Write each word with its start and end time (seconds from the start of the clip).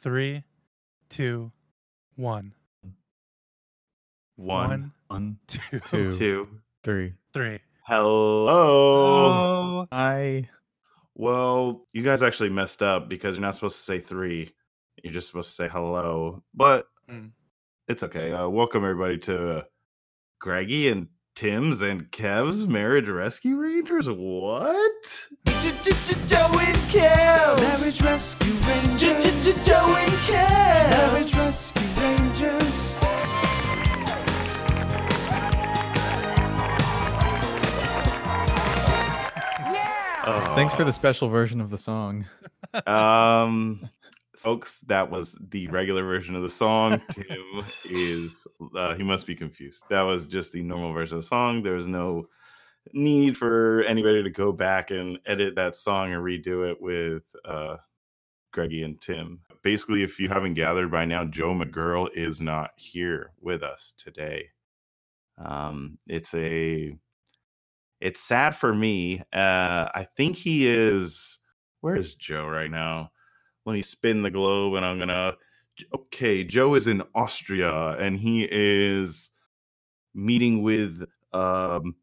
Three, 0.00 0.42
two, 1.08 1.52
one. 2.16 2.52
One, 4.36 4.92
One, 5.08 5.38
two, 5.46 5.80
two, 5.90 6.12
two. 6.12 6.48
three. 6.82 7.12
three. 7.34 7.58
Hello. 7.84 8.46
Oh, 8.48 9.86
I 9.92 10.48
Well, 11.14 11.84
you 11.92 12.02
guys 12.02 12.22
actually 12.22 12.48
messed 12.48 12.82
up 12.82 13.10
because 13.10 13.34
you're 13.36 13.42
not 13.42 13.54
supposed 13.54 13.76
to 13.76 13.82
say 13.82 13.98
three. 13.98 14.50
You're 15.04 15.12
just 15.12 15.26
supposed 15.28 15.50
to 15.50 15.54
say 15.54 15.68
hello. 15.68 16.42
But 16.54 16.86
Mm. 17.10 17.32
it's 17.88 18.02
okay. 18.04 18.32
Uh, 18.32 18.48
welcome 18.48 18.84
everybody 18.84 19.18
to 19.18 19.58
uh, 19.58 19.62
Greggy 20.38 20.88
and 20.88 21.08
Tim's 21.40 21.80
and 21.80 22.10
Kev's 22.10 22.68
Marriage 22.68 23.08
Rescue 23.08 23.56
Rangers. 23.56 24.10
What? 24.10 25.26
Joe 25.46 26.50
and 26.52 26.76
Kev. 26.92 27.56
Marriage 27.56 28.02
Rescue 28.02 28.52
Rangers. 28.52 29.66
Joe 29.66 29.96
and 29.96 30.12
Kev. 30.28 30.90
Marriage 30.90 31.34
Rescue 31.34 32.02
Rangers. 32.02 32.74
thanks 40.54 40.74
for 40.74 40.84
the 40.84 40.92
special 40.92 41.28
version 41.30 41.62
of 41.62 41.70
the 41.70 41.78
song. 41.78 42.26
um 42.86 43.88
folks 44.40 44.80
that 44.80 45.10
was 45.10 45.36
the 45.50 45.68
regular 45.68 46.02
version 46.02 46.34
of 46.34 46.40
the 46.42 46.48
song. 46.48 47.00
Tim 47.10 47.64
is 47.84 48.46
uh, 48.74 48.94
he 48.94 49.02
must 49.02 49.26
be 49.26 49.34
confused. 49.34 49.84
That 49.90 50.02
was 50.02 50.26
just 50.26 50.52
the 50.52 50.62
normal 50.62 50.94
version 50.94 51.18
of 51.18 51.22
the 51.22 51.28
song. 51.28 51.62
There 51.62 51.74
was 51.74 51.86
no 51.86 52.26
need 52.94 53.36
for 53.36 53.82
anybody 53.82 54.22
to 54.22 54.30
go 54.30 54.50
back 54.50 54.90
and 54.90 55.18
edit 55.26 55.54
that 55.56 55.76
song 55.76 56.12
and 56.12 56.22
redo 56.24 56.70
it 56.70 56.80
with 56.80 57.24
uh 57.44 57.76
greggy 58.52 58.82
and 58.82 58.98
tim. 59.00 59.40
Basically 59.62 60.02
if 60.02 60.18
you 60.18 60.28
haven't 60.30 60.54
gathered 60.54 60.90
by 60.90 61.04
now 61.04 61.26
joe 61.26 61.54
mcgirl 61.54 62.08
is 62.14 62.40
not 62.40 62.70
here 62.76 63.32
with 63.40 63.62
us 63.62 63.92
today. 63.98 64.46
Um 65.36 65.98
it's 66.08 66.32
a 66.34 66.96
it's 68.00 68.20
sad 68.20 68.56
for 68.56 68.72
me. 68.72 69.20
Uh 69.32 69.88
i 69.94 70.08
think 70.16 70.36
he 70.36 70.66
is 70.66 71.38
where 71.82 71.96
is 71.96 72.14
Joe 72.14 72.46
right 72.46 72.70
now? 72.70 73.10
Let 73.66 73.74
me 73.74 73.82
spin 73.82 74.22
the 74.22 74.30
globe 74.30 74.74
and 74.74 74.84
I'm 74.84 74.98
gonna. 74.98 75.36
Okay, 75.94 76.44
Joe 76.44 76.74
is 76.74 76.86
in 76.86 77.02
Austria 77.14 77.96
and 77.98 78.18
he 78.18 78.46
is 78.50 79.30
meeting 80.14 80.62
with 80.62 81.04
um, 81.32 81.94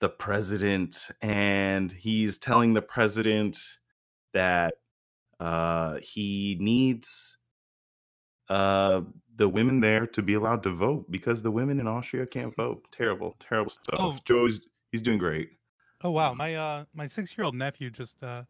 the 0.00 0.08
president, 0.08 1.08
and 1.20 1.90
he's 1.92 2.38
telling 2.38 2.74
the 2.74 2.82
president 2.82 3.58
that 4.32 4.74
uh, 5.40 5.98
he 6.02 6.56
needs 6.60 7.38
uh, 8.48 9.02
the 9.36 9.48
women 9.48 9.80
there 9.80 10.06
to 10.06 10.22
be 10.22 10.34
allowed 10.34 10.62
to 10.62 10.70
vote 10.70 11.10
because 11.10 11.42
the 11.42 11.50
women 11.50 11.80
in 11.80 11.86
Austria 11.86 12.26
can't 12.26 12.54
vote. 12.56 12.86
Terrible, 12.92 13.36
terrible 13.38 13.70
stuff. 13.70 13.96
Oh. 13.98 14.18
Joe's 14.24 14.60
he's 14.90 15.02
doing 15.02 15.18
great. 15.18 15.50
oh 16.02 16.10
wow. 16.10 16.34
My 16.34 16.54
uh, 16.54 16.84
my 16.94 17.06
six 17.06 17.36
year 17.36 17.44
old 17.44 17.54
nephew 17.54 17.90
just 17.90 18.22
uh 18.22 18.42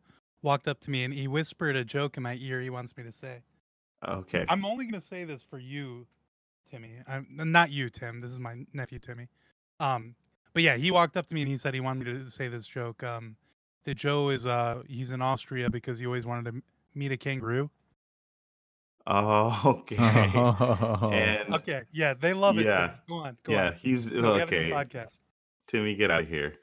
walked 0.43 0.69
up 0.69 0.81
to 0.81 0.91
me 0.91 1.05
and 1.05 1.15
he 1.15 1.29
whispered 1.29 1.77
a 1.77 1.85
joke 1.85 2.17
in 2.17 2.23
my 2.23 2.37
ear. 2.41 2.61
He 2.61 2.71
wants 2.71 2.97
me 2.97 3.05
to 3.05 3.12
say. 3.12 3.43
Okay, 4.07 4.45
I'm 4.48 4.65
only 4.65 4.85
gonna 4.85 5.01
say 5.01 5.25
this 5.25 5.43
for 5.43 5.59
you, 5.59 6.07
Timmy. 6.71 6.91
I'm 7.07 7.27
not 7.53 7.71
you, 7.71 7.89
Tim. 7.89 8.21
This 8.21 8.31
is 8.33 8.39
my 8.39 8.65
nephew, 8.73 8.98
Timmy. 8.98 9.29
Um, 9.79 10.15
but 10.55 10.63
yeah, 10.63 10.77
he 10.77 10.91
walked 10.91 11.17
up 11.17 11.29
to 11.29 11.35
me 11.35 11.43
and 11.43 11.51
he 11.51 11.57
said 11.57 11.73
he 11.75 11.81
wanted 11.81 12.07
me 12.07 12.13
to 12.13 12.31
say 12.31 12.48
this 12.48 12.67
joke. 12.67 13.03
Um, 13.03 13.37
that 13.85 13.97
Joe 13.97 14.29
is 14.29 14.47
uh 14.47 14.83
he's 14.89 15.11
in 15.13 15.23
Austria 15.23 15.70
because 15.70 15.98
he 15.98 16.07
always 16.07 16.27
wanted 16.27 16.53
to 16.53 16.63
meet 16.95 17.13
a 17.13 17.17
kangaroo. 17.17 17.70
oh, 19.07 19.61
okay. 19.91 19.97
and 19.97 21.55
Okay, 21.55 21.83
yeah, 21.93 22.15
they 22.15 22.33
love 22.33 22.59
it. 22.59 22.67
Yeah. 22.67 22.87
Tim. 22.89 22.97
Go 23.09 23.15
on, 23.17 23.37
go 23.43 23.53
yeah, 23.53 23.67
on. 23.69 23.73
he's 23.75 24.13
No, 24.13 24.35
we 24.35 24.39
have 24.41 24.53
a 24.53 24.57
okay. 24.57 24.70
podcast. 24.70 25.20
Timmy, 25.67 25.95
get 25.95 26.11
out 26.11 26.23
of 26.23 26.29
here. 26.29 26.55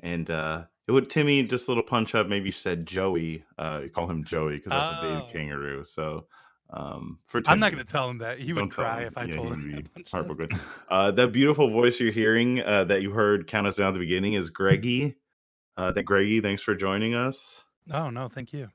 And 0.00 0.30
uh 0.30 0.64
it 0.88 0.92
would 0.92 1.08
Timmy 1.10 1.42
just 1.44 1.68
a 1.68 1.70
little 1.70 1.82
punch 1.84 2.14
up. 2.14 2.26
Maybe 2.28 2.46
you 2.46 2.52
said 2.52 2.86
Joey. 2.86 3.44
Uh, 3.58 3.80
you 3.84 3.88
call 3.90 4.08
him 4.10 4.24
Joey 4.24 4.56
because 4.56 4.70
that's 4.70 5.02
a 5.02 5.06
Oh. 5.06 5.20
baby 5.20 5.32
kangaroo. 5.32 5.84
So 5.84 6.26
um 6.70 7.18
for 7.26 7.42
I'm 7.46 7.60
not 7.60 7.70
gonna 7.70 7.84
tell 7.84 8.08
him 8.08 8.18
that. 8.18 8.38
He 8.38 8.52
would 8.52 8.58
don't 8.60 8.70
cry 8.70 9.00
him. 9.02 9.08
if 9.08 9.18
I 9.18 9.24
Yeah, 9.24 9.32
told 9.34 9.48
him. 9.52 9.72
would 9.74 9.84
that 9.86 9.94
punch 9.94 10.06
up. 10.14 10.26
heartbroken. 10.26 10.60
Uh, 10.88 11.10
that 11.10 11.32
beautiful 11.32 11.70
voice 11.70 12.00
you're 12.00 12.12
hearing 12.12 12.60
uh, 12.62 12.84
that 12.84 13.02
you 13.02 13.10
heard 13.12 13.46
count 13.46 13.66
us 13.66 13.76
down 13.76 13.88
at 13.88 13.94
the 13.94 14.00
beginning 14.00 14.34
is 14.34 14.48
Greggy. 14.50 15.16
Uh, 15.76 15.92
that 15.92 16.04
Greggy, 16.04 16.40
thanks 16.40 16.62
for 16.62 16.74
joining 16.74 17.14
us. 17.14 17.64
Oh 17.92 18.10
no, 18.10 18.28
thank 18.28 18.52
you. 18.52 18.68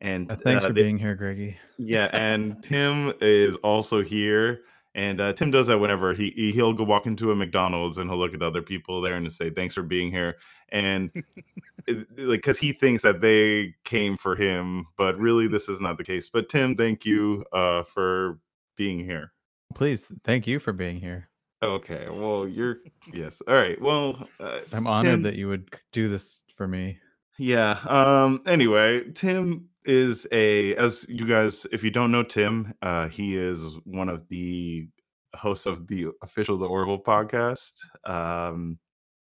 And 0.00 0.30
Uh, 0.30 0.36
thanks 0.36 0.64
uh, 0.64 0.68
for 0.68 0.72
they- 0.72 0.82
being 0.82 0.98
here, 0.98 1.14
Greggy. 1.14 1.56
yeah, 1.76 2.08
and 2.12 2.62
Tim 2.62 3.12
is 3.20 3.56
also 3.56 4.02
here. 4.02 4.62
And 4.94 5.20
uh, 5.20 5.32
Tim 5.34 5.50
does 5.52 5.68
that 5.68 5.78
whenever 5.78 6.14
he 6.14 6.30
he- 6.30 6.50
he'll 6.52 6.72
go 6.72 6.82
walk 6.84 7.06
into 7.06 7.30
a 7.30 7.36
McDonald's 7.36 7.98
and 7.98 8.08
he'll 8.10 8.18
look 8.18 8.32
at 8.34 8.40
the 8.40 8.46
other 8.46 8.62
people 8.62 9.00
there 9.00 9.14
and 9.14 9.32
say 9.32 9.50
thanks 9.50 9.74
for 9.74 9.82
being 9.82 10.10
here, 10.10 10.36
and 10.72 11.10
it- 11.86 12.06
like 12.18 12.38
because 12.40 12.58
he 12.58 12.72
thinks 12.72 13.02
that 13.02 13.20
they 13.20 13.74
came 13.84 14.16
for 14.16 14.36
him, 14.36 14.86
but 14.96 15.18
really 15.18 15.48
this 15.48 15.68
is 15.68 15.80
not 15.80 15.96
the 15.98 16.04
case. 16.04 16.30
But 16.30 16.48
Tim, 16.48 16.76
thank 16.76 17.04
you 17.04 17.44
uh, 17.52 17.82
for 17.84 18.38
being 18.76 19.00
here. 19.04 19.32
Please, 19.74 20.04
thank 20.24 20.46
you 20.46 20.58
for 20.58 20.72
being 20.72 21.00
here. 21.00 21.28
Okay, 21.62 22.08
well 22.10 22.48
you're 22.48 22.78
yes. 23.12 23.42
All 23.46 23.54
right, 23.54 23.80
well 23.80 24.26
uh, 24.40 24.60
I'm 24.72 24.86
honored 24.86 25.04
Tim- 25.12 25.22
that 25.22 25.34
you 25.36 25.48
would 25.48 25.68
do 25.92 26.08
this 26.08 26.42
for 26.56 26.66
me. 26.66 26.98
Yeah. 27.38 27.78
Um 27.86 28.42
anyway, 28.46 29.10
Tim 29.12 29.68
is 29.84 30.26
a 30.32 30.74
as 30.76 31.06
you 31.08 31.26
guys 31.26 31.66
if 31.72 31.82
you 31.84 31.90
don't 31.90 32.10
know 32.12 32.22
Tim, 32.22 32.72
uh 32.82 33.08
he 33.08 33.36
is 33.36 33.62
one 33.84 34.08
of 34.08 34.26
the 34.28 34.88
hosts 35.34 35.66
of 35.66 35.86
the 35.86 36.08
official 36.22 36.56
The 36.56 36.66
Orville 36.66 37.02
podcast. 37.02 37.72
Um 38.04 38.78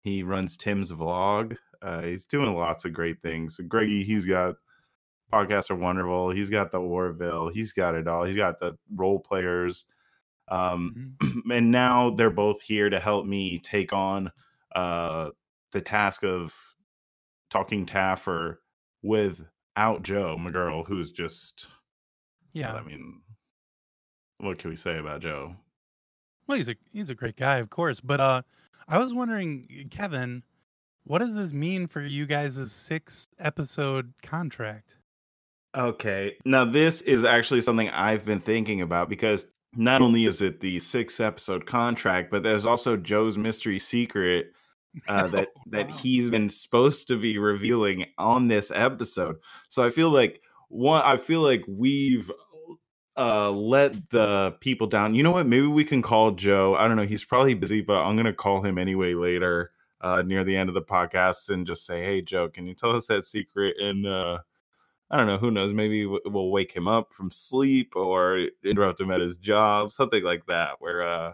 he 0.02 0.22
runs 0.22 0.56
Tim's 0.56 0.92
vlog. 0.92 1.56
Uh 1.80 2.02
he's 2.02 2.24
doing 2.26 2.54
lots 2.54 2.84
of 2.84 2.92
great 2.92 3.22
things. 3.22 3.56
So 3.56 3.64
Greggy, 3.64 4.04
he's 4.04 4.24
got 4.26 4.56
podcasts 5.32 5.70
are 5.70 5.76
wonderful. 5.76 6.30
He's 6.30 6.50
got 6.50 6.70
the 6.72 6.80
Orville. 6.80 7.48
He's 7.48 7.72
got 7.72 7.94
it 7.94 8.06
all. 8.08 8.24
He's 8.24 8.36
got 8.36 8.58
the 8.58 8.76
role 8.94 9.18
players. 9.20 9.86
Um 10.48 11.16
Mhm. 11.20 11.40
and 11.52 11.70
now 11.70 12.10
they're 12.10 12.30
both 12.30 12.62
here 12.62 12.90
to 12.90 13.00
help 13.00 13.26
me 13.26 13.58
take 13.58 13.92
on 13.92 14.30
uh 14.74 15.30
the 15.72 15.80
task 15.80 16.24
of 16.24 16.54
talking 17.50 17.86
Taffer 17.86 18.58
without 19.02 20.02
Joe 20.02 20.36
McGirl, 20.38 20.86
who's 20.86 21.12
just 21.12 21.68
Yeah. 22.52 22.74
I 22.74 22.82
mean, 22.82 23.22
what 24.38 24.58
can 24.58 24.70
we 24.70 24.76
say 24.76 24.98
about 24.98 25.20
Joe? 25.22 25.56
Well, 26.46 26.58
he's 26.58 26.68
a 26.68 26.76
he's 26.92 27.10
a 27.10 27.14
great 27.14 27.36
guy, 27.36 27.58
of 27.58 27.70
course. 27.70 28.00
But 28.00 28.20
uh, 28.20 28.42
I 28.88 28.98
was 28.98 29.14
wondering, 29.14 29.64
Kevin, 29.90 30.42
what 31.04 31.18
does 31.18 31.34
this 31.34 31.52
mean 31.52 31.86
for 31.86 32.00
you 32.00 32.26
guys' 32.26 32.70
six 32.72 33.28
episode 33.38 34.12
contract? 34.22 34.96
Okay. 35.76 36.36
Now, 36.44 36.64
this 36.64 37.02
is 37.02 37.24
actually 37.24 37.62
something 37.62 37.88
I've 37.90 38.24
been 38.24 38.40
thinking 38.40 38.82
about 38.82 39.08
because 39.08 39.46
not 39.74 40.02
only 40.02 40.26
is 40.26 40.42
it 40.42 40.60
the 40.60 40.78
six 40.80 41.18
episode 41.18 41.64
contract, 41.64 42.30
but 42.30 42.42
there's 42.42 42.66
also 42.66 42.96
Joe's 42.96 43.38
mystery 43.38 43.78
secret 43.78 44.52
uh, 45.08 45.28
that 45.28 45.48
Oh, 45.56 45.60
that 45.70 45.88
wow. 45.88 45.96
he's 45.96 46.28
been 46.28 46.50
supposed 46.50 47.08
to 47.08 47.16
be 47.16 47.38
revealing 47.38 48.06
on 48.18 48.48
this 48.48 48.70
episode. 48.70 49.36
So 49.70 49.82
I 49.82 49.88
feel 49.88 50.10
like 50.10 50.42
one, 50.68 51.02
I 51.04 51.16
feel 51.16 51.40
like 51.40 51.64
we've 51.66 52.30
uh 53.16 53.50
let 53.50 54.10
the 54.10 54.52
people 54.60 54.86
down. 54.86 55.14
You 55.14 55.22
know 55.22 55.32
what? 55.32 55.46
Maybe 55.46 55.66
we 55.66 55.84
can 55.84 56.02
call 56.02 56.32
Joe. 56.32 56.74
I 56.76 56.88
don't 56.88 56.96
know. 56.96 57.06
He's 57.06 57.24
probably 57.24 57.54
busy, 57.54 57.80
but 57.82 58.02
I'm 58.04 58.16
gonna 58.16 58.32
call 58.32 58.62
him 58.62 58.78
anyway 58.78 59.14
later 59.14 59.72
uh 60.00 60.22
near 60.22 60.44
the 60.44 60.56
end 60.56 60.68
of 60.68 60.74
the 60.74 60.82
podcast 60.82 61.50
and 61.50 61.66
just 61.66 61.86
say, 61.86 62.02
"Hey, 62.04 62.22
Joe, 62.22 62.48
can 62.48 62.66
you 62.66 62.74
tell 62.74 62.96
us 62.96 63.06
that 63.08 63.24
secret?" 63.24 63.76
And 63.80 64.06
uh 64.06 64.38
I 65.10 65.18
don't 65.18 65.26
know. 65.26 65.38
Who 65.38 65.50
knows? 65.50 65.74
Maybe 65.74 66.06
we'll 66.06 66.50
wake 66.50 66.72
him 66.72 66.88
up 66.88 67.12
from 67.12 67.30
sleep 67.30 67.94
or 67.96 68.48
interrupt 68.64 69.00
him 69.00 69.10
at 69.10 69.20
his 69.20 69.36
job, 69.38 69.92
something 69.92 70.24
like 70.24 70.46
that. 70.46 70.76
Where 70.80 71.02
uh 71.06 71.32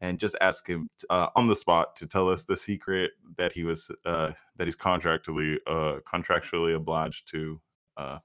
and 0.00 0.18
just 0.18 0.36
ask 0.40 0.66
him 0.66 0.90
uh, 1.10 1.28
on 1.36 1.46
the 1.46 1.56
spot 1.56 1.96
to 1.96 2.06
tell 2.06 2.28
us 2.28 2.44
the 2.44 2.56
secret 2.56 3.12
that 3.38 3.52
he 3.52 3.64
was 3.64 3.90
uh, 4.04 4.32
that 4.56 4.66
he's 4.66 4.76
contractually 4.76 5.56
uh, 5.66 6.00
contractually 6.00 6.74
obliged 6.74 7.28
to 7.30 7.60
uh, 7.96 8.18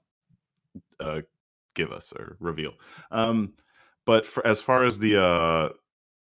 uh, 1.00 1.20
give 1.74 1.92
us 1.92 2.12
or 2.12 2.36
reveal. 2.40 2.72
Um, 3.10 3.54
but 4.06 4.26
for, 4.26 4.46
as 4.46 4.60
far 4.60 4.84
as 4.84 4.98
the 4.98 5.22
uh, 5.22 5.68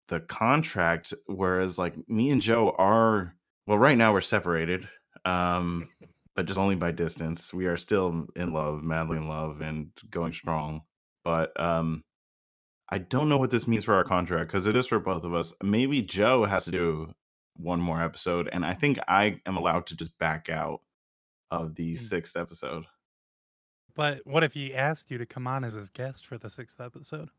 the 0.10 0.20
contract, 0.22 1.14
whereas 1.28 1.78
like 1.78 1.96
me 2.10 2.30
and 2.32 2.42
Joe 2.42 2.76
are 2.78 3.36
well, 3.68 3.78
right 3.78 3.98
now 3.98 4.12
we're 4.14 4.22
separated, 4.22 4.90
um, 5.26 5.88
but 6.36 6.46
just 6.48 6.60
only 6.60 6.76
by 6.76 6.92
distance. 6.92 7.54
We 7.54 7.66
are 7.68 7.78
still 7.78 8.28
in 8.36 8.52
love, 8.54 8.84
madly 8.84 9.18
in 9.18 9.28
love, 9.28 9.62
and 9.62 9.92
going 10.10 10.34
strong. 10.34 10.82
But 11.24 11.58
um, 11.60 12.04
I 12.90 12.98
don't 12.98 13.30
know 13.30 13.38
what 13.38 13.52
this 13.52 13.68
means 13.68 13.86
for 13.86 13.94
our 13.94 14.04
contract 14.04 14.48
because 14.48 14.68
it 14.68 14.76
is 14.76 14.88
for 14.88 15.00
both 15.00 15.24
of 15.24 15.34
us. 15.34 15.54
Maybe 15.64 16.02
Joe 16.02 16.46
has 16.46 16.66
to 16.66 16.72
do 16.72 17.14
one 17.56 17.80
more 17.80 18.02
episode, 18.02 18.50
and 18.52 18.66
I 18.66 18.74
think 18.74 18.98
I 19.08 19.40
am 19.46 19.56
allowed 19.56 19.86
to 19.88 19.96
just 19.96 20.18
back 20.18 20.50
out 20.50 20.82
of 21.52 21.76
the 21.76 21.94
Mm. 21.94 21.98
sixth 22.00 22.36
episode. 22.36 22.86
But 23.96 24.22
what 24.26 24.44
if 24.44 24.54
he 24.54 24.74
asked 24.74 25.12
you 25.12 25.18
to 25.18 25.26
come 25.26 25.48
on 25.48 25.64
as 25.64 25.74
his 25.74 25.90
guest 25.90 26.26
for 26.26 26.38
the 26.38 26.50
sixth 26.50 26.80
episode? 26.80 27.30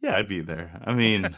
Yeah, 0.00 0.16
I'd 0.16 0.28
be 0.28 0.40
there. 0.40 0.80
I 0.84 0.94
mean, 0.94 1.34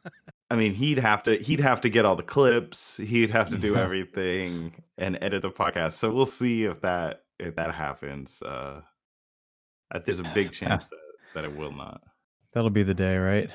I 0.50 0.56
mean, 0.56 0.74
he'd 0.74 0.98
have 0.98 1.22
to 1.24 1.36
he'd 1.36 1.60
have 1.60 1.80
to 1.82 1.88
get 1.88 2.04
all 2.04 2.16
the 2.16 2.22
clips. 2.22 2.96
He'd 2.98 3.30
have 3.30 3.50
to 3.50 3.58
do 3.58 3.76
everything 3.76 4.72
and 4.96 5.18
edit 5.20 5.42
the 5.42 5.50
podcast. 5.50 5.92
So 5.92 6.12
we'll 6.12 6.26
see 6.26 6.64
if 6.64 6.80
that 6.82 7.24
if 7.38 7.56
that 7.56 7.74
happens. 7.74 8.42
Uh, 8.42 8.82
uh, 9.92 9.98
there's 10.04 10.20
a 10.20 10.30
big 10.34 10.52
chance 10.52 10.88
that, 10.88 10.98
that 11.34 11.44
it 11.44 11.56
will 11.56 11.72
not. 11.72 12.02
That'll 12.52 12.70
be 12.70 12.84
the 12.84 12.94
day, 12.94 13.16
right? 13.16 13.50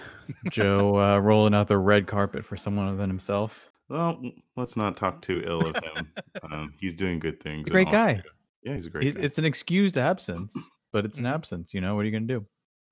Joe 0.52 1.00
uh, 1.00 1.20
rolling 1.20 1.54
out 1.54 1.70
the 1.70 1.78
red 1.78 2.06
carpet 2.06 2.46
for 2.46 2.58
someone 2.58 2.88
other 2.88 2.98
than 2.98 3.10
himself. 3.10 3.72
Well, 3.88 4.22
let's 4.56 4.76
not 4.78 4.98
talk 4.98 5.22
too 5.22 5.42
ill 5.46 5.66
of 5.68 5.76
him. 5.78 6.12
um, 6.52 6.74
he's 6.80 6.96
doing 6.96 7.20
good 7.20 7.42
things. 7.42 7.70
Great 7.70 7.90
guy. 7.90 8.16
Austria. 8.16 8.32
Yeah, 8.64 8.74
he's 8.74 8.86
a 8.86 8.90
great 8.90 9.08
It, 9.08 9.24
it's 9.24 9.38
an 9.38 9.46
excused 9.46 9.98
absence, 9.98 10.58
but 10.92 11.06
it's 11.06 11.18
an 11.18 11.24
Mhm. 11.26 11.34
absence. 11.34 11.74
You 11.74 11.82
know 11.82 11.96
what 11.96 12.02
are 12.02 12.06
you 12.06 12.12
gonna 12.12 12.26
do? 12.26 12.46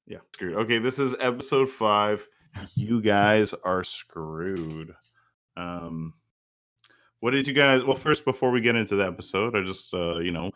Yeah, 0.05 0.19
screwed. 0.33 0.55
Okay, 0.55 0.79
this 0.79 0.99
is 0.99 1.15
episode 1.19 1.69
five. 1.69 2.27
You 2.75 3.01
guys 3.01 3.53
are 3.53 3.83
screwed. 3.83 4.93
Um, 5.57 6.13
what 7.19 7.31
did 7.31 7.47
you 7.47 7.53
guys? 7.53 7.83
Well, 7.83 7.95
first, 7.95 8.23
before 8.25 8.51
we 8.51 8.61
get 8.61 8.75
into 8.75 8.95
the 8.95 9.05
episode, 9.05 9.55
I 9.55 9.63
just, 9.63 9.93
uh, 9.93 10.19
you 10.19 10.31
know, 10.31 10.51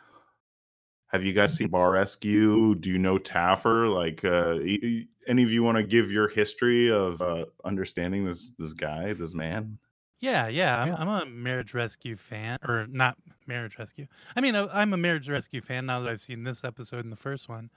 have 1.08 1.25
you 1.25 1.34
guys 1.34 1.56
seen 1.58 1.68
Bar 1.68 1.92
Rescue? 1.92 2.75
Do 2.75 2.90
you 2.90 2.98
know 2.98 3.18
Taffer? 3.18 3.94
Like, 3.94 4.24
uh, 4.24 4.60
any 5.28 5.44
of 5.44 5.52
you 5.52 5.62
want 5.63 5.78
to 5.78 5.84
give 5.84 6.12
your 6.12 6.30
history 6.30 6.90
of 6.90 7.22
uh, 7.22 7.46
understanding 7.66 8.24
this 8.24 8.52
this 8.52 8.74
guy, 8.74 9.12
this 9.13 9.34
man? 9.34 9.78
Yeah, 10.22 10.48
yeah. 10.48 10.82
I'm, 10.82 10.88
Yeah. 10.90 10.96
I'm 10.98 11.08
a 11.10 11.26
marriage 11.26 11.74
rescue 11.74 12.16
fan, 12.16 12.58
or 12.68 12.88
not 12.88 13.18
marriage 13.48 13.78
rescue. 13.78 14.06
I 14.36 14.42
mean, 14.42 14.56
uh, 14.56 14.68
I'm 14.72 14.94
a 14.94 14.98
marriage 14.98 15.28
rescue 15.30 15.62
fan 15.62 15.88
now 15.88 16.00
that 16.02 16.10
I've 16.10 16.22
seen 16.22 16.44
this 16.44 16.64
episode 16.64 17.04
and 17.04 17.12
the 17.12 17.16
first 17.18 17.50
one. 17.50 17.70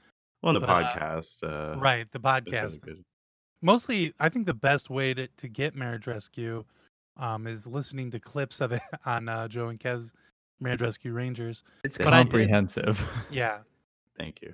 Well, 0.43 0.53
the 0.53 0.61
But, 0.61 0.69
uh, 0.69 0.93
podcast, 0.95 1.43
uh, 1.43 1.79
right, 1.79 2.07
the 2.11 2.19
is 2.19 2.25
really 2.25 2.41
podcast. 2.53 2.81
good. 2.83 3.05
Mostly, 3.63 4.13
I 4.21 4.29
think 4.29 4.45
the 4.47 4.53
best 4.55 4.91
way 4.91 5.15
to, 5.15 5.27
to 5.27 5.49
get 5.49 5.75
marriage 5.75 6.07
rescue 6.07 6.65
um, 7.17 7.47
is 7.47 7.67
listening 7.67 8.11
to 8.11 8.21
clips 8.21 8.61
of 8.61 8.73
it 8.73 8.83
on 9.07 9.29
uh, 9.29 9.49
Joe 9.49 9.69
and 9.69 9.81
Kev's 9.81 10.13
Marriage 10.61 10.83
Rescue 10.83 11.13
Rangers. 11.15 11.63
It's 11.83 11.97
But 11.97 12.09
I 12.09 12.23
did- 12.23 12.31
comprehensive. 12.33 13.03
Yeah, 13.31 13.61
Thank 14.19 14.43
you. 14.43 14.53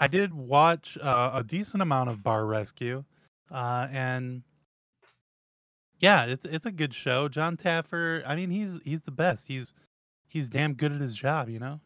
I 0.00 0.08
did 0.08 0.34
watch 0.34 0.98
uh, 1.00 1.30
a 1.34 1.44
decent 1.44 1.82
amount 1.82 2.10
of 2.10 2.22
Bar 2.22 2.44
Rescue, 2.46 3.04
uh, 3.50 3.86
and 3.92 4.42
yeah, 6.00 6.24
it's 6.24 6.44
it's 6.46 6.66
a 6.66 6.72
good 6.72 6.94
show. 6.94 7.28
John 7.28 7.56
Taffer, 7.56 8.22
I 8.26 8.34
mean, 8.34 8.50
he's 8.50 8.80
he's 8.84 9.02
the 9.02 9.10
best. 9.10 9.46
He's 9.46 9.72
he's 10.26 10.48
damn 10.48 10.74
good 10.74 10.92
at 10.92 11.00
his 11.00 11.14
job, 11.14 11.48
you 11.48 11.58
know. 11.58 11.80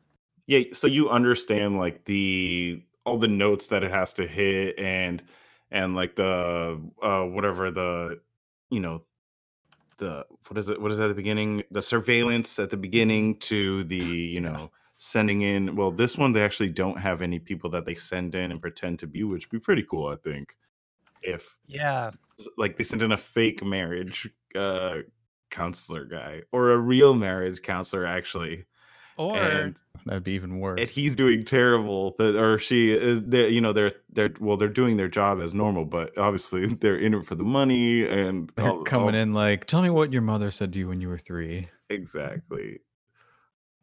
Yeah, 0.47 0.61
so 0.73 0.87
you 0.87 1.11
understand 1.11 1.79
like 1.79 2.05
the 2.05 2.83
all 3.05 3.19
the 3.19 3.29
notes 3.29 3.67
that 3.69 3.83
it 3.83 3.91
has 3.91 4.13
to 4.15 4.27
hit 4.27 4.79
and 4.79 5.23
and 5.71 5.95
like 5.97 6.17
the 6.17 6.81
uh 7.03 7.23
whatever 7.23 7.71
the 7.71 8.21
you 8.71 8.81
know 8.81 9.03
the 9.99 10.25
what 10.49 10.59
is 10.59 10.69
it 10.69 10.81
what 10.81 10.93
is 10.93 11.01
at 11.01 11.09
the 11.09 11.15
beginning 11.15 11.63
the 11.71 11.83
surveillance 11.83 12.59
at 12.59 12.71
the 12.71 12.77
beginning 12.77 13.37
to 13.39 13.85
the 13.85 13.97
you 13.97 14.41
know 14.41 14.71
sending 14.97 15.43
in 15.43 15.77
well 15.77 15.91
this 15.91 16.17
one 16.17 16.33
they 16.33 16.43
actually 16.43 16.69
don't 16.69 16.99
have 16.99 17.21
any 17.21 17.39
people 17.39 17.71
that 17.71 17.85
they 17.85 17.95
send 17.95 18.35
in 18.35 18.51
and 18.51 18.61
pretend 18.61 18.99
to 18.99 19.07
be 19.07 19.23
which 19.23 19.47
would 19.51 19.59
be 19.59 19.63
pretty 19.63 19.83
cool 19.83 20.09
i 20.09 20.17
think 20.17 20.57
if 21.23 21.57
Yeah, 21.67 22.11
like 22.57 22.77
they 22.77 22.85
sent 22.85 23.03
in 23.03 23.13
a 23.13 23.17
fake 23.17 23.65
marriage 23.65 24.29
uh 24.55 24.99
counselor 25.51 26.05
guy 26.05 26.43
or 26.53 26.73
a 26.73 26.79
real 26.79 27.15
marriage 27.15 27.63
counselor 27.63 28.05
actually 28.07 28.65
or 29.17 29.37
and 29.37 29.77
That'd 30.07 30.25
be 30.25 30.33
even 30.33 30.59
worse. 30.59 30.81
and 30.81 30.91
he's 30.91 31.15
doing 31.17 31.45
terrible 31.45 32.15
that 32.19 32.37
or 32.37 32.59
she 32.59 32.91
is 32.91 33.23
they 33.23 33.49
you 33.49 33.61
know 33.61 33.73
they're 33.73 33.93
they're 34.13 34.33
well 34.41 34.57
they're 34.57 34.69
doing 34.69 34.97
their 34.97 35.09
job 35.09 35.41
as 35.41 35.55
normal 35.55 35.85
but 35.85 36.17
obviously 36.19 36.67
they're 36.81 36.97
in 36.97 37.15
it 37.15 37.25
for 37.25 37.37
the 37.37 37.45
money 37.45 38.05
and 38.07 38.51
They're 38.57 38.67
all- 38.69 38.83
coming 38.83 39.15
all- 39.15 39.21
in 39.21 39.33
like, 39.33 39.67
tell 39.67 39.81
me 39.83 39.91
what 39.91 40.13
your 40.13 40.23
mother 40.23 40.51
said 40.51 40.73
to 40.73 40.79
you 40.81 40.89
when 40.89 41.01
you 41.01 41.09
were 41.09 41.19
three. 41.19 41.69
exactly 41.89 42.81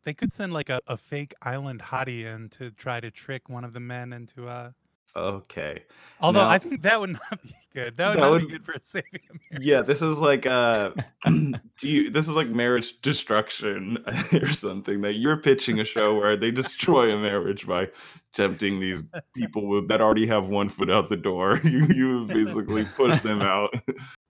they 0.04 0.14
could 0.14 0.34
send 0.34 0.52
like 0.52 0.70
a, 0.70 0.82
a 0.88 0.98
fake 0.98 1.34
island 1.44 1.80
hottie 1.82 2.26
in 2.26 2.50
to 2.50 2.72
try 2.72 3.00
to 3.00 3.10
trick 3.12 3.48
one 3.50 3.64
of 3.64 3.72
the 3.74 3.80
men 3.80 4.12
into 4.14 4.48
uh 4.48 4.72
okay 5.16 5.84
although 6.20 6.42
Now- 6.44 6.50
I 6.50 6.58
think 6.58 6.82
that 6.84 7.00
would 7.00 7.12
not 7.12 7.42
be 7.44 7.56
good. 7.74 7.96
That 7.98 8.10
would 8.10 8.18
That 8.18 8.22
not 8.22 8.32
would- 8.32 8.42
be 8.42 8.48
good 8.48 8.66
for 8.66 8.76
saving 8.84 9.10
a 9.30 9.34
marriage. 9.52 9.66
yeah 9.66 9.82
this 9.82 10.02
is 10.02 10.20
like 10.22 10.46
uh 10.46 10.92
do 11.26 11.60
you 11.90 12.10
this 12.10 12.28
is 12.28 12.36
like 12.36 12.50
marriage 12.50 13.00
destruction 13.02 13.98
or 14.34 14.48
something 14.50 15.02
that 15.02 15.14
you're 15.16 15.38
pitching 15.38 15.80
a 15.80 15.84
show 15.84 16.14
where 16.16 16.36
they 16.38 16.52
destroy 16.52 17.14
a 17.14 17.18
marriage 17.20 17.66
by 17.68 17.90
tempting 18.34 18.80
these 18.80 19.04
people 19.36 19.68
with 19.68 19.88
that 19.88 20.02
already 20.02 20.26
have 20.28 20.50
one 20.50 20.70
foot 20.70 20.90
out 20.90 21.10
the 21.10 21.18
door 21.18 21.60
you 21.64 21.86
you 21.88 22.26
basically 22.28 22.86
push 22.86 23.20
them 23.22 23.42
out 23.42 23.74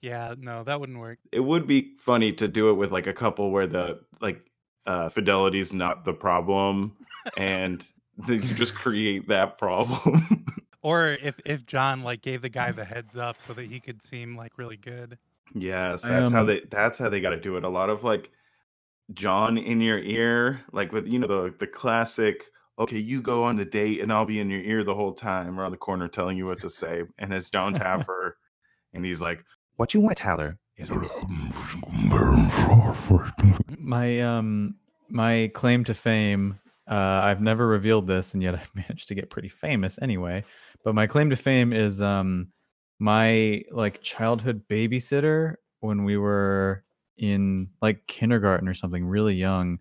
Yeah, 0.02 0.34
no, 0.40 0.64
that 0.64 0.80
wouldn't 0.80 0.98
work. 1.00 1.20
it 1.32 1.42
would 1.42 1.68
be 1.68 1.94
funny 1.98 2.32
to 2.34 2.48
do 2.48 2.70
it 2.72 2.74
with 2.74 2.92
like 2.92 3.06
a 3.08 3.14
couple 3.14 3.52
where 3.52 3.68
the 3.68 4.00
like 4.20 4.42
uh 4.88 5.10
fidelity's 5.10 5.74
not 5.74 6.06
the 6.06 6.14
problem 6.14 6.96
and 7.38 7.86
then 8.28 8.42
you 8.42 8.54
just 8.56 8.74
create 8.76 9.28
that 9.28 9.58
problem 9.60 10.46
Or 10.84 11.18
if 11.22 11.40
if 11.46 11.66
John 11.66 12.04
like 12.04 12.22
gave 12.22 12.42
the 12.42 12.50
guy 12.50 12.72
the 12.72 12.86
heads 12.86 13.18
up 13.18 13.40
so 13.40 13.54
that 13.54 13.66
he 13.66 13.80
could 13.80 14.04
seem 14.04 14.36
like 14.36 14.58
really 14.58 14.78
good. 14.78 15.18
yes 15.54 16.04
I, 16.06 16.10
that's 16.10 16.32
how 16.32 16.42
um, 16.42 16.48
they 16.48 16.62
that's 16.72 16.98
how 16.98 17.10
they 17.10 17.22
got 17.22 17.32
to 17.32 17.40
do 17.40 17.58
it 17.58 17.64
a 17.66 17.70
lot 17.70 17.90
of 17.90 18.06
like 18.06 18.32
john 19.14 19.58
in 19.58 19.82
your 19.82 20.00
ear 20.00 20.62
like 20.72 20.94
with 20.94 21.06
you 21.06 21.20
know 21.20 21.28
the 21.28 21.54
the 21.60 21.68
classic 21.68 22.46
okay 22.80 22.98
you 22.98 23.22
go 23.22 23.44
on 23.44 23.58
the 23.58 23.66
date 23.66 24.00
and 24.00 24.14
i'll 24.14 24.26
be 24.26 24.40
in 24.40 24.50
your 24.50 24.62
ear 24.62 24.82
the 24.82 24.96
whole 24.96 25.12
time 25.12 25.60
around 25.60 25.72
the 25.72 25.78
corner 25.78 26.08
telling 26.08 26.38
you 26.38 26.46
what 26.46 26.62
to 26.62 26.70
say 26.70 27.04
and 27.20 27.34
it's 27.34 27.50
john 27.50 27.74
taffer 27.82 28.38
and 28.94 29.04
he's 29.04 29.20
like 29.20 29.44
what 29.76 29.94
you 29.94 30.00
want 30.00 30.16
tyler 30.16 30.58
He's 30.82 30.90
like, 30.90 31.12
My 33.78 34.22
um 34.22 34.76
my 35.10 35.52
claim 35.54 35.84
to 35.84 35.94
fame, 35.94 36.60
uh, 36.90 36.96
I've 36.96 37.42
never 37.42 37.68
revealed 37.68 38.08
this, 38.08 38.34
and 38.34 38.42
yet 38.42 38.56
I've 38.56 38.72
managed 38.76 39.08
to 39.10 39.16
get 39.16 39.30
pretty 39.30 39.50
famous 39.50 40.00
anyway. 40.02 40.44
But 40.84 40.96
my 40.96 41.08
claim 41.08 41.30
to 41.30 41.36
fame 41.36 41.74
is 41.74 42.02
um 42.02 42.48
my 43.00 43.64
like 43.72 44.02
childhood 44.02 44.64
babysitter 44.68 45.56
when 45.80 46.04
we 46.04 46.18
were 46.18 46.84
in 47.18 47.70
like 47.82 48.06
kindergarten 48.08 48.68
or 48.68 48.74
something, 48.74 49.06
really 49.06 49.36
young. 49.36 49.80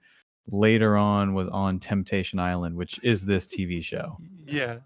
Later 0.49 0.97
on, 0.97 1.35
was 1.35 1.49
on 1.49 1.79
Temptation 1.79 2.39
Island, 2.39 2.75
which 2.77 2.99
is 3.03 3.25
this 3.25 3.47
TV 3.55 3.83
show. 3.83 4.19
Yeah. 4.47 4.79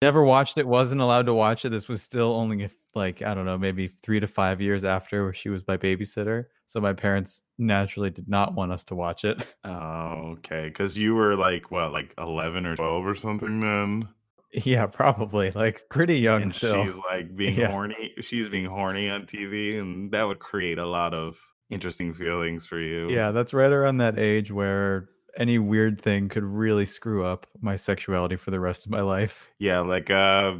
Never 0.00 0.24
watched 0.24 0.58
it. 0.58 0.66
Wasn't 0.66 1.00
allowed 1.00 1.26
to 1.26 1.34
watch 1.34 1.64
it. 1.64 1.68
This 1.68 1.88
was 1.88 2.02
still 2.02 2.34
only 2.34 2.64
if 2.64 2.74
like 2.94 3.22
I 3.22 3.34
don't 3.34 3.44
know, 3.44 3.58
maybe 3.58 3.88
three 3.88 4.20
to 4.20 4.26
five 4.26 4.60
years 4.60 4.84
after 4.84 5.32
she 5.32 5.48
was 5.48 5.62
my 5.66 5.76
babysitter. 5.76 6.46
So 6.66 6.80
my 6.80 6.92
parents 6.92 7.42
naturally 7.58 8.10
did 8.10 8.28
not 8.28 8.54
want 8.54 8.72
us 8.72 8.84
to 8.84 8.94
watch 8.94 9.24
it. 9.24 9.46
oh 9.64 10.34
okay 10.38 10.68
because 10.68 10.96
you 10.96 11.14
were 11.14 11.36
like 11.36 11.70
what 11.70 11.92
like 11.92 12.14
11 12.18 12.66
or 12.66 12.76
12 12.76 13.06
or 13.06 13.14
something 13.14 13.60
then 13.60 14.08
Yeah, 14.52 14.86
probably 14.86 15.50
like 15.52 15.84
pretty 15.90 16.18
young 16.18 16.42
and 16.42 16.54
still. 16.54 16.84
she's 16.84 16.94
like 17.10 17.34
being 17.36 17.54
Yeah. 17.58 17.70
horny 17.70 18.12
she's 18.20 18.48
being 18.48 18.66
horny 18.66 19.08
on 19.08 19.22
tv 19.26 19.78
and 19.80 20.10
that 20.12 20.24
would 20.24 20.40
create 20.40 20.78
a 20.78 20.86
lot 20.86 21.14
of 21.14 21.38
interesting 21.70 22.12
feelings 22.12 22.66
for 22.66 22.78
you 22.78 23.08
Yeah, 23.08 23.30
that's 23.30 23.54
right 23.54 23.72
around 23.72 23.96
that 23.98 24.18
age 24.18 24.52
where 24.52 25.08
any 25.38 25.58
weird 25.58 25.98
thing 26.02 26.28
could 26.28 26.44
really 26.44 26.84
screw 26.84 27.24
up 27.24 27.46
my 27.62 27.76
sexuality 27.76 28.36
for 28.36 28.50
the 28.50 28.60
rest 28.60 28.84
of 28.84 28.92
my 28.92 29.00
life. 29.00 29.50
yeah 29.58 29.80
like 29.80 30.10
uh 30.10 30.54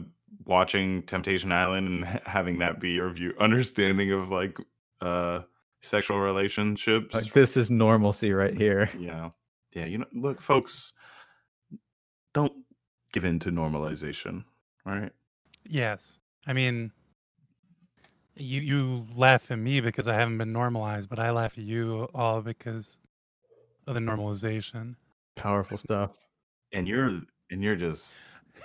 watching 0.47 1.03
temptation 1.03 1.53
island 1.53 1.87
and 1.87 2.05
having 2.27 2.59
that 2.61 2.81
be 2.81 2.93
your 2.93 3.11
view 3.11 3.35
understanding 3.39 4.11
of 4.11 4.31
like 4.31 4.57
uh 5.03 5.41
sexual 5.83 6.19
relationships 6.19 7.15
Like 7.15 7.33
this 7.35 7.57
is 7.59 7.71
normalcy 7.71 8.33
right 8.33 8.57
here. 8.57 8.89
yeah 8.99 9.31
yeah 9.75 9.85
you 9.85 9.99
know 9.99 10.07
look 10.15 10.41
folks 10.41 10.95
don't 12.33 12.53
give 13.13 13.25
in 13.25 13.39
to 13.41 13.51
normalization 13.51 14.45
right? 14.85 15.13
Yes. 15.69 16.19
I 16.47 16.53
mean 16.53 16.93
you 18.35 18.61
you 18.61 19.07
laugh 19.15 19.51
at 19.51 19.59
me 19.59 19.81
because 19.81 20.07
I 20.07 20.15
haven't 20.15 20.39
been 20.39 20.53
normalized, 20.53 21.09
but 21.09 21.19
I 21.19 21.31
laugh 21.31 21.53
at 21.59 21.65
you 21.65 22.09
all 22.15 22.41
because 22.43 22.99
of 23.87 23.95
the 23.95 24.01
normalization. 24.01 24.97
Powerful 25.37 25.77
stuff. 25.77 26.13
and 26.73 26.89
you're 26.89 27.21
and 27.51 27.63
you're 27.63 27.77
just 27.77 28.19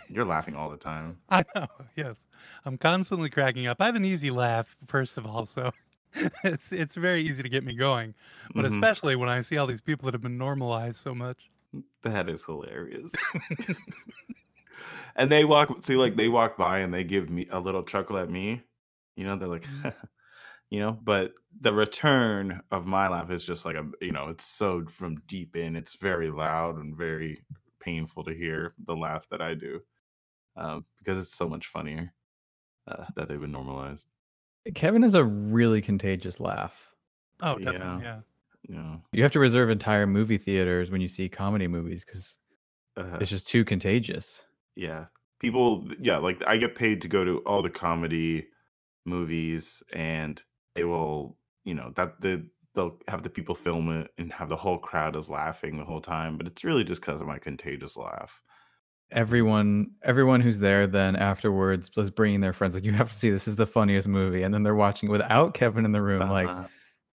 you're 0.10 0.26
laughing 0.26 0.56
all 0.56 0.70
the 0.70 0.78
time 0.78 1.18
I 1.30 1.44
know, 1.54 1.68
yes. 1.96 2.24
I'm 2.66 2.78
constantly 2.78 3.30
cracking 3.30 3.68
up. 3.68 3.78
I 3.82 3.86
have 3.88 3.96
an 3.96 4.06
easy 4.06 4.30
laugh, 4.32 4.74
first 4.86 5.18
of 5.18 5.26
all, 5.26 5.46
so 5.46 5.72
it's 6.46 6.72
it's 6.72 6.96
very 6.96 7.22
easy 7.22 7.44
to 7.44 7.50
get 7.50 7.66
me 7.66 7.76
going. 7.76 8.16
But 8.56 8.64
Mhm. 8.66 8.70
especially 8.70 9.16
when 9.18 9.28
I 9.30 9.42
see 9.42 9.58
all 9.58 9.68
these 9.68 9.82
people 9.82 10.06
that 10.06 10.14
have 10.14 10.22
been 10.22 10.38
normalized 10.38 10.96
so 10.98 11.14
much. 11.14 11.50
That 12.04 12.30
is 12.30 12.46
hilarious. 12.46 13.14
and 15.16 15.32
they 15.32 15.46
walk 15.46 15.84
see 15.84 15.96
like 15.96 16.16
they 16.16 16.30
walk 16.30 16.58
by 16.58 16.80
and 16.80 16.94
they 16.94 17.04
give 17.04 17.30
me 17.30 17.48
a 17.50 17.60
little 17.60 17.84
chuckle 17.84 18.18
at 18.18 18.30
me. 18.30 18.64
You 19.16 19.26
know, 19.26 19.36
they're 19.36 19.48
like 19.48 19.68
you 20.70 20.80
know, 20.80 20.92
but 21.04 21.34
the 21.60 21.74
return 21.74 22.62
of 22.72 22.86
my 22.86 23.08
laugh 23.08 23.32
is 23.32 23.44
just 23.44 23.66
like 23.66 23.76
a 23.76 23.86
you 24.02 24.12
know, 24.12 24.30
it's 24.30 24.46
so 24.46 24.86
from 24.86 25.18
deep 25.28 25.56
in, 25.56 25.76
it's 25.76 25.96
very 25.96 26.30
loud 26.30 26.78
and 26.78 26.96
very 26.96 27.44
painful 27.80 28.24
to 28.26 28.34
hear 28.34 28.74
the 28.86 28.96
laugh 28.96 29.28
that 29.30 29.42
I 29.42 29.54
do 29.54 29.82
um, 30.56 30.86
because 30.98 31.20
it's 31.20 31.36
so 31.36 31.48
much 31.48 31.68
funnier 31.68 32.14
uh, 32.88 33.06
that 33.16 33.30
they've 33.30 33.40
been 33.40 33.52
normalized. 33.52 34.08
Kevin 34.76 35.04
has 35.04 35.14
a 35.14 35.24
really 35.24 35.82
contagious 35.82 36.40
laugh. 36.40 36.92
Oh, 37.42 37.58
Yeah. 37.58 37.72
definitely. 37.72 38.04
Yeah. 38.04 38.16
You 38.18 38.24
know, 38.76 39.04
You 39.12 39.24
have 39.24 39.32
to 39.34 39.40
reserve 39.40 39.70
entire 39.70 40.08
movie 40.08 40.38
theaters 40.38 40.92
when 40.92 41.02
you 41.02 41.08
see 41.10 41.30
comedy 41.30 41.68
movies 41.68 42.06
because 42.06 42.38
uh, 42.98 43.18
it's 43.22 43.30
just 43.32 43.48
too 43.48 43.66
contagious. 43.66 44.44
yeah, 44.76 45.08
people, 45.40 45.88
yeah, 46.00 46.18
like 46.18 46.46
I 46.48 46.58
get 46.58 46.76
paid 46.76 47.02
to 47.02 47.08
go 47.08 47.24
to 47.24 47.40
all 47.40 47.62
the 47.62 47.70
comedy 47.70 48.48
movies, 49.06 49.84
and 49.94 50.42
they 50.76 50.84
will, 50.84 51.38
you 51.66 51.74
know, 51.74 51.92
that 51.96 52.22
the 52.22 52.50
they'll 52.76 53.00
have 53.08 53.24
the 53.24 53.30
people 53.30 53.56
film 53.56 53.90
it 53.92 54.12
and 54.20 54.32
have 54.34 54.50
the 54.50 54.56
whole 54.56 54.78
crowd 54.78 55.16
is 55.16 55.30
laughing 55.30 55.78
the 55.78 55.86
whole 55.86 56.02
time, 56.02 56.38
but 56.38 56.48
it's 56.48 56.64
really 56.64 56.84
just 56.84 57.02
because 57.02 57.22
of 57.22 57.28
my 57.28 57.40
contagious 57.40 57.98
laugh. 57.98 58.42
Everyone, 59.10 59.92
everyone 60.04 60.42
who's 60.42 60.60
there 60.60 60.86
then 60.86 61.16
afterwards 61.16 61.90
was 61.96 62.12
bringing 62.12 62.42
their 62.42 62.52
friends. 62.52 62.74
Like, 62.74 62.84
you 62.84 62.92
have 62.92 63.10
to 63.10 63.16
see 63.16 63.30
this 63.30 63.48
is 63.48 63.56
the 63.56 63.66
funniest 63.66 64.06
movie, 64.08 64.44
and 64.44 64.54
then 64.54 64.64
they're 64.64 64.76
watching 64.76 65.08
it 65.08 65.14
without 65.14 65.54
Kevin 65.54 65.86
in 65.86 65.94
the 65.94 66.02
room. 66.02 66.28
Like, 66.28 66.48
Uh-huh. 66.50 66.68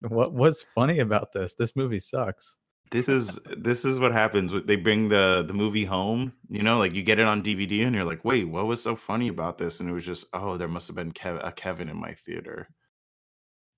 What 0.07 0.33
was 0.33 0.61
funny 0.75 0.99
about 0.99 1.33
this? 1.33 1.53
This 1.53 1.75
movie 1.75 1.99
sucks. 1.99 2.57
this 2.91 3.07
is 3.09 3.39
this 3.57 3.85
is 3.85 3.97
what 3.97 4.11
happens 4.11 4.53
they 4.65 4.75
bring 4.75 5.09
the 5.09 5.43
the 5.47 5.53
movie 5.53 5.85
home 5.85 6.31
you 6.49 6.61
know 6.61 6.77
like 6.77 6.93
you 6.93 7.01
get 7.01 7.17
it 7.17 7.25
on 7.25 7.41
dvd 7.41 7.83
and 7.85 7.95
you're 7.95 8.03
like 8.03 8.23
wait 8.23 8.43
what 8.47 8.67
was 8.67 8.83
so 8.83 8.95
funny 8.95 9.29
about 9.29 9.57
this? 9.57 9.79
And 9.79 9.89
it 9.89 9.93
was 9.93 10.05
just 10.05 10.27
oh 10.33 10.57
there 10.57 10.67
must 10.67 10.87
have 10.87 10.95
been 10.95 11.11
Kev- 11.11 11.45
a 11.47 11.51
kevin 11.51 11.89
in 11.89 11.97
my 11.97 12.11
theater. 12.11 12.67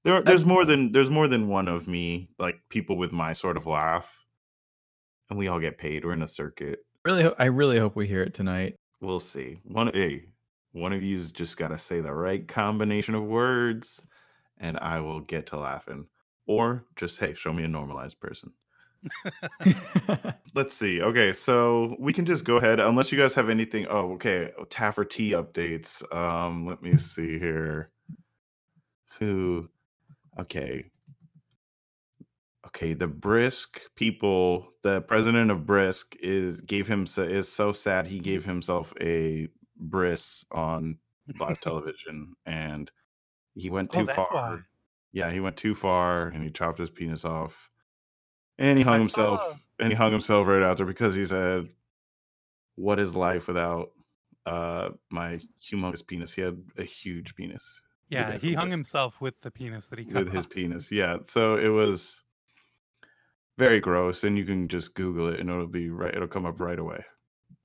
There, 0.04 0.22
there's 0.22 0.46
more 0.46 0.66
than 0.66 0.92
there's 0.92 1.10
more 1.10 1.28
than 1.28 1.48
one 1.48 1.68
of 1.68 1.88
me 1.88 2.30
like 2.38 2.60
people 2.70 2.98
with 2.98 3.12
my 3.12 3.34
sort 3.34 3.58
of 3.58 3.66
laugh. 3.68 4.26
And 5.30 5.40
we 5.40 5.48
all 5.48 5.60
get 5.60 5.78
paid. 5.80 6.06
We're 6.06 6.14
in 6.14 6.22
a 6.22 6.28
circuit. 6.28 6.80
Really, 7.04 7.24
ho- 7.24 7.36
I 7.40 7.46
really 7.46 7.80
hope 7.80 7.96
we 7.96 8.08
hear 8.08 8.22
it 8.22 8.34
tonight. 8.36 8.76
we'll 9.02 9.20
see. 9.20 9.58
One 9.64 9.92
hey 9.94 10.26
one 10.74 10.92
of 10.94 11.02
you's 11.02 11.32
just 11.32 11.56
got 11.58 11.70
to 11.70 11.78
say 11.78 12.02
the 12.02 12.14
right 12.14 12.46
combination 12.48 13.16
of 13.16 13.24
words 13.24 14.06
and 14.58 14.78
i 14.80 15.00
will 15.00 15.22
get 15.22 15.48
to 15.48 15.58
laughing 15.58 16.06
or 16.48 16.86
just 16.96 17.20
hey 17.20 17.34
show 17.34 17.52
me 17.54 17.64
a 17.64 17.68
normalized 17.68 18.20
person 18.20 18.52
Let's 20.56 20.74
see. 20.74 21.02
Okay, 21.02 21.32
so 21.32 21.96
we 22.00 22.12
can 22.12 22.26
just 22.26 22.44
go 22.44 22.58
ahead 22.58 22.80
unless 22.80 23.12
you 23.12 23.20
guys 23.20 23.36
have 23.36 23.50
anything. 23.50 23.86
Oh, 23.88 24.14
okay. 24.14 24.52
Taffer 24.70 25.08
T 25.08 25.32
updates. 25.32 26.02
Um, 26.16 26.66
let 26.66 26.82
me 26.82 26.96
see 26.96 27.38
here. 27.38 27.92
Who? 29.20 29.70
Okay. 30.40 30.86
Okay, 32.68 32.94
the 32.94 33.08
Brisk 33.08 33.80
people. 33.96 34.70
The 34.84 35.02
president 35.02 35.52
of 35.52 35.66
Brisk 35.66 36.16
is 36.20 36.62
gave 36.62 36.88
him 36.88 37.06
is 37.18 37.52
so 37.52 37.72
sad 37.72 38.08
he 38.08 38.20
gave 38.20 38.44
himself 38.44 38.92
a 39.00 39.50
bris 39.78 40.46
on 40.52 40.98
live 41.40 41.60
television, 41.62 42.34
and 42.46 42.90
he 43.54 43.70
went 43.70 43.90
Oh, 43.94 44.00
too 44.00 44.06
that's 44.06 44.16
far. 44.16 44.28
why. 44.32 44.60
Yeah, 45.16 45.32
he 45.32 45.40
went 45.40 45.56
too 45.58 45.74
far, 45.76 46.28
and 46.28 46.44
he 46.44 46.52
chopped 46.52 46.78
his 46.78 46.90
penis 46.92 47.24
off, 47.24 47.72
and 48.60 48.78
he 48.78 48.84
hung 48.84 48.96
I 48.96 49.00
himself. 49.00 49.42
saw- 49.42 49.56
And 49.80 49.90
he 49.92 49.96
hung 49.96 50.12
himself 50.12 50.46
right 50.48 50.62
after 50.62 50.86
because 50.86 51.16
he 51.16 51.26
said, 51.26 51.70
"What 52.76 53.00
is 53.00 53.16
life 53.16 53.48
without 53.48 53.92
uh 54.46 54.90
my 55.10 55.40
humongous 55.64 56.06
penis?" 56.06 56.34
He 56.34 56.42
had 56.42 56.62
a 56.78 56.84
huge 56.84 57.34
penis 57.36 57.82
Yeah, 58.10 58.38
he 58.38 58.54
hung 58.54 58.70
himself 58.72 59.20
with 59.22 59.42
the 59.42 59.52
penis 59.52 59.88
that 59.88 60.00
he 60.00 60.06
cut 60.06 60.26
with 60.26 60.34
his 60.34 60.48
penis. 60.48 60.92
Yeah, 60.92 61.18
so 61.24 61.56
it 61.58 61.70
was 61.70 62.22
very 63.58 63.80
gross, 63.80 64.24
and 64.24 64.38
you 64.38 64.46
can 64.46 64.68
just 64.68 64.96
Google 64.96 65.30
it, 65.30 65.40
and 65.40 65.50
it'll 65.50 65.68
be 65.68 65.90
right. 65.90 66.14
It'll 66.14 66.28
come 66.28 66.46
up 66.46 66.60
right 66.60 66.80
away. 66.80 67.04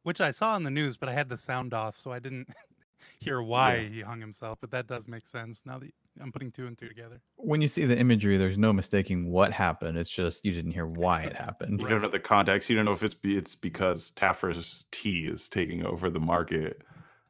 which 0.03 0.21
I 0.21 0.31
saw 0.31 0.57
in 0.57 0.63
the 0.63 0.71
news, 0.71 0.97
but 0.97 1.09
I 1.09 1.13
had 1.13 1.29
the 1.29 1.37
sound 1.37 1.75
off, 1.75 1.95
so 1.97 2.11
I 2.13 2.19
didn't 2.21 2.49
hear 3.19 3.43
why 3.43 3.87
he 3.89 4.01
hung 4.01 4.21
himself. 4.21 4.59
But 4.61 4.71
that 4.71 4.87
does 4.87 5.07
make 5.09 5.27
sense 5.27 5.63
now 5.67 5.79
that 5.81 5.93
I'm 6.21 6.33
putting 6.33 6.51
two 6.51 6.67
and 6.67 6.77
two 6.77 6.89
together. 6.89 7.21
when 7.37 7.61
you 7.61 7.69
see 7.69 7.85
the 7.85 7.97
imagery, 7.97 8.37
there's 8.37 8.59
no 8.59 8.73
mistaking 8.73 9.31
what 9.31 9.53
happened. 9.53 9.97
It's 9.97 10.11
just 10.11 10.45
you 10.45 10.53
didn't 10.53 10.73
hear 10.73 10.87
why 10.87 11.23
it 11.23 11.37
happened. 11.37 11.81
You 11.81 11.89
don't 11.89 12.03
know 12.03 12.09
the 12.09 12.19
context. 12.19 12.69
You 12.69 12.77
don't 12.77 12.85
know 12.85 12.93
if 12.93 13.03
it's 13.03 13.15
be, 13.15 13.37
it's 13.37 13.55
because 13.55 14.11
Taffer's 14.13 14.87
tea 14.91 15.27
is 15.27 15.49
taking 15.49 15.85
over 15.87 16.11
the 16.11 16.21
market, 16.21 16.83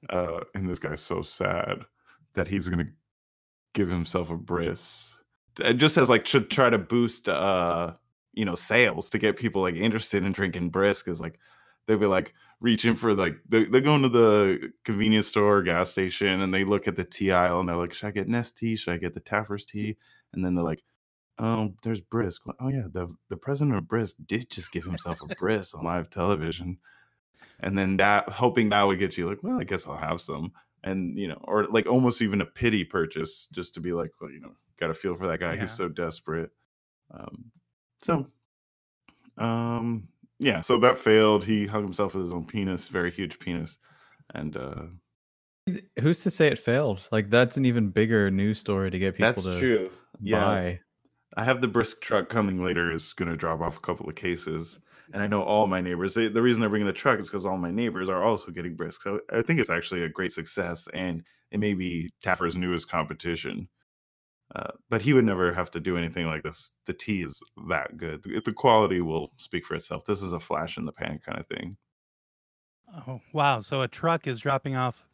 uh, 0.09 0.41
and 0.55 0.69
this 0.69 0.79
guy's 0.79 1.01
so 1.01 1.23
sad 1.23 1.85
that 2.35 2.49
he's 2.49 2.69
gonna 2.69 2.89
give 3.75 3.89
himself 3.89 4.31
a 4.31 4.37
bris. 4.37 5.17
It 5.61 5.75
just 5.75 5.95
says 5.95 6.09
like 6.09 6.27
should 6.27 6.51
try 6.51 6.71
to 6.71 6.79
boost, 6.79 7.29
uh, 7.29 7.93
you 8.33 8.45
know, 8.45 8.55
sales 8.55 9.11
to 9.11 9.19
get 9.19 9.37
people 9.37 9.63
like 9.63 9.75
interested 9.75 10.25
in 10.25 10.33
drinking 10.33 10.71
brisk. 10.71 11.07
Is 11.07 11.21
like 11.21 11.39
they'll 11.87 11.99
be 11.99 12.07
like 12.07 12.35
reaching 12.61 12.95
for 12.95 13.15
like 13.15 13.37
they're 13.49 13.81
going 13.81 14.03
to 14.03 14.09
the 14.09 14.73
convenience 14.85 15.27
store, 15.29 15.59
or 15.59 15.63
gas 15.63 15.91
station, 15.91 16.41
and 16.41 16.53
they 16.55 16.65
look 16.65 16.87
at 16.87 16.97
the 16.97 17.05
tea 17.05 17.33
aisle 17.33 17.61
and 17.61 17.69
they're 17.69 17.77
like, 17.77 17.95
should 17.95 18.09
I 18.09 18.13
get 18.13 18.29
Nestea? 18.29 18.79
Should 18.79 18.95
I 18.95 18.99
get 18.99 19.15
the 19.15 19.21
Taffer's 19.21 19.65
tea? 19.65 19.97
And 20.33 20.45
then 20.45 20.55
they're 20.55 20.65
like. 20.65 20.83
Oh, 21.43 21.73
there's 21.83 22.03
Brisk. 22.03 22.43
Oh 22.61 22.69
yeah, 22.69 22.83
the 22.93 23.09
the 23.31 23.37
president 23.39 23.79
of 23.79 23.89
Brisk 23.89 24.17
did 24.27 24.51
just 24.51 24.73
give 24.73 24.85
himself 24.85 25.21
a 25.23 25.35
Brisk 25.37 25.75
on 25.75 25.87
live 25.87 26.11
television, 26.11 26.77
and 27.61 27.79
then 27.79 27.97
that 27.97 28.29
hoping 28.29 28.69
that 28.69 28.87
would 28.87 28.99
get 28.99 29.17
you 29.17 29.27
like, 29.27 29.43
well, 29.43 29.59
I 29.59 29.65
guess 29.65 29.87
I'll 29.87 29.97
have 29.97 30.21
some, 30.21 30.53
and 30.85 31.19
you 31.19 31.29
know, 31.29 31.41
or 31.45 31.65
like 31.69 31.87
almost 31.87 32.21
even 32.21 32.43
a 32.43 32.45
pity 32.45 32.85
purchase 32.85 33.49
just 33.53 33.73
to 33.73 33.81
be 33.81 33.95
like, 33.95 34.11
well, 34.21 34.31
you 34.31 34.41
know, 34.41 34.55
got 34.79 34.91
a 34.91 34.95
feel 34.95 35.15
for 35.15 35.29
that 35.29 35.41
guy. 35.41 35.55
Yeah. 35.55 35.63
He's 35.63 35.71
so 35.71 35.89
desperate. 35.89 36.51
Um, 37.11 37.51
so, 38.03 38.27
um, 39.39 40.09
yeah, 40.41 40.63
so 40.63 40.79
that 40.79 40.99
failed. 40.99 41.45
He 41.45 41.67
hung 41.67 41.85
himself 41.85 42.15
with 42.15 42.25
his 42.25 42.33
own 42.33 42.47
penis, 42.47 42.89
very 42.89 43.11
huge 43.11 43.39
penis, 43.39 43.79
and 44.35 44.57
uh 44.57 44.83
Who's 46.01 46.21
to 46.23 46.31
say 46.31 46.49
it 46.49 46.59
failed? 46.59 47.03
Like 47.13 47.31
that's 47.31 47.57
an 47.57 47.65
even 47.65 47.91
bigger 47.91 48.31
news 48.31 48.59
story 48.59 48.91
to 48.91 48.99
get 48.99 49.15
people 49.15 49.43
that's 49.43 49.45
to 49.45 49.61
true. 49.61 49.91
Yeah. 50.21 50.75
I 51.37 51.45
have 51.45 51.61
the 51.61 51.69
brisk 51.69 52.01
truck 52.01 52.29
coming 52.29 52.65
later 52.65 52.91
is 52.91 53.13
going 53.13 53.31
to 53.31 53.37
drop 53.37 53.61
off 53.61 53.77
a 53.77 53.81
couple 53.81 54.09
of 54.09 54.17
cases, 54.17 54.81
and 55.13 55.23
I 55.23 55.29
know 55.29 55.43
all 55.43 55.69
my 55.69 55.81
neighbors. 55.81 56.15
They, 56.15 56.27
the 56.27 56.43
reason 56.43 56.61
they're 56.61 56.71
bringing 56.71 56.89
the 56.89 56.93
truck 56.93 57.21
is 57.21 57.29
because 57.29 57.47
all 57.47 57.57
my 57.57 57.71
neighbors 57.71 58.09
are 58.09 58.25
also 58.25 58.51
getting 58.51 58.75
brisk. 58.75 59.03
So 59.03 59.21
I 59.33 59.43
think 59.43 59.61
it's 59.61 59.71
actually 59.71 60.03
a 60.03 60.09
great 60.09 60.33
success, 60.33 60.89
and 60.93 61.23
it 61.53 61.61
may 61.61 61.75
be 61.75 62.11
Taffer's 62.23 62.57
newest 62.57 62.89
competition. 62.91 63.69
Uh, 64.55 64.73
but 64.89 65.03
he 65.03 65.13
would 65.13 65.25
never 65.25 65.53
have 65.53 65.71
to 65.71 65.81
do 65.81 65.97
anything 65.97 66.27
like 66.27 66.43
this. 66.43 66.73
The 66.87 66.93
tea 66.93 67.23
is 67.23 67.41
that 67.69 67.97
good. 67.97 68.25
The, 68.25 68.43
the 68.45 68.53
quality 68.53 69.01
will 69.01 69.31
speak 69.37 69.65
for 69.65 69.75
itself. 69.75 70.05
This 70.05 70.23
is 70.23 70.33
a 70.33 70.41
flash 70.41 70.77
in 70.77 70.87
the 70.87 70.93
pan 70.93 71.21
kind 71.25 71.39
of 71.39 71.47
thing. 71.47 71.77
Oh 73.07 73.21
wow! 73.33 73.61
So 73.61 73.83
a 73.83 73.89
truck 73.89 74.27
is 74.27 74.41
dropping 74.41 74.75
off 74.75 75.07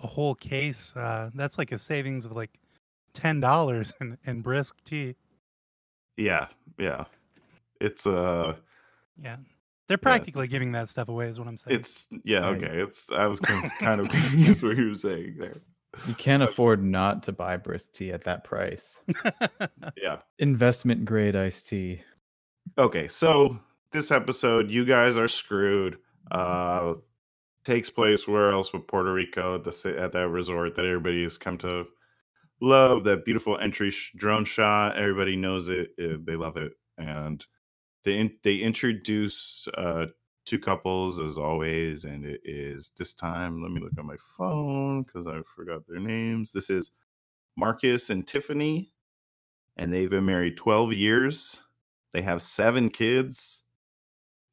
a 0.00 0.06
whole 0.06 0.36
case. 0.36 0.94
Uh, 0.94 1.30
that's 1.34 1.58
like 1.58 1.72
a 1.72 1.78
savings 1.78 2.24
of 2.24 2.32
like 2.32 2.50
ten 3.12 3.40
dollars 3.40 3.92
in, 4.00 4.16
in 4.24 4.42
brisk 4.42 4.76
tea. 4.84 5.16
Yeah, 6.16 6.46
yeah. 6.78 7.06
It's 7.80 8.06
uh, 8.06 8.54
Yeah, 9.20 9.38
they're 9.88 9.98
practically 9.98 10.46
giving 10.46 10.72
that 10.72 10.88
stuff 10.88 11.08
away. 11.08 11.26
Is 11.26 11.40
what 11.40 11.48
I'm 11.48 11.56
saying. 11.56 11.78
it's 11.78 12.06
yeah. 12.22 12.46
Okay, 12.46 12.80
it's. 12.80 13.10
I 13.10 13.26
was 13.26 13.40
kind 13.40 13.68
kind 13.80 14.00
of 14.00 14.08
confused 14.10 14.62
what 14.62 14.76
you 14.76 14.90
were 14.90 14.94
saying 14.94 15.36
there. 15.38 15.56
You 16.06 16.14
can't 16.14 16.42
afford 16.42 16.82
not 16.82 17.22
to 17.24 17.32
buy 17.32 17.56
brisk 17.56 17.92
tea 17.92 18.12
at 18.12 18.24
that 18.24 18.44
price. 18.44 18.98
Yeah. 19.96 20.18
Investment 20.38 21.04
grade 21.04 21.36
iced 21.36 21.68
tea. 21.68 22.02
Okay, 22.78 23.08
so 23.08 23.58
this 23.92 24.10
episode, 24.10 24.70
you 24.70 24.84
guys 24.84 25.16
are 25.16 25.28
screwed. 25.28 25.98
Uh 26.30 26.94
takes 27.64 27.88
place 27.88 28.28
where 28.28 28.52
else 28.52 28.70
but 28.70 28.86
Puerto 28.88 29.12
Rico 29.12 29.54
at 29.54 29.64
the 29.64 29.96
at 29.98 30.12
that 30.12 30.28
resort 30.28 30.74
that 30.74 30.84
everybody 30.84 31.22
has 31.22 31.36
come 31.38 31.56
to 31.58 31.86
love. 32.60 33.04
That 33.04 33.24
beautiful 33.24 33.56
entry 33.58 33.90
sh- 33.90 34.12
drone 34.16 34.44
shot. 34.44 34.96
Everybody 34.96 35.36
knows 35.36 35.68
it. 35.68 35.90
uh, 36.02 36.16
they 36.22 36.36
love 36.36 36.56
it, 36.58 36.72
and 36.98 37.44
they 38.04 38.18
in- 38.18 38.36
they 38.42 38.56
introduce 38.56 39.66
uh 39.76 40.06
two 40.44 40.58
couples 40.58 41.18
as 41.20 41.36
always, 41.38 42.04
and 42.04 42.24
it 42.24 42.40
is 42.44 42.92
this 42.96 43.14
time. 43.14 43.62
Let 43.62 43.70
me 43.72 43.80
look 43.80 43.92
at 43.98 44.04
my 44.04 44.16
phone 44.36 45.02
because 45.02 45.26
I 45.26 45.40
forgot 45.56 45.82
their 45.88 46.00
names. 46.00 46.52
This 46.52 46.70
is 46.70 46.90
Marcus 47.56 48.10
and 48.10 48.26
Tiffany, 48.26 48.92
and 49.76 49.92
they've 49.92 50.10
been 50.10 50.26
married 50.26 50.56
twelve 50.56 50.92
years. 50.92 51.62
They 52.12 52.22
have 52.22 52.42
seven 52.42 52.90
kids, 52.90 53.64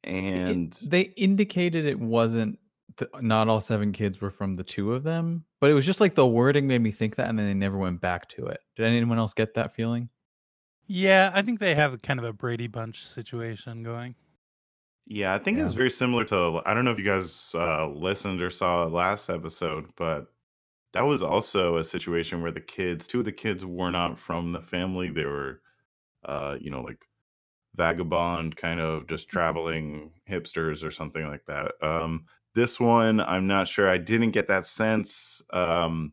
It- 0.04 0.08
and 0.12 0.72
they 0.86 1.02
indicated 1.16 1.84
it 1.86 2.00
wasn't 2.00 2.58
th- 2.96 3.10
not 3.20 3.48
all 3.48 3.60
seven 3.60 3.92
kids 3.92 4.20
were 4.20 4.30
from 4.30 4.56
the 4.56 4.64
two 4.64 4.92
of 4.94 5.02
them, 5.04 5.44
but 5.60 5.70
it 5.70 5.74
was 5.74 5.86
just 5.86 6.00
like 6.00 6.14
the 6.14 6.26
wording 6.26 6.66
made 6.66 6.80
me 6.80 6.90
think 6.90 7.16
that, 7.16 7.28
and 7.28 7.38
then 7.38 7.46
they 7.46 7.54
never 7.54 7.78
went 7.78 8.00
back 8.00 8.28
to 8.30 8.46
it. 8.46 8.60
Did 8.76 8.86
anyone 8.86 9.18
else 9.18 9.32
get 9.34 9.54
that 9.54 9.74
feeling? 9.74 10.08
yeah, 10.88 11.30
I 11.32 11.40
think 11.42 11.58
they 11.60 11.74
have 11.74 12.02
kind 12.02 12.18
of 12.18 12.26
a 12.26 12.32
Brady 12.34 12.66
Bunch 12.66 13.06
situation 13.06 13.82
going. 13.82 14.14
Yeah, 15.06 15.34
I 15.34 15.38
think 15.38 15.58
it's 15.58 15.72
very 15.72 15.90
similar 15.90 16.24
to. 16.24 16.60
I 16.64 16.74
don't 16.74 16.84
know 16.84 16.92
if 16.92 16.98
you 16.98 17.04
guys 17.04 17.52
uh, 17.54 17.88
listened 17.88 18.40
or 18.40 18.50
saw 18.50 18.84
last 18.84 19.28
episode, 19.28 19.90
but 19.96 20.32
that 20.92 21.04
was 21.06 21.22
also 21.22 21.78
a 21.78 21.84
situation 21.84 22.42
where 22.42 22.52
the 22.52 22.60
kids, 22.60 23.06
two 23.06 23.20
of 23.20 23.24
the 23.24 23.32
kids, 23.32 23.64
were 23.64 23.90
not 23.90 24.18
from 24.18 24.52
the 24.52 24.60
family. 24.60 25.10
They 25.10 25.24
were, 25.24 25.60
uh, 26.24 26.56
you 26.60 26.70
know, 26.70 26.82
like 26.82 27.06
vagabond 27.74 28.56
kind 28.56 28.80
of 28.80 29.08
just 29.08 29.28
traveling 29.28 30.12
hipsters 30.28 30.84
or 30.84 30.90
something 30.90 31.26
like 31.26 31.46
that. 31.46 31.72
Um, 31.82 32.26
this 32.54 32.78
one, 32.78 33.20
I'm 33.20 33.46
not 33.46 33.68
sure. 33.68 33.88
I 33.88 33.98
didn't 33.98 34.32
get 34.32 34.48
that 34.48 34.66
sense. 34.66 35.42
Um, 35.52 36.12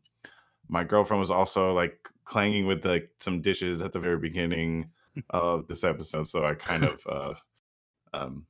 my 0.69 0.83
girlfriend 0.83 1.19
was 1.19 1.31
also 1.31 1.73
like 1.73 2.07
clanging 2.23 2.65
with 2.65 2.85
like 2.85 3.09
some 3.19 3.41
dishes 3.41 3.81
at 3.81 3.91
the 3.91 3.99
very 3.99 4.17
beginning 4.17 4.91
of 5.31 5.67
this 5.67 5.83
episode, 5.83 6.27
so 6.27 6.45
I 6.45 6.53
kind 6.53 6.85
of, 6.85 7.05
uh, 7.07 7.33
um, 8.13 8.45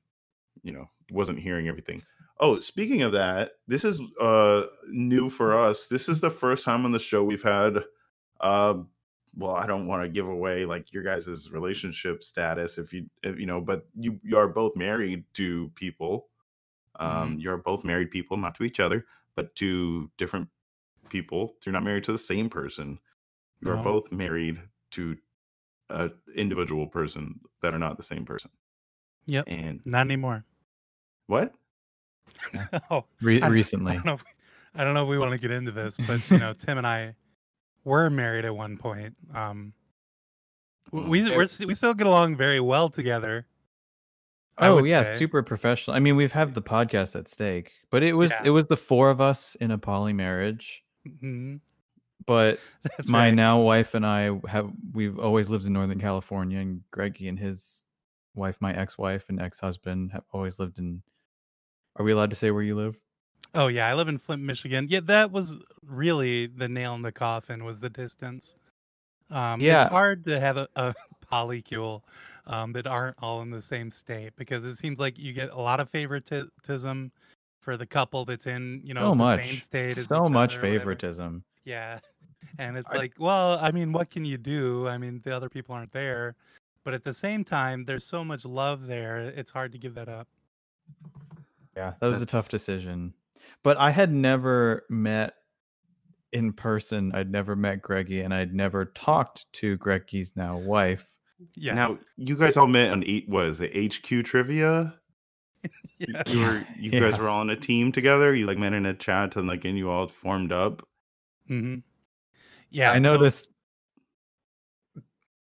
you 0.63 0.71
know, 0.71 0.89
wasn't 1.11 1.39
hearing 1.39 1.67
everything. 1.67 2.03
Oh, 2.39 2.59
speaking 2.59 3.01
of 3.01 3.11
that, 3.13 3.53
this 3.67 3.83
is 3.83 4.01
uh 4.21 4.63
new 4.87 5.29
for 5.29 5.57
us. 5.57 5.87
This 5.87 6.07
is 6.09 6.21
the 6.21 6.29
first 6.29 6.63
time 6.65 6.85
on 6.85 6.91
the 6.91 6.99
show 6.99 7.23
we've 7.23 7.43
had 7.43 7.83
uh 8.39 8.75
well, 9.37 9.55
I 9.55 9.67
don't 9.67 9.85
want 9.87 10.01
to 10.03 10.09
give 10.09 10.27
away 10.27 10.65
like 10.65 10.91
your 10.91 11.03
guys' 11.03 11.51
relationship 11.51 12.23
status 12.23 12.77
if 12.79 12.93
you 12.93 13.09
if, 13.23 13.39
you 13.39 13.45
know, 13.45 13.61
but 13.61 13.87
you 13.95 14.19
you 14.23 14.37
are 14.37 14.47
both 14.47 14.75
married 14.75 15.23
to 15.35 15.69
people. 15.75 16.27
Um 16.95 17.37
you're 17.39 17.57
both 17.57 17.83
married 17.85 18.11
people, 18.11 18.37
not 18.37 18.55
to 18.55 18.63
each 18.63 18.79
other, 18.79 19.05
but 19.35 19.55
to 19.55 20.09
different 20.17 20.49
people. 21.09 21.55
You're 21.65 21.73
not 21.73 21.83
married 21.83 22.03
to 22.05 22.11
the 22.11 22.17
same 22.17 22.49
person. 22.49 22.99
You're 23.61 23.77
No. 23.77 23.83
both 23.83 24.11
married 24.11 24.61
to 24.91 25.17
a 25.89 26.11
individual 26.35 26.87
person 26.87 27.41
that 27.61 27.73
are 27.73 27.79
not 27.79 27.97
the 27.97 28.03
same 28.03 28.25
person. 28.25 28.51
Yep. 29.27 29.45
And 29.47 29.81
Not 29.85 30.01
anymore. 30.01 30.43
what? 31.27 31.53
oh, 32.91 33.05
Re- 33.21 33.41
I- 33.41 33.47
I 33.47 33.49
recently. 33.49 33.93
don't 33.93 34.05
know. 34.05 34.13
If, 34.13 34.23
I 34.75 34.83
don't 34.83 34.93
know 34.93 35.03
if 35.03 35.09
we 35.09 35.17
want 35.17 35.31
to 35.33 35.37
get 35.39 35.51
into 35.51 35.71
this, 35.71 35.97
but 35.97 36.29
you 36.31 36.37
know, 36.37 36.53
Tim 36.53 36.77
and 36.77 36.85
I 36.87 37.15
were 37.83 38.09
married 38.09 38.45
at 38.45 38.55
one 38.55 38.77
point. 38.77 39.15
Um, 39.33 39.73
we 40.91 41.21
Mm. 41.21 41.35
we're, 41.35 41.67
we 41.67 41.75
still 41.75 41.93
get 41.93 42.07
along 42.07 42.35
very 42.35 42.59
well 42.59 42.89
together. 42.89 43.45
Oh 44.57 44.83
yeah, 44.83 45.03
say. 45.03 45.13
super 45.13 45.41
professional. 45.43 45.95
I 45.95 45.99
mean, 45.99 46.15
we've 46.15 46.31
had 46.31 46.53
the 46.53 46.61
podcast 46.61 47.15
at 47.17 47.27
stake, 47.29 47.71
but 47.91 48.03
it 48.03 48.13
was 48.13 48.31
Yeah. 48.31 48.41
it 48.45 48.49
was 48.49 48.65
the 48.65 48.75
four 48.77 49.09
of 49.09 49.21
us 49.21 49.55
in 49.61 49.71
a 49.71 49.77
poly 49.77 50.13
marriage. 50.13 50.83
Mhm. 51.07 51.61
But 52.25 52.59
That's 52.83 53.07
my 53.09 53.27
right. 53.27 53.33
now 53.33 53.59
wife 53.61 53.93
and 53.95 54.05
I 54.05 54.37
have 54.47 54.69
we've 54.93 55.17
always 55.17 55.49
lived 55.49 55.65
in 55.65 55.73
Northern 55.73 55.99
California, 55.99 56.59
and 56.59 56.81
Greggy 56.91 57.27
and 57.27 57.39
his 57.39 57.83
wife, 58.35 58.57
my 58.59 58.73
ex-wife 58.75 59.25
and 59.29 59.41
ex-husband, 59.41 60.11
have 60.11 60.23
always 60.33 60.59
lived 60.59 60.79
in. 60.79 61.01
Are 61.95 62.05
we 62.05 62.11
allowed 62.11 62.29
to 62.29 62.35
say 62.35 62.51
where 62.51 62.63
you 62.63 62.75
live? 62.75 62.99
Oh 63.55 63.67
yeah, 63.67 63.87
I 63.87 63.95
live 63.95 64.07
in 64.07 64.17
Flint, 64.19 64.43
Michigan. 64.43 64.87
Yeah, 64.89 64.99
that 65.05 65.31
was 65.31 65.57
really 65.85 66.45
the 66.45 66.69
nail 66.69 66.93
in 66.95 67.01
the 67.01 67.11
coffin 67.11 67.63
was 67.63 67.79
the 67.79 67.89
distance. 67.89 68.55
Um, 69.31 69.59
Yeah. 69.59 69.83
it's 69.83 69.91
hard 69.91 70.23
to 70.25 70.39
have 70.39 70.57
a, 70.57 70.67
a 70.75 70.93
polycule 71.31 72.01
um, 72.45 72.71
that 72.73 72.85
aren't 72.87 73.15
all 73.21 73.41
in 73.41 73.49
the 73.49 73.61
same 73.61 73.89
state 73.91 74.35
because 74.35 74.65
it 74.65 74.75
seems 74.75 74.99
like 74.99 75.17
you 75.17 75.33
get 75.33 75.49
a 75.51 75.59
lot 75.59 75.79
of 75.79 75.89
favoritism 75.89 77.11
for 77.59 77.75
the 77.77 77.85
couple 77.85 78.23
that's 78.25 78.47
in 78.47 78.81
you 78.83 78.93
know 78.93 79.01
so 79.01 79.09
the 79.09 79.15
much, 79.15 79.45
same 79.45 79.55
state 79.59 79.97
so 79.97 80.29
much 80.29 80.57
other 80.57 80.67
or 80.67 80.69
whatever. 80.69 80.79
favoritism. 80.79 81.43
Yeah, 81.65 81.99
and 82.59 82.77
it's 82.77 82.91
I- 82.91 82.97
like, 82.97 83.13
well, 83.19 83.57
I 83.61 83.71
mean, 83.71 83.91
what 83.91 84.09
can 84.11 84.25
you 84.25 84.37
do? 84.37 84.87
I 84.87 84.97
mean, 84.97 85.21
the 85.23 85.35
other 85.35 85.49
people 85.49 85.73
aren't 85.75 85.91
there, 85.91 86.35
but 86.83 86.93
at 86.93 87.03
the 87.03 87.13
same 87.13 87.43
time, 87.43 87.85
there's 87.85 88.05
so 88.05 88.23
much 88.23 88.45
love 88.45 88.87
there. 88.87 89.19
It's 89.19 89.51
hard 89.51 89.71
to 89.73 89.77
give 89.77 89.95
that 89.95 90.09
up. 90.09 90.27
Yeah, 91.75 91.93
that 91.99 92.07
was 92.07 92.21
a 92.21 92.25
tough 92.25 92.49
decision. 92.49 93.13
But 93.63 93.77
I 93.77 93.91
had 93.91 94.11
never 94.13 94.83
met 94.89 95.33
in 96.33 96.53
person. 96.53 97.11
I'd 97.13 97.31
never 97.31 97.55
met 97.55 97.81
Greggy, 97.81 98.21
and 98.21 98.33
I'd 98.33 98.53
never 98.53 98.85
talked 98.85 99.51
to 99.53 99.77
Greggy's 99.77 100.35
now 100.35 100.57
wife. 100.57 101.15
Yeah. 101.55 101.73
Now 101.73 101.97
you 102.17 102.35
guys 102.35 102.57
all 102.57 102.67
met 102.67 102.91
on 102.91 103.03
eight 103.07 103.29
was 103.29 103.61
it, 103.61 103.93
HQ 103.93 104.25
trivia? 104.25 104.95
You- 105.99 106.07
yeah. 106.13 106.23
You 106.27 106.39
were 106.45 106.65
you 106.77 106.91
guys 106.91 107.17
were 107.19 107.27
all 107.27 107.41
on 107.41 107.49
a 107.49 107.55
team 107.57 107.91
together. 107.91 108.33
You 108.33 108.45
like 108.45 108.57
met 108.57 108.71
in 108.71 108.85
a 108.85 108.93
chat 108.93 109.35
and 109.35 109.45
like 109.49 109.65
and 109.65 109.77
you 109.77 109.89
all 109.89 110.07
formed 110.07 110.53
up. 110.53 110.81
hmm 111.47 111.75
Yeah. 112.69 112.91
I 112.91 112.95
so- 112.95 112.99
noticed. 113.01 113.51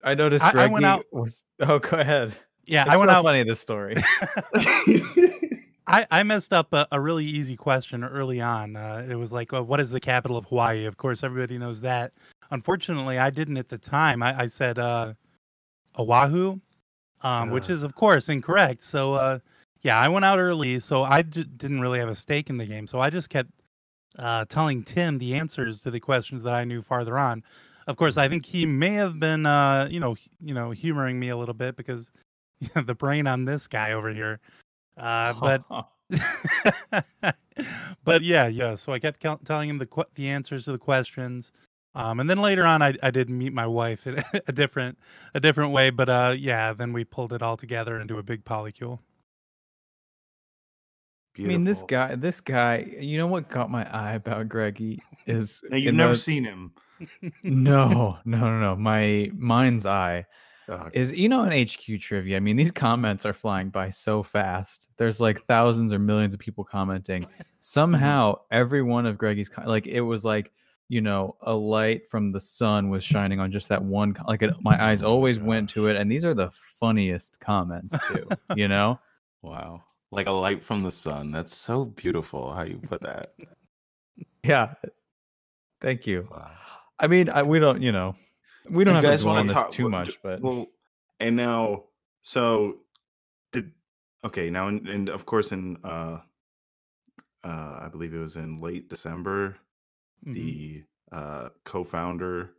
I 0.07 0.13
noticed 0.15 0.43
I- 0.45 0.63
I 0.63 0.67
went 0.67 0.85
out- 0.85 1.05
was. 1.11 1.43
Oh, 1.59 1.79
go 1.79 1.97
ahead. 1.97 2.35
yeah, 2.65 2.83
It's 2.83 2.91
I 2.91 2.97
went 2.97 3.11
out. 3.11 3.23
funny 3.23 3.43
this 3.43 3.59
story. 3.59 3.95
I, 5.89 6.05
I 6.11 6.23
messed 6.23 6.51
up 6.51 6.73
a, 6.73 6.85
a 6.91 6.99
really 6.99 7.23
easy 7.25 7.55
question 7.55 8.03
early 8.03 8.41
on. 8.41 8.75
Uh, 8.75 9.07
it 9.09 9.15
was 9.15 9.31
like, 9.31 9.53
uh, 9.53 9.63
what 9.63 9.79
is 9.79 9.91
the 9.91 9.99
capital 10.01 10.35
of 10.37 10.45
Hawaii? 10.45 10.85
Of 10.85 10.97
course, 10.97 11.23
everybody 11.23 11.57
knows 11.57 11.81
that. 11.81 12.11
Unfortunately, 12.51 13.17
I 13.17 13.29
didn't 13.29 13.57
at 13.57 13.69
the 13.69 13.77
time. 13.77 14.21
I, 14.21 14.37
I 14.41 14.47
said 14.47 14.79
uh, 14.79 15.13
Oahu, 15.97 16.59
um, 17.21 17.51
which 17.51 17.69
is, 17.69 17.83
of 17.83 17.95
course, 17.95 18.27
incorrect. 18.29 18.83
So, 18.83 19.13
uh, 19.13 19.39
yeah, 19.81 19.97
I 19.99 20.09
went 20.09 20.25
out 20.25 20.39
early, 20.39 20.79
so 20.79 21.03
I 21.03 21.21
d- 21.21 21.43
didn't 21.45 21.79
really 21.81 21.99
have 21.99 22.09
a 22.09 22.15
stake 22.15 22.49
in 22.49 22.57
the 22.57 22.65
game. 22.65 22.85
So 22.87 22.99
I 22.99 23.09
just 23.09 23.29
kept 23.29 23.49
uh, 24.19 24.43
telling 24.45 24.83
Tim 24.83 25.17
the 25.19 25.35
answers 25.35 25.79
to 25.81 25.91
the 25.91 25.99
questions 25.99 26.43
that 26.43 26.53
I 26.53 26.63
knew 26.65 26.81
farther 26.81 27.17
on. 27.17 27.43
Of 27.87 27.95
course, 27.95 28.17
I 28.17 28.27
think 28.27 28.45
he 28.45 28.65
may 28.65 28.91
have 28.93 29.19
been, 29.19 29.45
uh, 29.45 29.87
you 29.89 29.99
know, 29.99 30.15
you 30.43 30.53
know, 30.53 30.71
humoring 30.71 31.19
me 31.19 31.29
a 31.29 31.37
little 31.37 31.53
bit 31.53 31.77
because 31.77 32.11
the 32.75 32.93
brain 32.95 33.27
on 33.27 33.45
this 33.45 33.67
guy 33.67 33.93
over 33.93 34.09
here. 34.09 34.39
Uh, 34.97 35.33
but 35.33 35.63
but 38.03 38.21
yeah, 38.21 38.47
yeah. 38.47 38.75
So 38.75 38.91
I 38.91 38.99
kept 38.99 39.21
telling 39.45 39.69
him 39.69 39.77
the 39.77 39.85
que- 39.85 40.05
the 40.15 40.27
answers 40.29 40.65
to 40.65 40.71
the 40.71 40.77
questions, 40.77 41.51
um, 41.95 42.19
and 42.19 42.29
then 42.29 42.39
later 42.39 42.65
on, 42.65 42.81
I 42.81 42.95
I 43.03 43.11
did 43.11 43.29
meet 43.29 43.53
my 43.53 43.67
wife 43.67 44.07
in 44.07 44.23
a 44.47 44.51
different 44.51 44.97
a 45.33 45.39
different 45.39 45.71
way. 45.71 45.89
But 45.89 46.09
uh, 46.09 46.35
yeah, 46.37 46.73
then 46.73 46.93
we 46.93 47.03
pulled 47.03 47.33
it 47.33 47.41
all 47.41 47.57
together 47.57 47.99
into 47.99 48.17
a 48.17 48.23
big 48.23 48.43
polycule. 48.45 48.99
I 51.37 51.41
mean, 51.43 51.63
this 51.63 51.83
guy, 51.83 52.15
this 52.15 52.41
guy. 52.41 52.79
You 52.99 53.17
know 53.17 53.27
what 53.27 53.49
caught 53.49 53.69
my 53.69 53.87
eye 53.95 54.13
about 54.15 54.49
Greggy 54.49 55.03
is 55.27 55.61
Now 55.69 55.77
you've 55.77 55.93
never 55.93 56.11
those- 56.13 56.23
seen 56.23 56.43
him. 56.43 56.71
No, 57.43 58.17
no, 58.25 58.39
no, 58.39 58.59
no. 58.59 58.75
My 58.75 59.31
mind's 59.35 59.85
eye 59.85 60.25
Uh, 60.69 60.89
is 60.93 61.11
you 61.11 61.29
know 61.29 61.43
in 61.45 61.67
HQ 61.67 61.99
trivia. 62.01 62.37
I 62.37 62.39
mean, 62.39 62.55
these 62.57 62.71
comments 62.71 63.25
are 63.25 63.33
flying 63.33 63.69
by 63.69 63.89
so 63.89 64.23
fast. 64.23 64.89
There's 64.97 65.19
like 65.21 65.45
thousands 65.45 65.93
or 65.93 65.99
millions 65.99 66.33
of 66.33 66.39
people 66.39 66.63
commenting. 66.63 67.25
Somehow, 67.59 68.35
every 68.51 68.81
one 68.81 69.05
of 69.05 69.17
Greggy's 69.17 69.49
like 69.65 69.87
it 69.87 70.01
was 70.01 70.25
like 70.25 70.51
you 70.89 71.01
know 71.01 71.35
a 71.41 71.53
light 71.53 72.07
from 72.07 72.31
the 72.31 72.39
sun 72.39 72.89
was 72.89 73.03
shining 73.03 73.39
on 73.39 73.51
just 73.51 73.69
that 73.69 73.83
one. 73.83 74.15
Like 74.27 74.41
it, 74.41 74.53
my 74.61 74.81
eyes 74.89 75.01
Oh 75.01 75.07
always 75.11 75.39
went 75.39 75.69
to 75.71 75.87
it, 75.87 75.95
and 75.95 76.11
these 76.11 76.25
are 76.25 76.33
the 76.33 76.51
funniest 76.51 77.39
comments 77.39 77.95
too. 78.07 78.27
you 78.55 78.67
know. 78.67 78.99
wow. 79.41 79.83
Like 80.11 80.27
a 80.27 80.31
light 80.31 80.63
from 80.63 80.83
the 80.83 80.91
sun. 80.91 81.31
That's 81.31 81.53
so 81.55 81.85
beautiful 81.85 82.53
how 82.53 82.63
you 82.63 82.77
put 82.77 83.01
that. 83.01 83.33
Yeah. 84.43 84.73
Thank 85.81 86.07
you. 86.07 86.27
Wow. 86.31 86.51
I 86.99 87.07
mean, 87.07 87.29
I, 87.29 87.43
we 87.43 87.59
don't, 87.59 87.81
you 87.81 87.91
know, 87.91 88.15
we 88.69 88.83
don't 88.83 88.95
you 88.95 89.01
have 89.07 89.17
to 89.17 89.23
dwell 89.23 89.37
on 89.37 89.47
this 89.47 89.53
talk- 89.53 89.71
too 89.71 89.89
much, 89.89 90.19
but 90.23 90.41
well, 90.41 90.67
and 91.19 91.35
now, 91.35 91.83
so 92.21 92.77
did 93.51 93.71
okay 94.23 94.49
now, 94.49 94.67
and, 94.67 94.87
and 94.87 95.09
of 95.09 95.25
course, 95.25 95.51
in 95.51 95.77
uh, 95.83 96.19
uh, 97.43 97.79
I 97.81 97.87
believe 97.91 98.13
it 98.13 98.19
was 98.19 98.35
in 98.35 98.57
late 98.57 98.89
December, 98.89 99.57
Mhm. 100.25 100.33
the 100.33 100.83
uh, 101.11 101.49
co-founder, 101.63 102.53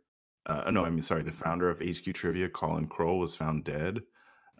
uh, 0.45 0.71
no, 0.71 0.83
I 0.85 0.89
mean, 0.89 1.01
sorry, 1.01 1.21
the 1.23 1.31
founder 1.31 1.69
of 1.69 1.81
HQ 1.81 2.13
Trivia, 2.13 2.49
Colin 2.49 2.87
Kroll, 2.87 3.19
was 3.19 3.35
found 3.35 3.65
dead 3.65 3.99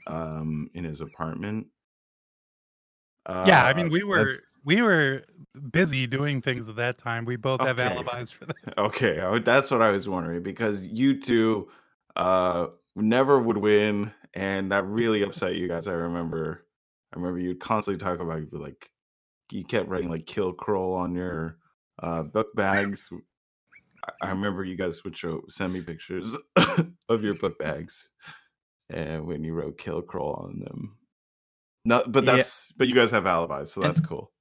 um, 0.07 0.69
in 0.73 0.83
his 0.83 1.01
apartment. 1.01 1.67
Yeah, 3.47 3.63
I 3.65 3.71
Uh, 3.71 3.75
mean, 3.75 3.89
we 3.89 4.03
were 4.03 4.25
that's- 4.25 4.57
we 4.65 4.81
were 4.81 5.23
busy 5.71 6.05
doing 6.07 6.41
things 6.41 6.67
at 6.69 6.75
that 6.75 6.97
time. 6.97 7.25
We 7.25 7.35
both 7.37 7.61
have 7.61 7.79
alibis 7.79 8.31
for 8.31 8.45
that. 8.45 8.77
Okay, 8.77 9.39
that's 9.43 9.71
what 9.71 9.81
I 9.81 9.91
was 9.91 10.07
wondering 10.09 10.43
because 10.43 10.85
you 10.87 11.19
two 11.19 11.69
uh 12.15 12.67
never 12.95 13.39
would 13.39 13.57
win, 13.57 14.11
and 14.33 14.71
that 14.71 14.85
really 14.85 15.21
upset 15.23 15.55
you 15.55 15.67
guys. 15.67 15.87
I 15.87 15.93
remember, 15.93 16.65
I 17.13 17.17
remember 17.17 17.39
you'd 17.39 17.59
constantly 17.59 18.03
talk 18.03 18.19
about 18.19 18.39
you'd 18.39 18.51
be 18.51 18.57
like 18.57 18.91
you 19.51 19.63
kept 19.63 19.87
writing 19.89 20.09
like 20.09 20.25
"kill 20.25 20.53
Kroll" 20.53 20.95
on 20.95 21.13
your 21.15 21.57
uh 22.01 22.23
book 22.23 22.53
bags. 22.55 23.09
I- 24.21 24.29
remember 24.29 24.63
you 24.63 24.75
guys 24.75 25.03
would 25.03 25.17
show 25.17 25.41
send 25.49 25.73
me 25.73 25.81
pictures 25.81 26.35
of 27.09 27.23
your 27.23 27.35
book 27.35 27.59
bags, 27.59 28.09
and 28.89 29.25
when 29.25 29.43
you 29.43 29.53
wrote 29.53 29.77
"kill 29.77 30.01
Kroll" 30.01 30.33
on 30.45 30.59
them. 30.59 30.95
No, 31.85 32.03
but 32.07 32.23
Yeah. 32.23 32.35
that's 32.35 32.71
but 32.73 32.87
you 32.87 32.95
guys 32.95 33.11
have 33.11 33.25
alibis, 33.25 33.73
so 33.73 33.81
And- 33.81 33.89
that's 33.93 34.05
cool. 34.05 34.31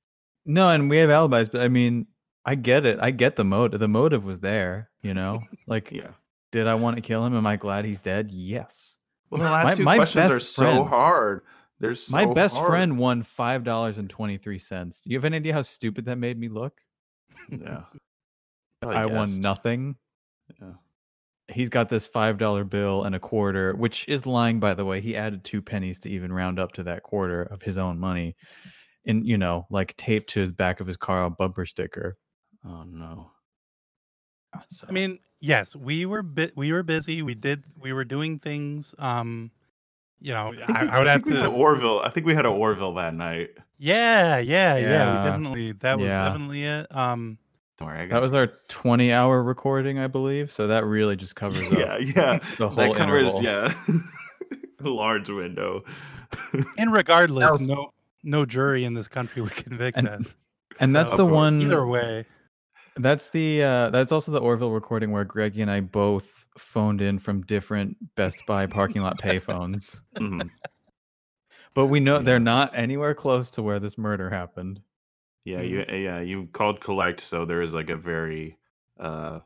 no, 0.45 0.69
and 0.71 0.91
we 0.91 0.97
have 0.99 1.11
alibis, 1.11 1.49
but 1.51 1.61
I 1.61 1.69
mean, 1.69 2.07
I 2.45 2.55
get 2.55 2.85
it. 2.87 2.99
I 3.01 3.11
get 3.11 3.37
the 3.37 3.45
motive. 3.45 3.79
The 3.81 3.89
motive 3.89 4.25
was 4.25 4.41
there, 4.41 4.91
you 5.03 5.15
know? 5.15 5.43
Like, 5.67 5.91
Yeah. 5.93 6.13
did 6.53 6.67
I 6.67 6.75
want 6.75 6.97
to 6.97 7.03
kill 7.03 7.25
him? 7.27 7.35
Am 7.37 7.47
I 7.47 7.57
glad 7.57 7.85
he's 7.85 8.01
dead? 8.01 8.31
Yes. 8.31 8.97
Well, 9.31 9.43
the 9.43 9.51
last 9.51 9.65
My- 9.67 9.75
two 9.75 9.83
my 9.85 9.97
questions 9.97 10.33
are 10.33 10.41
so 10.41 10.63
friend- 10.63 10.89
hard. 10.89 11.45
They're 11.81 11.95
so 11.95 12.17
My 12.17 12.27
best 12.33 12.57
hard. 12.57 12.69
friend 12.69 12.99
won 12.99 13.23
$5.23. 13.23 15.03
Do 15.03 15.11
you 15.11 15.17
have 15.17 15.25
any 15.25 15.37
idea 15.37 15.53
how 15.53 15.63
stupid 15.63 16.07
that 16.07 16.17
made 16.17 16.39
me 16.39 16.49
look? 16.49 16.81
Yeah. 17.51 17.85
I 18.83 19.07
won 19.07 19.41
nothing. 19.41 19.97
Yeah. 21.49 21.55
he's 21.55 21.69
got 21.69 21.89
this 21.89 22.07
five 22.07 22.39
dollar 22.39 22.65
bill 22.65 23.05
and 23.05 23.15
a 23.15 23.21
quarter, 23.21 23.75
which 23.75 24.07
is 24.09 24.27
lying, 24.27 24.61
by 24.61 24.75
the 24.75 24.85
way. 24.85 25.01
He 25.01 25.17
added 25.17 25.45
two 25.45 25.63
pennies 25.63 25.99
to 26.01 26.11
even 26.11 26.33
round 26.33 26.59
up 26.59 26.73
to 26.73 26.83
that 26.85 27.03
quarter 27.03 27.43
of 27.43 27.63
his 27.63 27.79
own 27.79 27.99
money, 27.99 28.37
and 29.07 29.27
you 29.27 29.39
know, 29.39 29.67
like 29.71 29.97
taped 29.97 30.31
to 30.31 30.41
his 30.41 30.53
back 30.53 30.81
of 30.81 30.87
his 30.87 30.97
car 30.97 31.25
a 31.25 31.31
bumper 31.31 31.65
sticker. 31.67 32.17
Oh 32.65 32.83
no. 32.85 33.31
So, 34.71 34.87
I 34.89 34.93
mean, 34.93 35.19
yes, 35.41 35.77
we 35.77 36.07
were 36.07 36.23
bit 36.23 36.53
we 36.57 36.73
were 36.73 36.83
busy. 36.83 37.23
We 37.23 37.35
did 37.35 37.65
we 37.79 37.93
were 37.93 38.05
doing 38.05 38.39
things. 38.39 38.95
Um, 38.99 39.51
you 40.21 40.33
know, 40.33 40.53
think 40.53 40.71
I, 40.71 40.83
we- 40.85 40.89
I 40.89 40.99
would 40.99 41.07
have 41.07 41.23
think 41.23 41.37
had 41.37 41.43
to. 41.45 41.51
Orville. 41.51 42.01
I 42.01 42.09
think 42.11 42.27
we 42.27 42.35
had 42.35 42.47
a 42.47 42.51
Orville 42.51 42.95
that 42.95 43.15
night. 43.15 43.51
Yeah, 43.79 44.39
yeah, 44.39 44.77
yeah. 44.77 44.81
Yeah. 44.91 45.23
We 45.25 45.31
definitely 45.31 45.73
that 45.73 45.99
was 45.99 46.09
Yeah. 46.09 46.25
definitely 46.29 46.65
it. 46.65 46.87
Um, 46.91 47.39
Don't 47.79 47.89
worry. 47.89 48.01
I 48.03 48.07
that 48.09 48.21
was 48.21 48.35
our 48.35 48.49
twenty 48.69 49.13
hour 49.13 49.43
recording, 49.43 49.99
I 49.99 50.07
believe. 50.09 50.51
So 50.53 50.67
that 50.67 50.85
really 50.85 51.17
just 51.17 51.37
covers 51.37 51.63
up 51.73 51.79
yeah, 51.79 51.99
yeah. 51.99 52.39
the 52.59 52.69
whole 52.69 52.77
that 52.77 52.95
covers 52.97 53.33
interval. 53.35 53.43
yeah, 53.45 53.73
a 54.81 54.89
large 54.89 55.29
window. 55.29 55.85
and 56.79 56.93
regardless, 56.93 57.53
was- 57.53 57.69
no 57.69 57.93
no 58.25 58.45
jury 58.45 58.85
in 58.85 58.95
this 58.95 59.07
country 59.09 59.41
would 59.43 59.55
convict 59.55 59.97
And- 59.97 60.09
us. 60.09 60.37
And 60.81 60.95
that's 60.95 61.11
the 61.13 61.19
course. 61.19 61.33
one. 61.33 61.63
Either 61.63 61.87
way, 61.87 62.25
That's 62.97 63.31
the 63.31 63.63
uh 63.63 63.91
that's 63.91 64.13
also 64.13 64.31
the 64.33 64.41
Orville 64.41 64.71
recording 64.73 65.11
where 65.13 65.25
Greggy 65.25 65.63
and 65.63 65.71
I 65.71 65.81
both 65.81 66.47
phoned 66.57 67.01
in 67.01 67.19
from 67.21 67.43
different 67.43 67.97
Best 68.17 68.45
Buy 68.47 68.67
parking 68.67 69.03
lot 69.03 69.19
payphones. 69.21 69.97
Mhm. 70.17 70.51
But 71.75 71.87
we 71.87 72.01
know 72.01 72.17
Yeah. 72.17 72.23
they're 72.23 72.41
not 72.41 72.73
anywhere 72.75 73.15
close 73.15 73.51
to 73.53 73.63
where 73.63 73.79
this 73.81 73.97
murder 73.99 74.31
happened. 74.31 74.81
Yeah, 75.45 75.63
you 75.63 75.85
yeah 75.89 76.21
you 76.21 76.47
called 76.53 76.81
collect, 76.81 77.21
so 77.21 77.45
there 77.45 77.63
is 77.63 77.73
like 77.75 77.91
a 77.91 77.97
very 77.97 78.59
uh 79.01 79.41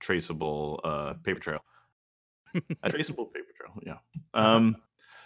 traceable 0.00 0.80
uh 0.84 1.14
paper 1.14 1.40
trail. 1.40 1.60
a 2.82 2.90
traceable 2.90 3.26
paper 3.34 3.52
trail, 3.56 3.78
yeah. 3.84 3.98
Um 4.34 4.76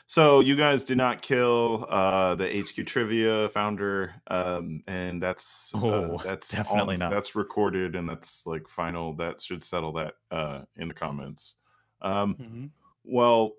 so 0.07 0.41
you 0.41 0.55
guys 0.57 0.85
did 0.85 0.99
not 0.99 1.23
kill 1.23 1.87
uh 1.89 2.35
the 2.35 2.45
HQ 2.45 2.87
trivia 2.87 3.49
founder 3.49 4.15
um 4.27 4.83
and 4.87 5.23
that's 5.23 5.75
uh, 5.89 6.09
Oh, 6.09 6.19
that's 6.23 6.49
definitely 6.49 6.97
not. 6.99 7.11
that's 7.11 7.35
recorded 7.35 7.97
and 7.97 8.09
that's 8.09 8.47
like 8.47 8.69
final 8.69 9.15
that 9.17 9.41
should 9.41 9.63
settle 9.63 9.93
that 9.95 10.15
uh 10.31 10.63
in 10.77 10.89
the 10.89 10.95
comments. 10.95 11.55
Um 12.01 12.39
Mhm. 12.41 12.71
well 13.05 13.53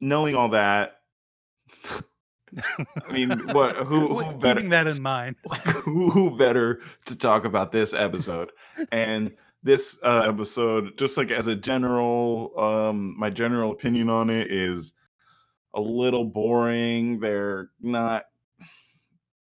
knowing 0.00 0.34
all 0.34 0.50
that 0.50 1.00
I 3.08 3.12
mean 3.12 3.30
what 3.54 3.76
who, 3.76 4.08
who 4.18 4.22
keeping 4.22 4.38
better 4.38 4.68
that 4.68 4.86
in 4.86 5.02
mind. 5.02 5.36
who, 5.84 6.10
who 6.10 6.36
better 6.36 6.80
to 7.06 7.16
talk 7.18 7.44
about 7.44 7.72
this 7.72 7.94
episode 7.94 8.50
and 8.92 9.32
this 9.62 9.98
uh, 10.04 10.22
episode 10.28 10.96
just 10.96 11.16
like 11.16 11.30
as 11.30 11.46
a 11.48 11.56
general 11.56 12.52
um 12.58 13.18
my 13.18 13.28
general 13.30 13.72
opinion 13.72 14.08
on 14.08 14.30
it 14.30 14.50
is 14.52 14.92
a 15.74 15.80
little 15.80 16.24
boring 16.24 17.18
they're 17.20 17.70
not 17.80 18.24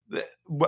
the 0.08 0.24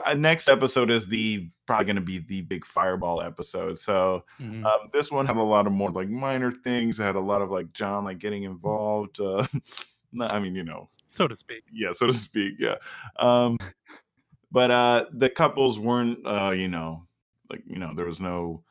uh, 0.06 0.14
next 0.14 0.48
episode 0.48 0.90
is 0.90 1.06
the 1.06 1.50
probably 1.66 1.84
going 1.84 1.96
to 1.96 2.02
be 2.02 2.18
the 2.18 2.40
big 2.42 2.64
fireball 2.64 3.20
episode 3.20 3.76
so 3.78 4.24
Mhm. 4.40 4.64
um, 4.64 4.88
this 4.92 5.12
one 5.12 5.26
had 5.26 5.36
a 5.36 5.42
lot 5.42 5.66
of 5.66 5.72
more 5.72 5.90
like 5.90 6.08
minor 6.08 6.50
things 6.50 6.98
it 6.98 7.04
had 7.04 7.16
a 7.16 7.20
lot 7.20 7.42
of 7.42 7.50
like 7.50 7.72
john 7.74 8.04
like 8.04 8.18
getting 8.18 8.44
involved 8.44 9.20
uh 9.20 9.46
i 10.20 10.38
mean 10.38 10.54
you 10.54 10.64
know 10.64 10.88
so 11.14 11.28
to 11.28 11.36
speak. 11.36 11.62
yeah 11.72 11.92
so 11.92 12.06
to 12.06 12.12
speak 12.12 12.54
yeah 12.58 12.74
um 13.18 13.56
but 14.50 14.70
uh 14.70 15.04
the 15.12 15.30
couples 15.30 15.78
weren't 15.78 16.18
uh 16.26 16.50
you 16.50 16.68
know 16.68 17.06
like 17.50 17.62
you 17.66 17.78
know 17.78 17.92
there 17.94 18.06
was 18.06 18.20
no 18.20 18.62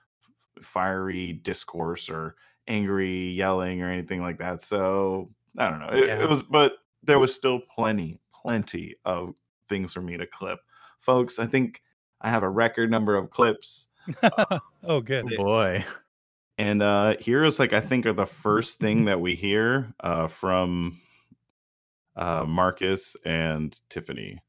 fiery 0.62 1.34
discourse 1.34 2.10
or 2.10 2.36
angry 2.68 3.30
yelling 3.30 3.82
or 3.82 3.90
anything 3.90 4.22
like 4.22 4.38
that 4.38 4.62
so 4.62 5.30
i 5.58 5.70
don't 5.70 5.80
know 5.80 5.88
it, 5.88 6.08
Yeah. 6.08 6.22
it 6.24 6.30
was 6.30 6.44
but 6.44 6.74
there 7.04 7.20
was 7.20 7.34
still 7.34 7.60
plenty 7.76 8.20
plenty 8.34 8.96
of 9.06 9.36
things 9.70 9.94
for 9.94 10.02
me 10.02 10.18
to 10.18 10.26
clip 10.28 10.60
folks 11.00 11.40
i 11.40 11.46
think 11.46 11.82
i 12.22 12.30
have 12.30 12.44
a 12.44 12.50
record 12.50 12.92
number 12.92 13.16
of 13.16 13.30
clips 13.30 13.88
oh, 14.84 15.00
good. 15.00 15.24
Oh 15.34 15.38
boy. 15.38 15.86
and 16.58 16.82
uh 16.84 17.16
here 17.22 17.46
is 17.46 17.58
like 17.58 17.72
I 17.72 17.80
think 17.80 18.06
are 18.06 18.12
the 18.12 18.26
first 18.26 18.78
thing 18.78 19.06
that 19.06 19.22
we 19.22 19.34
hear 19.34 19.94
uh 20.02 20.28
from 20.28 20.98
uh 22.16 22.46
Marcus 22.48 23.16
and 23.26 23.80
Tiffany. 23.90 24.40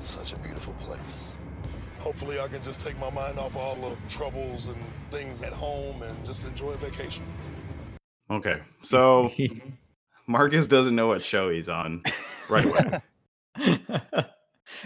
Such 0.00 0.32
a 0.32 0.36
beautiful 0.38 0.74
place. 0.80 1.36
Hopefully, 2.00 2.38
I 2.40 2.46
can 2.48 2.62
just 2.62 2.80
take 2.80 2.98
my 2.98 3.10
mind 3.10 3.38
off 3.38 3.56
all 3.56 3.74
the 3.74 3.96
troubles 4.08 4.68
and 4.68 4.76
things 5.10 5.42
at 5.42 5.52
home 5.52 6.02
and 6.02 6.24
just 6.24 6.44
enjoy 6.44 6.70
a 6.70 6.76
vacation. 6.76 7.24
Okay. 8.30 8.60
So 8.82 9.30
Marcus 10.26 10.66
doesn't 10.66 10.94
know 10.94 11.08
what 11.08 11.22
show 11.22 11.50
he's 11.50 11.68
on 11.68 12.02
right 12.48 12.64
away. 12.64 13.00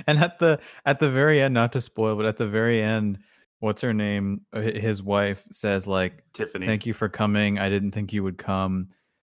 and 0.06 0.18
at 0.18 0.38
the 0.38 0.60
at 0.86 1.00
the 1.00 1.10
very 1.10 1.40
end, 1.40 1.54
not 1.54 1.72
to 1.72 1.80
spoil, 1.80 2.16
but 2.16 2.24
at 2.24 2.38
the 2.38 2.46
very 2.46 2.82
end, 2.82 3.18
what's 3.62 3.80
her 3.82 3.94
name? 3.94 4.40
Uh, 4.52 4.60
His 4.60 5.02
wife 5.02 5.44
says 5.50 5.86
like, 5.86 6.24
Tiffany. 6.32 6.66
"Thank 6.66 6.84
you 6.84 6.92
for 6.92 7.08
coming. 7.08 7.58
I 7.58 7.68
didn't 7.70 7.92
think 7.92 8.12
you 8.12 8.22
would 8.24 8.36
come." 8.38 8.88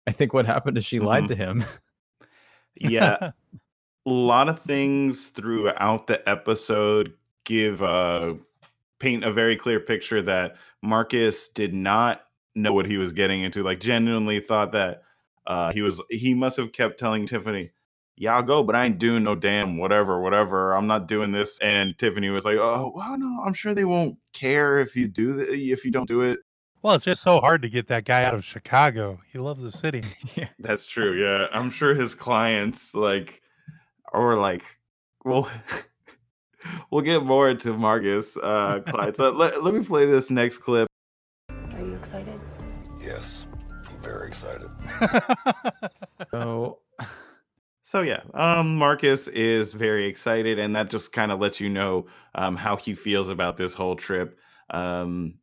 I 0.06 0.12
think 0.12 0.32
what 0.32 0.46
happened 0.46 0.78
is 0.78 0.84
she 0.86 1.00
lied 1.00 1.24
Mhm. 1.24 1.28
to 1.28 1.34
him. 1.34 1.64
Yeah. 2.76 3.16
a 3.20 3.34
lot 4.06 4.48
of 4.48 4.58
things 4.60 5.28
throughout 5.28 6.06
the 6.06 6.26
episode 6.28 7.12
give 7.44 7.82
uh 7.82 8.34
paint 8.98 9.24
a 9.24 9.32
very 9.32 9.56
clear 9.56 9.80
picture 9.80 10.22
that 10.22 10.56
Marcus 10.82 11.48
did 11.48 11.74
not 11.74 12.22
know 12.54 12.72
what 12.72 12.86
he 12.86 12.96
was 12.96 13.12
getting 13.12 13.42
into 13.42 13.62
like 13.62 13.80
genuinely 13.80 14.40
thought 14.40 14.72
that 14.72 15.02
uh 15.46 15.72
he 15.72 15.82
was 15.82 16.00
he 16.10 16.34
must 16.34 16.56
have 16.56 16.72
kept 16.72 16.98
telling 16.98 17.26
Tiffany 17.26 17.70
yeah 18.20 18.36
I'll 18.36 18.42
go 18.42 18.62
but 18.62 18.76
I 18.76 18.84
ain't 18.84 18.98
doing 18.98 19.24
no 19.24 19.34
damn 19.34 19.78
whatever 19.78 20.20
whatever 20.20 20.74
I'm 20.74 20.86
not 20.86 21.08
doing 21.08 21.32
this 21.32 21.58
and 21.60 21.98
Tiffany 21.98 22.28
was 22.28 22.44
like 22.44 22.58
oh 22.58 22.92
well 22.94 23.18
no 23.18 23.42
I'm 23.44 23.54
sure 23.54 23.74
they 23.74 23.84
won't 23.86 24.18
care 24.32 24.78
if 24.78 24.94
you 24.94 25.08
do 25.08 25.34
th- 25.34 25.48
if 25.48 25.84
you 25.84 25.90
don't 25.90 26.06
do 26.06 26.20
it 26.20 26.38
Well, 26.82 26.94
it's 26.94 27.04
just 27.06 27.22
so 27.22 27.40
hard 27.40 27.62
to 27.62 27.68
get 27.68 27.88
that 27.88 28.04
guy 28.04 28.24
out 28.24 28.34
of 28.34 28.44
Chicago. 28.44 29.20
He 29.32 29.38
loves 29.38 29.62
the 29.62 29.72
city. 29.72 30.02
yeah. 30.36 30.48
That's 30.58 30.86
true. 30.86 31.12
Yeah, 31.12 31.48
I'm 31.52 31.70
sure 31.70 31.94
his 31.94 32.14
clients 32.14 32.94
like 32.94 33.42
or 34.12 34.36
like 34.36 34.64
well 35.24 35.50
we'll 36.90 37.02
get 37.02 37.24
more 37.24 37.48
into 37.48 37.72
Marcus 37.72 38.36
uh 38.36 38.80
clients. 38.86 39.16
So 39.16 39.30
let, 39.30 39.64
let 39.64 39.74
me 39.74 39.82
play 39.82 40.04
this 40.06 40.30
next 40.30 40.58
clip. 40.58 40.86
Are 41.48 41.80
you 41.80 41.94
excited? 41.94 42.38
Yes, 43.02 43.46
I'm 43.88 44.02
very 44.02 44.28
excited. 44.28 44.68
So 46.30 46.78
So 47.90 48.02
yeah, 48.02 48.20
um 48.34 48.76
Marcus 48.76 49.26
is 49.26 49.72
very 49.72 50.06
excited 50.06 50.60
and 50.60 50.76
that 50.76 50.90
just 50.90 51.10
kind 51.12 51.32
of 51.32 51.40
lets 51.40 51.58
you 51.58 51.68
know 51.68 52.06
um 52.36 52.54
how 52.54 52.76
he 52.76 52.94
feels 52.94 53.28
about 53.28 53.56
this 53.56 53.74
whole 53.74 53.96
trip. 53.96 54.38
Um 54.70 55.40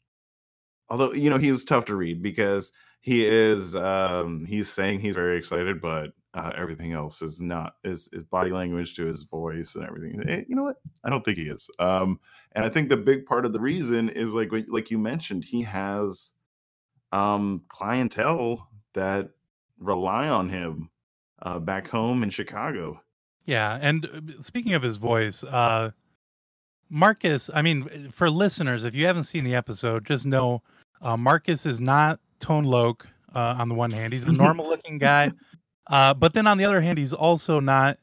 although 0.89 1.12
you 1.12 1.29
know 1.29 1.38
he 1.38 1.51
was 1.51 1.65
tough 1.65 1.83
to 1.86 1.95
read 1.97 2.23
because 2.23 2.71
he 3.01 3.25
is 3.25 3.75
um 3.75 4.45
he's 4.45 4.69
saying 4.69 5.01
he's 5.01 5.15
very 5.15 5.38
excited 5.38 5.81
but 5.81 6.12
uh, 6.36 6.53
everything 6.55 6.93
else 6.93 7.21
is 7.21 7.41
not 7.41 7.75
is, 7.83 8.10
is 8.13 8.23
body 8.23 8.51
language 8.51 8.95
to 8.95 9.05
his 9.05 9.23
voice 9.23 9.75
and 9.75 9.86
everything 9.86 10.23
Eh, 10.29 10.43
you 10.47 10.55
know 10.55 10.63
what 10.63 10.77
i 11.03 11.10
don't 11.10 11.25
think 11.25 11.38
he 11.38 11.49
is 11.49 11.69
um 11.79 12.19
and 12.53 12.63
i 12.63 12.69
think 12.69 12.89
the 12.89 12.97
big 12.97 13.25
part 13.25 13.45
of 13.45 13.53
the 13.53 13.60
reason 13.60 14.10
is 14.10 14.33
like 14.33 14.51
like 14.69 14.91
you 14.91 14.97
mentioned 14.97 15.43
he 15.43 15.63
has 15.63 16.33
um 17.12 17.62
clientele 17.69 18.69
that 18.93 19.31
rely 19.79 20.29
on 20.29 20.49
him 20.49 20.89
uh 21.43 21.60
back 21.60 21.88
home 21.88 22.23
in 22.23 22.30
chicago 22.30 23.00
Yeah, 23.45 23.78
and 23.82 24.06
uh, 24.06 24.41
speaking 24.41 24.73
of 24.73 24.82
his 24.84 24.97
voice, 24.97 25.43
uh 25.43 25.91
Marcus, 26.89 27.50
I 27.54 27.62
mean, 27.62 28.10
for 28.12 28.30
listeners, 28.30 28.86
if 28.86 28.95
you 28.95 29.06
haven't 29.06 29.26
seen 29.26 29.43
the 29.43 29.56
episode, 29.56 30.06
just 30.06 30.26
know 30.26 30.62
uh, 31.02 31.17
Marcus 31.17 31.65
is 31.65 31.82
not 31.82 32.19
Tone 32.39 32.63
Loc 32.63 33.06
uh, 33.36 33.56
on 33.58 33.67
the 33.67 33.76
one 33.76 33.91
hand. 33.91 34.13
He's 34.13 34.23
a 34.23 34.32
normal 34.45 34.67
looking 34.69 34.97
guy. 34.97 35.32
Uh, 35.88 36.13
but 36.13 36.34
then 36.34 36.47
on 36.47 36.58
the 36.58 36.63
other 36.65 36.80
hand, 36.80 36.97
he's 36.97 37.12
also 37.13 37.60
not 37.60 38.00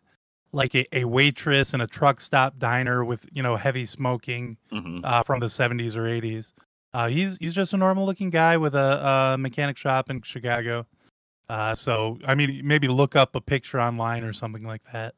like 0.53 0.75
a, 0.75 0.85
a 0.95 1.05
waitress 1.05 1.73
in 1.73 1.81
a 1.81 1.87
truck 1.87 2.21
stop 2.21 2.59
diner 2.59 3.05
with, 3.05 3.25
you 3.33 3.43
know, 3.43 3.57
heavy 3.57 3.87
smoking 3.87 4.57
Mhm. 4.71 5.01
uh, 5.03 5.23
from 5.23 5.41
the 5.41 5.47
70s 5.49 5.97
or 5.97 6.03
80s. 6.03 6.53
Uh, 6.93 7.09
he's 7.09 7.39
he's 7.39 7.55
just 7.55 7.73
a 7.73 7.77
normal 7.77 8.05
looking 8.07 8.31
guy 8.31 8.57
with 8.59 8.75
a, 8.75 9.33
a 9.35 9.39
mechanic 9.39 9.77
shop 9.79 10.11
in 10.11 10.21
Chicago. 10.23 10.87
Uh, 11.49 11.75
so, 11.75 12.19
I 12.27 12.35
mean, 12.35 12.61
maybe 12.65 12.89
look 12.89 13.17
up 13.17 13.35
a 13.37 13.41
picture 13.41 13.81
online 13.81 14.25
or 14.25 14.33
something 14.33 14.65
like 14.65 14.83
that. 14.93 15.15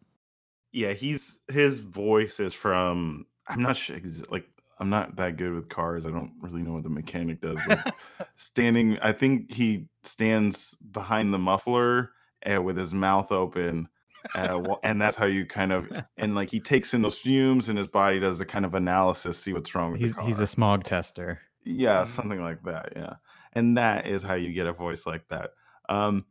yeah 0.72 0.92
he's 0.92 1.38
his 1.48 1.80
voice 1.80 2.40
is 2.40 2.52
from 2.52 3.24
i'm 3.48 3.62
not 3.62 3.76
sure 3.76 3.96
ex- 3.96 4.22
like 4.30 4.46
i'm 4.80 4.90
not 4.90 5.16
that 5.16 5.36
good 5.36 5.52
with 5.54 5.68
cars 5.68 6.04
i 6.04 6.10
don't 6.10 6.32
really 6.40 6.62
know 6.62 6.72
what 6.72 6.82
the 6.82 6.90
mechanic 6.90 7.40
does 7.40 7.58
but 7.68 7.94
standing 8.34 8.98
i 9.00 9.12
think 9.12 9.52
he 9.52 9.86
stands 10.02 10.74
behind 10.90 11.32
the 11.32 11.38
muffler 11.38 12.10
uh, 12.52 12.60
with 12.60 12.76
his 12.76 12.92
mouth 12.92 13.30
open 13.32 13.88
uh, 14.34 14.58
well, 14.60 14.80
and 14.82 15.00
that's 15.00 15.16
how 15.16 15.24
you 15.24 15.46
kind 15.46 15.70
of 15.72 15.88
and 16.16 16.34
like 16.34 16.50
he 16.50 16.58
takes 16.58 16.92
in 16.92 17.00
those 17.02 17.18
fumes 17.18 17.68
and 17.68 17.78
his 17.78 17.86
body 17.86 18.18
does 18.18 18.38
the 18.40 18.44
kind 18.44 18.64
of 18.64 18.74
analysis, 18.74 19.38
see 19.38 19.52
what's 19.52 19.72
wrong 19.72 19.92
with 19.92 20.00
He's 20.00 20.14
the 20.14 20.20
car. 20.20 20.26
he's 20.26 20.40
a 20.40 20.46
smog 20.48 20.82
tester. 20.82 21.40
yeah, 21.64 22.02
Mhm. 22.02 22.06
something 22.08 22.42
like 22.42 22.60
that. 22.64 22.92
Yeah, 22.96 23.14
and 23.52 23.78
that 23.78 24.08
is 24.08 24.24
how 24.24 24.34
you 24.34 24.52
get 24.52 24.66
a 24.66 24.72
voice 24.72 25.06
like 25.06 25.28
that. 25.28 25.50
Um, 25.88 26.24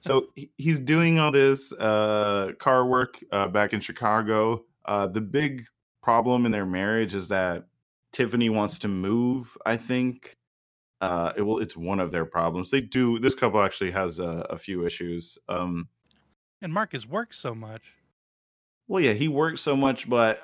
so 0.00 0.28
he's 0.58 0.80
doing 0.80 1.18
all 1.18 1.30
this 1.30 1.72
uh, 1.72 2.52
car 2.58 2.86
work 2.86 3.18
uh, 3.32 3.48
back 3.48 3.72
in 3.72 3.80
Chicago. 3.80 4.64
Uh, 4.84 5.06
the 5.06 5.20
big 5.20 5.64
problem 6.02 6.44
in 6.44 6.52
their 6.52 6.66
marriage 6.66 7.14
is 7.14 7.28
that 7.28 7.64
Tiffany 8.12 8.50
wants 8.50 8.78
to 8.80 8.88
move. 8.88 9.56
I 9.64 9.76
think 9.76 10.36
uh, 11.00 11.32
it 11.36 11.42
will. 11.42 11.58
It's 11.58 11.76
one 11.76 12.00
of 12.00 12.10
their 12.10 12.26
problems. 12.26 12.70
They 12.70 12.80
do. 12.82 13.18
This 13.18 13.34
couple 13.34 13.62
actually 13.62 13.90
has 13.92 14.18
a, 14.18 14.46
a 14.50 14.58
few 14.58 14.84
issues. 14.84 15.38
Um, 15.48 15.88
And 16.62 16.72
Marcus 16.72 17.06
works 17.06 17.38
so 17.38 17.54
much. 17.54 17.82
well, 18.88 19.02
yeah, 19.02 19.12
he 19.14 19.28
works 19.28 19.62
so 19.62 19.74
much, 19.74 20.08
but 20.08 20.38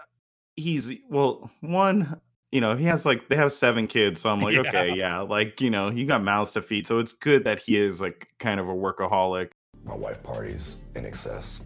he's 0.57 0.91
well, 1.11 1.51
one, 1.61 2.21
you 2.53 2.61
know, 2.61 2.75
he 2.77 2.85
has 2.85 3.07
like 3.07 3.29
they 3.29 3.37
have 3.37 3.53
seven 3.53 3.87
kids, 3.87 4.21
so 4.21 4.31
I'm 4.31 4.41
like, 4.41 4.55
Yeah. 4.55 4.61
okay, 4.61 4.95
yeah, 4.95 5.21
like 5.21 5.61
you 5.61 5.71
know, 5.71 5.91
you 5.91 6.07
got 6.07 6.23
mouths 6.23 6.53
to 6.55 6.63
feed, 6.63 6.87
so 6.87 6.99
it's 6.99 7.13
good 7.13 7.45
that 7.45 7.61
he 7.61 7.77
is 7.77 8.01
like 8.01 8.29
kind 8.39 8.59
of 8.61 8.69
a 8.69 8.75
workaholic. 8.75 9.51
My 9.85 9.95
wife 9.95 10.23
parties 10.23 10.79
in 10.95 11.05
excess. 11.07 11.63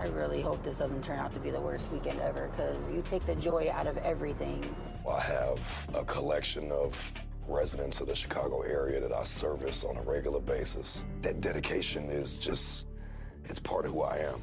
I 0.00 0.08
really 0.08 0.42
hope 0.42 0.62
this 0.62 0.78
doesn't 0.78 1.02
turn 1.02 1.18
out 1.18 1.32
to 1.34 1.40
be 1.40 1.50
the 1.50 1.60
worst 1.60 1.90
weekend 1.90 2.20
ever 2.20 2.48
because 2.48 2.92
you 2.92 3.02
take 3.02 3.24
the 3.24 3.34
joy 3.36 3.70
out 3.72 3.86
of 3.86 3.96
everything. 3.98 4.74
I 5.10 5.20
have 5.20 5.58
a 5.94 6.04
collection 6.04 6.70
of 6.70 7.14
residents 7.48 8.00
of 8.00 8.08
the 8.08 8.14
Chicago 8.14 8.60
area 8.62 9.00
that 9.00 9.12
I 9.12 9.24
service 9.24 9.84
on 9.84 9.96
a 9.96 10.02
regular 10.02 10.40
basis. 10.40 11.02
That 11.22 11.40
dedication 11.40 12.10
is 12.10 12.36
just, 12.36 12.86
it's 13.44 13.58
part 13.60 13.86
of 13.86 13.92
who 13.92 14.02
I 14.02 14.18
am. 14.18 14.42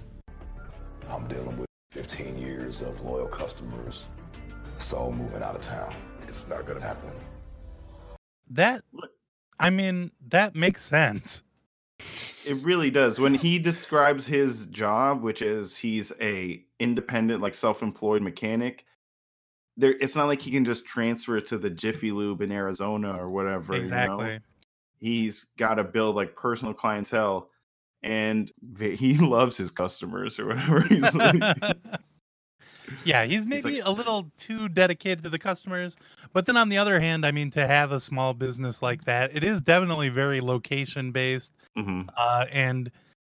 I'm 1.09 1.27
dealing 1.27 1.57
with 1.57 1.67
15 1.91 2.37
years 2.37 2.81
of 2.81 3.01
loyal 3.01 3.27
customers, 3.27 4.05
so 4.77 5.11
moving 5.11 5.41
out 5.41 5.55
of 5.55 5.61
town. 5.61 5.93
It's 6.23 6.47
not 6.47 6.65
gonna 6.65 6.81
happen. 6.81 7.11
That, 8.49 8.83
I 9.59 9.69
mean, 9.69 10.11
that 10.27 10.55
makes 10.55 10.83
sense. 10.83 11.43
It 12.45 12.57
really 12.63 12.91
does. 12.91 13.19
When 13.19 13.33
he 13.33 13.59
describes 13.59 14.25
his 14.25 14.65
job, 14.67 15.21
which 15.21 15.41
is 15.41 15.77
he's 15.77 16.11
a 16.19 16.63
independent, 16.79 17.41
like 17.41 17.53
self-employed 17.53 18.21
mechanic, 18.21 18.85
there 19.77 19.95
it's 19.99 20.15
not 20.15 20.25
like 20.25 20.41
he 20.41 20.51
can 20.51 20.65
just 20.65 20.85
transfer 20.85 21.39
to 21.39 21.57
the 21.57 21.69
Jiffy 21.69 22.11
Lube 22.11 22.41
in 22.41 22.51
Arizona 22.51 23.17
or 23.17 23.29
whatever. 23.29 23.73
you 23.73 23.79
know? 23.79 23.85
Exactly. 23.85 24.39
he's 24.99 25.45
got 25.57 25.75
to 25.75 25.83
build 25.83 26.15
like 26.15 26.35
personal 26.35 26.73
clientele 26.73 27.49
and 28.01 28.51
he 28.79 29.17
loves 29.17 29.57
his 29.57 29.71
customers 29.71 30.39
or 30.39 30.47
whatever 30.47 30.81
he's 30.81 31.15
like, 31.15 31.41
yeah, 33.05 33.23
he's 33.25 33.39
He's 33.39 33.45
maybe 33.45 33.77
like- 33.81 33.85
a 33.85 33.91
little 33.91 34.31
too 34.37 34.69
dedicated 34.69 35.23
to 35.23 35.29
the 35.29 35.39
customers. 35.39 35.95
But 36.33 36.45
then 36.45 36.57
on 36.57 36.69
the 36.69 36.77
other 36.77 36.99
hand, 36.99 37.25
I 37.25 37.31
mean, 37.31 37.51
to 37.51 37.65
have 37.67 37.91
a 37.91 38.01
small 38.01 38.33
business 38.33 38.81
like 38.81 39.05
that, 39.05 39.35
it 39.35 39.43
is 39.43 39.61
definitely 39.61 40.09
very 40.09 40.41
location 40.41 41.11
based. 41.11 41.53
Mhm. 41.77 42.09
Uh, 42.17 42.45
and, 42.51 42.91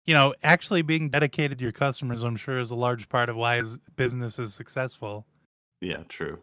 you 0.06 0.14
know, 0.14 0.34
actually 0.44 0.82
being 0.82 1.10
dedicated 1.10 1.58
to 1.60 1.64
your 1.64 1.72
customers, 1.72 2.24
I'm 2.24 2.36
sure, 2.38 2.60
is 2.60 2.72
a 2.72 2.76
large 2.76 3.08
part 3.10 3.30
of 3.30 3.36
why 3.36 3.58
his 3.58 3.78
business 3.96 4.40
is 4.40 4.54
successful. 4.54 5.26
yeah 5.82 6.04
true 6.10 6.42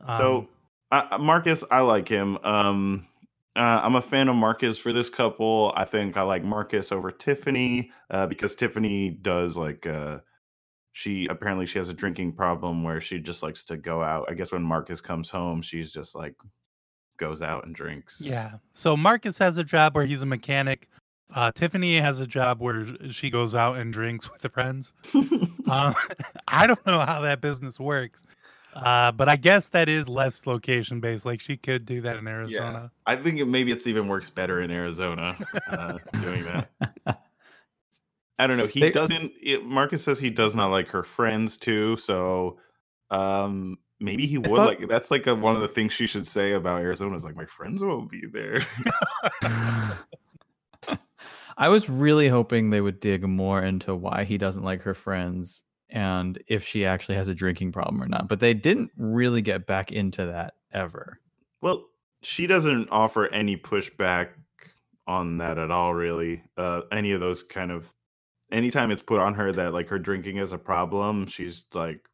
Um, 0.00 0.18
so 0.18 0.48
uh, 0.90 1.16
marcus 1.18 1.64
i 1.70 1.80
like 1.80 2.06
him 2.06 2.36
um 2.44 3.08
uh, 3.56 3.80
i'm 3.82 3.94
a 3.94 4.02
fan 4.02 4.28
of 4.28 4.36
marcus 4.36 4.76
for 4.76 4.92
this 4.92 5.08
couple 5.08 5.72
i 5.74 5.86
think 5.86 6.18
i 6.18 6.22
like 6.22 6.44
marcus 6.44 6.92
over 6.92 7.10
tiffany 7.10 7.90
uh, 8.10 8.26
because 8.26 8.54
tiffany 8.54 9.08
does 9.08 9.56
like 9.56 9.86
uh 9.86 10.18
she 10.92 11.26
apparently 11.26 11.66
she 11.66 11.78
has 11.78 11.88
a 11.88 11.94
drinking 11.94 12.32
problem 12.32 12.84
where 12.84 13.00
she 13.00 13.18
just 13.18 13.42
likes 13.42 13.64
to 13.64 13.76
go 13.76 14.02
out 14.02 14.26
i 14.28 14.34
guess 14.34 14.52
when 14.52 14.62
marcus 14.62 15.00
comes 15.00 15.30
home 15.30 15.62
she's 15.62 15.92
just 15.92 16.14
like 16.14 16.34
goes 17.22 17.40
out 17.40 17.64
and 17.64 17.74
drinks 17.74 18.20
Yeah. 18.20 18.54
So 18.72 18.96
Marcus 18.96 19.38
has 19.38 19.56
a 19.56 19.64
job 19.64 19.94
where 19.94 20.04
he's 20.04 20.22
a 20.22 20.26
mechanic. 20.26 20.88
Uh, 21.34 21.52
Tiffany 21.52 21.96
has 21.96 22.18
a 22.18 22.26
job 22.26 22.60
where 22.60 22.84
she 23.10 23.30
goes 23.30 23.54
out 23.54 23.76
and 23.76 23.92
drinks 23.92 24.30
with 24.30 24.42
her 24.42 24.48
friends. 24.48 24.92
Um, 25.14 25.94
I 26.48 26.66
don't 26.66 26.84
know 26.84 26.98
how 26.98 27.20
that 27.20 27.40
business 27.40 27.78
works, 27.78 28.24
uh, 28.74 29.12
but 29.12 29.28
I 29.28 29.36
guess 29.36 29.68
that 29.68 29.88
is 29.88 30.08
less 30.08 30.46
location 30.46 31.00
based. 31.00 31.24
Like 31.24 31.40
she 31.40 31.56
could 31.56 31.86
do 31.86 32.00
that 32.02 32.16
in 32.16 32.26
Arizona. 32.26 32.90
I 33.06 33.16
think 33.16 33.38
it, 33.38 33.46
maybe 33.46 33.72
it's 33.72 33.86
even 33.86 34.08
works 34.08 34.28
better 34.28 34.60
in 34.60 34.70
Arizona 34.70 35.38
uh, 35.68 35.98
doing 36.22 36.44
that. 36.44 36.70
I 38.42 38.46
don't 38.46 38.56
know. 38.56 38.66
He 38.66 38.80
They- 38.80 38.90
doesn't. 38.90 39.32
It, 39.42 39.64
Marcus 39.64 40.02
says 40.02 40.18
he 40.18 40.30
does 40.30 40.54
not 40.56 40.70
like 40.70 40.88
her 40.88 41.02
friends 41.04 41.56
too. 41.56 41.96
So 41.96 42.58
um, 43.10 43.78
maybe 44.00 44.26
he 44.26 44.38
would 44.38 44.46
thought- 44.50 44.66
like. 44.80 44.88
That's 44.88 45.10
like 45.10 45.26
a, 45.26 45.34
one 45.34 45.54
of 45.54 45.62
the 45.62 45.68
things 45.68 45.92
she 45.92 46.06
should 46.06 46.26
say 46.26 46.52
about 46.52 46.80
Arizona 46.80 47.16
is 47.16 47.24
like 47.24 47.36
my 47.36 47.46
friends 47.46 47.82
won't 47.84 48.10
be 48.10 48.24
there. 48.32 48.64
I 51.58 51.68
was 51.68 51.88
really 51.88 52.28
hoping 52.28 52.70
they 52.70 52.80
would 52.80 52.98
dig 52.98 53.22
more 53.22 53.62
into 53.62 53.94
why 53.94 54.24
he 54.24 54.38
doesn't 54.38 54.64
like 54.64 54.82
her 54.82 54.94
friends 54.94 55.62
and 55.90 56.42
if 56.48 56.64
she 56.66 56.86
actually 56.86 57.14
has 57.16 57.28
a 57.28 57.34
drinking 57.34 57.72
problem 57.72 58.02
or 58.02 58.08
not. 58.08 58.26
But 58.26 58.40
they 58.40 58.54
didn't 58.54 58.90
really 58.96 59.42
get 59.42 59.66
back 59.66 59.92
into 59.92 60.26
that 60.26 60.54
ever. 60.72 61.20
well, 61.60 61.84
she 62.24 62.46
doesn't 62.46 62.88
offer 62.90 63.26
any 63.32 63.56
pushback 63.56 64.28
on 65.08 65.38
that 65.38 65.58
at 65.58 65.70
all. 65.72 65.92
Really, 65.92 66.42
uh, 66.56 66.82
any 66.92 67.10
of 67.12 67.20
those 67.20 67.42
kind 67.42 67.70
of. 67.72 67.92
Anytime 68.52 68.90
it's 68.90 69.02
put 69.02 69.18
on 69.20 69.34
her 69.34 69.50
that 69.52 69.72
like 69.72 69.88
her 69.88 69.98
drinking 69.98 70.36
is 70.36 70.52
a 70.52 70.58
problem, 70.58 71.26
she's 71.26 71.64
like, 71.74 72.06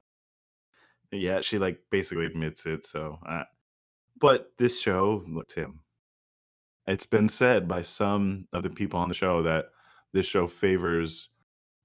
yeah, 1.10 1.40
she 1.40 1.58
like 1.58 1.80
basically 1.90 2.26
admits 2.26 2.64
it. 2.64 2.86
So, 2.86 3.18
uh, 3.26 3.44
but 4.18 4.52
this 4.56 4.80
show, 4.80 5.22
look, 5.26 5.48
Tim, 5.48 5.80
it's 6.86 7.06
been 7.06 7.28
said 7.28 7.66
by 7.68 7.82
some 7.82 8.46
of 8.52 8.62
the 8.62 8.70
people 8.70 8.98
on 9.00 9.08
the 9.08 9.14
show 9.14 9.42
that 9.42 9.66
this 10.12 10.26
show 10.26 10.46
favors 10.46 11.28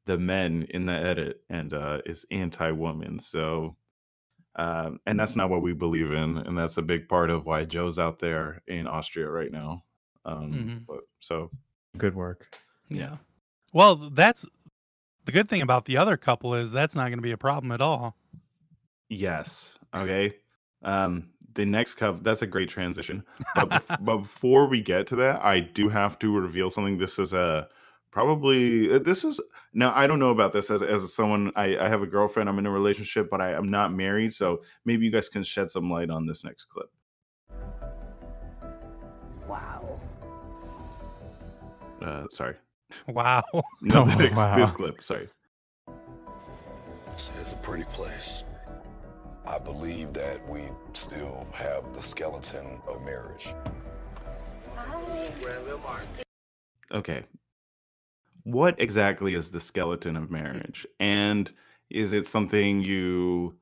the 0.06 0.18
men 0.18 0.68
in 0.70 0.86
the 0.86 0.94
edit 0.94 1.42
and 1.50 1.74
uh, 1.74 2.02
is 2.06 2.26
anti-woman. 2.32 3.20
So, 3.20 3.76
um, 4.56 5.00
and 5.06 5.20
that's 5.20 5.36
not 5.36 5.50
what 5.50 5.62
we 5.62 5.74
believe 5.74 6.12
in, 6.12 6.38
and 6.38 6.58
that's 6.58 6.78
a 6.78 6.82
big 6.82 7.08
part 7.10 7.30
of 7.30 7.46
why 7.46 7.64
Joe's 7.66 7.98
out 7.98 8.20
there 8.20 8.62
in 8.68 8.86
Austria 8.88 9.30
right 9.30 9.52
now. 9.52 9.84
Um, 10.26 10.54
Mhm. 10.54 10.86
But 10.86 11.02
so, 11.20 11.50
Good 11.98 12.16
work. 12.16 12.56
Yeah. 12.90 13.18
Well, 13.74 13.96
that's 13.96 14.46
the 15.26 15.32
good 15.32 15.50
thing 15.50 15.62
about 15.62 15.86
the 15.86 15.98
other 15.98 16.16
couple 16.16 16.54
is 16.54 16.72
that's 16.72 16.96
not 16.96 17.08
going 17.10 17.18
to 17.18 17.24
be 17.24 17.32
a 17.32 17.38
problem 17.38 17.72
at 17.72 17.82
all. 17.82 18.16
yes, 19.10 19.76
okay. 19.94 20.36
Um, 20.84 21.30
the 21.56 21.66
next 21.66 21.96
cup, 21.96 22.24
that's 22.24 22.42
a 22.42 22.48
great 22.48 22.70
transition. 22.70 23.24
But, 23.56 23.70
bef- 23.70 24.04
but 24.04 24.18
before 24.18 24.68
we 24.68 24.82
get 24.82 25.08
to 25.08 25.16
that, 25.18 25.44
I 25.44 25.60
do 25.60 25.90
have 25.90 26.18
to 26.20 26.32
reveal 26.38 26.72
something. 26.72 26.98
This 26.98 27.20
is 27.20 27.34
a 27.34 27.68
probably 28.12 28.94
uh, 28.94 29.00
this 29.00 29.24
is 29.24 29.40
now 29.74 29.92
I 29.96 30.08
don't 30.08 30.20
know 30.20 30.32
about 30.32 30.54
this 30.54 30.70
as 30.70 30.82
as 30.82 31.14
someone 31.14 31.52
I, 31.56 31.78
I 31.78 31.88
have 31.88 32.02
a 32.02 32.08
girlfriend. 32.08 32.50
I'm 32.50 32.60
in 32.60 32.66
a 32.66 32.72
relationship, 32.72 33.30
but 33.30 33.42
I 33.42 33.52
am 33.54 33.70
not 33.70 33.94
married. 33.94 34.34
So 34.34 34.62
maybe 34.86 35.06
you 35.06 35.12
guys 35.12 35.30
can 35.30 35.44
shed 35.44 35.70
some 35.72 35.90
light 35.90 36.10
on 36.10 36.26
this 36.26 36.44
next 36.44 36.66
clip. 36.66 36.90
Wow. 39.48 40.00
Uh, 42.02 42.26
sorry, 42.34 42.56
Wow. 43.08 43.44
no, 43.82 44.04
Oh, 44.04 44.06
the 44.06 44.16
next, 44.16 44.38
wow. 44.38 44.56
this 44.58 44.72
clip. 44.72 45.04
Sorry. 45.04 45.30
It's, 47.14 47.32
it's 47.42 47.54
a 47.54 47.58
pretty 47.58 47.86
place. 47.86 48.44
I 49.46 49.60
believe 49.60 50.14
that 50.14 50.48
we 50.50 50.64
still 50.94 51.46
have 51.52 51.94
the 51.94 52.02
skeleton 52.02 52.82
of 52.88 53.02
marriage. 53.04 53.54
okay 56.94 57.24
what 58.44 58.76
exactly 58.80 59.34
is 59.36 59.50
the 59.50 59.60
skeleton 59.60 60.16
of 60.18 60.30
marriage 60.30 60.86
and 61.00 61.52
is 61.90 62.14
it 62.14 62.26
something 62.26 62.82
you 62.82 63.56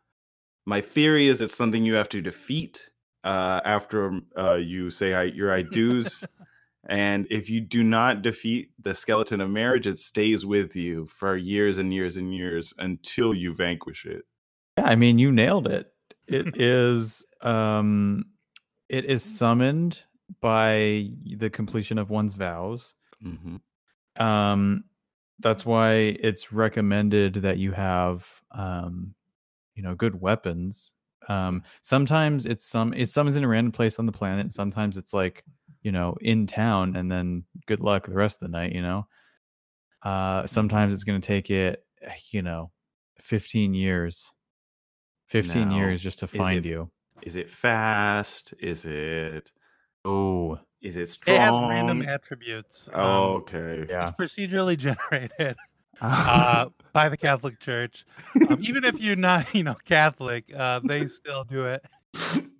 my 0.65 0.81
theory 0.81 1.27
is 1.27 1.39
it's 1.41 1.55
something 1.55 1.83
you 1.83 1.93
have 1.93 2.09
to 2.09 2.21
defeat 2.21 2.89
uh, 3.23 3.61
after 3.63 4.19
uh, 4.37 4.55
you 4.55 4.89
say 4.89 5.13
I, 5.13 5.23
your 5.23 5.51
i 5.51 5.61
do's 5.61 6.23
and 6.87 7.27
if 7.29 7.49
you 7.49 7.61
do 7.61 7.83
not 7.83 8.21
defeat 8.21 8.71
the 8.79 8.93
skeleton 8.95 9.41
of 9.41 9.49
marriage 9.49 9.87
it 9.87 9.99
stays 9.99 10.45
with 10.45 10.75
you 10.75 11.05
for 11.07 11.35
years 11.35 11.77
and 11.77 11.93
years 11.93 12.17
and 12.17 12.33
years 12.35 12.73
until 12.79 13.33
you 13.33 13.53
vanquish 13.53 14.05
it 14.05 14.25
Yeah, 14.77 14.85
I 14.85 14.95
mean, 14.95 15.19
you 15.19 15.31
nailed 15.31 15.67
it. 15.67 15.93
It 16.27 16.51
is 16.55 17.25
um 17.41 18.25
it 18.89 19.05
is 19.05 19.23
summoned 19.23 19.99
by 20.41 21.09
the 21.37 21.49
completion 21.49 21.97
of 21.97 22.09
one's 22.09 22.35
vows. 22.35 22.95
hmm 23.21 23.57
Um 24.17 24.85
that's 25.39 25.65
why 25.65 25.93
it's 26.19 26.53
recommended 26.53 27.35
that 27.35 27.57
you 27.57 27.71
have 27.71 28.41
um 28.51 29.15
you 29.75 29.83
know, 29.83 29.95
good 29.95 30.21
weapons. 30.21 30.93
Um 31.29 31.63
sometimes 31.81 32.45
it's 32.45 32.65
some 32.65 32.93
it's 32.93 33.13
summons 33.13 33.37
in 33.37 33.43
a 33.43 33.47
random 33.47 33.71
place 33.71 33.99
on 33.99 34.05
the 34.07 34.11
planet, 34.11 34.53
sometimes 34.53 34.97
it's 34.97 35.13
like, 35.13 35.45
you 35.81 35.91
know, 35.91 36.15
in 36.21 36.47
town 36.47 36.95
and 36.95 37.11
then 37.11 37.43
good 37.67 37.79
luck 37.79 38.05
the 38.05 38.13
rest 38.13 38.41
of 38.41 38.51
the 38.51 38.57
night, 38.57 38.73
you 38.73 38.81
know. 38.81 39.07
Uh 40.03 40.45
sometimes 40.47 40.93
it's 40.93 41.03
going 41.03 41.19
to 41.21 41.25
take 41.27 41.49
it 41.49 41.83
you 42.31 42.41
know, 42.41 42.71
15 43.19 43.73
years. 43.73 44.31
15 45.27 45.69
Now, 45.69 45.75
years 45.77 46.01
just 46.01 46.19
to 46.19 46.25
is 46.25 46.31
find 46.31 46.65
it- 46.65 46.69
you. 46.69 46.89
Is 47.23 47.35
it 47.35 47.49
fast? 47.49 48.53
Is 48.59 48.85
it 48.85 49.51
Oh, 50.03 50.57
is 50.81 50.97
it 50.97 51.01
It 51.03 51.09
strong? 51.09 51.37
has 51.37 51.69
random 51.69 52.01
attributes. 52.01 52.89
um, 52.93 52.99
Oh, 53.05 53.33
okay. 53.41 53.85
yeah. 53.87 54.07
It's 54.07 54.17
procedurally 54.17 54.75
generated 54.87 55.55
uh, 56.01 56.69
by 56.93 57.09
the 57.09 57.17
Catholic 57.17 57.59
Church. 57.59 58.03
Um, 58.49 58.57
even 58.61 58.83
if 58.83 58.99
you're 58.99 59.15
not, 59.15 59.53
you 59.53 59.63
know, 59.63 59.75
Catholic, 59.85 60.45
uh, 60.57 60.79
they 60.83 61.05
still 61.05 61.43
do 61.43 61.65
it. 61.67 61.85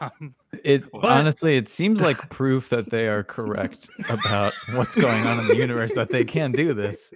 Um, 0.00 0.34
It 0.64 0.90
But- 0.92 1.04
honestly, 1.04 1.56
it 1.56 1.68
seems 1.68 2.00
like 2.00 2.16
proof 2.30 2.68
that 2.70 2.90
they 2.90 3.08
are 3.08 3.22
correct 3.22 3.88
about 4.08 4.52
what's 4.74 4.94
going 4.96 5.24
on 5.26 5.38
in 5.40 5.46
the 5.48 5.56
universe 5.56 5.94
that 5.94 6.10
they 6.10 6.24
can 6.24 6.52
do 6.52 6.72
this. 6.74 7.12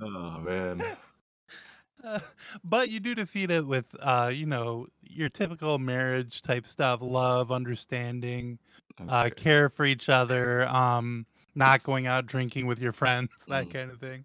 oh 0.00 0.38
man. 0.40 0.82
uh, 2.04 2.20
but 2.64 2.90
you 2.90 3.00
do 3.00 3.14
defeat 3.14 3.50
it 3.50 3.66
with, 3.66 3.86
uh, 4.00 4.30
you 4.32 4.46
know, 4.46 4.86
your 5.02 5.28
typical 5.28 5.78
marriage 5.78 6.42
type 6.42 6.66
stuff: 6.66 7.00
love, 7.02 7.50
understanding, 7.50 8.58
uh, 9.08 9.30
care 9.34 9.68
for 9.68 9.84
each 9.84 10.08
other, 10.08 10.66
um, 10.68 11.26
not 11.54 11.82
going 11.82 12.06
out 12.06 12.26
drinking 12.26 12.66
with 12.66 12.78
your 12.80 12.92
friends, 12.92 13.30
that 13.48 13.66
Mm. 13.66 13.72
kind 13.72 13.90
of 13.90 13.98
thing. 14.00 14.24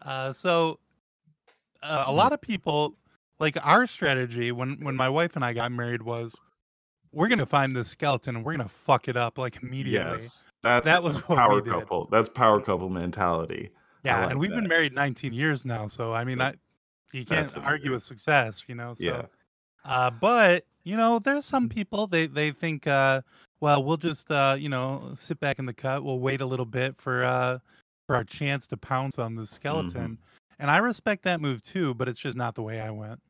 Uh, 0.00 0.32
so 0.32 0.78
uh, 1.82 2.04
a 2.06 2.10
Mm. 2.10 2.16
lot 2.16 2.32
of 2.32 2.40
people 2.40 2.96
like 3.38 3.56
our 3.64 3.86
strategy 3.86 4.52
when 4.52 4.78
when 4.84 4.96
my 4.96 5.08
wife 5.08 5.36
and 5.36 5.44
I 5.44 5.52
got 5.52 5.72
married 5.72 6.02
was 6.02 6.34
we're 7.12 7.28
gonna 7.28 7.46
find 7.46 7.74
this 7.76 7.88
skeleton 7.88 8.36
and 8.36 8.44
we're 8.44 8.52
gonna 8.52 8.68
fuck 8.68 9.08
it 9.08 9.16
up 9.16 9.38
like 9.38 9.62
immediately. 9.62 10.22
Yes. 10.22 10.44
That's 10.62 10.84
That 10.86 11.02
was 11.02 11.16
what 11.28 11.36
power 11.38 11.56
we 11.56 11.62
did. 11.62 11.72
couple. 11.72 12.08
That's 12.10 12.28
power 12.28 12.60
couple 12.60 12.88
mentality. 12.88 13.70
Yeah, 14.04 14.20
like 14.22 14.30
and 14.32 14.40
we've 14.40 14.50
that. 14.50 14.56
been 14.60 14.68
married 14.68 14.94
19 14.94 15.32
years 15.32 15.64
now, 15.64 15.86
so 15.86 16.12
I 16.12 16.24
mean, 16.24 16.40
I 16.40 16.54
you 17.12 17.24
can't 17.24 17.48
That's 17.50 17.56
argue 17.56 17.68
amazing. 17.90 17.90
with 17.92 18.02
success, 18.04 18.62
you 18.66 18.74
know. 18.74 18.94
So, 18.94 19.04
Yeah. 19.04 19.22
uh, 19.84 20.10
but 20.10 20.64
you 20.84 20.96
know, 20.96 21.18
there's 21.18 21.44
some 21.44 21.68
people 21.68 22.06
they 22.06 22.26
they 22.26 22.50
think, 22.52 22.86
uh, 22.86 23.20
well, 23.60 23.84
we'll 23.84 23.96
just 23.98 24.30
uh, 24.30 24.56
you 24.58 24.68
know 24.68 25.12
sit 25.14 25.38
back 25.40 25.58
in 25.58 25.66
the 25.66 25.74
cut, 25.74 26.02
we'll 26.04 26.18
wait 26.20 26.40
a 26.40 26.46
little 26.46 26.64
bit 26.66 26.96
for 26.96 27.24
uh 27.24 27.58
for 28.06 28.16
our 28.16 28.24
chance 28.24 28.66
to 28.68 28.76
pounce 28.76 29.18
on 29.18 29.34
the 29.36 29.46
skeleton, 29.46 30.18
and 30.58 30.70
I 30.70 30.78
respect 30.78 31.24
that 31.24 31.40
move 31.40 31.62
too, 31.62 31.94
but 31.94 32.08
it's 32.08 32.20
just 32.20 32.36
not 32.36 32.54
the 32.54 32.62
way 32.62 32.80
I 32.80 32.90
went. 32.90 33.20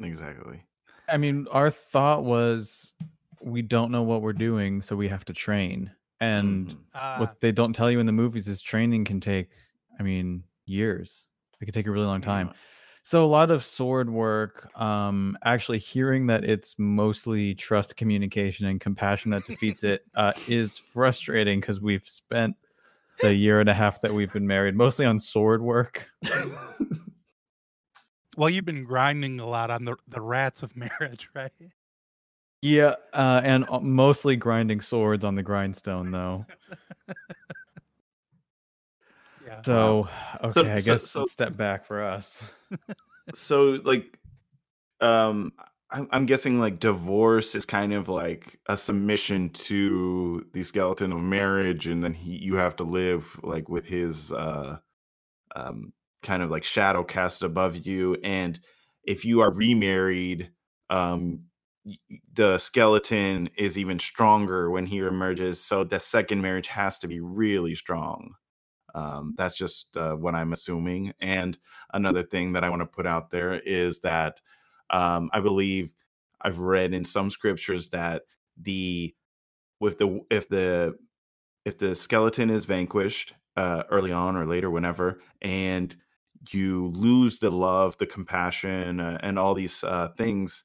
Exactly. 0.00 0.62
I 1.08 1.16
mean, 1.16 1.46
our 1.50 1.70
thought 1.70 2.24
was 2.24 2.94
we 3.40 3.62
don't 3.62 3.90
know 3.90 4.02
what 4.02 4.22
we're 4.22 4.32
doing, 4.32 4.82
so 4.82 4.96
we 4.96 5.08
have 5.08 5.24
to 5.26 5.32
train. 5.32 5.90
And 6.20 6.68
Mhm. 6.68 6.78
Uh, 6.94 7.18
what 7.18 7.40
they 7.40 7.52
don't 7.52 7.72
tell 7.74 7.90
you 7.90 8.00
in 8.00 8.06
the 8.06 8.12
movies 8.12 8.48
is 8.48 8.62
training 8.62 9.04
can 9.04 9.20
take, 9.20 9.50
I 9.98 10.02
mean, 10.02 10.44
years. 10.64 11.28
It 11.60 11.66
can 11.66 11.74
take 11.74 11.86
a 11.86 11.90
really 11.90 12.06
long 12.06 12.20
time. 12.20 12.48
Yeah. 12.48 12.54
So 13.02 13.24
a 13.24 13.26
lot 13.28 13.50
of 13.50 13.62
sword 13.62 14.08
work. 14.08 14.74
Um, 14.80 15.36
actually, 15.44 15.78
hearing 15.78 16.26
that 16.28 16.44
it's 16.44 16.74
mostly 16.78 17.54
trust, 17.54 17.96
communication, 17.96 18.66
and 18.66 18.80
compassion 18.80 19.30
that 19.32 19.44
defeats 19.44 19.84
it 19.84 20.06
uh, 20.14 20.32
is 20.48 20.78
frustrating 20.78 21.60
because 21.60 21.80
we've 21.80 22.08
spent 22.08 22.56
the 23.20 23.32
year 23.34 23.60
and 23.60 23.68
a 23.68 23.74
half 23.74 24.00
that 24.02 24.12
we've 24.12 24.32
been 24.32 24.46
married 24.46 24.74
mostly 24.74 25.06
on 25.06 25.18
sword 25.18 25.62
work. 25.62 26.08
well, 28.36 28.50
you've 28.50 28.64
been 28.64 28.84
grinding 28.84 29.38
a 29.40 29.46
lot 29.46 29.70
on 29.70 29.84
the 29.84 29.96
the 30.08 30.20
rats 30.20 30.62
of 30.62 30.76
marriage, 30.76 31.28
right? 31.34 31.52
Yeah, 32.62 32.94
uh, 33.12 33.40
and 33.44 33.66
uh, 33.68 33.80
mostly 33.80 34.36
grinding 34.36 34.80
swords 34.80 35.24
on 35.24 35.34
the 35.34 35.42
grindstone, 35.42 36.10
though. 36.10 36.46
Yeah. 39.46 39.60
So, 39.62 40.08
okay, 40.42 40.50
So- 40.50 40.64
I 40.72 40.78
so- 40.78 40.84
guess 40.92 41.02
so- 41.10 41.26
step 41.26 41.54
back 41.56 41.84
for 41.84 42.02
us. 42.02 42.42
so 43.34 43.78
like 43.84 44.18
um 45.00 45.52
I'm, 46.10 46.26
guessing 46.26 46.58
like 46.58 46.80
divorce 46.80 47.54
is 47.54 47.64
kind 47.64 47.92
of 47.92 48.08
like 48.08 48.58
a 48.68 48.76
submission 48.76 49.50
to 49.50 50.44
the 50.52 50.64
skeleton 50.64 51.12
of 51.12 51.20
marriage 51.20 51.86
and 51.86 52.02
then 52.02 52.14
he 52.14 52.36
you 52.36 52.56
have 52.56 52.76
to 52.76 52.84
live 52.84 53.38
like 53.42 53.68
with 53.68 53.86
his 53.86 54.32
uh 54.32 54.78
um 55.54 55.92
kind 56.22 56.42
of 56.42 56.50
like 56.50 56.64
shadow 56.64 57.04
cast 57.04 57.42
above 57.42 57.86
you. 57.86 58.16
And 58.24 58.58
if 59.04 59.24
you 59.24 59.40
are 59.40 59.52
remarried 59.52 60.50
um 60.90 61.44
the 62.32 62.58
skeleton 62.58 63.50
is 63.56 63.78
even 63.78 63.98
stronger 63.98 64.70
when 64.70 64.86
he 64.86 64.98
emerges. 64.98 65.62
So 65.62 65.84
the 65.84 66.00
second 66.00 66.40
marriage 66.42 66.68
has 66.68 66.98
to 66.98 67.08
be 67.08 67.20
really 67.20 67.74
strong. 67.74 68.34
Um, 68.94 69.34
that's 69.36 69.56
just 69.56 69.96
uh, 69.96 70.14
what 70.14 70.34
i'm 70.34 70.52
assuming. 70.52 71.12
And 71.20 71.58
another 71.92 72.22
thing 72.22 72.52
that 72.52 72.64
I 72.64 72.70
want 72.70 72.80
to 72.82 72.86
put 72.86 73.06
out 73.06 73.30
there 73.30 73.54
is 73.54 74.00
that 74.00 74.40
um, 74.90 75.30
I 75.32 75.40
believe 75.40 75.94
I've 76.40 76.58
read 76.58 76.92
in 76.94 77.04
some 77.04 77.30
scriptures 77.30 77.90
that 77.90 78.22
the 78.60 79.14
with 79.80 79.98
the 79.98 80.20
if 80.30 80.48
the 80.48 80.96
if 81.64 81.78
the 81.78 81.94
skeleton 81.94 82.50
is 82.50 82.64
vanquished 82.64 83.34
uh, 83.56 83.84
early 83.90 84.12
on 84.12 84.36
or 84.36 84.46
later, 84.46 84.70
whenever, 84.70 85.20
and 85.40 85.96
you 86.50 86.88
lose 86.94 87.38
the 87.38 87.50
love, 87.50 87.96
the 87.98 88.06
compassion, 88.06 89.00
uh, 89.00 89.18
and 89.22 89.38
all 89.38 89.54
these 89.54 89.82
uh, 89.82 90.08
things, 90.18 90.64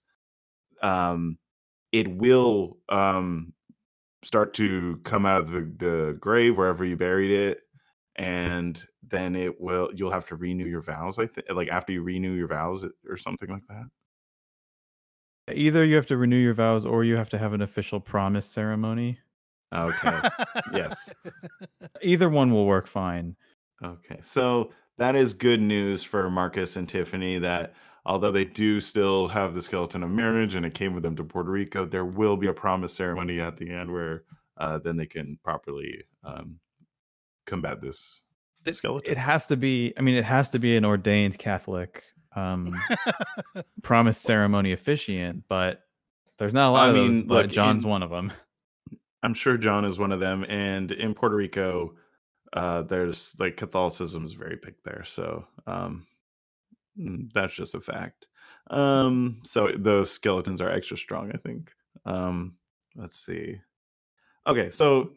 um, 0.81 1.37
it 1.93 2.07
will 2.17 2.77
um, 2.89 3.53
start 4.23 4.53
to 4.55 4.99
come 5.03 5.25
out 5.25 5.41
of 5.41 5.51
the, 5.51 5.61
the 5.77 6.17
grave 6.19 6.57
wherever 6.57 6.83
you 6.83 6.97
buried 6.97 7.31
it 7.31 7.61
and 8.15 8.85
then 9.07 9.35
it 9.35 9.59
will 9.61 9.89
you'll 9.95 10.11
have 10.11 10.27
to 10.27 10.35
renew 10.35 10.65
your 10.65 10.81
vows 10.81 11.17
i 11.17 11.25
think 11.25 11.47
like 11.51 11.69
after 11.69 11.93
you 11.93 12.03
renew 12.03 12.33
your 12.33 12.47
vows 12.47 12.85
or 13.07 13.17
something 13.17 13.49
like 13.49 13.65
that 13.69 13.85
Either 15.53 15.85
you 15.85 15.95
have 15.95 16.05
to 16.07 16.17
renew 16.17 16.37
your 16.37 16.53
vows 16.53 16.85
or 16.85 17.03
you 17.03 17.15
have 17.15 17.29
to 17.29 17.37
have 17.37 17.53
an 17.53 17.61
official 17.61 17.99
promise 17.99 18.45
ceremony. 18.45 19.19
okay 19.73 20.29
yes. 20.73 21.09
Either 22.01 22.29
one 22.29 22.51
will 22.51 22.65
work 22.65 22.87
fine. 22.87 23.35
okay 23.83 24.17
so 24.21 24.71
that 24.97 25.15
is 25.15 25.33
good 25.33 25.61
news 25.61 26.03
for 26.03 26.29
marcus 26.29 26.75
and 26.75 26.89
tiffany 26.89 27.37
that 27.37 27.73
although 28.05 28.31
they 28.31 28.45
do 28.45 28.79
still 28.79 29.27
have 29.27 29.53
the 29.53 29.61
skeleton 29.61 30.03
of 30.03 30.09
marriage 30.09 30.55
and 30.55 30.65
it 30.65 30.73
came 30.73 30.93
with 30.93 31.03
them 31.03 31.15
to 31.15 31.23
puerto 31.23 31.51
rico 31.51 31.85
there 31.85 32.05
will 32.05 32.35
be 32.35 32.47
a 32.47 32.53
promise 32.53 32.93
ceremony 32.93 33.39
at 33.39 33.57
the 33.57 33.69
end 33.69 33.91
where 33.91 34.23
uh, 34.57 34.77
then 34.79 34.97
they 34.97 35.05
can 35.05 35.37
properly 35.43 36.03
um, 36.23 36.59
combat 37.45 37.79
this 37.81 38.21
skeleton 38.71 39.11
It 39.11 39.17
has 39.17 39.47
to 39.47 39.57
be, 39.57 39.93
I 39.97 40.01
mean, 40.01 40.15
it 40.15 40.25
has 40.25 40.49
to 40.51 40.59
be 40.59 40.75
an 40.75 40.85
ordained 40.85 41.39
Catholic 41.39 42.03
um, 42.35 42.79
promise 43.81 44.17
ceremony 44.17 44.71
officiant, 44.71 45.43
but 45.47 45.83
there's 46.37 46.53
not 46.53 46.69
a 46.69 46.71
lot 46.71 46.85
I 46.85 46.89
of 46.89 46.95
mean, 46.95 47.17
those, 47.19 47.27
but 47.27 47.45
look, 47.45 47.51
John's 47.51 47.83
in- 47.83 47.89
one 47.89 48.03
of 48.03 48.09
them. 48.09 48.31
I'm 49.21 49.33
sure 49.33 49.57
John 49.57 49.83
is 49.83 49.99
one 49.99 50.13
of 50.13 50.19
them. 50.21 50.45
And 50.47 50.91
in 50.91 51.13
Puerto 51.13 51.35
Rico, 51.35 51.95
uh, 52.53 52.83
there's 52.83 53.35
like 53.37 53.57
Catholicism 53.57 54.23
is 54.25 54.33
very 54.33 54.55
big 54.55 54.75
there. 54.85 55.03
So 55.03 55.45
um, 55.67 56.07
mm, 56.97 57.31
that's 57.33 57.53
just 57.53 57.75
a 57.75 57.81
fact. 57.81 58.27
Um, 58.69 59.41
so 59.43 59.71
those 59.75 60.11
skeletons 60.11 60.61
are 60.61 60.69
extra 60.69 60.97
strong, 60.97 61.31
I 61.33 61.37
think. 61.37 61.73
Um, 62.05 62.55
let's 62.95 63.19
see. 63.19 63.59
Okay, 64.47 64.69
so 64.69 65.11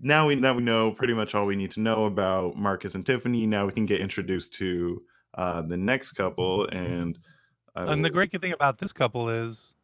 now 0.00 0.28
we 0.28 0.36
now 0.36 0.54
we 0.54 0.62
know 0.62 0.92
pretty 0.92 1.14
much 1.14 1.34
all 1.34 1.46
we 1.46 1.56
need 1.56 1.72
to 1.72 1.80
know 1.80 2.04
about 2.04 2.56
Marcus 2.56 2.94
and 2.94 3.04
Tiffany. 3.04 3.46
Now 3.46 3.66
we 3.66 3.72
can 3.72 3.86
get 3.86 4.00
introduced 4.00 4.54
to 4.54 5.02
uh, 5.34 5.62
the 5.62 5.76
next 5.76 6.12
couple, 6.12 6.66
and 6.66 7.18
and 7.74 8.04
the 8.04 8.10
great 8.10 8.38
thing 8.40 8.52
about 8.52 8.78
this 8.78 8.92
couple 8.92 9.28
is, 9.28 9.74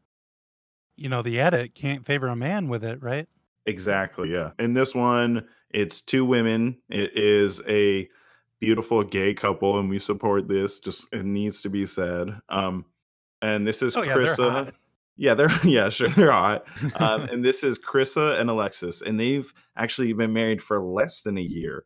you 0.97 1.09
know, 1.09 1.23
the 1.23 1.41
edit 1.41 1.75
can't 1.75 2.05
favor 2.05 2.27
a 2.29 2.37
man 2.37 2.69
with 2.69 2.85
it, 2.85 3.03
right? 3.03 3.29
Exactly, 3.67 4.33
yeah. 4.33 4.53
In 4.59 4.75
this 4.75 4.95
one, 4.95 5.47
it's 5.71 6.01
two 6.01 6.25
women. 6.25 6.79
It 6.89 7.17
is 7.17 7.61
a 7.69 8.09
beautiful 8.61 9.03
gay 9.03 9.35
couple, 9.35 9.79
and 9.79 9.89
we 9.89 9.99
support 9.99 10.49
this. 10.49 10.79
Just 10.79 11.07
it 11.13 11.25
needs 11.25 11.63
to 11.63 11.69
be 11.69 11.87
said. 11.87 12.41
Um, 12.49 12.87
and 13.43 13.67
this 13.67 13.83
is 13.83 13.97
Oh 13.97 14.03
yeah, 14.03 14.15
they're 14.15 14.25
Krissa. 14.25 14.51
hot. 14.51 14.75
Yeah, 15.17 15.35
they're 15.35 15.51
yeah, 15.65 15.89
sure, 15.89 16.09
they're 16.09 16.33
hot. 16.33 16.65
Um, 16.95 17.23
and 17.31 17.45
this 17.45 17.65
is 17.65 17.79
Krissa 17.79 18.39
and 18.41 18.49
Alexis, 18.51 19.03
and 19.03 19.19
they've 19.19 19.53
actually 19.77 20.13
been 20.13 20.33
married 20.33 20.63
for 20.63 20.83
less 20.83 21.23
than 21.23 21.39
a 21.39 21.43
year. 21.43 21.85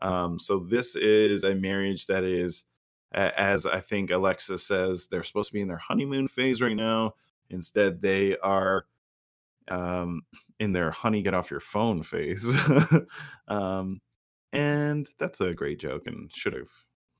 Um, 0.00 0.38
so 0.38 0.60
this 0.60 0.94
is 0.94 1.42
a 1.44 1.54
marriage 1.54 2.06
that 2.06 2.22
is, 2.22 2.64
as 3.12 3.66
I 3.66 3.80
think 3.80 4.10
Alexa 4.10 4.58
says, 4.58 5.08
they're 5.08 5.22
supposed 5.22 5.48
to 5.48 5.54
be 5.54 5.60
in 5.60 5.68
their 5.68 5.78
honeymoon 5.78 6.28
phase 6.28 6.60
right 6.60 6.76
now. 6.76 7.14
Instead, 7.50 8.02
they 8.02 8.36
are 8.38 8.84
um, 9.68 10.22
in 10.58 10.72
their 10.72 10.90
honey 10.90 11.22
get 11.22 11.34
off 11.34 11.50
your 11.50 11.60
phone 11.60 12.02
phase. 12.02 12.46
um, 13.48 14.00
and 14.52 15.08
that's 15.18 15.40
a 15.40 15.54
great 15.54 15.78
joke, 15.78 16.06
and 16.06 16.30
should 16.34 16.54
have 16.54 16.68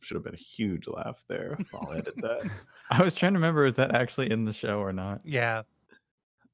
should 0.00 0.14
have 0.14 0.24
been 0.24 0.34
a 0.34 0.38
huge 0.38 0.86
laugh 0.86 1.24
there. 1.28 1.58
I'll 1.74 1.92
edit 1.92 2.14
that. 2.18 2.48
I 2.90 3.02
was 3.02 3.14
trying 3.14 3.32
to 3.32 3.38
remember, 3.38 3.66
is 3.66 3.74
that 3.74 3.94
actually 3.94 4.30
in 4.30 4.44
the 4.44 4.52
show 4.52 4.78
or 4.78 4.92
not? 4.92 5.20
Yeah. 5.24 5.62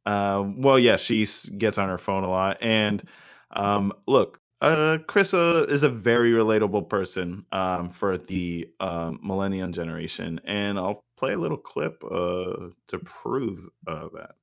Um, 0.07 0.61
well, 0.61 0.79
yeah, 0.79 0.97
she 0.97 1.27
gets 1.57 1.79
on 1.79 1.89
her 1.89 1.99
phone 1.99 2.25
a 2.25 2.31
lot, 2.31 2.59
and 2.61 3.07
um, 3.53 3.93
look, 4.07 4.41
Uh, 4.61 4.99
Krissa 5.07 5.69
is 5.69 5.83
a 5.83 5.89
very 5.89 6.33
relatable 6.33 6.89
person 6.89 7.45
um, 7.53 7.91
for 7.91 8.17
the 8.17 8.69
um, 8.81 9.19
millennium 9.23 9.73
generation, 9.73 10.41
and 10.45 10.79
I'll 10.79 11.05
play 11.17 11.35
a 11.35 11.39
little 11.39 11.59
clip 11.59 12.03
uh, 12.05 12.69
to 12.89 12.99
prove 13.05 13.69
uh, 13.87 14.09
that. 14.15 14.37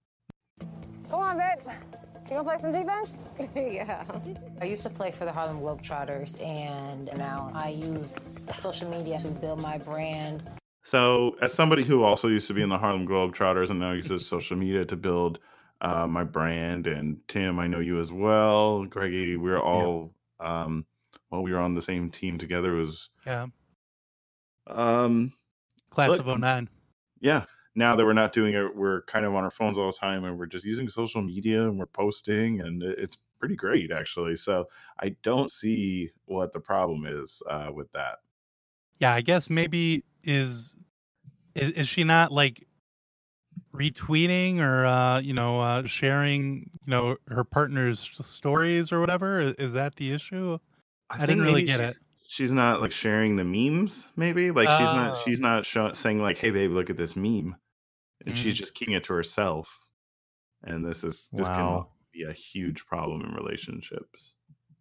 Come 1.09 1.19
on, 1.19 1.37
Vit. 1.37 1.65
You 2.31 2.37
gonna 2.37 2.43
play 2.43 2.57
some 2.61 2.71
defense? 2.71 3.21
yeah. 3.55 4.05
I 4.61 4.65
used 4.65 4.83
to 4.83 4.89
play 4.89 5.11
for 5.11 5.25
the 5.25 5.33
Harlem 5.33 5.59
Globetrotters, 5.59 6.41
and 6.41 7.09
now 7.17 7.51
I 7.53 7.69
use 7.69 8.15
social 8.57 8.89
media 8.89 9.19
to 9.19 9.27
build 9.27 9.59
my 9.59 9.77
brand. 9.77 10.49
So, 10.83 11.35
as 11.41 11.53
somebody 11.53 11.83
who 11.83 12.03
also 12.03 12.29
used 12.29 12.47
to 12.47 12.53
be 12.53 12.61
in 12.61 12.69
the 12.69 12.77
Harlem 12.77 13.05
Globetrotters 13.05 13.69
and 13.69 13.79
now 13.79 13.91
uses 13.91 14.25
social 14.25 14.55
media 14.55 14.85
to 14.85 14.95
build 14.95 15.39
uh, 15.81 16.07
my 16.07 16.23
brand, 16.23 16.87
and 16.87 17.19
Tim, 17.27 17.59
I 17.59 17.67
know 17.67 17.79
you 17.79 17.99
as 17.99 18.11
well. 18.11 18.85
Greggy, 18.85 19.35
we're 19.35 19.59
all 19.59 20.13
um, 20.39 20.85
well, 21.29 21.41
we 21.43 21.51
were 21.51 21.59
on 21.59 21.75
the 21.75 21.81
same 21.81 22.09
team 22.09 22.37
together. 22.37 22.75
It 22.77 22.81
was 22.81 23.09
Yeah. 23.25 23.47
um, 24.67 25.33
Class 25.89 26.09
Look- 26.09 26.19
of 26.21 26.27
09. 26.27 26.69
yeah. 27.19 27.45
Now 27.73 27.95
that 27.95 28.05
we're 28.05 28.11
not 28.11 28.33
doing 28.33 28.53
it, 28.53 28.75
we're 28.75 29.01
kind 29.03 29.25
of 29.25 29.33
on 29.33 29.45
our 29.45 29.49
phones 29.49 29.77
all 29.77 29.85
the 29.89 29.97
time, 29.97 30.25
and 30.25 30.37
we're 30.37 30.45
just 30.45 30.65
using 30.65 30.89
social 30.89 31.21
media 31.21 31.63
and 31.69 31.79
we're 31.79 31.85
posting, 31.85 32.59
and 32.59 32.83
it's 32.83 33.17
pretty 33.39 33.55
great 33.55 33.91
actually. 33.93 34.35
So 34.35 34.67
I 34.99 35.15
don't 35.23 35.49
see 35.49 36.11
what 36.25 36.51
the 36.51 36.59
problem 36.59 37.05
is 37.05 37.41
uh, 37.49 37.69
with 37.73 37.89
that. 37.93 38.17
Yeah, 38.99 39.13
I 39.13 39.21
guess 39.21 39.49
maybe 39.49 40.03
is 40.23 40.75
is, 41.55 41.71
is 41.71 41.87
she 41.87 42.03
not 42.03 42.33
like 42.33 42.67
retweeting 43.73 44.59
or 44.59 44.85
uh 44.85 45.19
you 45.19 45.33
know 45.33 45.61
uh 45.61 45.85
sharing 45.85 46.69
you 46.85 46.91
know 46.91 47.15
her 47.27 47.43
partner's 47.43 47.99
stories 48.21 48.91
or 48.91 48.99
whatever 48.99 49.39
is, 49.39 49.53
is 49.55 49.73
that 49.73 49.95
the 49.95 50.11
issue 50.11 50.57
I 51.09 51.25
didn't 51.25 51.43
really 51.43 51.63
get 51.63 51.79
it. 51.81 51.97
She's 52.27 52.51
not 52.53 52.79
like 52.79 52.91
sharing 52.93 53.35
the 53.35 53.43
memes, 53.43 54.07
maybe. 54.15 54.51
Like 54.51 54.69
she's 54.79 54.93
not 54.93 55.13
Oh. 55.17 55.21
she's 55.25 55.39
not 55.41 55.65
show, 55.65 55.91
saying 55.91 56.21
like, 56.21 56.37
"Hey, 56.37 56.51
babe, 56.51 56.71
look 56.71 56.89
at 56.89 56.95
this 56.95 57.15
meme," 57.17 57.55
and 58.25 58.37
she's 58.37 58.53
Mm. 58.55 58.57
just 58.59 58.73
keeping 58.75 58.93
it 58.93 59.03
to 59.05 59.13
herself. 59.13 59.79
And 60.63 60.85
this 60.85 61.03
is 61.03 61.27
this 61.33 61.47
can 61.49 61.83
be 62.13 62.23
a 62.23 62.31
huge 62.31 62.85
problem 62.85 63.21
in 63.21 63.33
relationships. 63.33 64.33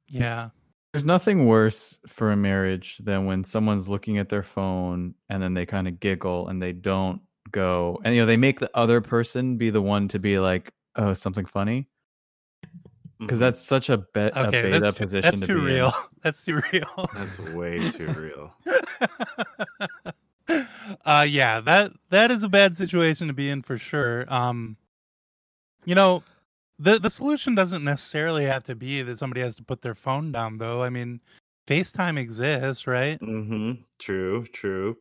yeah 0.09 0.51
There's 0.93 1.05
nothing 1.05 1.47
worse 1.47 1.99
for 2.07 2.31
a 2.33 2.37
marriage 2.37 2.99
than 2.99 3.25
when 3.25 3.43
someone's 3.45 3.89
looking 3.89 4.19
at 4.19 4.29
their 4.29 4.43
phone 4.45 5.15
and 5.29 5.43
then 5.43 5.55
they 5.55 5.67
kind 5.67 5.89
of 5.89 5.99
giggle 6.01 6.49
and 6.49 6.61
they 6.63 6.73
don't 6.73 7.21
go 7.53 8.01
and 8.05 8.15
you 8.15 8.21
know 8.21 8.27
they 8.27 8.37
make 8.37 8.61
the 8.61 8.71
other 8.75 9.01
person 9.01 9.57
be 9.57 9.71
the 9.71 9.83
one 9.83 10.09
to 10.09 10.19
be 10.19 10.39
like, 10.39 10.73
"Oh, 10.97 11.15
something 11.15 11.45
funny," 11.47 11.89
because 13.19 13.39
Mhm. 13.39 13.41
that's 13.41 13.61
such 13.61 13.89
a, 13.91 13.99
be- 13.99 14.05
a 14.21 14.47
okay 14.49 14.63
beta 14.63 14.81
that's 14.81 14.99
too, 14.99 15.05
position 15.05 15.31
that's 15.31 15.41
to 15.41 15.47
too 15.47 15.55
be 15.61 15.61
real 15.61 15.93
that's 16.23 16.43
too 16.45 16.61
real 16.73 17.11
that's 17.15 17.39
way 17.41 17.89
too 17.91 18.09
real. 18.13 18.55
uh 21.05 21.25
yeah 21.29 21.61
that 21.61 21.93
that 22.11 22.31
is 22.31 22.43
a 22.43 22.49
bad 22.49 22.77
situation 22.77 23.29
to 23.29 23.33
be 23.33 23.49
in 23.49 23.63
for 23.63 23.79
sure 23.79 24.25
um 24.33 24.77
you 25.85 25.95
know 25.95 26.23
the 26.79 26.99
the 26.99 27.11
solution 27.11 27.55
doesn't 27.55 27.85
necessarily 27.85 28.45
have 28.45 28.65
to 28.65 28.75
be 28.75 29.01
that 29.03 29.17
somebody 29.17 29.41
has 29.41 29.55
to 29.55 29.63
put 29.63 29.81
their 29.83 29.95
phone 29.95 30.33
down 30.33 30.59
though 30.59 30.83
i 30.83 30.91
mean 30.91 31.21
facetime 31.69 32.19
exists 32.19 32.87
right 32.87 33.21
Mm-hmm. 33.21 33.73
True, 34.01 34.45
true. 34.47 34.97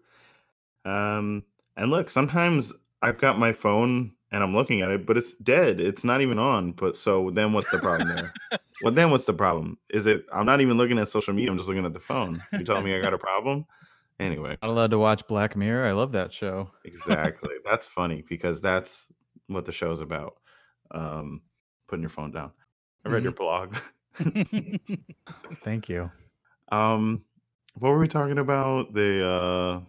Um, 0.86 1.44
and 1.80 1.90
look, 1.90 2.10
sometimes 2.10 2.74
I've 3.02 3.18
got 3.18 3.40
my 3.40 3.54
phone 3.54 4.12
and 4.32 4.44
I'm 4.44 4.54
looking 4.54 4.82
at 4.82 4.92
it, 4.92 5.06
but 5.06 5.18
it's 5.18 5.34
dead. 5.34 5.80
It's 5.80 6.04
not 6.04 6.20
even 6.20 6.38
on. 6.38 6.74
But 6.74 6.98
so 6.98 7.32
then 7.32 7.54
what's 7.54 7.72
the 7.72 7.80
problem 7.80 8.10
there? 8.10 8.34
well, 8.84 8.94
then 8.94 9.12
what's 9.12 9.24
the 9.24 9.34
problem? 9.34 9.78
Is 9.90 10.06
it 10.06 10.26
I'm 10.34 10.46
not 10.46 10.60
even 10.60 10.78
looking 10.78 11.00
at 11.00 11.08
social 11.08 11.34
media, 11.34 11.50
I'm 11.50 11.58
just 11.58 11.70
looking 11.70 11.86
at 11.86 11.94
the 11.94 12.00
phone. 12.00 12.44
You 12.52 12.66
telling 12.66 12.84
me 12.84 12.96
I 12.96 13.02
got 13.02 13.14
a 13.14 13.18
problem? 13.18 13.66
Anyway, 14.20 14.58
not 14.62 14.70
allowed 14.70 14.92
to 14.92 15.00
watch 15.00 15.26
Black 15.28 15.56
Mirror. 15.56 15.88
I 15.88 15.94
love 15.94 16.12
that 16.12 16.34
show. 16.34 16.70
exactly. 16.84 17.52
that's 17.64 17.88
funny 17.88 18.26
because 18.28 18.60
that's 18.60 19.08
what 19.48 19.64
the 19.64 19.72
show's 19.72 20.02
about. 20.02 20.36
Um, 20.92 21.42
putting 21.88 22.04
your 22.04 22.10
phone 22.10 22.32
down. 22.32 22.52
I 23.06 23.10
read 23.10 23.24
your 23.24 23.32
blog. 23.32 23.78
Thank 25.64 25.88
you. 25.88 26.12
um, 26.74 27.24
what 27.76 27.92
were 27.92 28.00
we 28.00 28.10
talking 28.10 28.40
about? 28.40 28.94
The 28.94 29.26
uh 29.26 29.80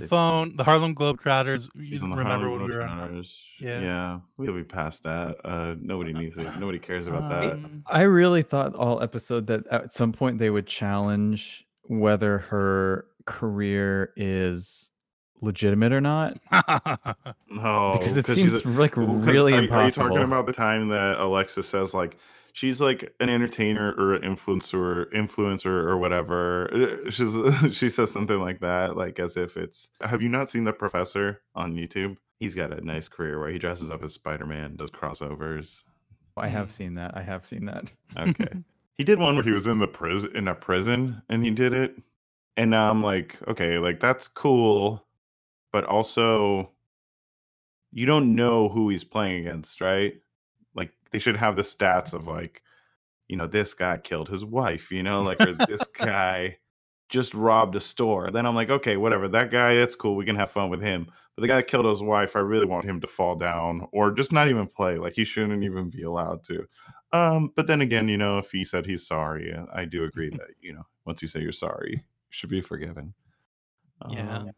the 0.00 0.06
phone 0.06 0.56
the 0.56 0.64
harlem 0.64 0.94
globetrotters 0.94 1.68
you 1.74 1.82
He's 1.84 2.02
on 2.02 2.10
remember 2.10 2.46
Harlem 2.46 2.60
when 2.60 2.70
we 2.70 2.76
were 2.76 2.82
on 2.82 3.24
Yeah. 3.58 3.80
yeah, 3.80 4.18
we'll 4.36 4.52
be 4.54 4.64
past 4.64 5.02
that. 5.04 5.36
Uh, 5.44 5.74
nobody 5.80 6.12
needs 6.12 6.36
it. 6.36 6.58
Nobody 6.58 6.78
cares 6.78 7.06
about 7.06 7.28
that. 7.30 7.52
Um, 7.54 7.82
I 7.86 8.02
really 8.02 8.42
thought 8.42 8.74
all 8.74 9.02
episode 9.02 9.46
that 9.48 9.66
at 9.68 9.92
some 9.94 10.12
point 10.12 10.38
they 10.38 10.50
would 10.50 10.66
challenge 10.66 11.66
whether 11.84 12.38
her 12.38 13.06
career 13.24 14.12
is 14.16 14.90
legitimate 15.42 15.92
or 15.92 16.00
not 16.00 16.38
No, 17.50 17.96
because 17.98 18.16
it 18.16 18.26
seems 18.26 18.64
a- 18.64 18.68
like 18.68 18.94
really 18.96 19.52
are, 19.54 19.58
impossible. 19.62 20.06
Are 20.06 20.08
you 20.10 20.14
talking 20.16 20.32
about 20.32 20.46
the 20.46 20.52
time 20.52 20.88
that 20.88 21.18
Alexa 21.18 21.62
says 21.62 21.94
like 21.94 22.16
she's 22.56 22.80
like 22.80 23.14
an 23.20 23.28
entertainer 23.28 23.92
or 23.98 24.14
an 24.14 24.22
influencer, 24.22 25.12
influencer 25.12 25.66
or 25.66 25.98
whatever? 25.98 26.72
Uh, 26.72 27.10
She's 27.10 27.36
she 27.76 27.88
says 27.88 28.10
something 28.10 28.40
like 28.40 28.60
that, 28.60 28.96
like 28.96 29.20
as 29.20 29.36
if 29.36 29.56
it's. 29.56 29.90
Have 30.00 30.22
you 30.22 30.28
not 30.28 30.50
seen 30.50 30.64
the 30.64 30.72
Professor 30.72 31.42
on 31.54 31.74
YouTube? 31.74 32.16
He's 32.40 32.54
got 32.54 32.72
a 32.72 32.84
nice 32.84 33.08
career 33.08 33.38
where 33.38 33.50
he 33.50 33.58
dresses 33.58 33.90
up 33.90 34.02
as 34.02 34.14
Spider 34.14 34.46
Man, 34.46 34.76
does 34.76 34.90
crossovers. 34.90 35.82
I 36.36 36.48
have 36.48 36.72
seen 36.72 36.94
that. 36.94 37.16
I 37.16 37.22
have 37.22 37.46
seen 37.46 37.66
that. 37.66 37.84
Okay. 38.16 38.48
he 38.98 39.04
did 39.04 39.18
one 39.18 39.36
where 39.36 39.44
he 39.44 39.52
was 39.52 39.66
in 39.66 39.78
the 39.78 39.88
prison 39.88 40.30
in 40.34 40.48
a 40.48 40.54
prison 40.54 41.22
and 41.28 41.44
he 41.44 41.50
did 41.50 41.72
it. 41.72 41.96
And 42.58 42.70
now 42.70 42.90
I'm 42.90 43.02
like, 43.02 43.38
okay, 43.48 43.78
like 43.78 44.00
that's 44.00 44.28
cool, 44.28 45.06
but 45.72 45.84
also 45.84 46.72
you 47.90 48.06
don't 48.06 48.34
know 48.34 48.68
who 48.68 48.88
he's 48.90 49.04
playing 49.04 49.46
against, 49.46 49.80
right? 49.80 50.14
They 51.10 51.18
should 51.18 51.36
have 51.36 51.56
the 51.56 51.62
stats 51.62 52.14
of 52.14 52.26
like, 52.26 52.62
you 53.28 53.36
know, 53.36 53.46
this 53.46 53.74
guy 53.74 53.98
killed 53.98 54.28
his 54.28 54.44
wife, 54.44 54.90
you 54.90 55.02
know, 55.02 55.22
like 55.22 55.40
or 55.40 55.52
this 55.52 55.84
guy 55.98 56.58
just 57.08 57.34
robbed 57.34 57.76
a 57.76 57.80
store. 57.80 58.30
Then 58.30 58.46
I'm 58.46 58.54
like, 58.54 58.70
okay, 58.70 58.96
whatever. 58.96 59.28
That 59.28 59.50
guy, 59.50 59.76
that's 59.76 59.94
cool. 59.94 60.16
We 60.16 60.24
can 60.24 60.36
have 60.36 60.50
fun 60.50 60.70
with 60.70 60.82
him. 60.82 61.06
But 61.34 61.42
the 61.42 61.48
guy 61.48 61.56
that 61.56 61.68
killed 61.68 61.86
his 61.86 62.02
wife, 62.02 62.34
I 62.34 62.40
really 62.40 62.66
want 62.66 62.86
him 62.86 63.00
to 63.00 63.06
fall 63.06 63.36
down 63.36 63.86
or 63.92 64.10
just 64.10 64.32
not 64.32 64.48
even 64.48 64.66
play. 64.66 64.98
Like 64.98 65.14
he 65.14 65.24
shouldn't 65.24 65.62
even 65.62 65.90
be 65.90 66.02
allowed 66.02 66.42
to. 66.44 66.66
Um, 67.12 67.52
but 67.54 67.66
then 67.66 67.80
again, 67.80 68.08
you 68.08 68.16
know, 68.16 68.38
if 68.38 68.50
he 68.50 68.64
said 68.64 68.86
he's 68.86 69.06
sorry, 69.06 69.52
uh, 69.52 69.66
I 69.72 69.84
do 69.84 70.04
agree 70.04 70.30
that 70.32 70.48
you 70.60 70.72
know, 70.72 70.86
once 71.04 71.22
you 71.22 71.28
say 71.28 71.40
you're 71.40 71.52
sorry, 71.52 71.92
you 71.92 72.30
should 72.30 72.50
be 72.50 72.60
forgiven. 72.60 73.14
Yeah. 74.10 74.38
Um, 74.38 74.50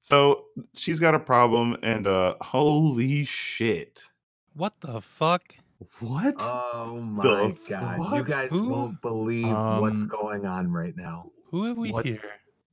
so 0.00 0.46
she's 0.74 0.98
got 0.98 1.14
a 1.14 1.20
problem, 1.20 1.76
and 1.84 2.08
uh, 2.08 2.34
holy 2.40 3.24
shit! 3.24 4.02
What 4.54 4.80
the 4.80 5.00
fuck 5.00 5.56
What? 6.00 6.34
Oh 6.38 7.00
my 7.02 7.22
The 7.22 7.56
god. 7.68 8.12
You 8.16 8.24
guys 8.24 8.50
Who? 8.50 8.68
won't 8.68 9.00
believe 9.02 9.46
what's 9.46 10.02
Um, 10.02 10.08
going 10.08 10.46
on 10.46 10.70
right 10.70 10.96
now. 10.96 11.30
who 11.50 11.64
have 11.64 11.76
we 11.76 11.90
What's- 11.92 12.08
here 12.08 12.20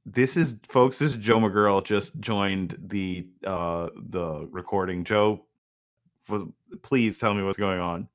this 0.06 0.38
is, 0.38 0.58
folks. 0.64 0.98
This 0.98 1.10
is 1.12 1.18
Joe 1.18 1.40
McGirl 1.40 1.84
just 1.84 2.20
joined 2.20 2.76
the 2.82 3.28
uh 3.46 3.90
the 3.96 4.48
recording. 4.50 5.04
Joe, 5.04 5.46
w- 6.28 6.52
please 6.82 7.18
tell 7.20 7.34
me 7.36 7.44
what's 7.44 7.58
going 7.60 7.80
on. 7.80 8.08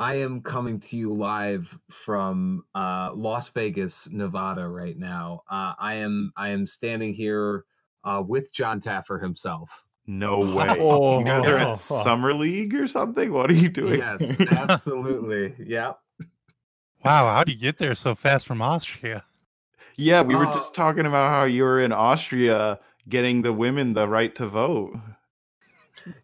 I 0.00 0.14
am 0.14 0.40
coming 0.40 0.80
to 0.80 0.96
you 0.96 1.12
live 1.12 1.78
from 1.90 2.64
uh, 2.74 3.12
Las 3.14 3.48
Vegas, 3.50 4.08
Nevada 4.10 4.66
right 4.66 4.96
now. 4.98 5.42
Uh, 5.48 5.74
I 5.78 5.94
am 5.94 6.32
I 6.36 6.48
am 6.48 6.66
standing 6.66 7.12
here 7.14 7.64
uh, 8.04 8.22
with 8.26 8.52
John 8.52 8.80
Taffer 8.80 9.20
himself. 9.22 9.84
No 10.08 10.40
way. 10.54 10.66
Oh. 10.80 11.20
you 11.20 11.24
guys 11.24 11.46
are 11.46 11.56
at 11.58 11.74
summer 11.78 12.32
league 12.34 12.74
or 12.74 12.88
something. 12.88 13.32
What 13.32 13.50
are 13.50 13.54
you 13.54 13.68
doing? 13.68 14.00
Yes, 14.00 14.40
absolutely. 14.50 15.54
Yep. 15.64 15.98
wow 17.04 17.32
how 17.32 17.44
do 17.44 17.52
you 17.52 17.58
get 17.58 17.78
there 17.78 17.94
so 17.94 18.14
fast 18.16 18.44
from 18.46 18.60
austria 18.60 19.24
Yeah, 19.96 20.22
we 20.22 20.34
were 20.34 20.46
Uh, 20.46 20.54
just 20.54 20.74
talking 20.74 21.06
about 21.06 21.30
how 21.30 21.44
you 21.44 21.62
were 21.62 21.80
in 21.80 21.92
Austria 21.92 22.80
getting 23.08 23.42
the 23.42 23.52
women 23.52 23.94
the 23.94 24.08
right 24.08 24.34
to 24.36 24.46
vote. 24.46 24.96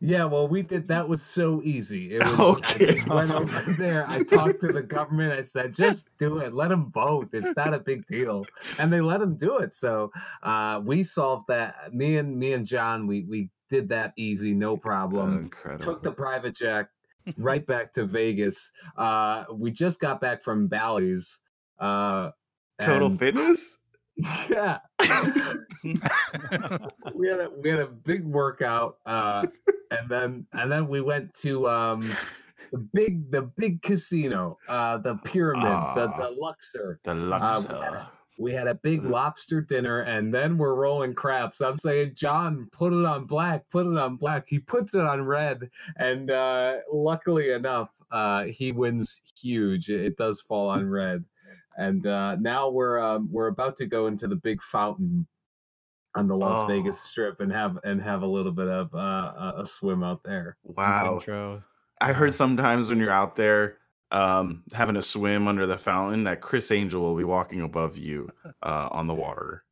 Yeah, 0.01 0.25
well, 0.25 0.49
we 0.49 0.63
did. 0.63 0.89
That 0.89 1.09
was 1.09 1.21
so 1.23 1.61
easy. 1.63 2.15
It 2.15 2.21
was, 2.25 2.33
I 2.39 2.43
Okay. 2.43 2.87
just 2.95 3.09
went 3.09 3.31
over 3.31 3.61
there. 3.77 4.09
I 4.09 4.23
talked 4.23 4.61
to 4.63 4.69
the 4.73 4.81
government. 4.83 5.33
I 5.33 5.43
said, 5.43 5.75
just 5.75 6.09
do 6.19 6.39
it. 6.39 6.55
Let 6.55 6.69
them 6.71 6.91
vote. 6.91 7.29
It's 7.33 7.55
not 7.57 7.75
a 7.75 7.79
big 7.81 8.07
deal. 8.07 8.47
And 8.79 8.91
they 8.93 9.01
let 9.03 9.21
them 9.21 9.37
do 9.37 9.59
it. 9.59 9.75
So 9.75 10.11
uh, 10.43 10.81
we 10.83 11.03
solved 11.03 11.49
that. 11.49 11.93
Me 11.93 12.17
and 12.17 12.39
me 12.39 12.53
and 12.55 12.65
John, 12.67 13.07
we 13.07 13.25
we 13.29 13.51
did 13.71 13.89
that 13.89 14.13
easy, 14.17 14.55
no 14.55 14.77
problem. 14.77 15.39
Incredible. 15.39 15.85
Took 15.85 16.03
the 16.03 16.13
private 16.13 16.55
jet 16.55 16.89
right 17.39 17.67
back 17.67 17.93
to 17.95 18.05
Vegas. 18.05 18.71
Uh, 18.97 19.45
we 19.53 19.71
just 19.71 20.01
got 20.01 20.21
back 20.21 20.43
from 20.43 20.67
Bally's. 20.67 21.41
Uh, 21.79 22.31
Total 22.81 23.09
and- 23.09 23.19
fitness? 23.19 23.79
Yeah. 24.49 24.79
we 25.83 27.29
had 27.29 27.41
a 27.41 27.51
we 27.61 27.69
had 27.71 27.81
a 27.81 27.87
big 27.87 28.25
workout 28.25 28.99
uh 29.07 29.45
and 29.91 30.09
then 30.09 30.47
and 30.53 30.71
then 30.71 30.87
we 30.87 31.01
went 31.01 31.35
to 31.35 31.69
um 31.69 32.09
the 32.73 32.79
big 32.93 33.31
the 33.33 33.43
big 33.43 33.83
casino, 33.83 34.57
uh, 34.69 34.99
the 34.99 35.17
pyramid, 35.25 35.65
the 35.65 35.69
Ah. 35.69 36.17
the 36.17 36.31
Luxor. 36.39 37.01
The 37.05 37.11
Um, 37.11 37.29
Luxor. 37.29 38.07
We 38.39 38.53
had 38.53 38.67
a 38.67 38.75
big 38.75 39.05
lobster 39.05 39.61
dinner, 39.61 40.01
and 40.01 40.35
then 40.35 40.59
we're 40.59 40.75
rolling 40.75 41.15
craps. 41.15 41.61
I'm 41.61 41.79
saying, 41.79 42.13
John, 42.15 42.69
put 42.73 42.93
it 42.93 43.05
on 43.05 43.27
black, 43.27 43.69
put 43.71 43.87
it 43.87 43.97
on 43.97 44.17
black. 44.17 44.45
He 44.49 44.59
puts 44.59 44.95
it 44.95 45.03
on 45.03 45.23
red, 45.23 45.71
and 45.97 46.31
uh, 46.31 46.79
luckily 46.93 47.53
enough, 47.53 47.91
uh, 48.11 48.45
he 48.45 48.73
wins 48.73 49.21
huge. 49.41 49.89
It, 49.89 50.01
it 50.05 50.17
does 50.17 50.41
fall 50.41 50.69
on 50.69 50.89
red, 50.91 51.25
and 51.77 52.05
uh, 52.07 52.35
now 52.37 52.69
we're 52.71 52.99
um, 52.99 53.29
we're 53.31 53.47
about 53.49 53.77
to 53.79 53.87
go 53.87 54.09
into 54.09 54.27
the 54.27 54.37
big 54.37 54.61
fountain 54.63 55.27
on 56.17 56.27
the 56.29 56.37
Las 56.37 56.59
Oh. 56.65 56.67
Vegas 56.67 57.01
Strip 57.01 57.41
and 57.41 57.53
have 57.53 57.79
and 57.85 58.03
have 58.03 58.23
a 58.23 58.27
little 58.27 58.53
bit 58.53 58.69
of 58.69 58.93
uh, 58.95 58.99
a- 58.99 59.55
a 59.63 59.67
swim 59.67 60.03
out 60.03 60.23
there. 60.25 60.57
wow. 60.65 61.15
Intro. 61.15 61.63
I 62.01 62.13
heard 62.13 62.35
sometimes 62.35 62.91
when 62.91 62.99
you're 62.99 63.11
out 63.11 63.37
there 63.37 63.79
um, 64.15 64.63
having 64.73 64.95
a 64.97 65.03
swim 65.03 65.49
under 65.49 65.67
the 65.67 65.77
fountain 65.77 66.23
that 66.25 66.41
Criss 66.41 66.71
Angel 66.71 67.03
will 67.03 67.17
be 67.17 67.25
walking 67.25 67.63
above 67.63 67.99
you 67.99 68.31
uh, 68.63 68.89
on 68.93 69.09
the 69.09 69.15
water. 69.15 69.65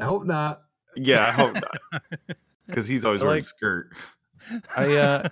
I 0.00 0.04
hope 0.04 0.24
not. 0.24 0.62
Yeah, 0.96 1.28
I 1.28 1.30
hope 1.30 1.54
not. 1.54 2.02
Because 2.66 2.86
he's 2.86 3.04
always 3.04 3.20
I 3.20 3.26
wearing 3.26 3.36
a 3.36 3.40
like- 3.42 3.48
skirt. 3.48 3.90
I 4.74 4.96
uh, 4.96 5.28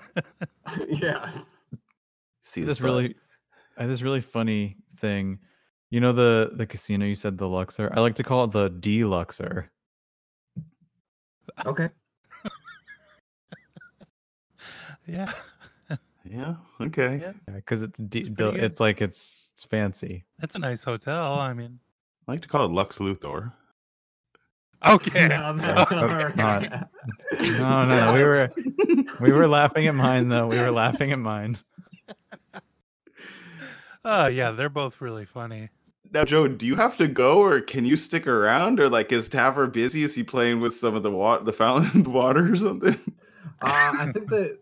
yeah. 0.89 1.31
See 2.43 2.63
this 2.63 2.79
butt. 2.79 2.85
really, 2.85 3.15
I 3.79 3.87
this 3.87 4.03
really 4.03 4.21
funny 4.21 4.77
thing. 4.99 5.39
You 5.89 6.01
know 6.01 6.13
the 6.13 6.51
the 6.55 6.67
casino 6.67 7.07
you 7.07 7.15
said 7.15 7.39
the 7.39 7.49
Luxor. 7.49 7.91
I 7.97 8.01
like 8.01 8.17
to 8.17 8.23
call 8.23 8.45
it 8.45 8.53
the 8.53 8.69
Deluxor. 8.69 9.69
Okay. 11.65 11.89
yeah. 15.07 15.33
Yeah. 16.25 16.55
Okay. 16.81 17.19
Yeah. 17.21 17.33
because 17.55 17.83
it's 17.83 17.99
de- 17.99 18.21
It's 18.21 18.29
del- 18.29 18.55
it's 18.57 18.81
like 18.81 19.01
it's 19.03 19.51
it's 19.53 19.65
fancy. 19.65 20.25
That's 20.39 20.55
a 20.55 20.59
nice 20.59 20.85
hotel. 20.85 21.35
I 21.39 21.53
mean, 21.55 21.81
I 22.29 22.33
like 22.33 22.43
to 22.43 22.49
call 22.49 22.65
it 22.67 22.73
Lux 22.73 22.99
Luthor. 22.99 23.53
okay. 24.87 25.29
No, 25.29 25.53
no, 25.53 25.75
Okay, 25.91 26.33
not- 26.37 26.89
No, 27.41 27.85
no, 27.85 28.07
no, 28.07 28.13
we 28.15 28.25
were 28.25 28.51
we 29.21 29.33
were 29.33 29.49
laughing 29.59 29.87
at 29.87 29.95
mine 29.95 30.29
though. 30.29 30.47
We 30.47 30.59
were 30.59 30.71
laughing 30.71 31.13
at 31.13 31.19
mine. 31.19 31.59
Oh, 34.05 34.27
yeah, 34.29 34.51
they're 34.53 34.69
both 34.69 35.01
really 35.01 35.25
funny. 35.25 35.71
Now, 36.13 36.25
Joe, 36.25 36.47
do 36.47 36.67
you 36.67 36.77
have 36.77 36.97
to 36.99 37.09
go, 37.09 37.39
or 37.43 37.61
can 37.63 37.85
you 37.87 37.97
stick 37.97 38.27
around, 38.27 38.79
or 38.81 38.89
like 38.89 39.11
is 39.13 39.29
Taffer 39.31 39.73
busy? 39.73 40.03
Is 40.03 40.15
he 40.15 40.23
playing 40.23 40.61
with 40.61 40.75
some 40.75 40.95
of 40.95 41.03
the 41.03 41.11
water, 41.11 41.43
the 41.45 41.53
fountain 41.55 42.05
water, 42.13 42.53
or 42.53 42.57
something? 42.57 42.99
Uh, 43.63 43.93
I 43.99 44.11
think 44.13 44.29
that 44.29 44.59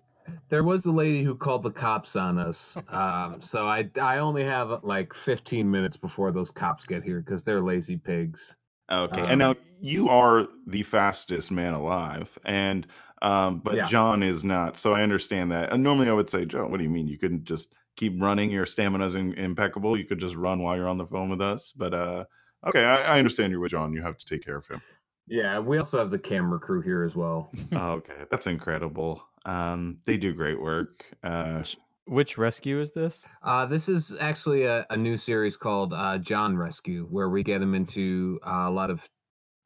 there 0.49 0.65
was 0.65 0.87
a 0.87 0.93
lady 0.93 1.23
who 1.23 1.35
called 1.35 1.63
the 1.63 1.71
cops 1.71 2.17
on 2.17 2.39
us. 2.39 2.77
Um, 2.89 3.41
so 3.41 3.67
I 3.69 3.89
I 4.01 4.19
only 4.19 4.45
have 4.45 4.83
like 4.85 5.15
15 5.15 5.71
minutes 5.71 5.97
before 5.97 6.33
those 6.33 6.51
cops 6.51 6.85
get 6.85 7.03
here 7.03 7.21
because 7.21 7.45
they're 7.45 7.63
lazy 7.63 7.97
pigs. 7.97 8.57
Okay, 8.91 9.21
Um, 9.21 9.29
and 9.29 9.39
now 9.39 9.55
you 9.81 10.09
are 10.09 10.49
the 10.67 10.83
fastest 10.83 11.51
man 11.51 11.75
alive, 11.75 12.39
and 12.45 12.87
um, 13.23 13.59
but 13.59 13.75
Yeah. 13.75 13.87
John 13.87 14.23
is 14.23 14.45
not. 14.45 14.77
So 14.77 14.95
I 14.95 15.03
understand 15.03 15.53
that. 15.53 15.73
And 15.73 15.83
normally 15.83 16.09
I 16.09 16.13
would 16.13 16.31
say, 16.31 16.45
John, 16.45 16.71
what 16.71 16.79
do 16.79 16.85
you 16.85 16.91
mean? 16.91 17.07
You 17.07 17.19
couldn't 17.19 17.45
just 17.45 17.73
keep 17.97 18.21
running? 18.21 18.51
Your 18.51 18.67
stamina's 18.67 19.15
in, 19.15 19.35
impeccable. 19.35 19.97
You 19.97 20.07
could 20.07 20.19
just 20.19 20.37
run 20.37 20.63
while 20.63 20.77
you're 20.77 20.89
on 20.89 20.97
the 20.97 21.07
phone 21.07 21.29
with 21.29 21.41
us. 21.43 21.73
But 21.77 21.93
uh, 21.95 22.25
okay, 22.67 22.83
I, 22.85 23.17
I 23.17 23.19
understand 23.19 23.53
you're 23.53 23.61
with 23.61 23.73
John. 23.73 23.93
You 23.93 24.03
have 24.03 24.17
to 24.17 24.27
take 24.27 24.43
care 24.45 24.57
of 24.57 24.67
him. 24.67 24.81
Yeah, 25.27 25.61
we 25.61 25.79
also 25.79 25.99
have 25.99 26.11
the 26.11 26.19
camera 26.19 26.59
crew 26.59 26.81
here 26.81 27.05
as 27.05 27.15
well. 27.15 27.51
oh, 27.73 27.91
okay, 27.93 28.25
that's 28.31 28.47
incredible. 28.47 29.23
Um, 29.45 29.99
they 30.07 30.17
do 30.17 30.33
great 30.33 30.61
work. 30.61 31.05
Uh, 31.23 31.63
Which 32.07 32.39
rescue 32.39 32.81
is 32.81 32.93
this? 32.93 33.25
Uh, 33.43 33.67
this 33.67 33.89
is 33.89 34.17
actually 34.21 34.65
a, 34.65 34.87
a 34.91 34.97
new 34.97 35.17
series 35.17 35.57
called 35.57 35.93
uh, 35.93 36.19
John 36.19 36.57
Rescue, 36.57 37.07
where 37.11 37.29
we 37.29 37.43
get 37.43 37.63
him 37.63 37.75
into 37.75 38.39
uh, 38.47 38.67
a 38.67 38.71
lot 38.71 38.91
of 38.91 39.09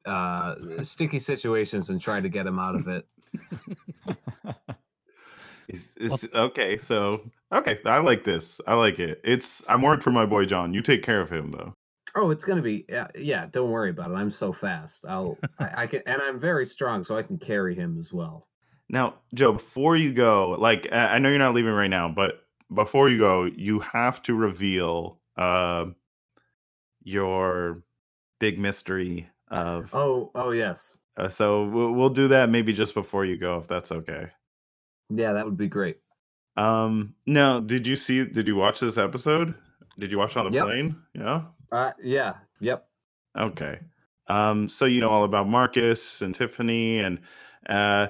uh, 0.07 0.55
sticky 0.83 1.19
situations 1.19 1.91
and 1.91 2.01
try 2.01 2.21
to 2.21 2.29
get 2.29 2.47
him 2.47 2.59
out 2.59 2.75
of 2.75 2.89
it. 2.89 3.07
Is, 5.67 5.95
is 5.97 6.29
okay, 6.35 6.77
so 6.77 7.23
okay, 7.51 7.79
I 7.87 7.99
like 7.99 8.25
this. 8.25 8.61
I 8.67 8.75
like 8.75 8.99
it. 8.99 9.21
It's 9.25 9.65
I'm 9.67 9.81
worried 9.81 10.03
for 10.03 10.11
my 10.11 10.27
boy 10.27 10.45
John. 10.45 10.75
You 10.75 10.83
take 10.83 11.03
care 11.03 11.23
of 11.23 11.31
him 11.31 11.53
though. 11.53 11.73
Oh, 12.15 12.31
it's 12.31 12.45
gonna 12.45 12.63
be 12.63 12.85
yeah, 12.89 13.09
yeah. 13.17 13.47
Don't 13.51 13.71
worry 13.71 13.89
about 13.89 14.11
it. 14.11 14.15
I'm 14.15 14.31
so 14.31 14.53
fast. 14.53 15.07
I'll 15.09 15.39
I, 15.59 15.71
I 15.79 15.87
can 15.87 16.03
and 16.05 16.21
I'm 16.21 16.39
very 16.39 16.67
strong, 16.67 17.03
so 17.03 17.17
I 17.17 17.23
can 17.23 17.39
carry 17.39 17.75
him 17.75 17.97
as 17.99 18.13
well. 18.13 18.47
Now, 18.89 19.15
Joe, 19.35 19.53
before 19.53 19.97
you 19.97 20.13
go, 20.13 20.51
like 20.59 20.89
I 20.93 21.19
know 21.19 21.29
you're 21.31 21.39
not 21.39 21.55
leaving 21.55 21.73
right 21.73 21.89
now, 21.91 22.09
but 22.09 22.45
before 22.73 23.09
you 23.09 23.19
go, 23.19 23.45
you 23.45 23.81
have 23.81 24.23
to 24.25 24.35
reveal 24.35 25.19
uh, 25.37 25.87
your 27.03 27.83
big 28.41 28.59
mystery 28.59 29.29
of. 29.49 29.95
Oh, 29.95 30.31
oh 30.35 30.51
yes, 30.51 30.97
Uh, 31.17 31.29
so 31.29 31.65
we'll, 31.67 31.93
we'll 31.93 32.09
do 32.11 32.29
that 32.29 32.49
maybe 32.51 32.73
just 32.73 32.95
before 32.95 33.25
you 33.25 33.37
go, 33.37 33.59
if 33.59 33.69
that's 33.69 33.93
okay. 33.93 34.29
yeah, 35.11 35.33
that 35.33 35.45
would 35.45 35.57
be 35.57 35.69
great. 35.69 35.99
Um, 36.57 37.15
now, 37.27 37.61
did 37.61 37.87
you 37.87 37.97
see? 37.97 38.25
Did 38.25 38.47
you 38.47 38.57
watch 38.57 38.81
this 38.81 38.99
episode? 38.99 39.55
Did 39.99 40.13
you 40.13 40.19
watch 40.19 40.33
it 40.33 40.39
on 40.39 40.47
the 40.47 40.53
Yep. 40.53 40.65
plane? 40.65 40.97
Yeah. 41.15 41.43
Uh, 41.73 41.93
yeah, 42.03 42.35
yep. 42.61 42.87
Okay. 43.37 43.81
Um, 44.29 44.69
so 44.69 44.85
you 44.85 45.01
know 45.01 45.11
all 45.11 45.25
about 45.25 45.49
Marcus 45.49 46.23
and 46.23 46.35
Tiffany, 46.35 47.01
and 47.01 47.21
uh, 47.69 48.09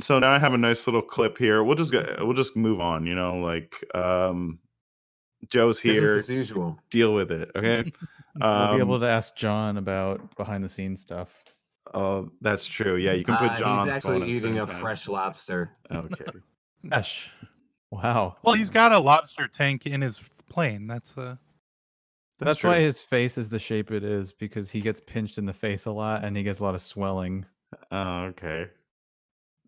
so 0.00 0.18
now 0.18 0.30
I 0.32 0.38
have 0.38 0.54
a 0.54 0.58
nice 0.58 0.86
little 0.86 1.02
clip 1.02 1.38
here. 1.38 1.62
We'll 1.62 1.76
just 1.76 1.92
go, 1.92 2.04
we'll 2.20 2.32
just 2.34 2.56
move 2.56 2.80
on. 2.80 3.06
You 3.06 3.14
know, 3.14 3.36
like 3.36 3.74
um, 3.94 4.58
Joe's 5.48 5.78
here. 5.80 5.92
This 5.92 6.00
here. 6.02 6.16
is 6.16 6.24
as 6.24 6.30
usual. 6.30 6.78
Deal 6.90 7.14
with 7.14 7.30
it. 7.30 7.50
Okay. 7.56 7.90
I'll 8.40 8.74
be 8.74 8.80
able 8.80 8.94
Um, 8.94 9.00
to 9.02 9.06
ask 9.08 9.36
John 9.36 9.76
about 9.76 10.34
behind 10.36 10.64
the 10.64 10.68
scenes 10.68 11.00
stuff. 11.00 11.30
Oh, 11.92 12.30
that's 12.40 12.66
true. 12.66 12.96
Yeah, 12.96 13.12
you 13.12 13.24
can 13.24 13.36
put 13.36 13.50
Uh, 13.52 13.58
John. 13.58 13.78
he's 13.78 13.80
on 13.80 13.86
the 13.94 14.00
phone 14.00 14.22
actually 14.22 14.32
eating 14.32 14.58
a 14.58 14.66
time. 14.66 14.74
fresh 14.74 15.08
lobster. 15.08 15.70
Okay. 15.92 16.24
Gosh. 16.88 17.30
Wow. 17.90 18.36
Well, 18.42 18.54
he's 18.54 18.70
got 18.70 18.90
a 18.92 18.98
lobster 18.98 19.46
tank 19.46 19.86
in 19.86 20.00
his 20.00 20.18
plane. 20.50 20.86
That's 20.88 21.16
uh 21.16 21.36
That's, 22.40 22.64
why 22.64 22.80
his 22.80 23.02
face 23.02 23.38
is 23.38 23.48
the 23.48 23.58
shape 23.60 23.92
it 23.92 24.02
is 24.02 24.32
because 24.32 24.70
he 24.70 24.80
gets 24.80 24.98
pinched 25.00 25.38
in 25.38 25.46
the 25.46 25.52
face 25.52 25.86
a 25.86 25.92
lot 25.92 26.24
and 26.24 26.36
he 26.36 26.42
gets 26.42 26.58
a 26.58 26.64
lot 26.64 26.74
of 26.74 26.82
swelling. 26.82 27.46
Oh, 27.92 28.24
okay. 28.24 28.66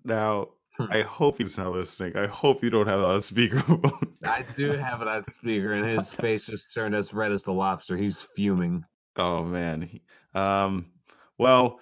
Now, 0.06 0.48
Hmm. 0.78 0.86
I 0.90 1.02
hope 1.02 1.38
he's 1.38 1.56
not 1.56 1.72
listening. 1.72 2.16
I 2.16 2.26
hope 2.26 2.62
you 2.62 2.68
don't 2.68 2.86
have 2.86 3.00
it 3.00 3.04
on 3.04 3.18
speakerphone. 3.20 4.12
I 4.24 4.44
do 4.54 4.72
have 4.72 5.00
it 5.00 5.08
on 5.08 5.22
speaker, 5.22 5.72
and 5.72 5.86
his 5.86 6.12
face 6.12 6.46
just 6.46 6.74
turned 6.74 6.94
as 6.94 7.14
red 7.14 7.32
as 7.32 7.42
the 7.44 7.52
lobster. 7.52 7.96
He's 7.96 8.22
fuming. 8.22 8.84
Oh 9.16 9.42
man. 9.42 9.88
Um 10.34 10.90
well, 11.38 11.80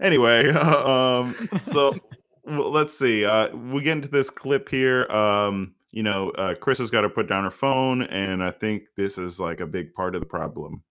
anyway, 0.00 0.48
um 0.50 1.34
so 1.60 1.98
well, 2.44 2.70
let's 2.70 2.96
see. 2.96 3.24
Uh 3.24 3.54
we 3.56 3.82
get 3.82 3.92
into 3.92 4.08
this 4.08 4.30
clip 4.30 4.68
here. 4.68 5.10
Um 5.10 5.74
you 5.90 6.04
know, 6.04 6.30
uh 6.30 6.54
Chris 6.54 6.78
has 6.78 6.90
got 6.90 7.00
to 7.00 7.08
put 7.08 7.28
down 7.28 7.42
her 7.42 7.50
phone 7.50 8.02
and 8.02 8.44
I 8.44 8.52
think 8.52 8.84
this 8.96 9.18
is 9.18 9.40
like 9.40 9.60
a 9.60 9.66
big 9.66 9.92
part 9.94 10.14
of 10.14 10.20
the 10.20 10.26
problem. 10.26 10.84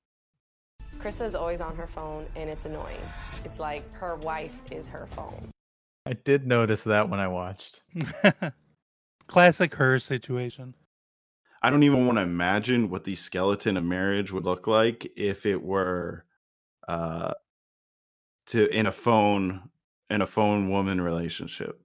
Chris 1.00 1.22
is 1.22 1.36
always 1.36 1.62
on 1.62 1.78
her 1.78 1.88
phone 1.88 2.26
and 2.36 2.50
it's 2.50 2.66
annoying. 2.66 3.00
It's 3.46 3.60
like 3.60 3.90
her 3.94 4.18
wife 4.18 4.58
is 4.72 4.90
her 4.90 5.06
phone. 5.06 5.52
I 6.06 6.14
did 6.14 6.46
notice 6.46 6.84
that 6.84 7.10
when 7.10 7.20
I 7.20 7.28
watched. 7.28 7.82
classic 9.28 9.74
her 9.76 9.98
situation. 10.00 10.76
I 11.64 11.70
don't 11.72 11.84
even 11.84 12.06
want 12.06 12.20
to 12.20 12.24
imagine 12.24 12.90
what 12.90 13.04
the 13.06 13.16
skeleton 13.16 13.76
of 13.76 13.84
marriage 13.84 14.32
would 14.32 14.46
look 14.46 14.68
like 14.68 15.12
if 15.18 15.46
it 15.48 15.62
were 15.62 16.26
uh 16.88 17.34
to 18.48 18.68
in 18.70 18.86
a 18.86 18.92
phone 18.92 19.70
in 20.12 20.22
a 20.22 20.28
phone 20.28 20.70
woman 20.70 21.02
relationship. 21.02 21.82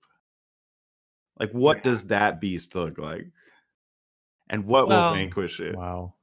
Like 1.39 1.53
what 1.53 1.83
does 1.83 2.09
that 2.09 2.41
beast 2.43 2.75
look 2.75 2.99
like? 2.99 3.29
And 4.51 4.67
what 4.67 4.89
Well- 4.89 5.13
will 5.13 5.17
vanquish 5.17 5.61
it? 5.61 5.75
Wow. 5.75 6.15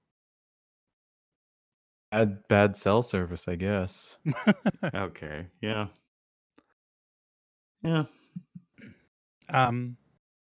Bad 2.12 2.48
bad 2.48 2.76
cell 2.78 3.02
service, 3.02 3.48
I 3.48 3.56
guess. 3.56 4.16
Okay. 4.94 5.48
Yeah. 5.62 5.88
Yeah. 7.88 8.04
um 9.48 9.96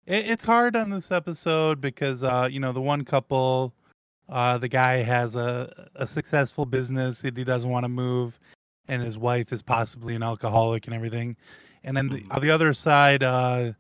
it, 0.07 0.30
it's 0.30 0.45
hard 0.45 0.76
on 0.76 0.90
this 0.90 1.11
episode 1.11 1.80
because 1.80 2.22
uh 2.22 2.47
you 2.49 2.61
know 2.61 2.70
the 2.72 2.80
one 2.80 3.05
couple 3.05 3.74
uh 4.28 4.59
the 4.59 4.68
guy 4.68 4.99
has 4.99 5.34
a 5.34 5.88
a 5.97 6.07
successful 6.07 6.64
business 6.64 7.20
that 7.22 7.36
he 7.36 7.43
doesn't 7.43 7.68
want 7.68 7.82
to 7.82 7.88
move 7.88 8.38
and 8.86 9.03
his 9.03 9.18
wife 9.18 9.53
is 9.53 9.61
possibly 9.61 10.14
an 10.14 10.22
alcoholic 10.22 10.86
and 10.86 10.95
everything. 10.95 11.36
And 11.82 11.97
then 11.97 12.09
the, 12.09 12.24
on 12.30 12.43
the 12.43 12.51
other 12.51 12.72
side 12.72 13.24
uh 13.24 13.72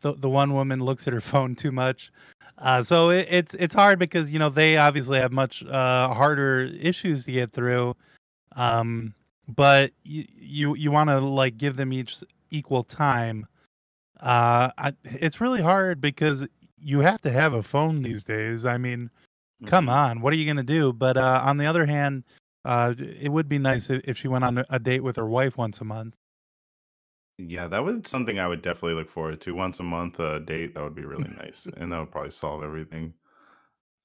the, 0.00 0.14
the 0.14 0.28
one 0.28 0.52
woman 0.52 0.80
looks 0.80 1.06
at 1.06 1.12
her 1.12 1.20
phone 1.32 1.54
too 1.54 1.70
much. 1.70 2.10
Uh 2.58 2.82
so 2.82 3.10
it, 3.10 3.28
it's 3.30 3.54
it's 3.54 3.74
hard 3.74 4.00
because 4.00 4.32
you 4.32 4.40
know 4.40 4.48
they 4.48 4.78
obviously 4.78 5.20
have 5.20 5.30
much 5.30 5.64
uh 5.64 6.12
harder 6.12 6.68
issues 6.80 7.24
to 7.26 7.30
get 7.30 7.52
through. 7.52 7.94
Um 8.56 9.14
but 9.46 9.92
you 10.02 10.24
you, 10.36 10.74
you 10.74 10.90
want 10.90 11.08
to 11.08 11.20
like 11.20 11.56
give 11.56 11.76
them 11.76 11.92
each 11.92 12.18
equal 12.50 12.82
time 12.82 13.46
uh 14.20 14.70
I, 14.78 14.92
it's 15.04 15.40
really 15.40 15.62
hard 15.62 16.00
because 16.00 16.48
you 16.78 17.00
have 17.00 17.20
to 17.22 17.30
have 17.30 17.52
a 17.52 17.62
phone 17.62 18.02
these 18.02 18.22
days. 18.22 18.64
I 18.64 18.78
mean, 18.78 19.10
come 19.64 19.88
on, 19.88 20.20
what 20.20 20.32
are 20.32 20.36
you 20.36 20.44
going 20.44 20.56
to 20.58 20.62
do? 20.62 20.92
But 20.92 21.16
uh, 21.16 21.40
on 21.42 21.56
the 21.56 21.66
other 21.66 21.86
hand, 21.86 22.24
uh, 22.64 22.94
it 22.98 23.30
would 23.30 23.48
be 23.48 23.58
nice 23.58 23.90
if 23.90 24.16
she 24.16 24.28
went 24.28 24.44
on 24.44 24.64
a- 24.68 24.78
date 24.78 25.02
with 25.02 25.16
her 25.16 25.26
wife 25.26 25.56
once 25.56 25.80
a 25.80 25.84
month. 25.84 26.14
Yeah, 27.38 27.66
that 27.68 27.84
would 27.84 28.06
something 28.06 28.38
I 28.38 28.46
would 28.46 28.62
definitely 28.62 28.94
look 28.94 29.10
forward 29.10 29.40
to. 29.42 29.54
Once 29.54 29.80
a 29.80 29.82
month 29.82 30.20
a 30.20 30.40
date, 30.40 30.74
that 30.74 30.82
would 30.82 30.94
be 30.94 31.04
really 31.04 31.30
nice, 31.36 31.66
and 31.76 31.92
that 31.92 31.98
would 31.98 32.10
probably 32.10 32.30
solve 32.30 32.62
everything. 32.62 33.14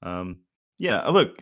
Um, 0.02 0.39
yeah, 0.80 1.08
look, 1.08 1.42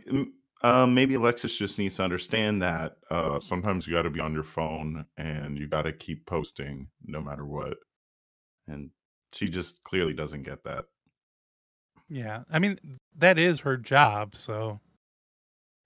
um, 0.62 0.93
maybe 0.93 1.14
Alexis 1.16 1.57
just 1.57 1.78
needs 1.80 1.95
to 1.97 2.03
understand 2.03 2.62
that 2.62 2.97
uh, 3.10 3.39
sometimes 3.39 3.88
you 3.88 3.93
got 3.93 4.01
to 4.03 4.10
be 4.10 4.20
on 4.20 4.34
your 4.34 4.43
phone 4.43 5.05
and 5.18 5.57
you 5.57 5.68
got 5.68 5.84
to 5.84 5.93
keep 5.93 6.26
posting 6.26 6.88
no 7.05 7.22
matter 7.22 7.45
what. 7.45 7.78
And 8.68 8.91
she 9.34 9.47
just 9.47 9.84
clearly 9.84 10.14
doesn't 10.14 10.43
get 10.43 10.64
that. 10.66 10.86
Yeah, 12.10 12.43
I 12.51 12.60
mean 12.60 12.80
that 13.18 13.38
is 13.38 13.60
her 13.62 13.78
job. 13.78 14.36
So 14.36 14.80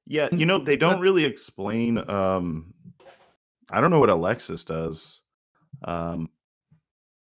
Yeah, 0.07 0.30
you 0.32 0.45
know 0.45 0.57
they 0.63 0.78
don't 0.78 1.01
really 1.01 1.26
explain. 1.26 1.97
Um, 2.09 2.74
I 3.71 3.80
don't 3.82 3.91
know 3.91 3.99
what 3.99 4.09
Alexis 4.09 4.63
does. 4.63 5.21
Um, 5.84 6.30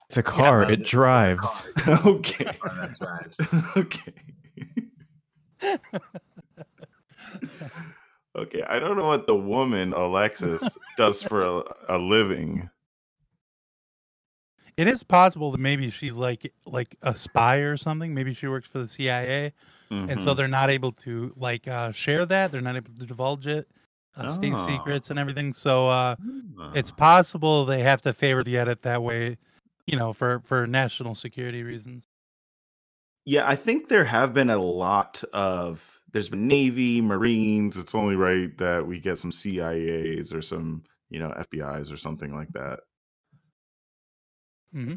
It's 0.08 0.18
a 0.18 0.24
car. 0.24 0.62
no, 0.62 0.70
it 0.70 0.80
it's 0.80 0.90
a 0.90 0.92
drives. 0.96 1.68
okay, 1.88 2.46
Car 2.46 2.76
that 2.88 2.98
drives. 2.98 3.40
okay. 3.78 4.14
okay, 8.38 8.64
I 8.68 8.80
don't 8.80 8.98
know 8.98 9.06
what 9.06 9.28
the 9.28 9.36
woman 9.36 9.94
Alexis 9.94 10.78
does 10.98 11.22
for 11.24 11.42
a, 11.46 11.64
a 11.90 11.98
living. 11.98 12.70
it 14.78 14.88
is 14.90 15.04
possible 15.04 15.52
that 15.52 15.60
maybe 15.60 15.90
she's 15.90 16.18
like 16.18 16.52
like 16.66 16.96
a 17.02 17.16
spy 17.16 17.58
or 17.58 17.78
something. 17.78 18.14
Maybe 18.14 18.34
she 18.34 18.48
works 18.48 18.68
for 18.68 18.80
the 18.80 18.90
CIA, 18.90 19.54
and 19.90 20.20
so 20.20 20.28
Mhm. 20.34 20.36
they're 20.38 20.48
not 20.50 20.70
able 20.70 20.92
to 20.92 21.34
like 21.38 21.68
uh, 21.68 21.92
share 21.92 22.26
that. 22.26 22.52
They're 22.52 22.62
not 22.62 22.76
able 22.76 22.92
to 22.94 23.06
divulge 23.06 23.48
it, 23.48 23.70
uh, 24.18 24.30
state 24.32 24.54
Oh. 24.54 24.68
secrets 24.68 25.10
and 25.10 25.18
everything. 25.20 25.54
So 25.54 25.88
uh, 25.88 26.16
it's 26.74 26.92
Ah. 26.92 26.96
possible 26.96 27.64
they 27.66 27.82
have 27.84 28.02
to 28.02 28.12
favor 28.14 28.44
the 28.44 28.58
edit 28.58 28.82
that 28.82 29.02
way, 29.02 29.38
you 29.88 29.98
know, 29.98 30.12
for 30.12 30.42
for 30.42 30.68
national 30.68 31.16
security 31.16 31.64
reasons. 31.64 32.08
Yeah, 33.24 33.48
I 33.48 33.56
think 33.56 33.88
there 33.88 34.04
have 34.06 34.34
been 34.34 34.50
a 34.50 34.58
lot 34.60 35.24
of 35.34 35.95
there's 36.16 36.30
been 36.30 36.48
Navy, 36.48 37.02
Marines. 37.02 37.76
It's 37.76 37.94
only 37.94 38.16
right 38.16 38.58
that 38.58 38.88
we 38.88 39.02
get 39.02 39.18
some 39.18 39.32
CIAs 39.32 40.34
or 40.34 40.42
some, 40.42 40.82
you 41.10 41.20
know, 41.20 41.28
FBIs 41.52 41.92
or 41.92 41.98
something 41.98 42.34
like 42.34 42.48
that. 42.54 42.80
hmm 44.72 44.94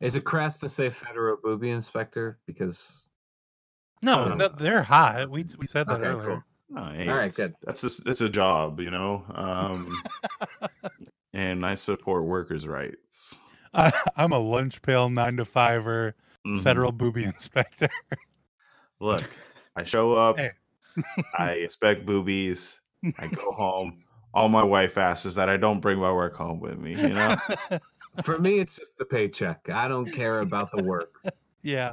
Is 0.00 0.16
it 0.16 0.24
crass 0.24 0.56
to 0.60 0.68
say 0.70 0.88
federal 0.88 1.36
booby 1.42 1.68
inspector? 1.70 2.38
Because 2.46 3.06
No, 4.00 4.34
th- 4.38 4.52
they're 4.56 4.82
hot. 4.82 5.28
We 5.28 5.44
we 5.58 5.66
said 5.66 5.86
that 5.88 6.00
okay, 6.00 6.06
earlier. 6.08 6.26
cool. 6.26 6.42
Oh, 6.74 6.90
hey, 6.90 7.08
All 7.08 7.16
right, 7.16 7.24
it's- 7.26 7.36
good. 7.36 7.54
That's 7.62 7.82
just, 7.82 8.02
that's 8.04 8.22
a 8.22 8.28
job, 8.30 8.80
you 8.80 8.90
know. 8.90 9.26
Um, 9.34 9.94
and 11.34 11.66
I 11.66 11.74
support 11.74 12.24
workers' 12.24 12.66
rights. 12.66 13.34
I, 13.74 13.92
I'm 14.16 14.32
a 14.32 14.38
lunch 14.38 14.80
pail 14.80 15.10
nine 15.10 15.36
to 15.36 15.44
fiver 15.44 16.16
Mhm. 16.46 16.62
federal 16.62 16.92
booby 16.92 17.24
inspector. 17.24 17.90
Look, 19.00 19.24
I 19.76 19.84
show 19.84 20.12
up, 20.12 20.38
Hey. 20.38 20.50
I 21.38 21.50
expect 21.52 22.04
boobies, 22.04 22.80
I 23.18 23.28
go 23.28 23.52
home. 23.56 24.04
All 24.32 24.48
my 24.48 24.62
wife 24.62 24.96
asks 24.96 25.26
is 25.26 25.34
that 25.34 25.48
I 25.48 25.56
don't 25.56 25.80
bring 25.80 25.98
my 25.98 26.12
work 26.12 26.36
home 26.36 26.60
with 26.60 26.78
me, 26.78 26.94
you 26.94 27.10
know. 27.10 27.36
For 28.22 28.38
me, 28.38 28.58
it's 28.58 28.76
just 28.76 28.96
the 28.98 29.04
paycheck. 29.04 29.68
I 29.70 29.88
don't 29.88 30.10
care 30.10 30.40
about 30.40 30.70
the 30.74 30.82
work. 30.82 31.14
yeah. 31.62 31.92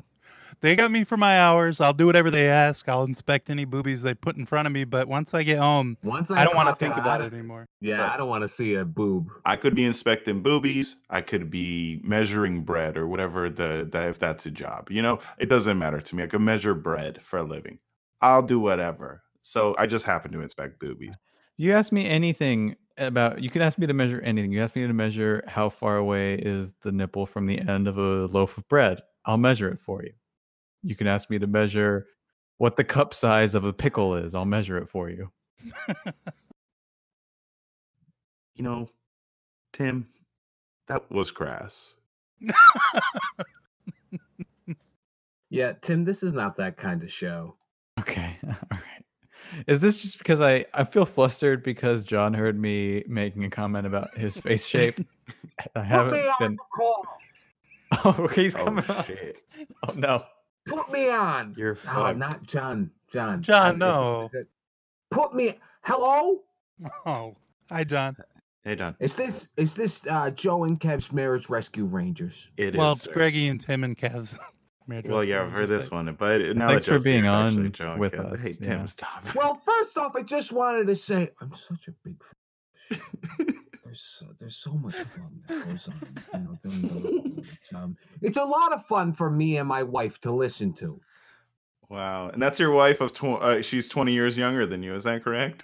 They 0.61 0.75
got 0.75 0.89
me 0.91 1.03
for 1.03 1.17
my 1.17 1.39
hours. 1.39 1.79
I'll 1.79 1.93
do 1.93 2.05
whatever 2.07 2.31
they 2.31 2.49
ask. 2.49 2.89
I'll 2.89 3.03
inspect 3.03 3.49
any 3.49 3.65
boobies 3.65 4.01
they 4.01 4.15
put 4.15 4.37
in 4.37 4.45
front 4.45 4.65
of 4.65 4.71
me. 4.71 4.85
But 4.85 5.07
once 5.07 5.33
I 5.33 5.43
get 5.43 5.59
home, 5.59 5.97
Once 6.03 6.31
I 6.31 6.43
don't 6.43 6.55
want 6.55 6.69
to 6.69 6.75
think 6.75 6.95
out, 6.95 6.99
about 6.99 7.21
it 7.21 7.33
anymore. 7.33 7.67
Yeah, 7.79 8.01
Right. 8.01 8.11
I 8.11 8.17
don't 8.17 8.29
want 8.29 8.43
to 8.43 8.47
see 8.47 8.73
a 8.75 8.83
boob. 8.83 9.29
I 9.45 9.55
could 9.55 9.75
be 9.75 9.83
inspecting 9.85 10.41
boobies. 10.41 10.95
I 11.09 11.21
could 11.21 11.49
be 11.51 12.01
measuring 12.03 12.63
bread 12.63 12.97
or 12.97 13.07
whatever 13.07 13.49
the, 13.49 13.87
the 13.89 14.09
if 14.09 14.17
that's 14.19 14.45
a 14.45 14.51
job. 14.51 14.89
You 14.89 15.01
know, 15.01 15.19
it 15.37 15.47
doesn't 15.49 15.77
matter 15.77 16.01
to 16.01 16.15
me. 16.15 16.23
I 16.23 16.27
could 16.27 16.41
measure 16.41 16.73
bread 16.73 17.21
for 17.21 17.37
a 17.37 17.43
living. 17.43 17.79
I'll 18.21 18.41
do 18.41 18.59
whatever. 18.59 19.23
So 19.41 19.75
I 19.77 19.85
just 19.85 20.05
happen 20.05 20.31
to 20.31 20.41
inspect 20.41 20.79
boobies. 20.79 21.15
You 21.55 21.73
ask 21.73 21.91
me 21.91 22.05
anything 22.07 22.75
about 22.97 23.41
you 23.43 23.49
can 23.49 23.61
ask 23.61 23.77
me 23.77 23.87
to 23.87 23.93
measure 23.93 24.19
anything. 24.21 24.51
You 24.51 24.61
ask 24.61 24.75
me 24.75 24.85
to 24.85 24.93
measure 24.93 25.43
how 25.47 25.69
far 25.69 25.97
away 25.97 26.35
is 26.35 26.73
the 26.81 26.91
nipple 26.91 27.25
from 27.25 27.45
the 27.45 27.59
end 27.59 27.87
of 27.87 27.97
a 27.97 28.25
loaf 28.25 28.57
of 28.57 28.67
bread. 28.67 29.01
I'll 29.25 29.37
measure 29.37 29.69
it 29.69 29.79
for 29.79 30.03
you. 30.03 30.13
You 30.87 30.95
can 30.95 31.05
ask 31.07 31.29
me 31.29 31.37
to 31.37 31.47
measure 31.47 32.07
what 32.59 32.77
the 32.77 32.83
cup 32.83 33.13
size 33.13 33.55
of 33.55 33.65
a 33.65 33.73
pickle 33.73 34.15
is. 34.15 34.33
I'll 34.35 34.45
measure 34.45 34.77
it 34.77 34.87
for 34.89 35.09
you. 35.09 35.29
You 38.55 38.63
know, 38.63 38.89
Tim, 39.71 40.07
that 40.87 41.11
was 41.11 41.29
crass. 41.29 41.93
Yeah, 45.49 45.73
Tim, 45.81 46.03
this 46.03 46.23
is 46.23 46.33
not 46.33 46.57
that 46.57 46.75
kind 46.75 47.03
of 47.03 47.11
show. 47.11 47.55
Okay. 47.99 48.37
All 48.47 48.55
right. 48.71 49.63
Is 49.67 49.79
this 49.79 49.95
just 49.97 50.17
because 50.17 50.41
I 50.41 50.65
I 50.73 50.83
feel 50.83 51.05
flustered 51.05 51.63
because 51.63 52.03
John 52.03 52.33
heard 52.33 52.59
me 52.59 53.03
making 53.07 53.45
a 53.45 53.49
comment 53.49 53.87
about 53.87 54.17
his 54.17 54.37
face 54.37 54.65
shape? 54.65 54.99
I 55.75 55.83
haven't 55.83 56.27
been. 56.39 56.57
Oh, 58.03 58.27
he's 58.33 58.55
Oh 58.57 58.65
coming 58.65 58.85
on. 58.89 59.05
shit. 59.05 59.37
Oh 59.87 59.93
no. 59.93 60.25
Put 60.67 60.91
me 60.91 61.09
on. 61.09 61.53
You're 61.57 61.77
Oh, 61.89 62.11
not 62.13 62.43
John. 62.43 62.91
John. 63.11 63.41
John, 63.41 63.67
I- 63.67 63.71
this 63.71 63.79
no. 63.95 64.29
good. 64.31 64.47
Put 65.11 65.33
me. 65.35 65.57
Hello. 65.83 66.43
Oh, 67.05 67.35
hi, 67.71 67.83
John. 67.83 68.15
Hey 68.63 68.75
Don. 68.75 68.95
Is 68.99 69.15
this 69.15 69.49
is 69.57 69.73
this 69.73 70.05
uh, 70.07 70.29
Joe 70.29 70.65
and 70.65 70.79
Kev's 70.79 71.11
Marriage 71.13 71.49
Rescue 71.49 71.85
Rangers? 71.85 72.51
It 72.57 72.75
is. 72.75 72.77
well, 72.77 72.91
it's 72.91 73.03
sir. 73.03 73.13
Greggy 73.13 73.47
and 73.47 73.59
Tim 73.61 73.83
and 73.85 73.97
Kaz. 73.97 74.37
marriage 74.87 75.07
Well, 75.07 75.23
yeah, 75.23 75.37
rescue 75.43 75.53
for 75.59 75.65
this 75.67 75.83
inspector. 75.83 75.95
one, 75.95 76.15
but 76.15 76.57
now 76.57 76.67
Thanks 76.67 76.85
for 76.85 76.99
being 76.99 77.23
here, 77.23 77.31
on 77.31 77.65
actually, 77.67 77.97
with 77.97 78.13
us, 78.13 78.41
Hey 78.43 78.51
Tim, 78.51 78.79
yeah. 78.81 78.85
stop. 78.85 79.23
Well, 79.35 79.55
first 79.65 79.97
off, 79.97 80.15
I 80.17 80.21
just 80.21 80.51
wanted 80.51 80.85
to 80.87 80.95
say 80.95 81.29
I'm 81.41 81.53
such 81.55 81.87
a 81.87 81.91
big. 82.03 82.21
There's 83.87 84.01
so, 84.01 84.25
there's 84.37 84.57
so 84.57 84.73
much 84.73 84.95
fun 84.95 85.41
that 85.47 85.65
goes 85.65 85.87
on. 85.87 86.01
You 86.33 86.39
know, 86.39 86.59
during 86.63 86.81
the, 86.81 87.43
it's, 87.61 87.73
um, 87.73 87.95
it's 88.21 88.37
a 88.37 88.43
lot 88.43 88.73
of 88.73 88.85
fun 88.85 89.13
for 89.13 89.29
me 89.29 89.57
and 89.57 89.67
my 89.67 89.81
wife 89.83 90.19
to 90.21 90.31
listen 90.31 90.73
to. 90.73 90.99
Wow, 91.89 92.27
and 92.29 92.41
that's 92.41 92.59
your 92.59 92.71
wife 92.71 92.99
of 92.99 93.13
tw- 93.13 93.23
uh, 93.41 93.61
she's 93.61 93.87
twenty 93.87 94.11
years 94.11 94.37
younger 94.37 94.65
than 94.65 94.83
you. 94.83 94.93
Is 94.93 95.05
that 95.05 95.23
correct? 95.23 95.63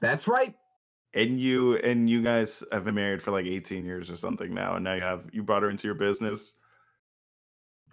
That's 0.00 0.26
right. 0.26 0.54
and 1.14 1.38
you 1.38 1.76
and 1.76 2.10
you 2.10 2.20
guys 2.20 2.64
have 2.72 2.84
been 2.84 2.96
married 2.96 3.22
for 3.22 3.30
like 3.30 3.46
eighteen 3.46 3.84
years 3.84 4.10
or 4.10 4.16
something 4.16 4.52
now, 4.52 4.74
and 4.74 4.82
now 4.82 4.94
you 4.94 5.02
have 5.02 5.26
you 5.32 5.44
brought 5.44 5.62
her 5.62 5.70
into 5.70 5.86
your 5.86 5.94
business. 5.94 6.56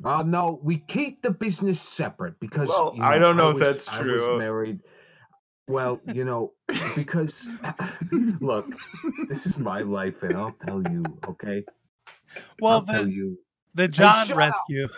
Uh, 0.04 0.24
no, 0.26 0.60
we 0.64 0.80
keep 0.80 1.22
the 1.22 1.30
business 1.30 1.80
separate 1.80 2.40
because 2.40 2.70
Well, 2.70 2.94
you 2.98 3.04
I 3.04 3.20
don't 3.20 3.38
know 3.38 3.50
if 3.52 3.60
was- 3.60 3.64
that's 3.86 3.88
I 3.90 4.02
true. 4.02 4.32
was 4.32 4.40
married. 4.40 4.80
Well, 5.72 6.02
you 6.12 6.26
know, 6.26 6.54
because 6.96 7.50
look, 8.42 8.68
this 9.30 9.48
is 9.48 9.58
my 9.60 9.82
life, 9.82 10.24
and 10.24 10.38
I'll 10.38 10.58
tell 10.68 10.84
you, 10.84 11.04
okay? 11.30 11.64
Well, 12.60 12.82
I'll 12.82 12.84
tell 12.84 13.06
the, 13.06 13.12
you. 13.12 13.40
the 13.76 13.88
John 13.88 14.28
shut 14.28 14.38
up. 14.38 14.38
rescue. 14.38 14.90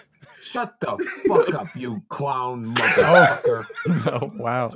Shut 0.41 0.75
the 0.81 0.97
fuck 1.27 1.53
up, 1.53 1.75
you 1.75 2.03
clown 2.09 2.65
motherfucker! 2.65 3.65
Oh 4.07 4.31
wow. 4.37 4.73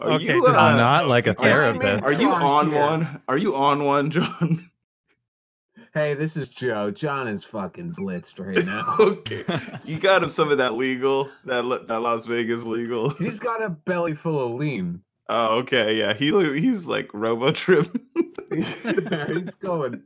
Are 0.00 0.12
Okay, 0.12 0.34
you, 0.34 0.46
I'm 0.48 0.74
uh, 0.74 0.76
not 0.76 1.08
like 1.08 1.26
a 1.26 1.34
Are 1.38 1.44
therapist. 1.44 2.04
Are 2.04 2.12
you 2.12 2.30
on 2.32 2.72
one? 2.72 3.22
Are 3.28 3.38
you 3.38 3.56
on 3.56 3.84
one, 3.84 4.10
John? 4.10 4.69
Hey, 5.92 6.14
this 6.14 6.36
is 6.36 6.48
Joe. 6.48 6.92
John 6.92 7.26
is 7.26 7.44
fucking 7.44 7.94
blitzed 7.94 8.38
right 8.38 8.64
now. 8.64 8.94
okay, 9.00 9.44
you 9.84 9.98
got 9.98 10.22
him 10.22 10.28
some 10.28 10.52
of 10.52 10.58
that 10.58 10.74
legal, 10.74 11.28
that 11.46 11.64
La- 11.64 11.78
that 11.78 12.00
Las 12.00 12.26
Vegas 12.26 12.64
legal. 12.64 13.10
He's 13.18 13.40
got 13.40 13.60
a 13.60 13.70
belly 13.70 14.14
full 14.14 14.44
of 14.44 14.52
lean. 14.52 15.02
Oh, 15.28 15.58
okay, 15.58 15.96
yeah, 15.96 16.12
he 16.12 16.30
he's 16.60 16.86
like 16.86 17.10
robo 17.12 17.50
trip. 17.50 17.88
he's 18.54 19.54
going. 19.56 20.02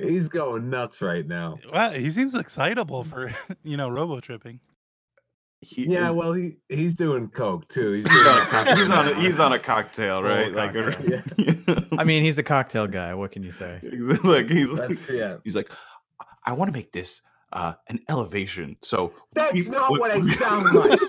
He's 0.00 0.28
going 0.28 0.70
nuts 0.70 1.00
right 1.00 1.26
now. 1.26 1.56
Well, 1.72 1.92
he 1.92 2.10
seems 2.10 2.34
excitable 2.34 3.04
for 3.04 3.32
you 3.62 3.76
know 3.76 3.88
robo 3.88 4.18
tripping. 4.18 4.58
He 5.64 5.90
Yeah, 5.90 6.10
is- 6.10 6.16
well, 6.16 6.32
he 6.32 6.56
he's 6.68 6.94
doing 6.94 7.28
coke 7.28 7.68
too. 7.68 7.92
He's, 7.92 8.06
he's 8.06 8.16
doing 8.24 8.28
on, 8.28 8.38
a, 8.38 8.44
cocaine 8.46 8.76
he's 8.76 8.90
on 8.90 9.08
a, 9.08 9.20
he's 9.20 9.40
on 9.40 9.52
a 9.52 9.58
cocktail, 9.58 10.20
Full 10.20 10.28
right? 10.30 10.52
Like, 10.52 10.74
cocktail, 10.74 11.88
I 11.98 12.04
mean, 12.04 12.24
he's 12.24 12.38
a 12.38 12.42
cocktail 12.42 12.86
guy. 12.86 13.14
What 13.14 13.32
can 13.32 13.42
you 13.42 13.52
say? 13.52 13.80
He's 13.82 14.22
like 14.24 14.48
he's 14.50 14.70
like, 14.70 14.96
yeah. 15.10 15.36
he's 15.44 15.54
like, 15.56 15.70
I 16.44 16.52
want 16.52 16.68
to 16.68 16.72
make 16.72 16.92
this 16.92 17.22
uh 17.52 17.74
an 17.88 18.00
elevation. 18.08 18.76
So 18.82 19.12
That's 19.32 19.68
not 19.68 19.90
when- 19.92 20.00
what 20.00 20.10
it 20.16 20.24
sounds 20.34 20.72
like. 20.72 21.00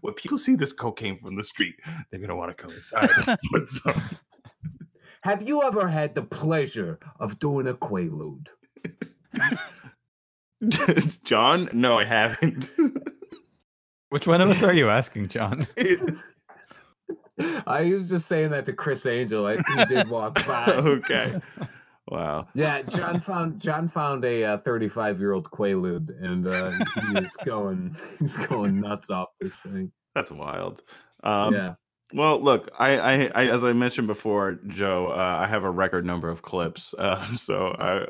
when 0.00 0.14
people 0.14 0.38
see 0.38 0.54
this 0.56 0.72
cocaine 0.72 1.18
from 1.20 1.36
the 1.36 1.44
street, 1.44 1.74
they're 2.10 2.20
gonna 2.20 2.36
want 2.36 2.56
to 2.56 2.62
come 2.62 2.72
inside. 2.72 3.10
and 3.26 3.38
put. 3.52 3.68
Have 5.22 5.42
you 5.42 5.62
ever 5.64 5.88
had 5.88 6.14
the 6.14 6.22
pleasure 6.22 7.00
of 7.18 7.38
doing 7.40 7.66
a 7.66 7.74
quaalude? 7.74 8.46
John? 11.24 11.68
No, 11.72 11.98
I 11.98 12.04
haven't. 12.04 12.68
Which 14.10 14.26
one 14.26 14.40
of 14.40 14.48
us 14.48 14.62
are 14.62 14.72
you 14.74 14.88
asking, 14.88 15.28
John? 15.28 15.66
I 17.66 17.84
was 17.92 18.08
just 18.08 18.28
saying 18.28 18.50
that 18.50 18.66
to 18.66 18.72
Criss 18.72 19.04
Angel. 19.06 19.46
I, 19.46 19.56
he 19.56 19.84
did 19.86 20.08
walk 20.08 20.34
by. 20.46 20.66
okay. 20.68 21.40
Wow. 22.08 22.46
Yeah, 22.54 22.82
John 22.82 23.20
found 23.20 23.60
John 23.60 23.88
found 23.88 24.24
a 24.24 24.58
35 24.64 25.18
year 25.18 25.32
old 25.32 25.50
Quaalude, 25.50 26.10
and 26.24 26.46
uh, 26.46 26.70
he 26.70 27.24
is 27.24 27.36
going 27.44 27.96
he's 28.20 28.36
going 28.36 28.80
nuts 28.80 29.10
off 29.10 29.28
this 29.40 29.56
thing. 29.56 29.90
That's 30.14 30.30
wild. 30.30 30.82
Um, 31.24 31.52
yeah. 31.52 31.74
Well, 32.14 32.40
look, 32.40 32.70
I, 32.78 32.98
I, 32.98 33.30
I, 33.34 33.46
as 33.48 33.64
I 33.64 33.72
mentioned 33.72 34.06
before, 34.06 34.60
Joe, 34.68 35.08
uh, 35.08 35.38
I 35.40 35.48
have 35.48 35.64
a 35.64 35.70
record 35.70 36.06
number 36.06 36.28
of 36.28 36.40
clips. 36.40 36.94
Uh, 36.96 37.26
so 37.36 37.74
I, 37.78 38.06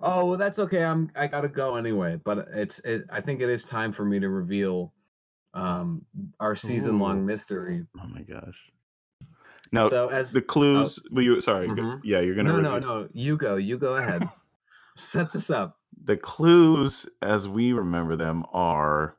oh, 0.00 0.20
Oh 0.20 0.26
well, 0.26 0.38
that's 0.38 0.58
okay. 0.58 0.84
I'm 0.84 1.10
I 1.16 1.26
gotta 1.26 1.48
go 1.48 1.76
anyway. 1.76 2.18
But 2.24 2.48
it's 2.52 2.78
it, 2.80 3.04
I 3.10 3.20
think 3.20 3.40
it 3.40 3.48
is 3.48 3.64
time 3.64 3.92
for 3.92 4.04
me 4.04 4.20
to 4.20 4.28
reveal 4.28 4.92
um 5.54 6.04
our 6.38 6.54
season 6.54 6.98
long 6.98 7.24
mystery. 7.26 7.84
oh 8.00 8.06
my 8.06 8.22
gosh. 8.22 8.58
No, 9.72 9.88
so 9.88 10.08
as 10.08 10.32
the 10.32 10.42
clues. 10.42 10.98
well, 11.10 11.22
you, 11.24 11.40
sorry. 11.40 11.68
Mhm. 11.68 12.00
Yeah, 12.02 12.20
you're 12.20 12.34
gonna. 12.34 12.50
no 12.52 12.60
no 12.60 12.74
reveal- 12.74 12.88
no 12.88 13.08
you 13.12 13.36
go 13.36 13.56
you 13.56 13.78
go 13.78 13.96
ahead. 13.96 14.28
Set 14.96 15.32
this 15.32 15.50
up. 15.50 15.78
The 16.04 16.16
clues, 16.16 17.06
as 17.22 17.48
we 17.48 17.72
remember 17.72 18.16
them, 18.16 18.44
are. 18.52 19.16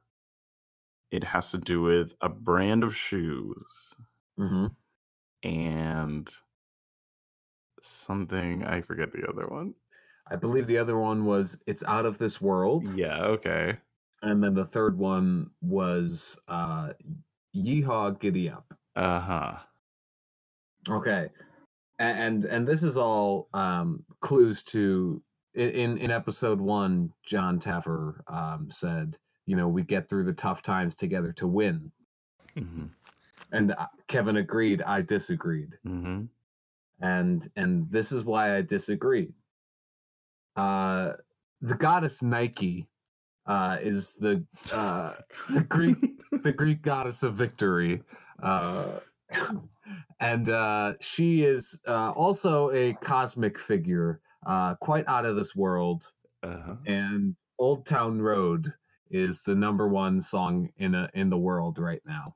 It 1.11 1.25
has 1.25 1.51
to 1.51 1.57
do 1.57 1.81
with 1.81 2.15
a 2.21 2.29
brand 2.29 2.83
of 2.85 2.95
shoes 2.95 3.93
hmm 4.37 4.67
and 5.43 6.31
something. 7.81 8.63
I 8.63 8.79
forget 8.81 9.11
the 9.11 9.27
other 9.27 9.47
one. 9.47 9.73
I 10.31 10.35
believe 10.37 10.65
the 10.67 10.77
other 10.77 10.97
one 10.97 11.25
was 11.25 11.57
it's 11.67 11.83
out 11.83 12.05
of 12.05 12.17
this 12.17 12.39
world, 12.41 12.87
Yeah. 12.97 13.23
Okay. 13.25 13.77
and 14.21 14.41
then 14.43 14.53
the 14.53 14.65
third 14.65 14.97
one 14.97 15.51
was 15.61 16.39
uh 16.47 16.93
yeehaw 17.55 18.17
giddy 18.19 18.49
up. 18.49 18.73
Uh 18.95 19.19
huh. 19.19 19.57
Okay. 20.89 21.29
And 21.99 22.45
and 22.45 22.67
this 22.67 22.81
is 22.83 22.97
all 22.97 23.49
um 23.53 24.03
clues 24.21 24.63
to 24.65 25.21
in 25.53 25.97
in 25.97 26.11
episode 26.11 26.61
1 26.61 27.11
John 27.25 27.59
Taffer 27.59 28.21
um 28.27 28.71
said, 28.71 29.17
you 29.45 29.55
know, 29.57 29.67
we 29.67 29.83
get 29.83 30.07
through 30.07 30.23
the 30.23 30.33
tough 30.33 30.61
times 30.61 30.95
together 30.95 31.33
to 31.33 31.47
win. 31.47 31.91
hmm 32.57 32.85
And 33.51 33.73
uh, 33.73 33.87
Kevin 34.07 34.37
agreed, 34.37 34.81
I 34.81 35.01
disagreed. 35.01 35.77
hmm 35.83 36.23
And 37.01 37.47
and 37.55 37.91
this 37.91 38.11
is 38.13 38.23
why 38.23 38.55
I 38.55 38.61
disagreed. 38.61 39.33
Uh 40.55 41.13
the 41.61 41.75
goddess 41.75 42.21
Nike 42.21 42.87
uh 43.45 43.77
is 43.81 44.13
the 44.13 44.43
uh 44.71 45.13
the 45.49 45.61
Greek 45.61 45.97
the 46.43 46.51
Greek 46.51 46.81
goddess 46.81 47.23
of 47.23 47.35
victory. 47.35 48.01
Uh, 48.41 48.99
and 50.19 50.49
uh, 50.49 50.93
she 50.99 51.43
is 51.43 51.79
uh, 51.87 52.11
also 52.11 52.71
a 52.71 52.93
cosmic 53.01 53.59
figure, 53.59 54.21
uh, 54.45 54.75
quite 54.75 55.07
out 55.07 55.25
of 55.25 55.35
this 55.35 55.55
world. 55.55 56.11
Uh-huh. 56.43 56.75
And 56.85 57.35
Old 57.59 57.85
Town 57.85 58.21
Road 58.21 58.73
is 59.09 59.43
the 59.43 59.55
number 59.55 59.87
one 59.87 60.21
song 60.21 60.69
in 60.77 60.95
a, 60.95 61.09
in 61.13 61.29
the 61.29 61.37
world 61.37 61.77
right 61.77 62.01
now. 62.05 62.35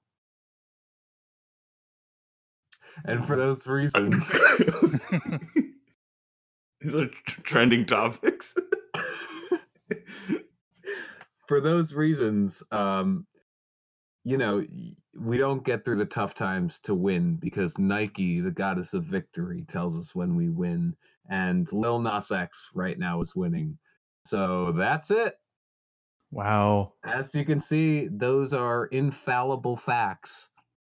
And 3.04 3.26
for 3.26 3.36
those 3.36 3.68
reasons, 3.68 4.16
These 6.86 6.96
are 6.96 7.08
tr- 7.08 7.42
trending 7.42 7.86
topics. 7.86 8.56
for 11.48 11.60
those 11.60 11.96
reasons, 11.96 12.62
um, 12.72 13.26
you 14.24 14.38
know, 14.38 14.64
we 15.20 15.40
don't 15.40 15.66
get 15.66 15.84
through 15.84 15.96
the 15.96 16.06
tough 16.06 16.36
times 16.36 16.78
to 16.82 16.94
win 16.94 17.38
because 17.38 17.80
Nike, 17.80 18.40
the 18.40 18.52
goddess 18.52 18.94
of 18.94 19.04
victory, 19.04 19.64
tells 19.68 19.98
us 19.98 20.14
when 20.14 20.36
we 20.36 20.50
win, 20.50 20.96
and 21.28 21.72
Lil 21.74 22.00
Nas 22.00 22.32
X 22.32 22.70
right 22.76 23.00
now 23.00 23.20
is 23.22 23.36
winning. 23.36 23.80
So 24.24 24.72
that's 24.74 25.10
it. 25.10 25.34
Wow. 26.30 26.94
As 27.04 27.34
you 27.34 27.46
can 27.46 27.60
see, 27.60 28.10
those 28.12 28.54
are 28.54 28.86
infallible 28.88 29.76
facts 29.76 30.50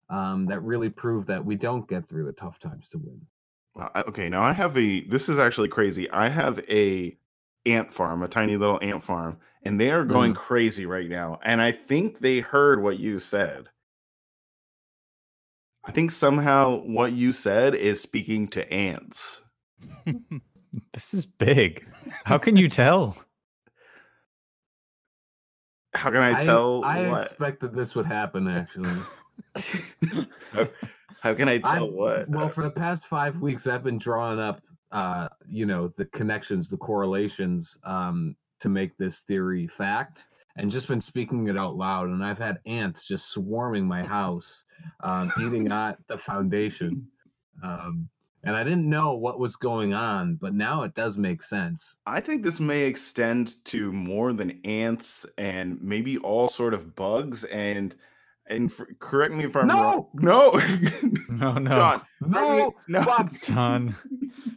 um, 0.09 0.45
that 0.45 0.61
really 0.61 0.89
prove 0.89 1.25
that 1.25 1.43
we 1.43 1.57
don't 1.57 1.87
get 1.87 2.07
through 2.07 2.25
the 2.25 2.33
tough 2.33 2.59
times 2.59 2.87
to 2.89 2.97
win. 2.97 3.21
Wow, 3.75 3.91
okay, 3.95 4.29
now 4.29 4.43
I 4.43 4.53
have 4.53 4.77
a. 4.77 5.01
This 5.01 5.29
is 5.29 5.37
actually 5.37 5.69
crazy. 5.69 6.09
I 6.11 6.29
have 6.29 6.59
a 6.69 7.17
ant 7.65 7.93
farm, 7.93 8.23
a 8.23 8.27
tiny 8.27 8.57
little 8.57 8.79
ant 8.81 9.01
farm, 9.01 9.39
and 9.63 9.79
they 9.79 9.91
are 9.91 10.03
going 10.03 10.33
mm-hmm. 10.33 10.41
crazy 10.41 10.85
right 10.85 11.09
now. 11.09 11.39
And 11.43 11.61
I 11.61 11.71
think 11.71 12.19
they 12.19 12.39
heard 12.39 12.81
what 12.81 12.99
you 12.99 13.19
said. 13.19 13.67
I 15.85 15.91
think 15.91 16.11
somehow 16.11 16.81
what 16.81 17.13
you 17.13 17.31
said 17.31 17.73
is 17.73 18.01
speaking 18.01 18.47
to 18.49 18.71
ants. 18.71 19.41
This 20.93 21.13
is 21.13 21.25
big. 21.25 21.85
How 22.23 22.37
can 22.37 22.55
you 22.55 22.69
tell? 22.69 23.17
How 25.93 26.09
can 26.09 26.21
I 26.21 26.33
tell? 26.41 26.83
I, 26.85 27.09
what? 27.09 27.23
expected 27.23 27.73
this 27.73 27.95
would 27.95 28.05
happen 28.05 28.47
actually. 28.47 28.89
Oh, 30.53 30.67
how, 31.21 31.33
can 31.35 31.47
I 31.47 31.59
tell 31.59 31.85
I've- 31.85 31.93
what? 31.93 32.29
Well, 32.29 32.49
for 32.49 32.63
the 32.63 32.71
past 32.71 33.05
five 33.07 33.39
weeks, 33.39 33.67
I've 33.67 33.83
been 33.83 33.99
drawing 33.99 34.39
up, 34.39 34.61
uh, 34.91 35.29
you 35.47 35.65
know, 35.65 35.93
the 35.95 36.05
connections, 36.05 36.67
the 36.67 36.77
correlations, 36.77 37.77
um, 37.83 38.35
to 38.59 38.69
make 38.69 38.97
this 38.97 39.21
theory 39.21 39.67
fact, 39.67 40.27
and 40.55 40.69
just 40.69 40.87
been 40.87 40.99
speaking 40.99 41.47
it 41.47 41.57
out 41.57 41.75
loud. 41.75 42.09
And 42.09 42.23
I've 42.23 42.39
had 42.39 42.59
ants 42.65 43.07
just 43.07 43.29
swarming 43.29 43.87
my 43.87 44.03
house, 44.03 44.65
um, 45.01 45.31
eating 45.39 45.71
at 45.71 45.97
the 46.07 46.17
foundation. 46.17 47.07
Um, 47.63 48.09
and 48.43 48.55
I 48.55 48.63
didn't 48.63 48.89
know 48.89 49.13
what 49.13 49.39
was 49.39 49.55
going 49.55 49.93
on, 49.93 50.35
but 50.35 50.55
now 50.55 50.81
it 50.81 50.95
does 50.95 51.19
make 51.19 51.43
sense. 51.43 51.99
I 52.07 52.19
think 52.19 52.41
this 52.41 52.59
may 52.59 52.81
extend 52.81 53.63
to 53.65 53.93
more 53.93 54.33
than 54.33 54.59
ants 54.63 55.27
and 55.37 55.79
maybe 55.79 56.17
all 56.17 56.47
sort 56.47 56.73
of 56.73 56.95
bugs 56.95 57.43
and 57.43 57.95
and 58.51 58.71
for, 58.71 58.87
correct 58.99 59.33
me 59.33 59.45
if 59.45 59.55
I'm 59.55 59.67
wrong. 59.69 60.07
No, 60.13 60.59
No, 61.29 61.53
no. 61.53 61.69
John, 61.71 62.01
No, 62.21 62.73
no. 62.87 63.03
bugs. 63.03 63.41
John. 63.47 63.95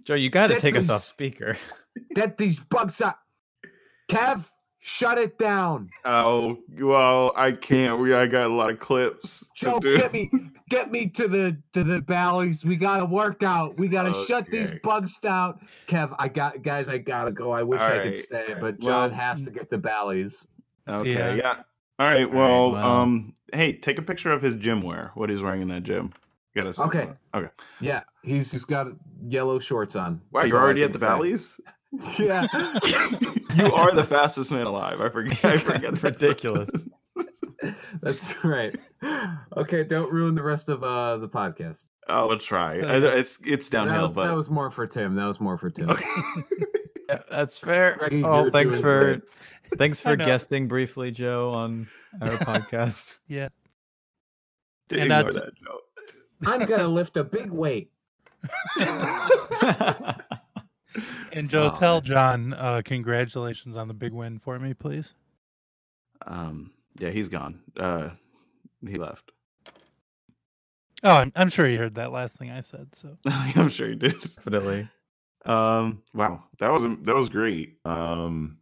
Joe, 0.05 0.15
you 0.15 0.29
got 0.31 0.49
to 0.49 0.55
Get 0.55 0.61
take 0.61 0.77
us 0.77 0.91
off 0.91 1.05
speaker. 1.05 1.57
Get 2.15 2.37
these 2.39 2.61
bugs 2.61 3.01
out. 3.01 3.15
Kev, 4.11 4.51
shut 4.81 5.17
it 5.19 5.39
down. 5.39 5.89
Oh 6.05 6.59
well, 6.79 7.33
I 7.37 7.53
can't. 7.53 7.99
We 8.01 8.13
I 8.15 8.27
got 8.27 8.51
a 8.51 8.53
lot 8.55 8.69
of 8.71 8.79
clips. 8.79 9.41
to 9.41 9.47
Joe, 9.67 9.79
do. 9.81 9.97
get 9.97 10.13
me, 10.13 10.31
get 10.69 10.91
me 10.93 11.09
to 11.11 11.27
the 11.29 11.57
to 11.73 11.85
the 11.85 12.01
Bally's. 12.03 12.65
We 12.65 12.77
gotta 12.77 13.05
work 13.07 13.43
out. 13.43 13.79
We 13.79 13.89
gotta 13.89 14.13
shut 14.27 14.51
these 14.51 14.75
bugs 14.83 15.19
down. 15.21 15.67
Kev, 15.87 16.15
I 16.19 16.29
got 16.29 16.63
guys. 16.63 16.89
I 16.89 16.99
gotta 16.99 17.31
go. 17.33 17.51
I 17.53 17.63
wish 17.63 17.81
I 17.81 18.03
could 18.03 18.17
stay, 18.19 18.43
alright. 18.43 18.61
but 18.61 18.81
John 18.81 19.11
Well- 19.11 19.19
has 19.19 19.45
to 19.45 19.51
get 19.51 19.71
the 19.71 19.79
Bally's. 19.79 20.47
Okay, 20.87 21.15
ya. 21.15 21.35
yeah. 21.35 21.55
All 21.99 22.07
right. 22.09 22.31
Well, 22.31 22.73
wow. 22.73 23.01
um, 23.03 23.35
hey, 23.55 23.73
take 23.73 23.99
a 23.99 24.03
picture 24.03 24.33
of 24.33 24.43
his 24.43 24.55
gym 24.55 24.81
wear. 24.81 25.11
What 25.15 25.31
he's 25.31 25.43
wearing 25.43 25.63
in 25.63 25.69
that 25.69 25.83
gym. 25.83 26.13
You 26.55 26.63
gotta 26.63 26.73
see 26.75 26.83
Okay. 26.85 27.05
some- 27.07 27.17
Okay. 27.43 27.51
Yeah, 27.81 28.03
he's 28.23 28.53
he's 28.53 28.65
got 28.65 28.89
yellow 29.27 29.59
shorts 29.59 29.97
on. 29.97 30.21
Wow, 30.31 30.41
That's 30.43 30.53
you're 30.53 30.61
already 30.63 30.83
at 30.83 30.93
the 30.93 30.99
say. 30.99 31.07
Bally's. 31.07 31.61
Yeah. 32.19 32.49
you 33.55 33.67
are 33.73 33.93
the 33.95 34.03
fastest 34.05 34.51
man 34.51 34.67
alive. 34.67 35.01
I 35.01 35.09
forget. 35.11 35.45
I 35.45 35.59
forget. 35.59 35.95
that's- 35.95 36.03
Ridiculous. 36.03 36.71
That's 38.03 38.45
right. 38.45 38.77
Okay, 39.57 39.85
don't 39.85 40.13
ruin 40.13 40.35
the 40.35 40.43
rest 40.43 40.69
of 40.69 40.83
uh 40.83 41.17
the 41.19 41.29
podcast. 41.29 41.87
I'll 42.09 42.37
try. 42.39 42.75
I- 42.81 42.97
It's 43.17 43.39
it's 43.45 43.69
That 43.69 43.85
downhill, 43.87 44.03
was, 44.03 44.15
but 44.17 44.27
that 44.27 44.35
was 44.35 44.51
more 44.51 44.71
for 44.71 44.87
Tim. 44.87 45.15
That 45.15 45.27
was 45.27 45.41
more 45.41 45.57
for 45.57 45.71
Tim. 45.71 45.89
Yeah, 47.09 47.19
that's 47.31 47.57
fair. 47.59 47.97
Greggy, 47.99 48.25
Oh, 48.25 48.51
thanks 48.51 48.77
for 48.77 49.01
great. 49.01 49.23
thanks 49.77 50.01
for 50.01 50.17
guesting 50.17 50.69
briefly, 50.69 51.11
Joe, 51.11 51.51
on 51.53 51.87
our 52.21 52.29
podcast. 52.39 53.19
yeah. 53.29 53.49
ignore 54.91 55.03
and, 55.03 55.13
uh, 55.13 55.23
that 55.33 55.55
joke. 55.57 55.83
I'm 56.47 56.67
gonna 56.67 56.89
lift 57.01 57.17
a 57.17 57.25
big 57.25 57.51
weight. 57.51 57.91
And 61.33 61.51
Joe, 61.51 61.73
Oh, 61.75 61.77
tell 61.79 61.95
man. 61.97 62.05
John, 62.05 62.55
uh, 62.55 62.83
congratulations 62.85 63.77
on 63.77 63.89
the 63.89 63.95
big 63.95 64.13
win 64.13 64.39
for 64.39 64.57
me, 64.59 64.73
please. 64.75 65.15
Um, 66.27 66.73
yeah, 66.99 67.11
he's 67.11 67.29
gone. 67.29 67.61
Uh, 67.77 68.11
he 68.87 68.95
left. 68.95 69.33
Oh, 71.03 71.11
I'm, 71.17 71.33
I'm 71.35 71.49
sure 71.49 71.67
he 71.67 71.75
heard 71.77 71.97
that 71.97 72.13
last 72.13 72.37
thing 72.37 72.51
I 72.53 72.61
said. 72.61 72.89
So 72.95 73.17
I'm 73.27 73.69
sure 73.69 73.89
he 73.89 73.97
did. 73.97 74.21
Definitely. 74.21 74.89
Um, 75.45 76.03
wow, 76.15 76.45
that 76.61 76.73
was 76.73 76.83
that 76.83 77.15
was 77.15 77.29
great. 77.29 77.79
Um, 77.85 78.59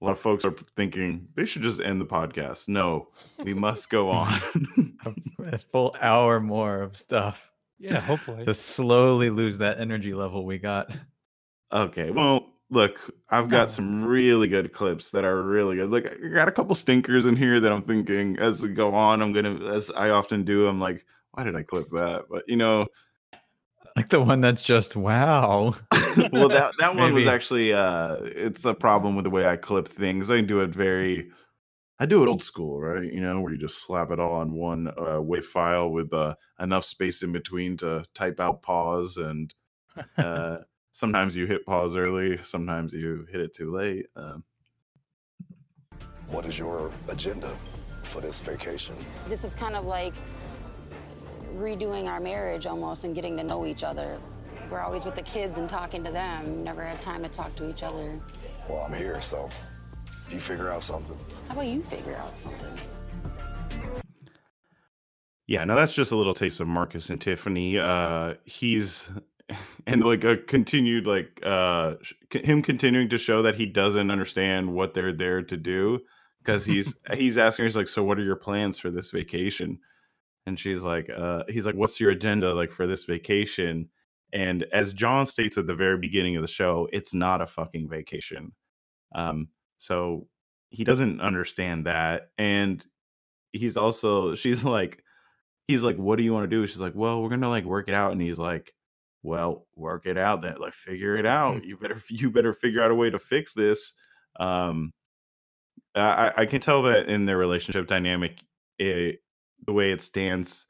a 0.00 0.04
lot 0.04 0.12
of 0.12 0.18
folks 0.18 0.44
are 0.44 0.54
thinking 0.76 1.28
they 1.34 1.44
should 1.44 1.62
just 1.62 1.80
end 1.80 2.00
the 2.00 2.06
podcast. 2.06 2.68
No, 2.68 3.08
we 3.42 3.54
must 3.54 3.88
go 3.88 4.10
on. 4.10 4.34
A 5.46 5.58
full 5.58 5.94
hour 6.00 6.40
more 6.40 6.82
of 6.82 6.96
stuff 6.96 7.50
yeah, 7.78 8.00
hopefully. 8.00 8.44
to 8.44 8.54
slowly 8.54 9.30
lose 9.30 9.58
that 9.58 9.80
energy 9.80 10.14
level 10.14 10.44
we 10.44 10.58
got. 10.58 10.90
okay, 11.72 12.10
well, 12.10 12.52
look, 12.70 13.10
I've 13.30 13.48
got 13.48 13.70
some 13.70 14.04
really 14.06 14.48
good 14.48 14.72
clips 14.72 15.10
that 15.12 15.24
are 15.24 15.42
really 15.42 15.76
good. 15.76 15.90
Like 15.90 16.06
I 16.06 16.28
got 16.28 16.48
a 16.48 16.52
couple 16.52 16.74
stinkers 16.74 17.26
in 17.26 17.36
here 17.36 17.60
that 17.60 17.72
I'm 17.72 17.82
thinking 17.82 18.38
as 18.38 18.62
we 18.62 18.70
go 18.70 18.94
on, 18.94 19.22
I'm 19.22 19.32
gonna 19.32 19.72
as 19.72 19.90
I 19.90 20.10
often 20.10 20.44
do, 20.44 20.66
I'm 20.66 20.80
like, 20.80 21.04
why 21.32 21.44
did 21.44 21.56
I 21.56 21.62
clip 21.62 21.88
that? 21.90 22.24
But 22.30 22.44
you 22.48 22.56
know, 22.56 22.86
Like 23.96 24.10
the 24.10 24.20
one 24.20 24.42
that's 24.42 24.62
just 24.62 24.94
wow. 24.94 25.74
well 26.32 26.48
that 26.48 26.72
that 26.78 26.94
one 26.94 27.14
was 27.14 27.26
actually 27.26 27.72
uh 27.72 28.16
it's 28.20 28.64
a 28.66 28.74
problem 28.74 29.16
with 29.16 29.24
the 29.24 29.30
way 29.30 29.46
I 29.46 29.56
clip 29.56 29.88
things. 29.88 30.30
I 30.30 30.42
do 30.42 30.60
it 30.60 30.68
very 30.70 31.30
I 31.98 32.04
do 32.04 32.22
it 32.22 32.28
old 32.28 32.42
school, 32.42 32.80
right? 32.80 33.10
You 33.10 33.20
know, 33.20 33.40
where 33.40 33.52
you 33.52 33.58
just 33.58 33.82
slap 33.82 34.10
it 34.10 34.20
all 34.20 34.34
on 34.34 34.52
one 34.52 34.88
uh, 34.88 35.18
WAV 35.18 35.44
file 35.44 35.90
with 35.90 36.12
uh, 36.12 36.34
enough 36.60 36.84
space 36.84 37.22
in 37.22 37.32
between 37.32 37.78
to 37.78 38.04
type 38.12 38.38
out 38.38 38.60
pause, 38.60 39.16
and 39.16 39.54
uh, 40.18 40.58
sometimes 40.90 41.34
you 41.34 41.46
hit 41.46 41.64
pause 41.64 41.96
early, 41.96 42.38
sometimes 42.42 42.92
you 42.92 43.26
hit 43.32 43.40
it 43.40 43.54
too 43.54 43.74
late. 43.74 44.06
Um, 44.14 44.44
What 46.28 46.44
is 46.44 46.58
your 46.58 46.92
agenda 47.08 47.56
for 48.02 48.20
this 48.20 48.40
vacation? 48.40 48.94
This 49.26 49.42
is 49.42 49.54
kind 49.54 49.74
of 49.74 49.86
like 49.86 50.14
redoing 51.58 52.06
our 52.06 52.20
marriage 52.20 52.66
almost 52.66 53.04
and 53.04 53.14
getting 53.14 53.36
to 53.36 53.42
know 53.42 53.66
each 53.66 53.84
other. 53.84 54.20
We're 54.70 54.80
always 54.80 55.04
with 55.04 55.14
the 55.14 55.22
kids 55.22 55.58
and 55.58 55.68
talking 55.68 56.02
to 56.04 56.10
them, 56.10 56.64
never 56.64 56.82
had 56.82 57.00
time 57.00 57.22
to 57.22 57.28
talk 57.28 57.54
to 57.56 57.68
each 57.68 57.82
other. 57.82 58.20
Well, 58.68 58.80
I'm 58.80 58.92
here, 58.92 59.20
so 59.22 59.48
if 60.26 60.32
you 60.32 60.40
figure 60.40 60.70
out 60.70 60.82
something. 60.82 61.16
How 61.48 61.54
about 61.54 61.66
you 61.66 61.82
figure 61.82 62.16
out 62.16 62.26
something? 62.26 62.78
yeah, 65.46 65.64
now 65.64 65.76
that's 65.76 65.94
just 65.94 66.10
a 66.10 66.16
little 66.16 66.34
taste 66.34 66.60
of 66.60 66.66
Marcus 66.66 67.08
and 67.10 67.20
Tiffany. 67.20 67.78
Uh, 67.78 68.34
he's 68.44 69.10
and 69.86 70.04
like 70.04 70.24
a 70.24 70.36
continued 70.36 71.06
like 71.06 71.40
uh 71.44 71.94
him 72.32 72.62
continuing 72.62 73.08
to 73.08 73.18
show 73.18 73.42
that 73.42 73.54
he 73.54 73.66
doesn't 73.66 74.10
understand 74.10 74.74
what 74.74 74.92
they're 74.92 75.12
there 75.12 75.42
to 75.42 75.56
do 75.56 76.00
because 76.40 76.64
he's 76.64 76.96
he's 77.14 77.38
asking 77.38 77.62
her 77.62 77.66
he's 77.66 77.76
like 77.76 77.88
so 77.88 78.02
what 78.02 78.18
are 78.18 78.24
your 78.24 78.36
plans 78.36 78.78
for 78.78 78.90
this 78.90 79.10
vacation 79.12 79.78
and 80.46 80.58
she's 80.58 80.82
like 80.82 81.10
uh 81.10 81.42
he's 81.48 81.66
like 81.66 81.74
what's 81.74 82.00
your 82.00 82.10
agenda 82.10 82.54
like 82.54 82.70
for 82.70 82.86
this 82.86 83.04
vacation? 83.04 83.88
And 84.32 84.64
as 84.72 84.92
john 84.92 85.26
states 85.26 85.56
at 85.58 85.66
the 85.66 85.74
very 85.74 85.98
beginning 85.98 86.36
of 86.36 86.42
the 86.42 86.48
show 86.48 86.88
it's 86.92 87.12
not 87.14 87.42
a 87.42 87.46
fucking 87.46 87.88
vacation. 87.88 88.52
Um 89.14 89.48
so 89.78 90.28
he 90.70 90.84
doesn't 90.84 91.20
understand 91.20 91.86
that 91.86 92.30
and 92.38 92.84
he's 93.52 93.76
also 93.76 94.34
she's 94.42 94.64
like 94.64 95.02
he's 95.68 95.82
like 95.82 95.96
what 95.96 96.16
do 96.16 96.22
you 96.22 96.32
want 96.32 96.44
to 96.48 96.56
do? 96.56 96.66
She's 96.66 96.80
like 96.80 96.94
well 96.94 97.22
we're 97.22 97.28
gonna 97.28 97.50
like 97.50 97.64
work 97.64 97.88
it 97.88 97.94
out 97.94 98.12
and 98.12 98.20
he's 98.20 98.38
like 98.38 98.72
well 99.22 99.66
work 99.74 100.06
it 100.06 100.16
out 100.16 100.42
then 100.42 100.56
like 100.60 100.72
figure 100.74 101.16
it 101.16 101.26
out. 101.26 101.64
You 101.64 101.76
better 101.76 101.98
you 102.10 102.30
better 102.30 102.52
figure 102.52 102.82
out 102.82 102.90
a 102.90 102.94
way 102.94 103.10
to 103.10 103.18
fix 103.18 103.52
this. 103.54 103.92
Um 104.38 104.92
i 105.94 106.30
i 106.36 106.44
can 106.44 106.60
tell 106.60 106.82
that 106.82 107.08
in 107.08 107.24
their 107.24 107.38
relationship 107.38 107.86
dynamic 107.86 108.38
it, 108.78 109.20
the 109.64 109.72
way 109.72 109.92
it 109.92 110.00
stands 110.00 110.66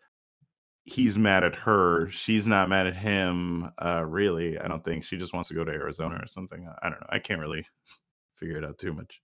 he's 0.84 1.18
mad 1.18 1.42
at 1.42 1.54
her 1.54 2.08
she's 2.08 2.46
not 2.46 2.68
mad 2.68 2.86
at 2.86 2.96
him 2.96 3.70
uh 3.82 4.04
really 4.04 4.58
i 4.58 4.68
don't 4.68 4.84
think 4.84 5.04
she 5.04 5.16
just 5.16 5.34
wants 5.34 5.48
to 5.48 5.54
go 5.54 5.64
to 5.64 5.72
arizona 5.72 6.16
or 6.22 6.26
something 6.26 6.68
i 6.82 6.88
don't 6.88 7.00
know 7.00 7.06
i 7.10 7.18
can't 7.18 7.40
really 7.40 7.66
figure 8.36 8.58
it 8.58 8.64
out 8.64 8.78
too 8.78 8.92
much 8.92 9.20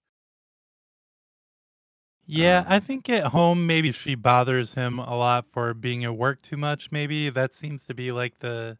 Yeah, 2.26 2.64
I 2.68 2.78
think 2.80 3.08
at 3.10 3.24
home 3.24 3.66
maybe 3.66 3.92
she 3.92 4.14
bothers 4.14 4.74
him 4.74 4.98
a 4.98 5.16
lot 5.16 5.46
for 5.50 5.74
being 5.74 6.04
at 6.04 6.16
work 6.16 6.40
too 6.42 6.56
much. 6.56 6.90
Maybe 6.92 7.30
that 7.30 7.52
seems 7.52 7.84
to 7.86 7.94
be 7.94 8.12
like 8.12 8.38
the 8.38 8.78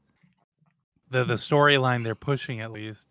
the 1.11 1.25
the 1.25 1.35
storyline 1.35 2.05
they're 2.05 2.15
pushing 2.15 2.61
at 2.61 2.73
least. 2.73 3.09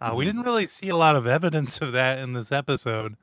Uh, 0.00 0.12
we 0.14 0.24
didn't 0.24 0.42
really 0.42 0.66
see 0.66 0.88
a 0.88 0.96
lot 0.96 1.16
of 1.16 1.26
evidence 1.26 1.80
of 1.80 1.92
that 1.92 2.18
in 2.18 2.32
this 2.32 2.52
episode. 2.52 3.16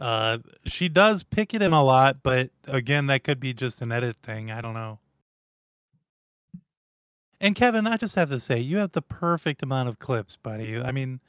Uh, 0.00 0.38
she 0.64 0.88
does 0.88 1.22
pick 1.22 1.54
at 1.54 1.60
him 1.60 1.74
a 1.74 1.84
lot, 1.84 2.18
but 2.22 2.50
again, 2.66 3.06
that 3.08 3.22
could 3.22 3.38
be 3.38 3.52
just 3.52 3.82
an 3.82 3.92
edit 3.92 4.16
thing. 4.22 4.50
I 4.50 4.60
don't 4.60 4.74
know. 4.74 4.98
And 7.40 7.54
Kevin, 7.54 7.86
I 7.86 7.96
just 7.96 8.14
have 8.16 8.30
to 8.30 8.40
say, 8.40 8.58
you 8.58 8.78
have 8.78 8.92
the 8.92 9.02
perfect 9.02 9.62
amount 9.62 9.88
of 9.88 9.98
clips, 9.98 10.36
buddy. 10.36 10.78
I 10.78 10.92
mean, 10.92 11.20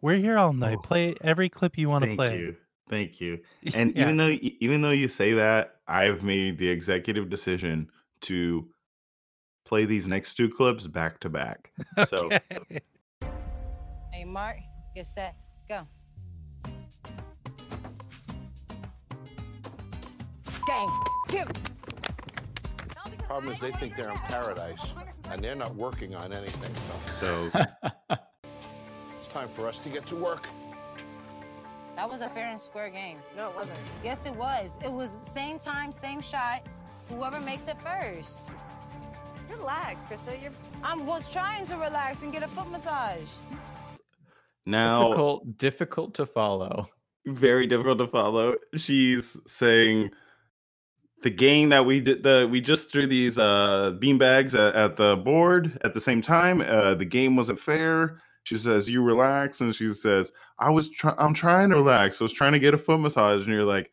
we're 0.00 0.16
here 0.16 0.38
all 0.38 0.52
night. 0.52 0.82
Play 0.82 1.14
every 1.20 1.48
clip 1.48 1.78
you 1.78 1.88
want 1.88 2.04
to 2.04 2.16
play. 2.16 2.28
Thank 2.28 2.34
play. 2.34 2.38
you. 2.38 2.56
Thank 2.88 3.20
you. 3.20 3.40
And 3.74 3.96
Yeah. 3.96 4.02
even 4.02 4.16
though 4.16 4.36
even 4.40 4.82
though 4.82 4.90
you 4.90 5.08
say 5.08 5.32
that, 5.34 5.76
I've 5.86 6.22
made 6.22 6.58
the 6.58 6.68
executive 6.68 7.28
decision 7.28 7.90
to 8.22 8.68
play 9.64 9.84
these 9.84 10.06
next 10.06 10.34
two 10.34 10.48
clips 10.48 10.86
back 10.86 11.20
to 11.20 11.28
back. 11.28 11.72
So 12.06 12.28
Hey, 14.12 14.24
Mark, 14.24 14.58
get 14.94 15.06
set, 15.06 15.36
go. 15.68 15.86
Dang, 20.72 20.88
give. 21.28 21.48
Problem 23.26 23.52
is, 23.52 23.58
they 23.58 23.72
think 23.72 23.94
they're 23.94 24.10
in 24.10 24.16
paradise, 24.16 24.94
and 25.30 25.44
they're 25.44 25.54
not 25.54 25.74
working 25.74 26.14
on 26.14 26.32
anything. 26.32 26.74
So, 27.08 27.50
it's 29.18 29.28
time 29.28 29.48
for 29.48 29.68
us 29.68 29.78
to 29.80 29.90
get 29.90 30.06
to 30.06 30.16
work. 30.16 30.48
That 31.96 32.08
was 32.08 32.22
a 32.22 32.28
fair 32.30 32.48
and 32.48 32.58
square 32.58 32.88
game. 32.88 33.18
No, 33.36 33.50
it 33.50 33.56
wasn't. 33.56 33.78
Yes, 34.02 34.24
it 34.24 34.34
was. 34.34 34.78
It 34.82 34.90
was 34.90 35.14
same 35.20 35.58
time, 35.58 35.92
same 35.92 36.22
shot. 36.22 36.66
Whoever 37.10 37.38
makes 37.38 37.68
it 37.68 37.76
first. 37.82 38.50
Relax, 39.50 40.06
Krista. 40.06 40.40
You're. 40.40 40.52
I 40.82 40.96
was 40.96 41.30
trying 41.30 41.66
to 41.66 41.76
relax 41.76 42.22
and 42.22 42.32
get 42.32 42.42
a 42.42 42.48
foot 42.48 42.70
massage. 42.70 43.28
now 44.64 45.08
difficult, 45.08 45.58
difficult 45.58 46.14
to 46.14 46.24
follow. 46.24 46.88
very 47.26 47.66
difficult 47.66 47.98
to 47.98 48.06
follow. 48.06 48.54
She's 48.74 49.38
saying 49.46 50.12
the 51.22 51.30
game 51.30 51.68
that 51.70 51.86
we 51.86 52.00
did 52.00 52.22
the 52.22 52.48
we 52.50 52.60
just 52.60 52.90
threw 52.90 53.06
these 53.06 53.38
uh 53.38 53.92
beanbags 54.00 54.54
at, 54.54 54.74
at 54.74 54.96
the 54.96 55.16
board 55.16 55.78
at 55.84 55.94
the 55.94 56.00
same 56.00 56.22
time. 56.22 56.60
Uh 56.60 56.94
the 56.94 57.04
game 57.04 57.36
wasn't 57.36 57.60
fair. 57.60 58.18
She 58.44 58.56
says 58.56 58.88
you 58.88 59.02
relax 59.02 59.60
and 59.60 59.74
she 59.74 59.88
says 59.90 60.32
I 60.58 60.70
was 60.70 60.90
try- 60.90 61.14
I'm 61.18 61.34
trying 61.34 61.70
to 61.70 61.76
relax. 61.76 62.20
I 62.20 62.24
was 62.24 62.32
trying 62.32 62.52
to 62.52 62.58
get 62.58 62.74
a 62.74 62.78
foot 62.78 63.00
massage 63.00 63.42
and 63.44 63.52
you're 63.52 63.64
like 63.64 63.90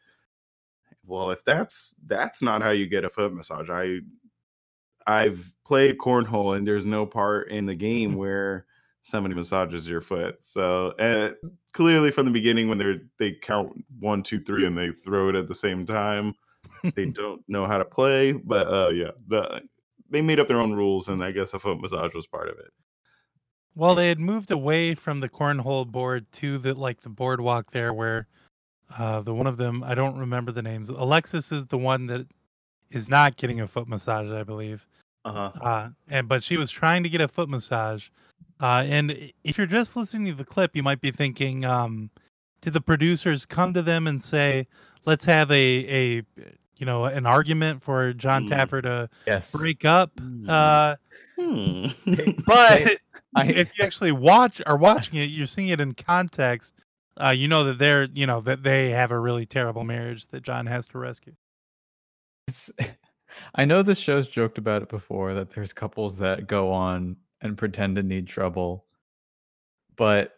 well 1.05 1.31
if 1.31 1.43
that's 1.43 1.95
that's 2.05 2.41
not 2.41 2.61
how 2.61 2.71
you 2.71 2.87
get 2.87 3.05
a 3.05 3.09
foot 3.09 3.33
massage. 3.33 3.69
I 3.69 3.99
I've 5.07 5.53
played 5.65 5.97
cornhole 5.97 6.55
and 6.55 6.67
there's 6.67 6.85
no 6.85 7.05
part 7.05 7.49
in 7.49 7.65
the 7.65 7.75
game 7.75 8.15
where 8.17 8.65
somebody 9.01 9.35
massages 9.35 9.89
your 9.89 10.01
foot. 10.01 10.37
So 10.41 10.89
uh, 10.99 11.31
clearly 11.73 12.11
from 12.11 12.25
the 12.25 12.31
beginning 12.31 12.69
when 12.69 12.77
they're 12.77 12.97
they 13.17 13.31
count 13.31 13.83
one, 13.99 14.23
two, 14.23 14.39
three, 14.39 14.65
and 14.65 14.77
they 14.77 14.91
throw 14.91 15.29
it 15.29 15.35
at 15.35 15.47
the 15.47 15.55
same 15.55 15.85
time, 15.85 16.35
they 16.95 17.05
don't 17.21 17.41
know 17.47 17.65
how 17.65 17.77
to 17.77 17.85
play. 17.85 18.31
But 18.31 18.67
uh, 18.67 18.89
yeah, 18.89 19.11
the, 19.27 19.61
they 20.09 20.21
made 20.21 20.39
up 20.39 20.47
their 20.47 20.59
own 20.59 20.73
rules, 20.73 21.09
and 21.09 21.23
I 21.23 21.31
guess 21.31 21.53
a 21.53 21.59
foot 21.59 21.81
massage 21.81 22.13
was 22.13 22.27
part 22.27 22.49
of 22.49 22.57
it. 22.59 22.71
Well, 23.75 23.95
they 23.95 24.09
had 24.09 24.19
moved 24.19 24.51
away 24.51 24.95
from 24.95 25.19
the 25.19 25.29
cornhole 25.29 25.87
board 25.87 26.25
to 26.33 26.57
the 26.57 26.73
like 26.73 27.01
the 27.01 27.09
boardwalk 27.09 27.71
there, 27.71 27.93
where 27.93 28.27
uh, 28.97 29.21
the 29.21 29.33
one 29.33 29.47
of 29.47 29.57
them 29.57 29.83
I 29.83 29.95
don't 29.95 30.17
remember 30.17 30.51
the 30.51 30.61
names. 30.61 30.89
Alexis 30.89 31.51
is 31.51 31.65
the 31.67 31.77
one 31.77 32.07
that 32.07 32.27
is 32.91 33.09
not 33.09 33.37
getting 33.37 33.61
a 33.61 33.67
foot 33.67 33.87
massage, 33.87 34.31
I 34.31 34.43
believe. 34.43 34.85
Uh-huh. 35.25 35.51
Uh 35.61 35.89
And 36.09 36.27
but 36.27 36.43
she 36.43 36.57
was 36.57 36.71
trying 36.71 37.03
to 37.03 37.09
get 37.09 37.21
a 37.21 37.27
foot 37.27 37.49
massage. 37.49 38.07
Uh, 38.59 38.83
and 38.87 39.31
if 39.43 39.57
you're 39.57 39.67
just 39.67 39.95
listening 39.95 40.25
to 40.25 40.33
the 40.33 40.45
clip, 40.45 40.75
you 40.75 40.83
might 40.83 40.99
be 40.99 41.11
thinking, 41.11 41.63
um, 41.63 42.09
did 42.61 42.73
the 42.73 42.81
producers 42.81 43.45
come 43.45 43.73
to 43.73 43.81
them 43.81 44.07
and 44.07 44.21
say, 44.21 44.67
"Let's 45.05 45.23
have 45.25 45.49
a 45.51 46.19
a 46.19 46.23
you 46.79 46.85
know 46.85 47.05
an 47.05 47.25
argument 47.25 47.83
for 47.83 48.13
John 48.13 48.47
Mm. 48.47 48.49
Taffer 48.49 48.81
to 48.81 49.09
Yes. 49.27 49.51
break 49.55 49.85
up?" 49.85 50.11
Uh, 50.47 50.95
Hmm. 51.37 51.87
but 52.45 52.97
I- 53.35 53.45
if 53.47 53.71
you 53.77 53.83
actually 53.85 54.11
watch 54.11 54.61
are 54.65 54.75
watching 54.77 55.19
it, 55.19 55.25
you're 55.29 55.47
seeing 55.47 55.69
it 55.69 55.79
in 55.79 55.93
context. 55.93 56.73
Uh, 57.21 57.29
you 57.29 57.47
know 57.47 57.63
that 57.65 57.77
they're 57.77 58.05
you 58.13 58.25
know 58.25 58.41
that 58.41 58.63
they 58.63 58.89
have 58.89 59.11
a 59.11 59.19
really 59.19 59.45
terrible 59.45 59.83
marriage 59.83 60.27
that 60.29 60.41
John 60.41 60.65
has 60.65 60.87
to 60.89 60.97
rescue. 60.97 61.35
It's, 62.47 62.71
I 63.53 63.65
know 63.65 63.83
this 63.83 63.99
show's 63.99 64.27
joked 64.27 64.57
about 64.57 64.81
it 64.81 64.89
before 64.89 65.33
that 65.35 65.51
there's 65.51 65.71
couples 65.73 66.17
that 66.17 66.47
go 66.47 66.71
on 66.71 67.17
and 67.41 67.57
pretend 67.57 67.95
to 67.97 68.03
need 68.03 68.27
trouble, 68.27 68.85
but 69.95 70.33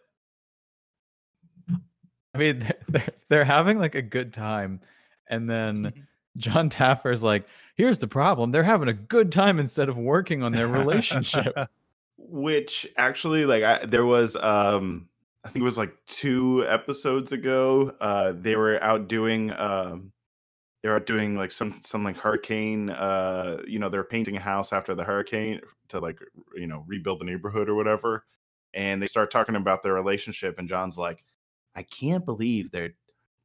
I 2.34 2.38
mean 2.38 2.58
they're, 2.60 2.78
they're, 2.88 3.08
they're 3.28 3.44
having 3.44 3.78
like 3.78 3.94
a 3.94 4.02
good 4.02 4.32
time, 4.32 4.80
and 5.28 5.48
then 5.48 6.06
John 6.36 6.68
Taffer's 6.68 7.22
like, 7.22 7.48
"Here's 7.74 7.98
the 7.98 8.08
problem: 8.08 8.50
they're 8.52 8.62
having 8.62 8.88
a 8.88 8.94
good 8.94 9.32
time 9.32 9.58
instead 9.58 9.88
of 9.88 9.98
working 9.98 10.42
on 10.42 10.52
their 10.52 10.68
relationship." 10.68 11.54
which 12.16 12.86
actually 12.96 13.44
like 13.46 13.64
I, 13.64 13.84
there 13.84 14.04
was 14.04 14.36
um 14.36 15.08
i 15.44 15.48
think 15.48 15.62
it 15.62 15.64
was 15.64 15.76
like 15.76 15.92
two 16.06 16.64
episodes 16.68 17.32
ago 17.32 17.96
uh 18.00 18.32
they 18.36 18.54
were 18.54 18.80
out 18.80 19.08
doing 19.08 19.50
um 19.50 20.12
they 20.82 20.88
were 20.88 20.96
out 20.96 21.06
doing 21.06 21.36
like 21.36 21.50
some 21.50 21.74
some 21.82 22.04
like 22.04 22.16
hurricane 22.16 22.90
uh 22.90 23.58
you 23.66 23.80
know 23.80 23.88
they're 23.88 24.04
painting 24.04 24.36
a 24.36 24.40
house 24.40 24.72
after 24.72 24.94
the 24.94 25.02
hurricane 25.02 25.60
to 25.88 25.98
like 25.98 26.20
you 26.54 26.68
know 26.68 26.84
rebuild 26.86 27.20
the 27.20 27.24
neighborhood 27.24 27.68
or 27.68 27.74
whatever 27.74 28.24
and 28.74 29.02
they 29.02 29.06
start 29.06 29.30
talking 29.30 29.56
about 29.56 29.82
their 29.82 29.92
relationship, 29.92 30.58
and 30.58 30.68
John's 30.68 30.98
like, 30.98 31.24
I 31.74 31.82
can't 31.82 32.24
believe 32.24 32.70
they're 32.70 32.94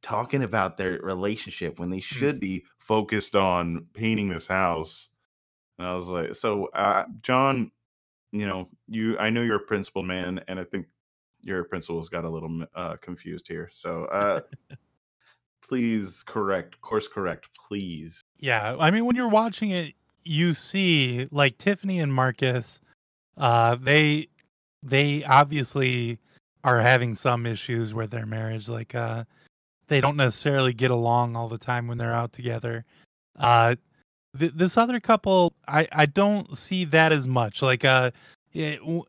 talking 0.02 0.42
about 0.42 0.76
their 0.76 0.98
relationship 1.02 1.78
when 1.78 1.90
they 1.90 2.00
should 2.00 2.40
be 2.40 2.64
focused 2.78 3.34
on 3.34 3.86
painting 3.94 4.28
this 4.28 4.46
house. 4.46 5.10
And 5.78 5.86
I 5.86 5.94
was 5.94 6.08
like, 6.08 6.34
so 6.34 6.66
uh, 6.74 7.04
John, 7.22 7.70
you 8.32 8.46
know, 8.46 8.68
you 8.88 9.18
I 9.18 9.30
know 9.30 9.42
you're 9.42 9.56
a 9.56 9.60
principled 9.60 10.06
man, 10.06 10.40
and 10.48 10.58
I 10.60 10.64
think 10.64 10.86
your 11.42 11.64
principles 11.64 12.08
got 12.08 12.24
a 12.24 12.30
little 12.30 12.64
uh, 12.74 12.96
confused 12.96 13.48
here. 13.48 13.68
So 13.72 14.04
uh, 14.06 14.40
please 15.62 16.22
correct, 16.26 16.80
course 16.80 17.08
correct, 17.08 17.48
please. 17.68 18.20
Yeah, 18.38 18.76
I 18.78 18.90
mean, 18.90 19.04
when 19.04 19.16
you're 19.16 19.28
watching 19.28 19.70
it, 19.70 19.94
you 20.22 20.54
see 20.54 21.28
like 21.30 21.58
Tiffany 21.58 22.00
and 22.00 22.12
Marcus. 22.12 22.80
Uh, 23.36 23.76
they 23.76 24.28
they 24.82 25.24
obviously 25.24 26.18
are 26.64 26.80
having 26.80 27.16
some 27.16 27.46
issues 27.46 27.94
with 27.94 28.10
their 28.10 28.26
marriage. 28.26 28.68
Like, 28.68 28.94
uh, 28.94 29.24
they 29.88 30.00
don't 30.00 30.16
necessarily 30.16 30.72
get 30.72 30.90
along 30.90 31.34
all 31.36 31.48
the 31.48 31.58
time 31.58 31.86
when 31.88 31.98
they're 31.98 32.14
out 32.14 32.32
together. 32.32 32.84
Uh, 33.38 33.74
th- 34.38 34.52
this 34.54 34.76
other 34.76 35.00
couple, 35.00 35.54
I 35.66 35.88
I 35.92 36.06
don't 36.06 36.56
see 36.56 36.84
that 36.86 37.12
as 37.12 37.26
much. 37.26 37.62
Like, 37.62 37.84
uh, 37.84 38.10
it, 38.52 38.78
w- 38.80 39.04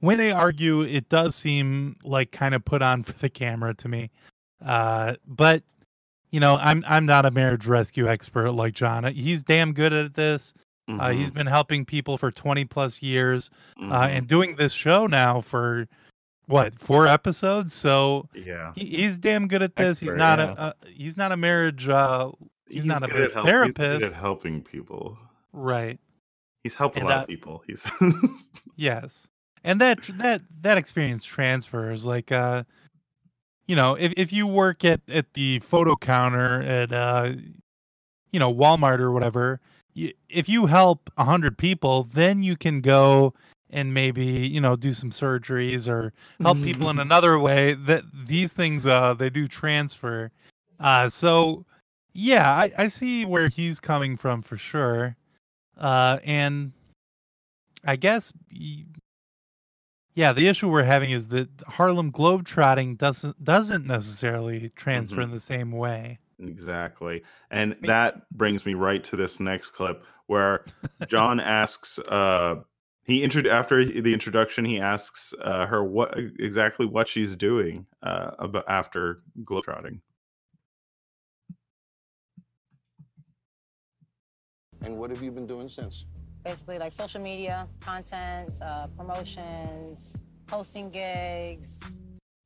when 0.00 0.18
they 0.18 0.30
argue, 0.32 0.82
it 0.82 1.08
does 1.08 1.34
seem 1.34 1.96
like 2.04 2.30
kind 2.32 2.54
of 2.54 2.64
put 2.64 2.82
on 2.82 3.02
for 3.02 3.12
the 3.12 3.28
camera 3.30 3.74
to 3.74 3.88
me. 3.88 4.10
Uh, 4.64 5.14
but 5.26 5.62
you 6.30 6.40
know, 6.40 6.56
I'm 6.56 6.84
I'm 6.88 7.06
not 7.06 7.26
a 7.26 7.30
marriage 7.30 7.66
rescue 7.66 8.08
expert 8.08 8.50
like 8.52 8.74
John. 8.74 9.04
He's 9.14 9.42
damn 9.42 9.72
good 9.72 9.92
at 9.92 10.14
this. 10.14 10.52
Uh, 10.86 11.12
he's 11.12 11.30
Mhm. 11.30 11.34
been 11.34 11.46
helping 11.46 11.86
people 11.86 12.18
for 12.18 12.30
20 12.30 12.66
plus 12.66 13.00
years, 13.00 13.48
uh, 13.78 13.82
Mhm. 14.02 14.08
and 14.18 14.26
doing 14.26 14.56
this 14.56 14.72
show 14.74 15.06
now 15.06 15.40
for 15.40 15.88
what 16.46 16.78
four 16.78 17.06
episodes. 17.06 17.72
So 17.72 18.28
Yeah. 18.34 18.72
he, 18.74 18.84
he's 18.84 19.18
damn 19.18 19.48
good 19.48 19.62
at 19.62 19.76
this. 19.76 20.00
he's 20.00 20.14
not 20.14 20.38
yeah. 20.38 20.54
a, 20.56 20.62
a 20.68 20.74
he's 20.88 21.16
not 21.16 21.32
a 21.32 21.36
marriage. 21.36 21.88
Uh, 21.88 22.32
he's, 22.68 22.84
not 22.84 23.02
a 23.02 23.08
marriage 23.08 23.34
help- 23.34 23.46
he's 23.46 23.74
good 23.74 24.02
at 24.02 24.12
helping 24.12 24.62
people. 24.62 25.18
right? 25.52 25.98
He's 26.62 26.74
helped 26.74 26.96
a 26.96 27.04
lot 27.04 27.18
uh, 27.18 27.20
of 27.22 27.26
people. 27.28 27.62
He's 27.66 27.86
Yes, 28.76 29.28
and 29.62 29.80
that 29.82 30.02
that 30.14 30.40
that 30.62 30.78
experience 30.78 31.24
transfers. 31.24 32.04
Like, 32.06 32.32
uh, 32.32 32.64
you 33.66 33.76
know, 33.76 33.94
if 33.94 34.14
if 34.16 34.32
you 34.32 34.46
work 34.46 34.82
at 34.84 35.02
at 35.08 35.34
the 35.34 35.58
photo 35.58 35.94
counter 35.96 36.62
at 36.62 36.90
uh, 36.92 37.32
you 38.32 38.40
know, 38.40 38.52
Walmart 38.52 38.98
or 38.98 39.12
whatever, 39.12 39.60
you, 39.92 40.12
if 40.30 40.48
you 40.48 40.64
help 40.66 41.10
a 41.18 41.24
hundred 41.24 41.58
people, 41.58 42.04
then 42.04 42.42
you 42.42 42.56
can 42.56 42.80
go 42.80 43.34
and 43.74 43.92
maybe 43.92 44.24
you 44.24 44.60
know 44.60 44.76
do 44.76 44.94
some 44.94 45.10
surgeries 45.10 45.86
or 45.86 46.12
help 46.40 46.62
people 46.62 46.88
in 46.88 46.98
another 47.08 47.38
way. 47.38 47.74
That 47.74 48.04
these 48.26 48.52
things 48.54 48.86
uh 48.86 49.12
they 49.14 49.28
do 49.28 49.46
transfer. 49.48 50.30
Uh, 50.80 51.08
so 51.10 51.66
yeah, 52.14 52.50
I 52.50 52.70
I 52.78 52.88
see 52.88 53.24
where 53.26 53.48
he's 53.48 53.80
coming 53.80 54.16
from 54.16 54.40
for 54.40 54.56
sure. 54.56 55.16
Uh, 55.76 56.18
and 56.24 56.72
I 57.84 57.96
guess 57.96 58.32
yeah, 60.14 60.32
the 60.32 60.46
issue 60.46 60.68
we're 60.70 60.84
having 60.84 61.10
is 61.10 61.28
that 61.28 61.48
Harlem 61.66 62.12
Globetrotting 62.12 62.96
doesn't 62.98 63.42
doesn't 63.42 63.86
necessarily 63.86 64.70
transfer 64.76 65.20
Mhm. 65.20 65.24
in 65.24 65.30
the 65.32 65.40
same 65.40 65.72
way. 65.72 66.18
Exactly. 66.38 67.22
And 67.50 67.76
that 67.82 68.28
brings 68.30 68.64
me 68.66 68.74
right 68.74 69.02
to 69.04 69.16
this 69.16 69.40
next 69.40 69.70
clip 69.70 70.04
where 70.26 70.64
John 71.08 71.40
asks 71.40 71.98
uh 71.98 72.62
he 73.04 73.22
intro 73.22 73.42
after 73.50 73.84
the 73.84 74.12
introduction 74.12 74.64
he 74.64 74.80
asks 74.80 75.34
uh 75.42 75.66
her 75.66 75.84
what 75.84 76.16
exactly 76.38 76.86
what 76.86 77.08
she's 77.08 77.36
doing 77.36 77.86
uh 78.02 78.30
about 78.38 78.64
after 78.68 79.22
globetrotting. 79.44 80.00
And 84.82 84.98
what 84.98 85.10
have 85.10 85.22
you 85.22 85.30
been 85.30 85.46
doing 85.46 85.68
since? 85.68 86.04
Basically, 86.44 86.78
like 86.78 86.92
social 86.92 87.22
media, 87.22 87.66
content, 87.80 88.60
uh, 88.60 88.86
promotions, 88.88 90.14
hosting 90.50 90.90
gigs. 90.90 92.00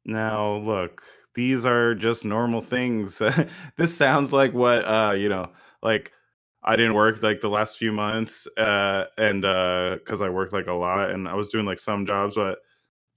Now, 0.05 0.59
look, 0.59 1.03
these 1.35 1.67
are 1.67 1.97
just 1.97 2.25
normal 2.25 2.61
things. 2.61 3.21
this 3.77 3.97
sounds 3.97 4.33
like 4.33 4.55
what 4.55 4.85
uh, 4.85 5.15
you 5.17 5.29
know, 5.29 5.51
like 5.83 6.13
I 6.69 6.77
didn't 6.77 6.95
work 6.95 7.23
like 7.23 7.41
the 7.41 7.49
last 7.49 7.79
few 7.79 7.93
months 7.93 8.47
uh 8.57 9.07
and 9.17 9.45
uh 9.45 9.99
cuz 10.05 10.21
I 10.21 10.29
worked 10.29 10.53
like 10.53 10.67
a 10.69 10.75
lot 10.75 11.11
and 11.11 11.27
I 11.27 11.35
was 11.35 11.49
doing 11.49 11.67
like 11.67 11.79
some 11.81 12.07
jobs 12.07 12.35
but 12.37 12.59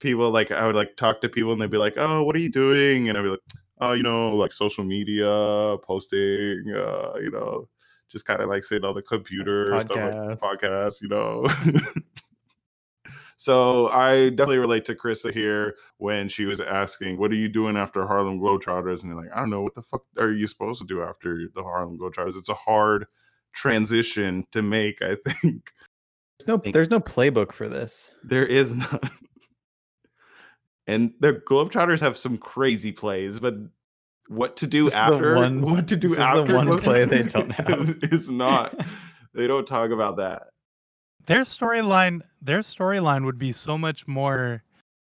people 0.00 0.30
like 0.30 0.50
I 0.50 0.66
would 0.66 0.74
like 0.76 0.96
talk 0.96 1.20
to 1.20 1.28
people 1.28 1.52
and 1.52 1.60
they'd 1.60 1.70
be 1.70 1.78
like, 1.78 1.94
"Oh, 1.96 2.22
what 2.24 2.34
are 2.36 2.40
you 2.40 2.50
doing?" 2.50 3.08
and 3.08 3.16
I'd 3.16 3.22
be 3.22 3.28
like, 3.30 3.40
"Oh, 3.80 3.92
you 3.92 4.02
know, 4.02 4.34
like 4.36 4.52
social 4.52 4.84
media, 4.84 5.76
posting, 5.82 6.64
uh, 6.76 7.14
you 7.20 7.30
know, 7.30 7.68
just 8.10 8.24
kind 8.26 8.40
of 8.40 8.48
like 8.48 8.64
sitting 8.64 8.88
on 8.88 8.94
the 8.94 9.02
computer, 9.02 9.78
stuff 9.80 10.02
like 10.02 10.14
Podcast. 10.14 10.40
podcasts, 10.40 11.02
you 11.02 11.08
know." 11.08 11.46
So 13.36 13.88
I 13.88 14.28
definitely 14.28 14.58
relate 14.58 14.84
to 14.84 14.94
Krista 14.94 15.34
here 15.34 15.74
when 15.96 16.28
she 16.28 16.44
was 16.44 16.60
asking, 16.60 17.18
"What 17.18 17.32
are 17.32 17.36
you 17.36 17.48
doing 17.48 17.76
after 17.76 18.06
Harlem 18.06 18.38
Globetrotters?" 18.38 19.00
And 19.00 19.08
you're 19.08 19.16
like, 19.20 19.32
"I 19.34 19.40
don't 19.40 19.50
know. 19.50 19.62
What 19.62 19.74
the 19.74 19.82
fuck 19.82 20.04
are 20.16 20.30
you 20.30 20.46
supposed 20.46 20.80
to 20.80 20.86
do 20.86 21.02
after 21.02 21.48
the 21.52 21.62
Harlem 21.64 21.98
Globetrotters?" 21.98 22.36
It's 22.38 22.48
a 22.48 22.54
hard 22.54 23.06
transition 23.54 24.44
to 24.52 24.62
make. 24.62 25.00
I 25.02 25.16
think 25.26 25.70
There's 26.38 26.48
no 26.48 26.62
there's 26.72 26.90
no 26.90 27.00
playbook 27.00 27.52
for 27.52 27.68
this. 27.68 28.12
there 28.24 28.46
is 28.46 28.74
none. 28.74 29.00
and 30.86 31.12
the 31.20 31.34
Globetrotters 31.48 32.00
have 32.00 32.16
some 32.16 32.38
crazy 32.38 32.92
plays, 32.92 33.38
but 33.40 33.54
what 34.28 34.56
to 34.56 34.66
do 34.66 34.84
This 34.84 34.92
is 34.94 34.98
the 34.98 35.04
after 35.04 35.34
one- 35.36 35.60
what 35.62 35.88
to 35.88 35.96
do 35.96 36.08
this 36.08 36.18
is 36.18 36.46
the 36.48 36.54
one 36.54 36.78
play 36.78 37.04
they 37.04 37.22
don't 37.24 37.50
have. 37.52 37.80
is, 37.80 37.90
is 38.10 38.30
not. 38.30 38.74
They 39.34 39.46
don't 39.46 39.66
talk 39.66 39.90
about 39.90 40.16
that. 40.18 40.44
Their 41.26 41.42
storyline 41.42 42.20
their 42.40 42.60
storyline 42.60 43.24
would 43.24 43.38
be 43.38 43.52
so 43.52 43.78
much 43.78 44.06
more 44.08 44.62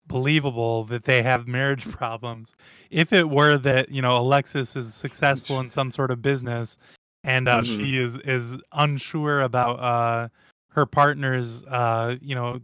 believable 0.08 0.84
that 0.84 1.06
they 1.06 1.24
have 1.24 1.48
marriage 1.48 1.90
problems 1.90 2.54
if 2.92 3.12
it 3.14 3.30
were 3.30 3.58
that, 3.58 3.90
you 3.90 4.02
know, 4.02 4.18
Alexis 4.18 4.76
is 4.76 4.94
successful 4.94 5.60
in 5.62 5.70
some 5.70 5.90
sort 5.92 6.12
of 6.12 6.22
business 6.22 6.78
and 7.24 7.48
uh, 7.48 7.62
Mhm. 7.62 7.80
she 7.80 7.98
is 7.98 8.18
is 8.20 8.58
unsure 8.74 9.42
about 9.42 9.80
uh 9.80 10.30
her 10.70 10.86
partner's 10.86 11.64
uh, 11.66 12.18
you 12.22 12.34
know, 12.36 12.60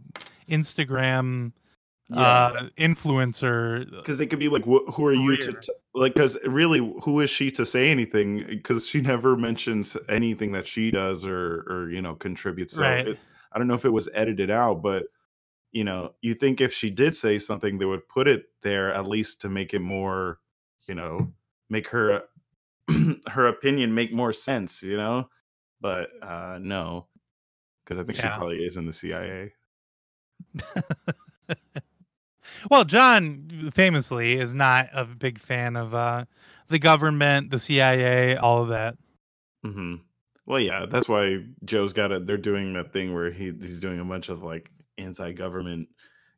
Instagram 0.48 1.52
uh 2.16 2.64
influencer 2.76 3.88
because 3.88 4.20
it 4.20 4.26
could 4.26 4.40
be 4.40 4.48
like 4.48 4.64
wh- 4.64 4.92
who 4.94 5.06
are 5.06 5.12
you 5.12 5.36
to 5.36 5.52
Career. 5.52 5.60
t- 5.60 5.72
like 5.94 6.12
because 6.14 6.36
really 6.44 6.78
who 7.04 7.20
is 7.20 7.30
she 7.30 7.52
to 7.52 7.64
say 7.64 7.88
anything 7.88 8.44
because 8.48 8.84
she 8.84 9.00
never 9.00 9.36
mentions 9.36 9.96
anything 10.08 10.50
that 10.50 10.66
she 10.66 10.90
does 10.90 11.24
or 11.24 11.60
or 11.68 11.88
you 11.88 12.02
know 12.02 12.16
contributes 12.16 12.74
so 12.76 12.82
Right. 12.82 13.06
it, 13.06 13.18
i 13.52 13.58
don't 13.58 13.68
know 13.68 13.74
if 13.74 13.84
it 13.84 13.90
was 13.92 14.08
edited 14.12 14.50
out 14.50 14.82
but 14.82 15.06
you 15.70 15.84
know 15.84 16.14
you 16.20 16.34
think 16.34 16.60
if 16.60 16.72
she 16.74 16.90
did 16.90 17.14
say 17.14 17.38
something 17.38 17.78
they 17.78 17.84
would 17.84 18.08
put 18.08 18.26
it 18.26 18.46
there 18.62 18.92
at 18.92 19.06
least 19.06 19.40
to 19.42 19.48
make 19.48 19.72
it 19.72 19.78
more 19.80 20.40
you 20.88 20.96
know 20.96 21.32
make 21.68 21.86
her 21.90 22.24
her 23.28 23.46
opinion 23.46 23.94
make 23.94 24.12
more 24.12 24.32
sense 24.32 24.82
you 24.82 24.96
know 24.96 25.28
but 25.80 26.10
uh 26.22 26.58
no 26.60 27.06
because 27.84 27.98
i 27.98 28.04
think 28.04 28.18
Yeah. 28.18 28.32
she 28.32 28.36
probably 28.38 28.64
is 28.64 28.76
in 28.76 28.86
the 28.86 28.92
cia 28.92 29.52
Well, 32.70 32.84
John 32.84 33.70
famously 33.72 34.34
is 34.34 34.52
not 34.52 34.88
a 34.92 35.04
big 35.04 35.38
fan 35.38 35.76
of 35.76 35.94
uh, 35.94 36.24
the 36.68 36.78
government, 36.78 37.50
the 37.50 37.58
CIA, 37.58 38.36
all 38.36 38.62
of 38.62 38.68
that. 38.68 38.96
Mm-hmm. 39.64 39.96
Well, 40.46 40.60
yeah, 40.60 40.84
that's 40.90 41.08
why 41.08 41.44
Joe's 41.64 41.92
got 41.92 42.12
it. 42.12 42.26
They're 42.26 42.36
doing 42.36 42.72
that 42.74 42.92
thing 42.92 43.14
where 43.14 43.30
he 43.30 43.46
he's 43.52 43.78
doing 43.78 44.00
a 44.00 44.04
bunch 44.04 44.28
of 44.28 44.42
like 44.42 44.70
anti-government, 44.98 45.88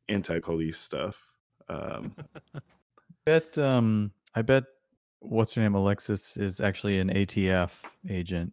anti-police 0.09 0.79
stuff. 0.79 1.17
Um, 1.69 2.15
bet 3.27 3.57
um 3.59 4.13
I 4.35 4.43
bet 4.43 4.65
what's 5.23 5.55
her 5.55 5.63
name 5.63 5.75
Alexis 5.75 6.37
is 6.37 6.61
actually 6.61 6.99
an 6.99 7.09
ATF 7.11 7.85
agent. 8.09 8.53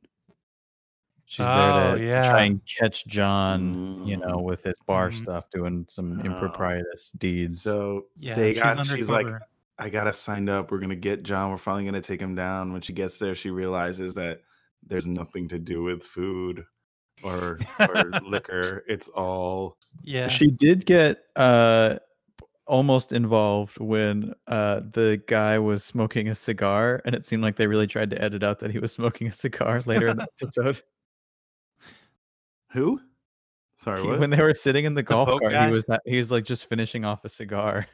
She's 1.26 1.46
there 1.46 1.72
Oh, 1.92 1.96
to 1.98 2.04
yeah. 2.04 2.28
try 2.30 2.44
and 2.46 2.60
catch 2.66 3.06
John, 3.06 4.04
you 4.08 4.18
know, 4.18 4.38
Mm. 4.38 4.44
with 4.44 4.64
his 4.64 4.78
bar 4.88 5.10
Mhm. 5.10 5.22
stuff, 5.22 5.46
doing 5.52 5.86
some 5.88 6.20
Oh. 6.20 6.24
improprietous 6.26 7.12
deeds. 7.12 7.62
so 7.62 8.08
Yeah, 8.18 8.34
they 8.36 8.54
she's 8.54 8.64
got. 8.64 8.88
She's 8.88 9.10
like. 9.10 9.28
I 9.82 9.90
got 9.90 10.06
to 10.06 10.14
sign 10.14 10.50
up. 10.50 10.72
We're 10.72 10.80
gonna 10.80 10.96
get 10.96 11.24
John. 11.24 11.52
We're 11.52 11.58
finally 11.58 11.86
gonna 11.86 12.02
take 12.02 12.20
him 12.20 12.36
down. 12.36 12.74
When 12.74 12.82
she 12.82 12.92
gets 12.94 13.18
there, 13.18 13.34
she 13.36 13.50
realizes 13.50 14.14
that 14.16 14.42
there's 14.86 15.08
nothing 15.08 15.48
to 15.50 15.60
do 15.60 15.84
with 15.84 16.04
food 16.04 16.66
or 17.24 17.60
or 17.80 17.88
liquor. 18.28 18.84
It's 18.88 19.08
all 19.08 19.78
Yeah. 20.04 20.28
She 20.28 20.48
did 20.52 20.86
get 20.86 21.24
uh 21.38 22.00
almost 22.70 23.12
involved 23.12 23.78
when 23.80 24.34
uh 24.48 24.80
the 24.94 25.20
guy 25.28 25.58
was 25.60 25.84
smoking 25.84 26.28
a 26.30 26.36
cigar 26.36 27.02
and 27.04 27.16
it 27.16 27.26
seemed 27.26 27.42
like 27.44 27.56
they 27.56 27.66
really 27.68 27.88
tried 27.88 28.10
to 28.12 28.22
edit 28.22 28.44
out 28.44 28.60
that 28.60 28.70
he 28.72 28.78
was 28.80 28.92
smoking 29.00 29.28
a 29.28 29.32
cigar 29.32 29.82
later 29.88 30.08
in 30.08 30.18
the 30.18 30.28
episode. 30.42 30.82
who 32.72 33.02
Sorry, 33.78 34.02
He- 34.02 34.08
what? 34.08 34.20
when 34.20 34.30
they 34.30 34.42
were 34.42 34.54
sitting 34.54 34.84
in 34.86 34.94
the 34.94 35.04
golf 35.04 35.30
boat 35.30 35.40
cart, 35.42 35.54
guy? 35.54 35.68
he 35.68 35.74
was 35.74 35.86
ha- 35.90 36.00
he 36.06 36.18
was 36.18 36.32
like 36.32 36.44
just 36.44 36.68
finishing 36.68 37.06
off 37.06 37.24
a 37.24 37.30
cigar. 37.30 37.88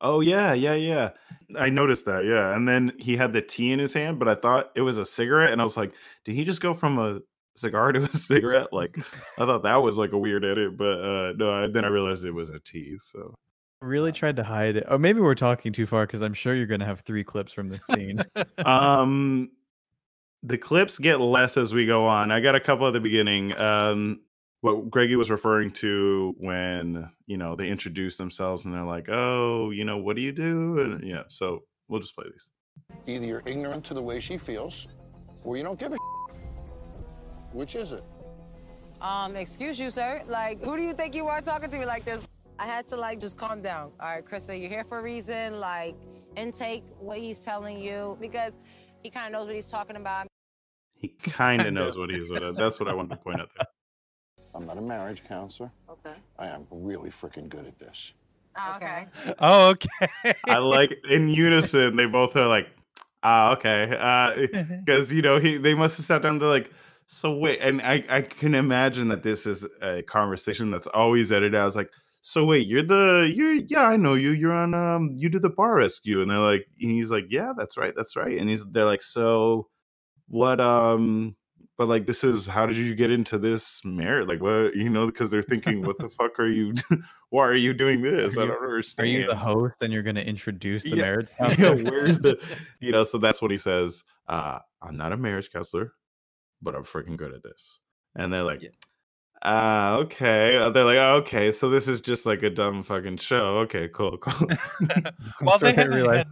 Oh 0.00 0.20
yeah, 0.20 0.52
yeah, 0.52 0.74
yeah. 0.74 1.10
I 1.58 1.70
noticed 1.70 2.04
that. 2.06 2.24
Yeah, 2.24 2.54
and 2.54 2.68
then 2.68 2.92
he 2.98 3.16
had 3.16 3.32
the 3.32 3.40
tea 3.40 3.70
in 3.72 3.78
his 3.78 3.94
hand, 3.94 4.18
but 4.18 4.28
I 4.28 4.34
thought 4.34 4.72
it 4.74 4.82
was 4.82 4.98
a 4.98 5.04
cigarette, 5.06 5.52
and 5.52 5.60
I 5.60 5.64
was 5.64 5.76
like, 5.76 5.94
did 6.24 6.34
he 6.34 6.44
just 6.44 6.60
go 6.60 6.74
from 6.74 6.98
a 6.98 7.20
cigar 7.56 7.92
to 7.92 8.02
a 8.02 8.08
cigarette? 8.12 8.72
Like, 8.72 8.98
I 9.38 9.46
thought 9.46 9.62
that 9.62 9.76
was 9.76 9.96
like 9.96 10.10
a 10.12 10.18
weird 10.18 10.44
edit, 10.44 10.76
but 10.76 10.98
uh 11.00 11.32
no. 11.36 11.52
I, 11.52 11.66
then 11.68 11.84
I 11.84 11.88
realized 11.88 12.24
it 12.24 12.32
was 12.32 12.50
a 12.50 12.58
tea. 12.58 12.98
So 12.98 13.36
Really 13.82 14.12
tried 14.12 14.36
to 14.36 14.44
hide 14.44 14.76
it. 14.76 14.84
Oh, 14.88 14.98
maybe 14.98 15.20
we're 15.20 15.34
talking 15.34 15.72
too 15.72 15.86
far 15.86 16.06
because 16.06 16.22
I'm 16.22 16.34
sure 16.34 16.54
you're 16.54 16.66
gonna 16.66 16.86
have 16.86 17.00
three 17.00 17.24
clips 17.24 17.52
from 17.52 17.68
this 17.68 17.84
scene. 17.86 18.22
um 18.64 19.50
the 20.42 20.58
clips 20.58 20.98
get 20.98 21.18
less 21.18 21.56
as 21.56 21.72
we 21.72 21.86
go 21.86 22.04
on 22.04 22.30
i 22.30 22.40
got 22.40 22.54
a 22.54 22.60
couple 22.60 22.86
at 22.86 22.92
the 22.92 23.00
beginning 23.00 23.56
um 23.58 24.20
what 24.60 24.90
greggy 24.90 25.16
was 25.16 25.30
referring 25.30 25.70
to 25.70 26.34
when 26.38 27.10
you 27.26 27.38
know 27.38 27.56
they 27.56 27.68
introduce 27.68 28.18
themselves 28.18 28.64
and 28.64 28.74
they're 28.74 28.84
like 28.84 29.08
oh 29.08 29.70
you 29.70 29.82
know 29.82 29.96
what 29.96 30.14
do 30.14 30.22
you 30.22 30.30
do 30.30 30.78
and 30.78 31.02
yeah 31.04 31.22
so 31.28 31.64
we'll 31.88 32.00
just 32.00 32.14
play 32.14 32.26
these 32.30 32.50
Either 33.06 33.26
you're 33.26 33.42
ignorant 33.46 33.84
to 33.84 33.94
the 33.94 34.02
way 34.02 34.20
she 34.20 34.36
feels, 34.36 34.86
or 35.44 35.56
you 35.56 35.62
don't 35.62 35.78
give 35.78 35.92
a 35.92 35.96
Which 37.52 37.74
is 37.74 37.92
it? 37.92 38.04
Um, 39.00 39.36
excuse 39.36 39.78
you, 39.78 39.90
sir. 39.90 40.22
Like, 40.26 40.62
who 40.62 40.76
do 40.76 40.82
you 40.82 40.92
think 40.92 41.14
you 41.14 41.26
are 41.28 41.40
talking 41.40 41.70
to 41.70 41.78
me 41.78 41.86
like 41.86 42.04
this? 42.04 42.20
I 42.58 42.66
had 42.66 42.86
to 42.88 42.96
like 42.96 43.20
just 43.20 43.36
calm 43.36 43.60
down. 43.62 43.92
All 44.00 44.06
right, 44.08 44.24
Krista, 44.24 44.58
you're 44.58 44.70
here 44.70 44.84
for 44.84 44.98
a 44.98 45.02
reason. 45.02 45.60
Like, 45.60 45.94
intake 46.36 46.84
what 46.98 47.18
he's 47.18 47.38
telling 47.40 47.78
you 47.78 48.16
because 48.20 48.52
he 49.02 49.10
kind 49.10 49.26
of 49.26 49.32
knows 49.32 49.46
what 49.46 49.54
he's 49.54 49.68
talking 49.68 49.96
about. 49.96 50.26
he 50.94 51.08
kind 51.08 51.62
of 51.66 51.72
knows 51.72 51.96
what 51.98 52.10
he's 52.10 52.28
that's 52.56 52.78
what 52.80 52.88
i 52.88 52.94
wanted 52.94 53.10
to 53.10 53.16
point 53.16 53.40
out 53.40 53.48
there 53.56 53.66
I'm 54.54 54.66
not 54.66 54.78
a 54.78 54.80
marriage 54.80 55.22
counselor. 55.28 55.70
Okay. 55.90 56.14
I 56.38 56.46
am 56.46 56.66
really 56.70 57.10
freaking 57.10 57.46
good 57.50 57.66
at 57.66 57.78
this. 57.78 58.14
okay. 58.76 59.06
Oh, 59.38 59.68
okay. 59.70 60.34
i 60.48 60.56
like 60.58 60.96
in 61.10 61.28
unison 61.28 61.94
they 61.96 62.06
both 62.06 62.34
are 62.36 62.46
like 62.46 62.68
ah 63.22 63.52
okay 63.52 64.38
because 64.84 65.12
you 65.12 65.20
know 65.22 65.38
he 65.38 65.56
they 65.58 65.74
must 65.74 65.98
have 65.98 66.06
sat 66.06 66.22
down 66.22 66.38
to 66.40 66.46
like 66.48 66.70
so 67.06 67.36
wait 67.36 67.60
and 67.60 67.82
i 67.82 68.02
i 68.08 68.20
can 68.22 68.54
imagine 68.54 69.08
that 69.08 69.22
this 69.22 69.46
is 69.46 69.66
a 69.82 70.02
conversation 70.02 70.70
that's 70.70 70.86
always 70.88 71.30
edited 71.30 71.54
i 71.54 71.64
was 71.64 71.76
like 71.76 71.90
so 72.28 72.44
wait 72.44 72.66
you're 72.66 72.82
the 72.82 73.32
you're 73.36 73.52
yeah 73.52 73.84
i 73.84 73.96
know 73.96 74.14
you 74.14 74.30
you're 74.30 74.52
on 74.52 74.74
um 74.74 75.12
you 75.16 75.28
do 75.28 75.38
the 75.38 75.48
bar 75.48 75.76
rescue 75.76 76.20
and 76.20 76.28
they're 76.28 76.38
like 76.38 76.66
and 76.80 76.90
he's 76.90 77.10
like 77.10 77.24
yeah 77.30 77.52
that's 77.56 77.76
right 77.76 77.94
that's 77.96 78.16
right 78.16 78.36
and 78.36 78.50
he's 78.50 78.64
they're 78.72 78.84
like 78.84 79.00
so 79.00 79.68
what 80.26 80.60
um 80.60 81.36
but 81.78 81.86
like 81.86 82.04
this 82.06 82.24
is 82.24 82.48
how 82.48 82.66
did 82.66 82.76
you 82.76 82.94
get 82.96 83.12
into 83.12 83.38
this 83.38 83.80
marriage 83.84 84.26
like 84.26 84.40
what 84.42 84.74
you 84.74 84.90
know 84.90 85.06
because 85.06 85.30
they're 85.30 85.40
thinking 85.40 85.82
what 85.86 85.98
the 86.00 86.08
fuck 86.08 86.40
are 86.40 86.48
you 86.48 86.72
why 87.30 87.42
are 87.46 87.54
you 87.54 87.72
doing 87.72 88.02
this? 88.02 88.36
Are 88.36 88.40
i 88.40 88.42
you- 88.42 88.48
don't 88.50 88.62
Are 88.62 88.64
understand 88.66 89.08
Are 89.08 89.12
you 89.12 89.26
the 89.28 89.36
host 89.36 89.74
and 89.82 89.92
you're 89.92 90.02
gonna 90.02 90.20
introduce 90.20 90.82
the 90.82 90.96
Yeah. 90.96 90.96
marriage 91.04 91.28
yeah, 91.58 91.70
where's 91.90 92.18
the 92.18 92.40
you 92.80 92.90
know 92.90 93.04
so 93.04 93.18
that's 93.18 93.40
what 93.40 93.52
he 93.52 93.56
says 93.56 94.02
uh 94.26 94.58
i'm 94.82 94.96
not 94.96 95.12
a 95.12 95.16
marriage 95.16 95.52
counselor 95.52 95.92
but 96.60 96.74
i'm 96.74 96.82
freaking 96.82 97.16
good 97.16 97.32
at 97.32 97.44
this 97.44 97.80
and 98.16 98.32
they're 98.32 98.42
like 98.42 98.62
uh 99.42 99.98
okay 100.00 100.70
they're 100.72 100.84
like 100.84 100.96
oh, 100.96 101.16
okay 101.16 101.50
so 101.50 101.68
this 101.68 101.86
is 101.88 102.00
just 102.00 102.24
like 102.26 102.42
a 102.42 102.50
dumb 102.50 102.82
fucking 102.82 103.16
show 103.18 103.58
okay 103.58 103.88
cool 103.88 104.16
cool 104.18 104.48
well, 105.42 105.58
they 105.58 105.72
they 105.72 105.82
haven't, 105.82 106.14
had, 106.14 106.26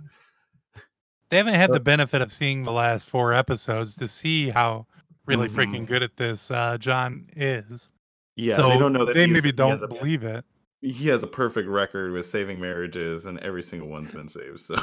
they 1.30 1.36
haven't 1.36 1.54
had 1.54 1.72
the 1.72 1.80
benefit 1.80 2.22
of 2.22 2.32
seeing 2.32 2.62
the 2.62 2.72
last 2.72 3.08
four 3.08 3.32
episodes 3.34 3.94
to 3.96 4.08
see 4.08 4.50
how 4.50 4.86
really 5.26 5.48
Mhm. 5.48 5.54
freaking 5.54 5.86
good 5.86 6.02
at 6.02 6.16
this 6.16 6.50
uh, 6.50 6.76
John 6.78 7.28
is. 7.36 7.90
yeah 8.36 8.56
so 8.56 8.68
they 8.70 8.78
don't 8.78 8.92
know 8.92 9.04
that 9.04 9.14
they 9.14 9.26
maybe 9.26 9.52
don't 9.52 9.82
a- 9.82 9.86
believe 9.88 10.22
it. 10.24 10.44
he 10.80 11.08
has 11.08 11.22
a 11.22 11.26
perfect 11.26 11.68
record 11.68 12.12
with 12.12 12.26
saving 12.26 12.60
marriages 12.60 13.26
and 13.26 13.38
every 13.40 13.62
single 13.62 13.88
one's 13.88 14.12
been 14.12 14.28
saved 14.28 14.60
so 14.60 14.76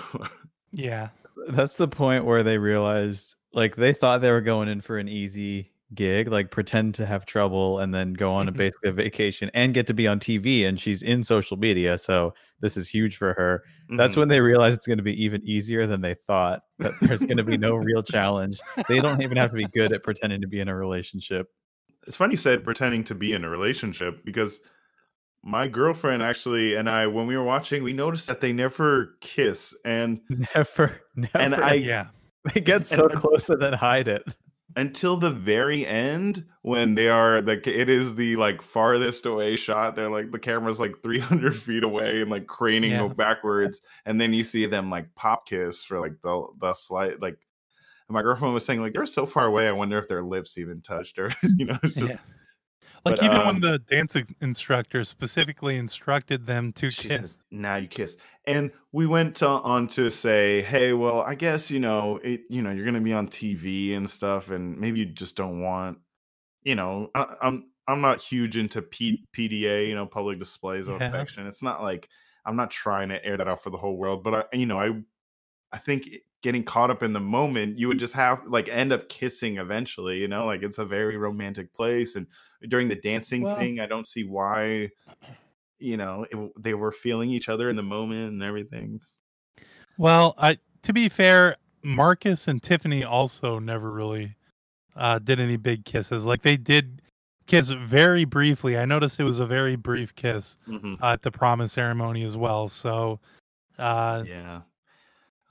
Yeah. 0.72 1.10
That's 1.50 1.76
the 1.76 1.88
point 1.88 2.24
where 2.26 2.44
they 2.44 2.58
realized 2.58 3.36
like 3.54 3.76
they 3.76 3.94
thought 3.94 4.22
they 4.22 4.32
were 4.32 4.42
going 4.42 4.68
in 4.70 4.80
for 4.82 4.98
an 4.98 5.10
easy 5.10 5.72
gig, 5.94 6.28
like 6.30 6.52
pretend 6.52 6.96
to 6.96 7.06
have 7.06 7.26
trouble 7.26 7.80
and 7.80 7.94
then 7.94 8.14
go 8.14 8.32
on 8.34 8.48
a 8.48 8.52
basically 8.64 8.90
a 8.90 8.94
vacation 8.94 9.52
and 9.54 9.74
get 9.74 9.88
to 9.88 9.94
be 9.94 10.08
on 10.08 10.20
TV 10.20 10.66
and 10.68 10.80
she's 10.80 11.02
in 11.02 11.24
social 11.24 11.58
media, 11.58 11.98
so 11.98 12.34
this 12.62 12.78
is 12.78 12.88
huge 12.90 13.18
for 13.18 13.34
her. 13.34 13.64
That's 13.98 14.16
Mhm. 14.16 14.20
when 14.20 14.28
they 14.30 14.40
realize 14.40 14.76
it's 14.76 14.88
going 14.88 14.98
to 15.00 15.04
be 15.04 15.22
even 15.24 15.42
easier 15.44 15.86
than 15.88 16.02
they 16.02 16.14
thought. 16.14 16.62
That 16.80 16.94
there's 17.02 17.20
going 17.24 17.38
to 17.38 17.44
be 17.44 17.58
no 17.58 17.76
real 17.76 18.04
challenge. 18.04 18.60
They 18.88 19.00
don't 19.02 19.22
even 19.22 19.36
have 19.38 19.50
to 19.52 19.58
be 19.58 19.68
good 19.74 19.92
at 19.92 20.04
pretending 20.04 20.42
to 20.42 20.48
be 20.48 20.60
in 20.60 20.68
a 20.70 20.76
relationship. 20.76 21.48
it's 22.08 22.16
funny 22.16 22.34
you 22.34 22.38
said 22.38 22.64
pretending 22.64 23.04
to 23.06 23.16
be 23.16 23.34
in 23.34 23.44
a 23.44 23.50
relationship 23.50 24.24
because 24.26 24.60
my 25.44 25.68
girlfriend 25.68 26.22
actually 26.24 26.76
and 26.76 26.90
I 26.90 27.08
when 27.08 27.26
we 27.28 27.36
were 27.36 27.44
watching 27.44 27.84
we 27.84 27.94
noticed 27.94 28.28
that 28.28 28.42
they 28.42 28.54
never 28.54 29.16
kiss 29.22 29.76
and 29.84 30.22
Never, 30.56 31.02
never. 31.16 31.38
and 31.38 31.56
I 31.56 31.74
Yeah. 31.74 32.08
they 32.54 32.62
get 32.62 32.86
so 32.88 33.08
and- 33.08 33.20
close 33.20 33.50
and 33.50 33.62
then 33.62 33.74
hide 33.74 34.08
it. 34.08 34.24
Until 34.76 35.18
the 35.18 35.30
very 35.32 35.86
end 35.86 36.46
when 36.62 36.96
they 36.96 37.10
are 37.10 37.42
like 37.42 37.66
it 37.68 37.90
is 37.90 38.16
the 38.16 38.36
like 38.36 38.62
farthest 38.62 39.26
away 39.26 39.56
shot. 39.56 39.96
They're 39.96 40.10
like 40.10 40.32
the 40.32 40.40
camera's 40.40 40.80
like 40.80 41.02
300 41.04 41.56
feet 41.56 41.84
away 41.84 42.22
and 42.22 42.30
like 42.32 42.48
craning 42.48 42.92
Yeah. 42.92 43.08
backwards 43.08 43.82
and 44.06 44.20
then 44.20 44.34
you 44.34 44.44
see 44.44 44.66
them 44.66 44.90
like 44.90 45.14
pop 45.16 45.48
kiss 45.48 45.84
for 45.84 46.00
like 46.00 46.22
the 46.22 46.48
the 46.60 46.74
slight 46.74 47.22
like 47.22 47.38
my 48.10 48.22
girlfriend 48.22 48.54
was 48.54 48.66
saying 48.66 48.82
like 48.82 48.94
they're 48.94 49.06
so 49.06 49.26
far 49.26 49.46
away 49.46 49.70
i 49.70 49.72
wonder 49.72 49.98
if 49.98 50.08
their 50.10 50.22
lips 50.24 50.58
even 50.58 50.82
touched 50.82 51.18
or 51.18 51.32
you 51.58 51.66
know 51.66 51.78
it's 51.82 51.96
just 51.96 52.20
Like 53.04 53.16
But, 53.16 53.24
even 53.24 53.38
um, 53.38 53.46
when 53.48 53.62
the 53.62 53.80
dance 53.80 54.16
instructor 54.42 55.04
specifically 55.04 55.76
instructed 55.78 56.46
them 56.46 56.72
to 56.74 56.92
she 56.92 57.10
kiss. 57.10 57.20
says 57.20 57.46
now 57.52 57.76
you 57.78 57.88
kiss 57.88 58.18
and 58.46 58.72
we 58.92 59.08
went 59.08 59.36
to, 59.38 59.48
on 59.48 59.88
to 59.90 60.10
say 60.10 60.62
hey 60.62 60.94
well 60.94 61.22
i 61.22 61.34
guess 61.36 61.72
you 61.72 61.80
know 61.80 62.20
it 62.24 62.42
you 62.50 62.62
know 62.62 62.72
you're 62.72 62.86
gonna 62.86 63.02
be 63.02 63.14
on 63.14 63.28
tv 63.28 63.96
and 63.96 64.10
stuff 64.10 64.50
and 64.50 64.78
maybe 64.80 65.00
you 65.00 65.06
just 65.06 65.36
don't 65.36 65.62
want 65.62 65.98
you 66.64 66.76
know 66.76 67.10
I, 67.16 67.36
i'm 67.42 67.72
i'm 67.88 68.02
not 68.02 68.22
huge 68.22 68.58
into 68.58 68.82
P, 68.82 69.26
pda 69.36 69.88
you 69.88 69.96
know 69.96 70.06
public 70.06 70.38
displays 70.40 70.88
of 70.88 71.00
Yeah. 71.02 71.08
affection 71.08 71.48
it's 71.48 71.64
not 71.64 71.82
like 71.82 72.08
i'm 72.46 72.56
not 72.56 72.72
trying 72.72 73.10
to 73.10 73.24
air 73.26 73.38
that 73.38 73.48
out 73.48 73.62
for 73.64 73.70
the 73.72 73.78
whole 73.78 73.98
world 73.98 74.24
but 74.24 74.34
i 74.34 74.58
you 74.58 74.66
know 74.68 74.80
i 74.80 74.92
i 75.74 75.78
think 75.78 76.10
getting 76.42 76.64
caught 76.64 76.90
up 76.90 77.04
in 77.04 77.14
the 77.14 77.20
moment 77.20 77.78
you 77.78 77.88
would 77.88 78.00
just 78.00 78.14
have 78.14 78.42
like 78.48 78.68
end 78.70 78.92
up 78.92 79.08
kissing 79.10 79.58
eventually 79.58 80.18
you 80.18 80.28
know 80.28 80.46
like 80.46 80.64
it's 80.64 80.80
a 80.80 80.86
very 80.86 81.18
romantic 81.18 81.72
place 81.74 82.16
and 82.16 82.26
during 82.68 82.88
the 82.88 82.96
dancing 82.96 83.44
Well- 83.44 83.58
thing 83.58 83.80
i 83.80 83.86
don't 83.86 84.08
see 84.08 84.24
why 84.24 84.90
you 85.80 85.98
know 85.98 86.26
it, 86.32 86.52
they 86.60 86.74
were 86.74 86.92
feeling 86.92 87.30
each 87.30 87.50
other 87.50 87.70
in 87.70 87.76
the 87.76 87.84
moment 87.84 88.32
and 88.34 88.44
everything 88.44 89.00
Well, 89.98 90.34
I 90.38 90.58
to 90.84 90.94
be 90.94 91.10
fair, 91.10 91.58
Marcus 91.84 92.48
and 92.48 92.62
Tiffany 92.62 93.04
also 93.04 93.60
never 93.60 93.92
really 93.92 94.36
uh, 94.96 95.20
did 95.20 95.40
any 95.40 95.58
big 95.58 95.86
kisses. 95.86 96.26
Like 96.26 96.42
they 96.42 96.58
did 96.58 97.02
kiss 97.46 97.70
very 97.70 98.26
briefly. 98.26 98.78
I 98.78 98.86
noticed 98.86 99.20
it 99.20 99.24
was 99.26 99.40
a 99.40 99.46
very 99.46 99.76
brief 99.76 100.16
kiss 100.16 100.58
Mhm. 100.68 100.98
uh, 101.02 101.14
at 101.14 101.22
the 101.22 101.30
promise 101.32 101.74
ceremony 101.74 102.24
as 102.24 102.36
well. 102.36 102.68
So, 102.68 103.20
uh, 103.78 104.24
yeah 104.28 104.62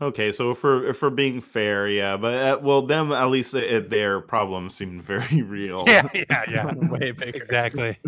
okay 0.00 0.32
so 0.32 0.50
if 0.50 0.62
we're 0.62 0.86
if 0.86 1.02
we're 1.02 1.10
being 1.10 1.40
fair 1.40 1.88
yeah 1.88 2.16
but 2.16 2.34
uh, 2.34 2.58
well 2.62 2.82
them 2.82 3.12
at 3.12 3.26
least 3.26 3.54
uh, 3.54 3.80
their 3.88 4.20
problems 4.20 4.74
seem 4.74 5.00
very 5.12 5.42
real 5.42 5.84
yeah, 5.86 6.08
yeah, 6.14 6.44
yeah, 6.50 6.74
Way 6.88 7.12
bigger. 7.12 7.36
exactly. 7.36 7.98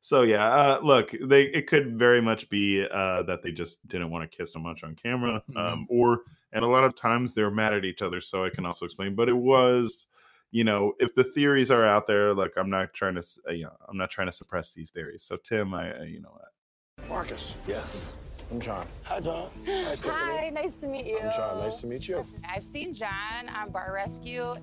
so 0.00 0.22
yeah 0.22 0.46
uh 0.46 0.80
look 0.82 1.14
they 1.22 1.44
it 1.44 1.66
could 1.66 1.98
very 1.98 2.20
much 2.20 2.48
be 2.48 2.86
uh 2.90 3.22
that 3.22 3.42
they 3.42 3.52
just 3.52 3.86
didn't 3.86 4.10
want 4.10 4.30
to 4.30 4.36
kiss 4.36 4.52
so 4.52 4.58
much 4.58 4.82
on 4.82 4.94
camera 4.94 5.42
um 5.56 5.86
or 5.90 6.20
and 6.52 6.64
a 6.64 6.68
lot 6.68 6.84
of 6.84 6.96
times 6.96 7.34
they're 7.34 7.50
mad 7.50 7.74
at 7.74 7.84
each 7.84 8.02
other 8.02 8.20
so 8.20 8.44
i 8.44 8.50
can 8.50 8.64
also 8.64 8.84
explain 8.84 9.14
but 9.14 9.28
it 9.28 9.36
was 9.36 10.06
you 10.50 10.64
know 10.64 10.94
if 10.98 11.14
the 11.14 11.22
theories 11.22 11.70
are 11.70 11.86
out 11.86 12.06
there 12.06 12.34
look 12.34 12.52
i'm 12.56 12.70
not 12.70 12.92
trying 12.94 13.14
to 13.14 13.22
uh, 13.48 13.52
you 13.52 13.64
know 13.64 13.72
i'm 13.88 13.96
not 13.98 14.10
trying 14.10 14.26
to 14.26 14.32
suppress 14.32 14.72
these 14.72 14.90
theories 14.90 15.22
so 15.22 15.36
tim 15.36 15.74
i 15.74 15.92
uh, 15.98 16.02
you 16.02 16.20
know 16.20 16.30
what. 16.30 17.08
Marcus. 17.08 17.56
Yes. 17.66 18.12
I'm 18.50 18.58
John. 18.58 18.88
Hi, 19.04 19.20
John. 19.20 19.48
Hi, 19.64 19.94
Stephanie. 19.94 20.38
Hi, 20.38 20.50
nice 20.50 20.74
to 20.74 20.88
meet 20.88 21.06
you. 21.06 21.20
I'm 21.20 21.30
John. 21.30 21.58
Nice 21.58 21.76
to 21.76 21.86
meet 21.86 22.08
you. 22.08 22.26
I've 22.44 22.64
seen 22.64 22.92
John 22.92 23.48
on 23.48 23.70
Bar 23.70 23.92
Rescue. 23.94 24.56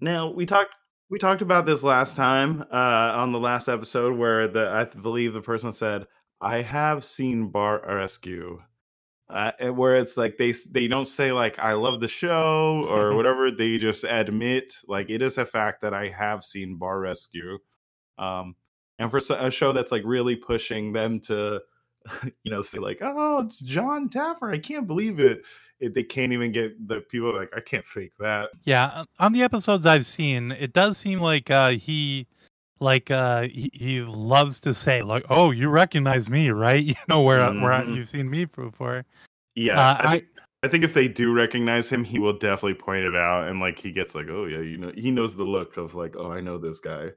Now 0.00 0.30
we 0.30 0.46
talked 0.46 0.74
we 1.10 1.18
talked 1.18 1.42
about 1.42 1.66
this 1.66 1.82
last 1.82 2.14
time 2.14 2.62
uh, 2.72 3.12
on 3.16 3.32
the 3.32 3.40
last 3.40 3.66
episode 3.66 4.16
where 4.16 4.46
the 4.46 4.68
I 4.68 4.84
believe 4.84 5.32
the 5.32 5.40
person 5.40 5.72
said 5.72 6.06
I 6.40 6.62
have 6.62 7.02
seen 7.02 7.48
Bar 7.48 7.82
Rescue, 7.84 8.62
uh, 9.28 9.50
where 9.72 9.96
it's 9.96 10.16
like 10.16 10.36
they 10.38 10.54
they 10.70 10.86
don't 10.86 11.08
say 11.08 11.32
like 11.32 11.58
I 11.58 11.72
love 11.72 11.98
the 11.98 12.06
show 12.06 12.86
or 12.88 13.12
whatever. 13.16 13.50
They 13.50 13.78
just 13.78 14.04
admit 14.04 14.74
like 14.86 15.10
it 15.10 15.20
is 15.20 15.36
a 15.36 15.44
fact 15.44 15.82
that 15.82 15.94
I 15.94 16.10
have 16.10 16.44
seen 16.44 16.78
Bar 16.78 17.00
Rescue, 17.00 17.58
um, 18.18 18.54
and 19.00 19.10
for 19.10 19.18
a 19.18 19.50
show 19.50 19.72
that's 19.72 19.90
like 19.90 20.02
really 20.04 20.36
pushing 20.36 20.92
them 20.92 21.18
to 21.22 21.58
you 22.44 22.50
know 22.50 22.62
say 22.62 22.78
like 22.78 22.98
oh 23.02 23.40
it's 23.44 23.58
Jon 23.60 24.08
Taffer 24.08 24.52
I 24.52 24.58
can't 24.58 24.86
believe 24.86 25.20
it. 25.20 25.42
it 25.80 25.94
they 25.94 26.02
can't 26.02 26.32
even 26.32 26.52
get 26.52 26.88
the 26.88 27.00
people 27.02 27.34
like 27.34 27.50
I 27.56 27.60
can't 27.60 27.84
fake 27.84 28.12
that. 28.18 28.50
Yeah, 28.64 29.04
on 29.18 29.32
the 29.32 29.42
episodes 29.42 29.86
I've 29.86 30.06
seen, 30.06 30.52
it 30.52 30.72
does 30.72 30.98
seem 30.98 31.20
like 31.20 31.50
uh, 31.50 31.70
he 31.70 32.26
like 32.80 33.10
uh 33.10 33.42
he, 33.42 33.70
he 33.72 34.00
loves 34.02 34.60
to 34.60 34.72
say 34.72 35.02
like 35.02 35.24
oh 35.30 35.50
you 35.50 35.68
recognize 35.68 36.30
me 36.30 36.50
right 36.50 36.82
you 36.84 36.94
know 37.08 37.22
where 37.22 37.44
where 37.52 37.72
I, 37.72 37.82
Mhm. 37.82 37.96
you've 37.96 38.08
seen 38.08 38.30
me 38.30 38.44
before 38.44 39.04
Yeah, 39.56 39.80
Uh, 39.80 39.96
I, 40.00 40.10
think, 40.12 40.24
I 40.62 40.68
think 40.68 40.84
if 40.84 40.94
they 40.94 41.08
do 41.08 41.32
recognize 41.32 41.88
him, 41.88 42.04
he 42.04 42.18
will 42.20 42.38
definitely 42.38 42.74
point 42.74 43.04
it 43.04 43.16
out, 43.16 43.48
and 43.48 43.58
like 43.60 43.78
he 43.78 43.90
gets 43.92 44.14
like, 44.14 44.28
oh 44.30 44.46
yeah, 44.46 44.60
you 44.60 44.78
know, 44.78 44.92
he 44.94 45.10
knows 45.10 45.34
the 45.34 45.44
look 45.44 45.76
of 45.76 45.94
like, 45.96 46.14
oh, 46.16 46.30
I 46.30 46.40
know 46.40 46.58
this 46.58 46.78
guy. 46.80 47.10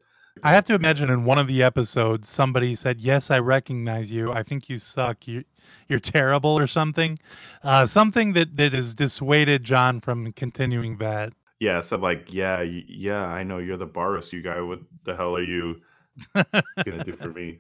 I 0.44 0.54
have 0.54 0.66
to 0.66 0.74
imagine 0.74 1.10
in 1.10 1.26
one 1.26 1.38
of 1.38 1.48
the 1.48 1.62
episodes 1.62 2.28
somebody 2.30 2.76
said, 2.76 3.00
"Yes, 3.02 3.30
I 3.30 3.40
recognize 3.40 4.12
you. 4.12 4.32
I 4.32 4.44
think 4.44 4.70
you 4.70 4.80
suck. 4.80 5.28
You 5.28 5.44
you're 5.88 6.00
terrible 6.00 6.58
or 6.58 6.68
something." 6.68 7.18
Uh, 7.64 7.86
something 7.86 8.34
that 8.34 8.58
that 8.58 8.74
has 8.74 8.94
dissuaded 8.94 9.64
John 9.64 10.00
from 10.02 10.34
continuing 10.34 10.98
that. 10.98 11.34
Yeah, 11.60 11.82
so 11.82 11.98
like, 11.98 12.34
yeah, 12.34 12.62
yeah, 12.62 13.26
I 13.26 13.44
know 13.44 13.60
you're 13.60 13.78
the 13.78 13.86
bar 13.86 14.12
rescue 14.14 14.42
guy. 14.42 14.62
What 14.62 14.80
the 15.04 15.16
hell 15.16 15.36
are 15.36 15.44
you 15.44 15.82
gonna 16.36 17.04
do 17.04 17.16
for 17.16 17.30
me? 17.32 17.60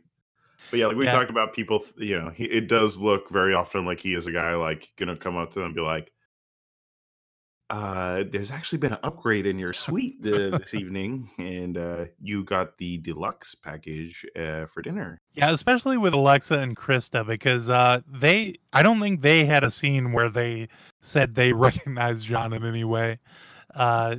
But 0.72 0.80
yeah, 0.80 0.88
like 0.88 0.98
we 0.98 1.06
Yeah. 1.06 1.12
talked 1.12 1.30
about 1.32 1.54
people, 1.54 1.84
you 1.98 2.20
know, 2.20 2.30
he, 2.32 2.46
it 2.46 2.68
does 2.68 2.98
look 2.98 3.30
very 3.30 3.54
often 3.56 3.86
like 3.86 4.00
he 4.02 4.16
is 4.16 4.28
a 4.28 4.32
guy 4.32 4.56
like 4.56 4.92
gonna 4.98 5.18
come 5.18 5.38
up 5.38 5.52
to 5.54 5.60
them 5.60 5.68
and 5.68 5.76
be 5.76 5.82
like, 5.82 6.12
uh, 7.72 8.24
there's 8.30 8.52
actually 8.52 8.78
been 8.80 8.92
an 8.94 9.00
upgrade 9.02 9.46
in 9.46 9.58
your 9.58 9.74
suite 9.74 10.18
uh, 10.26 10.58
this 10.58 10.74
evening, 10.74 11.30
and 11.40 11.78
uh, 11.78 12.06
you 12.22 12.44
got 12.44 12.78
the 12.78 12.98
deluxe 13.00 13.56
package 13.56 14.26
uh, 14.36 14.66
for 14.66 14.82
dinner. 14.82 15.18
Yeah, 15.34 15.52
especially 15.52 15.98
with 15.98 16.14
Alexa 16.14 16.56
and 16.60 16.76
Krista 16.76 17.26
because 17.26 17.70
uh, 17.70 18.02
they 18.08 18.56
I 18.74 18.84
don't 18.84 19.00
think 19.00 19.22
they 19.22 19.46
had 19.46 19.64
a 19.64 19.72
scene 19.72 20.12
where 20.12 20.30
they 20.30 20.68
said 21.00 21.36
they 21.36 21.54
recognized 21.68 22.26
John 22.26 22.54
in 22.54 22.64
any 22.66 22.84
way. 22.84 23.20
Uh, 23.74 24.18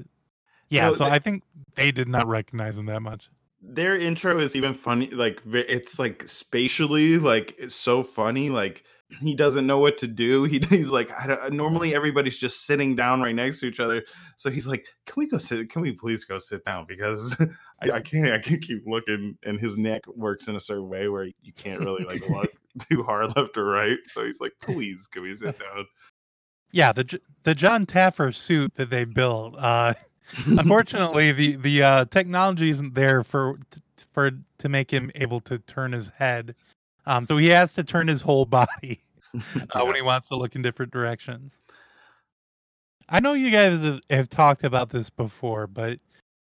yeah, 0.69 0.89
No, 0.89 0.95
so 0.95 1.05
they- 1.05 1.11
I 1.11 1.19
think 1.19 1.43
they 1.75 1.93
did 1.93 2.09
not 2.09 2.27
recognize 2.27 2.79
him 2.79 2.87
that 2.87 3.03
much. 3.03 3.29
their 3.61 3.95
intro 3.97 4.39
is 4.41 4.57
even 4.57 4.75
funny 4.75 5.09
like 5.11 5.41
it's 5.47 5.97
like 5.99 6.27
spatially 6.27 7.17
like 7.19 7.55
it's 7.59 7.77
so 7.77 8.03
funny 8.03 8.51
like 8.51 8.83
he 9.21 9.35
doesn't 9.35 9.67
know 9.67 9.79
what 9.79 9.97
to 9.99 10.07
do. 10.07 10.45
He, 10.53 10.59
he's 10.69 10.91
like 10.91 11.11
I 11.13 11.27
don't, 11.27 11.53
normally 11.55 11.95
everybody's 11.95 12.39
just 12.39 12.67
sitting 12.67 12.95
down 12.95 13.23
right 13.23 13.35
next 13.35 13.61
to 13.61 13.67
each 13.67 13.81
other. 13.81 14.03
So 14.37 14.51
he's 14.51 14.67
like 14.67 14.87
can 15.07 15.15
we 15.17 15.27
go 15.27 15.39
sit 15.39 15.71
can 15.71 15.83
we 15.83 15.93
please 15.93 16.25
go 16.25 16.39
sit 16.39 16.65
down? 16.65 16.87
Because 16.87 17.35
I, 17.83 17.91
I 17.91 18.01
can't 18.01 18.33
i 18.33 18.39
can't 18.39 18.61
keep 18.61 18.83
looking 18.87 19.39
and 19.45 19.59
his 19.59 19.77
neck 19.77 20.03
works 20.07 20.49
in 20.49 20.57
a 20.57 20.61
certain 20.61 20.89
way 20.89 21.09
where 21.09 21.25
you 21.25 21.53
can't 21.57 21.81
really 21.81 22.05
like 22.05 22.29
look 22.29 22.53
too 22.91 23.03
hard 23.03 23.35
left 23.37 23.57
or 23.57 23.65
right. 23.65 23.99
So 24.05 24.25
he's 24.25 24.41
like 24.41 24.53
please 24.61 25.07
can 25.07 25.23
we 25.23 25.35
sit 25.35 25.59
down? 25.59 25.87
Yeah, 26.73 26.93
the 26.93 27.21
the 27.45 27.55
Jon 27.55 27.87
Taffer 27.87 28.35
suit 28.35 28.75
that 28.75 28.91
they 28.91 29.05
built. 29.05 29.55
Uh, 29.59 29.95
unfortunately, 30.47 31.33
the 31.33 31.57
the 31.57 31.83
uh, 31.83 32.05
technology 32.07 32.71
isn't 32.71 32.95
there 32.95 33.23
for 33.23 33.59
for 34.13 34.33
to 34.59 34.69
make 34.69 34.91
him 34.91 35.11
able 35.15 35.41
to 35.41 35.59
turn 35.59 35.93
his 35.93 36.09
head. 36.09 36.55
Um, 37.07 37.25
so 37.25 37.37
he 37.37 37.49
has 37.49 37.73
to 37.75 37.85
turn 37.85 38.09
his 38.09 38.23
whole 38.23 38.45
body 38.45 39.03
uh, 39.35 39.85
when 39.85 39.95
he 39.95 40.03
wants 40.03 40.29
to 40.29 40.37
look 40.37 40.55
in 40.55 40.63
different 40.63 40.93
directions. 40.93 41.59
I 43.09 43.21
know 43.21 43.33
you 43.35 43.51
guys 43.51 43.79
have, 43.79 44.01
have 44.11 44.29
talked 44.29 44.65
about 44.65 44.91
this 44.91 45.11
before, 45.11 45.67
but 45.67 45.99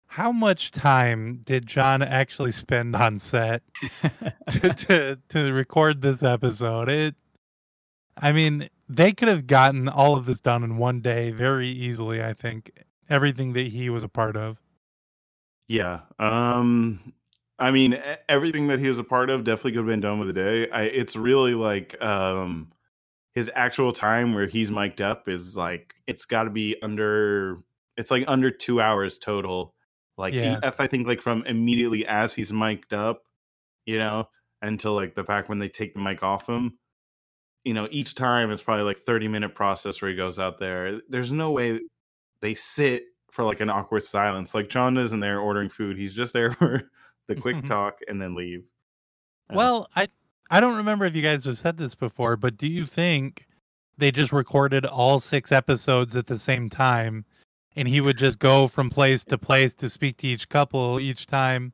how 0.07 0.31
much 0.31 0.71
time 0.71 1.41
did 1.43 1.67
John 1.67 2.01
actually 2.01 2.51
spend 2.51 2.95
on 2.95 3.19
set 3.19 3.61
to, 4.49 4.73
to 4.73 5.19
to 5.29 5.51
record 5.51 6.01
this 6.01 6.23
episode? 6.23 6.89
It, 6.89 7.15
I 8.17 8.31
mean, 8.31 8.69
they 8.87 9.11
could 9.11 9.27
have 9.27 9.45
gotten 9.45 9.89
all 9.89 10.15
of 10.15 10.25
this 10.25 10.39
done 10.39 10.63
in 10.63 10.77
one 10.77 11.01
day 11.01 11.31
very 11.31 11.67
easily. 11.67 12.23
I 12.23 12.33
think 12.33 12.71
everything 13.09 13.53
that 13.53 13.67
he 13.67 13.89
was 13.89 14.03
a 14.03 14.09
part 14.09 14.37
of. 14.37 14.57
Yeah. 15.67 16.01
Um 16.17 17.13
I 17.57 17.71
mean 17.71 18.01
everything 18.27 18.67
that 18.67 18.79
he 18.79 18.87
was 18.87 18.99
a 18.99 19.03
part 19.03 19.29
of 19.29 19.43
definitely 19.43 19.71
could 19.71 19.77
have 19.79 19.87
been 19.87 20.01
done 20.01 20.19
with 20.19 20.29
a 20.29 20.33
day. 20.33 20.69
I 20.69 20.83
it's 20.83 21.15
really 21.15 21.53
like 21.53 22.01
um 22.03 22.71
his 23.33 23.49
actual 23.55 23.91
time 23.93 24.33
where 24.33 24.47
he's 24.47 24.71
mic'd 24.71 25.01
up 25.01 25.27
is 25.27 25.57
like 25.57 25.95
it's 26.07 26.25
got 26.25 26.43
to 26.43 26.49
be 26.49 26.75
under 26.81 27.59
it's 27.97 28.11
like 28.11 28.25
under 28.27 28.51
2 28.51 28.81
hours 28.81 29.17
total. 29.17 29.73
Like 30.17 30.33
Yeah. 30.33 30.59
if 30.63 30.79
I 30.79 30.87
think 30.87 31.07
like 31.07 31.21
from 31.21 31.45
immediately 31.45 32.05
as 32.07 32.33
he's 32.33 32.51
mic'd 32.53 32.93
up, 32.93 33.23
you 33.85 33.97
know, 33.99 34.29
until 34.61 34.93
like 34.95 35.15
the 35.15 35.23
fact 35.23 35.49
when 35.49 35.59
they 35.59 35.69
take 35.69 35.93
the 35.93 36.01
mic 36.01 36.23
off 36.23 36.47
him, 36.49 36.77
you 37.63 37.73
know, 37.73 37.87
each 37.91 38.15
time 38.15 38.51
it's 38.51 38.61
probably 38.61 38.83
like 38.85 38.99
30 39.05 39.27
minute 39.27 39.55
process 39.55 40.01
where 40.01 40.11
he 40.11 40.17
goes 40.17 40.39
out 40.39 40.59
there. 40.59 40.99
There's 41.09 41.31
no 41.31 41.51
way 41.51 41.81
they 42.41 42.53
sit 42.53 43.05
for 43.31 43.43
like 43.43 43.59
an 43.61 43.69
awkward 43.69 44.03
silence. 44.03 44.53
Like 44.55 44.69
John 44.69 44.97
isn't 44.97 45.19
there 45.19 45.39
ordering 45.39 45.69
food. 45.69 45.97
He's 45.97 46.13
just 46.15 46.33
there 46.33 46.51
for 46.53 46.83
the 47.27 47.35
quick 47.35 47.63
talk 47.67 47.99
and 48.07 48.21
then 48.21 48.35
leave. 48.35 48.63
Yeah. 49.49 49.55
Well, 49.57 49.87
I 49.95 50.07
I 50.49 50.59
don't 50.59 50.77
remember 50.77 51.05
if 51.05 51.15
you 51.15 51.21
guys 51.21 51.45
have 51.45 51.57
said 51.57 51.77
this 51.77 51.95
before, 51.95 52.37
but 52.37 52.57
do 52.57 52.67
you 52.67 52.85
think 52.85 53.47
they 53.97 54.11
just 54.11 54.31
recorded 54.31 54.85
all 54.85 55.19
six 55.19 55.51
episodes 55.51 56.15
at 56.15 56.27
the 56.27 56.37
same 56.37 56.69
time, 56.69 57.25
and 57.75 57.87
he 57.87 58.01
would 58.01 58.17
just 58.17 58.39
go 58.39 58.67
from 58.67 58.89
place 58.89 59.23
to 59.25 59.37
place 59.37 59.73
to 59.75 59.89
speak 59.89 60.17
to 60.17 60.27
each 60.27 60.49
couple 60.49 60.99
each 60.99 61.25
time, 61.25 61.73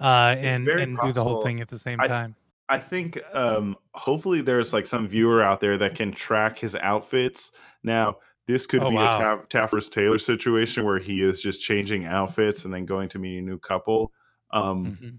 uh, 0.00 0.34
and 0.38 0.66
and 0.68 0.98
do 1.02 1.12
the 1.12 1.22
whole 1.22 1.42
thing 1.42 1.60
at 1.60 1.68
the 1.68 1.78
same 1.78 2.00
I- 2.00 2.08
time? 2.08 2.34
I 2.70 2.78
think 2.78 3.20
um 3.34 3.76
hopefully 3.92 4.40
there's 4.40 4.72
like 4.72 4.86
some 4.86 5.06
viewer 5.06 5.42
out 5.42 5.60
there 5.60 5.76
that 5.76 5.94
can 5.94 6.12
track 6.12 6.58
his 6.58 6.74
outfits. 6.76 7.52
Now, 7.82 8.16
this 8.48 8.66
could 8.66 8.82
Oh, 8.82 8.88
be 8.88 8.96
wow. 8.96 9.16
a 9.18 9.20
Taff- 9.20 9.48
Taffer's 9.50 9.90
Taylor 9.90 10.16
situation 10.16 10.84
where 10.86 10.98
he 10.98 11.20
is 11.22 11.42
just 11.42 11.60
changing 11.60 12.06
outfits 12.06 12.64
and 12.64 12.72
then 12.72 12.86
going 12.86 13.10
to 13.10 13.18
meet 13.18 13.36
a 13.38 13.42
new 13.42 13.58
couple. 13.58 14.12
Um 14.50 14.98
Mhm. 15.00 15.18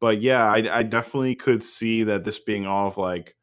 but 0.00 0.20
yeah, 0.20 0.44
I, 0.52 0.80
I 0.80 0.82
definitely 0.82 1.34
could 1.36 1.64
see 1.64 2.02
that 2.04 2.24
this 2.24 2.38
being 2.38 2.66
all 2.66 2.88
of 2.88 2.98
like, 2.98 3.36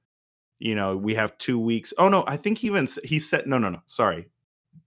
you 0.60 0.76
know, 0.76 0.98
we 0.98 1.16
have 1.16 1.38
two 1.38 1.60
weeks. 1.60 1.94
Oh 1.98 2.10
no, 2.10 2.24
I 2.28 2.38
think 2.38 2.60
he 2.60 2.68
even 2.68 2.88
he 3.04 3.20
said 3.20 3.48
no, 3.48 3.58
no, 3.58 3.70
no. 3.70 3.82
Sorry, 3.88 4.30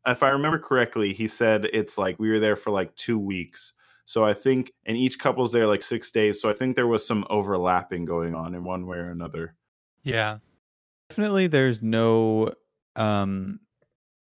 if 0.06 0.22
I 0.22 0.30
remember 0.30 0.58
correctly, 0.58 1.12
he 1.12 1.26
said 1.26 1.66
it's 1.66 1.98
like 1.98 2.18
we 2.18 2.30
were 2.30 2.38
there 2.38 2.56
for 2.56 2.70
like 2.70 2.94
two 2.96 3.18
weeks. 3.18 3.74
So 4.04 4.24
I 4.24 4.34
think, 4.34 4.72
and 4.86 4.96
each 4.96 5.18
couple's 5.18 5.52
there 5.52 5.66
like 5.66 5.82
six 5.82 6.10
days. 6.12 6.40
So 6.40 6.48
I 6.50 6.52
think 6.54 6.76
there 6.76 6.86
was 6.86 7.06
some 7.06 7.26
overlapping 7.30 8.04
going 8.04 8.34
on 8.34 8.54
in 8.54 8.64
one 8.64 8.86
way 8.86 8.98
or 8.98 9.10
another. 9.10 9.56
Yeah, 10.02 10.38
definitely 11.10 11.46
there's 11.48 11.82
no 11.82 12.52
um 12.96 13.60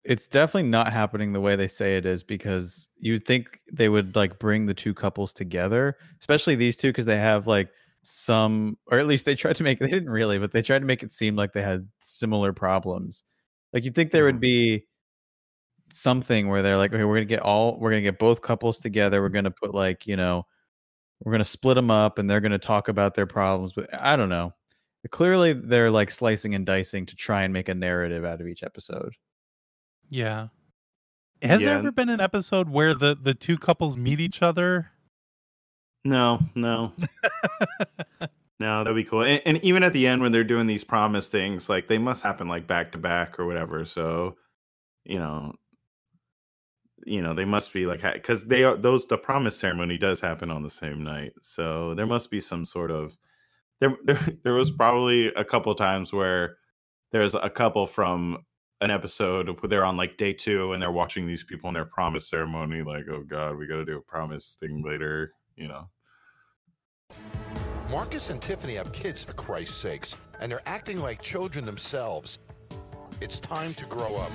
it's 0.05 0.27
definitely 0.27 0.69
not 0.69 0.93
happening 0.93 1.33
the 1.33 1.41
way 1.41 1.57
they 1.57 1.69
say 1.69 1.97
it 1.97 2.07
is 2.07 2.23
because 2.23 2.89
you'd 2.99 3.27
think 3.27 3.61
they 3.73 3.89
would 3.89 4.17
like 4.17 4.39
bring 4.39 4.67
the 4.67 4.75
two 4.75 4.95
couples 4.95 5.33
together 5.33 5.97
especially 6.21 6.55
these 6.55 6.77
two 6.77 6.89
because 6.89 7.05
they 7.05 7.19
have 7.19 7.47
like 7.47 7.69
some 8.03 8.79
or 8.87 8.99
at 8.99 9.07
least 9.07 9.25
they 9.25 9.35
tried 9.35 9.57
to 9.57 9.63
make 9.63 9.79
they 9.81 9.89
didn't 9.89 10.11
really 10.11 10.39
but 10.39 10.53
they 10.53 10.63
tried 10.63 10.81
to 10.81 10.87
make 10.87 11.03
it 11.03 11.13
seem 11.13 11.37
like 11.37 11.53
they 11.53 11.63
had 11.63 11.89
similar 12.01 12.53
problems. 12.53 13.25
Like 13.73 13.85
you'd 13.85 13.95
think 13.95 14.11
there 14.11 14.25
would 14.25 14.37
mm-hmm. 14.37 14.41
be 14.41 14.87
something 15.93 16.49
where 16.49 16.63
they're 16.63 16.77
like 16.77 16.93
okay 16.93 17.05
we're 17.05 17.17
gonna 17.17 17.25
get 17.25 17.41
all 17.41 17.79
we're 17.79 17.91
gonna 17.91 18.01
get 18.01 18.19
both 18.19 18.41
couples 18.41 18.79
together 18.79 19.21
we're 19.21 19.29
gonna 19.29 19.51
put 19.51 19.75
like 19.75 20.07
you 20.07 20.17
know 20.17 20.47
we're 21.25 21.33
gonna 21.33 21.45
split 21.45 21.75
them 21.75 21.91
up 21.91 22.19
and 22.19 22.31
they're 22.31 22.41
gonna 22.41 22.59
talk 22.59 22.87
about 22.87 23.15
their 23.15 23.27
problems 23.27 23.73
but 23.75 23.89
i 24.01 24.17
don't 24.17 24.29
know. 24.29 24.53
Clearly 25.11 25.55
they're 25.55 25.91
like 25.91 26.11
slicing 26.11 26.55
and 26.55 26.67
dicing 26.67 27.07
to 27.07 27.17
try 27.17 27.43
and 27.45 27.55
make 27.55 27.71
a 27.71 27.75
narrative 27.75 28.25
out 28.27 28.43
of 28.43 28.47
each 28.47 28.63
episode 28.63 29.15
yeah. 30.11 30.49
Has 31.43 31.63
Yeah. 31.63 31.69
there 31.69 31.79
ever 31.79 31.93
been 31.93 32.11
an 32.11 32.21
episode 32.21 32.69
where 32.69 32.93
the 32.93 33.15
the 33.21 33.33
two 33.35 33.57
couples 33.57 33.97
meet 33.97 34.21
each 34.21 34.43
other? 34.43 34.91
No, 36.05 36.39
no, 36.55 36.93
no, 38.61 38.85
that'd 38.85 38.95
be 38.97 39.05
cool. 39.05 39.23
And, 39.25 39.41
and 39.45 39.65
even 39.65 39.83
at 39.83 39.93
the 39.93 40.07
end 40.07 40.23
when 40.23 40.33
they're 40.33 40.45
doing 40.45 40.67
these 40.67 40.85
promise 40.85 41.29
things, 41.29 41.69
like 41.69 41.89
they 41.89 41.99
must 41.99 42.23
happen 42.23 42.49
like 42.49 42.67
back 42.67 42.93
to 42.93 42.99
back 42.99 43.39
or 43.39 43.47
whatever. 43.47 43.85
So, 43.85 44.37
you 45.05 45.19
know, 45.19 45.55
you 47.07 47.23
know, 47.23 47.35
they 47.35 47.45
must 47.45 47.73
be 47.73 47.87
like 47.87 48.03
because 48.03 48.47
they 48.47 48.65
are 48.65 48.77
those 48.77 49.07
the 49.07 49.19
promise 49.19 49.57
ceremony 49.59 49.97
does 49.99 50.21
happen 50.21 50.51
on 50.51 50.63
the 50.63 50.71
same 50.71 51.03
night. 51.05 51.33
So 51.43 51.95
there 51.95 52.07
must 52.07 52.31
be 52.31 52.41
some 52.41 52.65
sort 52.65 52.91
of 52.91 53.17
there. 53.81 53.95
There, 54.05 54.19
there 54.45 54.55
was 54.55 54.71
probably 54.71 55.29
a 55.29 55.45
couple 55.45 55.75
times 55.75 56.13
where 56.13 56.57
there's 57.13 57.35
a 57.35 57.51
couple 57.51 57.87
from 57.87 58.45
an 58.81 58.91
episode 58.91 59.49
where 59.61 59.69
they're 59.69 59.85
on 59.85 59.97
like 59.97 60.17
day 60.17 60.33
two 60.33 60.73
and 60.73 60.83
they're 60.83 60.91
watching 60.91 61.27
these 61.27 61.45
people 61.45 61.69
in 61.69 61.75
their 61.75 61.85
promise 61.85 62.29
ceremony. 62.29 62.83
Like, 62.83 63.05
oh 63.11 63.23
god, 63.27 63.57
we 63.59 63.67
got 63.67 63.77
to 63.77 63.85
do 63.85 63.99
a 63.99 64.03
promise 64.03 64.57
thing 64.59 64.83
later. 64.83 65.35
You 65.57 65.69
know. 65.69 65.91
Marcus 67.91 68.31
and 68.31 68.41
Tiffany 68.41 68.75
have 68.75 68.93
kids, 68.93 69.25
for 69.25 69.33
Christ's 69.33 69.77
sakes, 69.77 70.15
and 70.41 70.51
they're 70.51 70.63
acting 70.65 71.01
like 71.01 71.21
children 71.21 71.65
themselves. 71.65 72.39
It's 73.21 73.41
time 73.41 73.75
to 73.75 73.85
grow 73.87 74.17
up. 74.17 74.31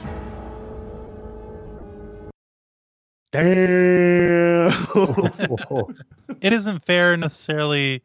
Damn. 3.31 4.71
it 6.41 6.53
isn't 6.53 6.85
fair 6.85 7.17
necessarily 7.17 8.03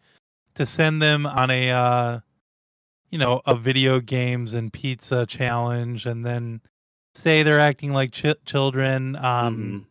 to 0.55 0.67
send 0.67 1.03
them 1.03 1.27
on 1.27 1.51
a 1.51 1.71
uh 1.71 2.21
you 3.11 3.19
know 3.19 3.41
a 3.47 3.55
video 3.55 4.01
games 4.01 4.55
and 4.55 4.73
pizza 4.73 5.27
challenge 5.27 6.07
and 6.07 6.24
then 6.24 6.61
say 7.15 7.43
they're 7.43 7.61
acting 7.61 7.93
like 7.93 8.12
ch- 8.12 8.45
children 8.45 9.16
um 9.16 9.87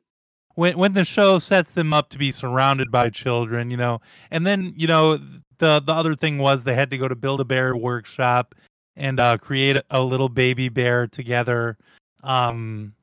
when 0.55 0.77
when 0.77 0.93
the 0.93 1.05
show 1.05 1.39
sets 1.39 1.71
them 1.71 1.93
up 1.93 2.09
to 2.09 2.17
be 2.17 2.31
surrounded 2.31 2.91
by 2.91 3.09
children, 3.09 3.71
you 3.71 3.77
know, 3.77 4.01
and 4.31 4.45
then 4.45 4.73
you 4.75 4.87
know 4.87 5.17
the 5.57 5.79
the 5.79 5.93
other 5.93 6.15
thing 6.15 6.37
was 6.37 6.63
they 6.63 6.75
had 6.75 6.91
to 6.91 6.97
go 6.97 7.07
to 7.07 7.15
Build 7.15 7.39
a 7.39 7.45
Bear 7.45 7.75
workshop 7.77 8.55
and 8.97 9.19
uh, 9.21 9.37
create 9.37 9.77
a 9.89 10.01
little 10.03 10.27
baby 10.27 10.67
bear 10.67 11.07
together, 11.07 11.77
um, 12.23 12.93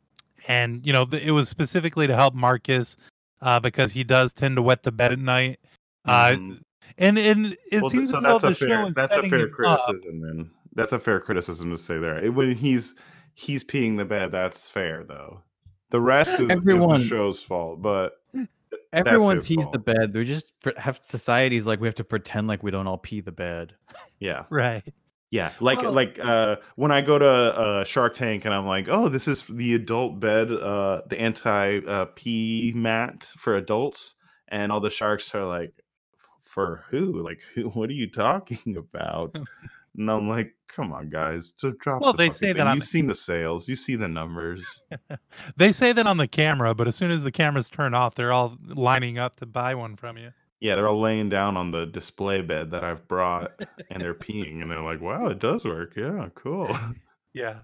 and 0.49 0.87
you 0.87 0.93
know 0.93 1.07
it 1.13 1.31
was 1.31 1.49
specifically 1.49 2.07
to 2.07 2.15
help 2.15 2.35
Marcus 2.35 2.97
uh, 3.41 3.59
because 3.61 3.93
he 3.93 4.05
does 4.05 4.35
tend 4.35 4.57
to 4.57 4.63
wet 4.63 4.83
the 4.83 4.93
bed 4.93 5.13
at 5.13 5.19
night. 5.19 5.59
Uh, 6.05 6.37
Mhm. 6.37 6.61
And 6.99 7.19
and 7.19 7.57
it 7.71 7.81
Well, 7.83 7.91
seems 7.91 8.11
so 8.11 8.17
as 8.19 8.23
though 8.23 8.39
that's 8.39 8.45
a 8.45 8.47
the 8.49 8.55
show 8.55 8.69
fair 8.69 8.87
is 8.89 8.95
that's 8.95 9.15
a 9.17 9.23
fair 9.23 9.49
criticism 9.49 10.21
then. 10.21 10.51
That's 10.75 10.93
a 10.93 10.99
fair 10.99 11.21
criticism 11.21 11.71
to 11.71 11.79
say 11.79 11.99
there. 11.99 12.19
It- 12.23 12.35
When 12.35 12.55
he's 12.57 12.95
he's 13.35 13.65
peeing 13.65 13.97
the 13.97 14.05
bed, 14.05 14.33
that's 14.33 14.69
fair 14.69 15.05
though. 15.05 15.43
The 15.91 16.01
rest 16.01 16.41
is, 16.41 16.51
is 16.51 16.61
the 16.65 16.99
show's 17.09 17.43
fault, 17.43 17.81
but 17.81 18.13
Everyone 18.93 19.37
his 19.37 19.47
pees 19.47 19.63
fault. 19.65 19.73
the 19.73 19.79
bed. 19.79 20.15
We 20.15 20.25
just 20.25 20.53
have 20.77 20.99
societies 21.03 21.67
like 21.67 21.81
we 21.81 21.89
have 21.89 21.95
to 21.97 22.05
pretend 22.05 22.49
like 22.49 22.63
we 22.63 22.71
don't 22.71 22.87
all 22.87 22.99
pee 22.99 23.21
the 23.21 23.33
bed. 23.33 23.75
Yeah. 24.19 24.45
Right. 24.51 24.83
Yeah, 25.33 25.51
like 25.61 25.83
Well- 25.83 25.93
like 25.93 26.19
uh 26.23 26.57
when 26.77 26.93
I 26.93 27.01
go 27.01 27.19
to 27.19 27.27
uh 27.29 27.85
Shark 27.85 28.15
Tank 28.15 28.45
and 28.45 28.55
I'm 28.55 28.65
like, 28.67 28.89
"Oh, 28.89 29.09
this 29.09 29.27
is 29.27 29.43
the 29.51 29.75
adult 29.75 30.21
bed, 30.21 30.53
uh 30.53 31.03
the 31.09 31.21
anti 31.21 31.79
uh 31.85 32.07
pee 32.15 32.73
mat 32.77 33.25
for 33.37 33.57
adults." 33.57 34.15
And 34.49 34.71
all 34.71 34.79
the 34.81 34.89
sharks 34.91 35.35
are 35.35 35.45
like, 35.45 35.73
"For 36.57 36.83
who? 36.91 37.23
Like 37.23 37.41
who, 37.55 37.69
what 37.69 37.89
are 37.91 37.93
you 37.93 38.09
talking 38.11 38.77
about?" 38.79 39.37
and 39.97 40.11
I'm 40.11 40.29
like, 40.29 40.55
"Come 40.67 40.93
on, 40.93 41.09
guys, 41.11 41.53
just 41.53 41.79
drop 41.79 42.01
Well, 42.03 42.13
the 42.13 42.17
they 42.19 42.31
say 42.31 42.49
that 42.49 42.55
thing. 42.55 42.67
on 42.67 42.75
You've 42.75 42.83
the- 42.83 42.87
seen 42.89 43.07
the 43.07 43.15
sales, 43.15 43.69
you 43.69 43.77
see 43.77 43.95
the 43.95 44.09
numbers." 44.09 44.83
They 45.57 45.71
say 45.73 45.93
that 45.93 46.07
on 46.07 46.17
the 46.17 46.27
camera, 46.29 46.75
but 46.75 46.89
as 46.89 46.97
soon 46.97 47.11
as 47.11 47.23
the 47.25 47.31
cameras 47.33 47.69
turn 47.71 47.95
off, 47.95 48.15
they're 48.17 48.33
all 48.33 48.57
lining 48.65 49.19
up 49.19 49.37
to 49.37 49.47
buy 49.47 49.75
one 49.75 49.95
from 49.97 50.17
you. 50.19 50.33
Yeah, 50.61 50.75
they're 50.75 50.89
all 50.89 51.01
laying 51.01 51.29
down 51.29 51.57
on 51.57 51.71
the 51.71 51.85
display 51.87 52.41
bed 52.41 52.71
that 52.73 52.83
I've 52.83 53.07
brought 53.09 53.53
and 53.91 54.03
they're 54.03 54.15
peeing 54.15 54.63
and 54.63 54.71
they're 54.71 54.83
like, 54.83 55.01
"Wow, 55.03 55.27
it 55.27 55.39
does 55.39 55.65
work. 55.65 55.95
Yeah, 55.97 56.29
cool." 56.35 56.75
Yeah. 57.35 57.59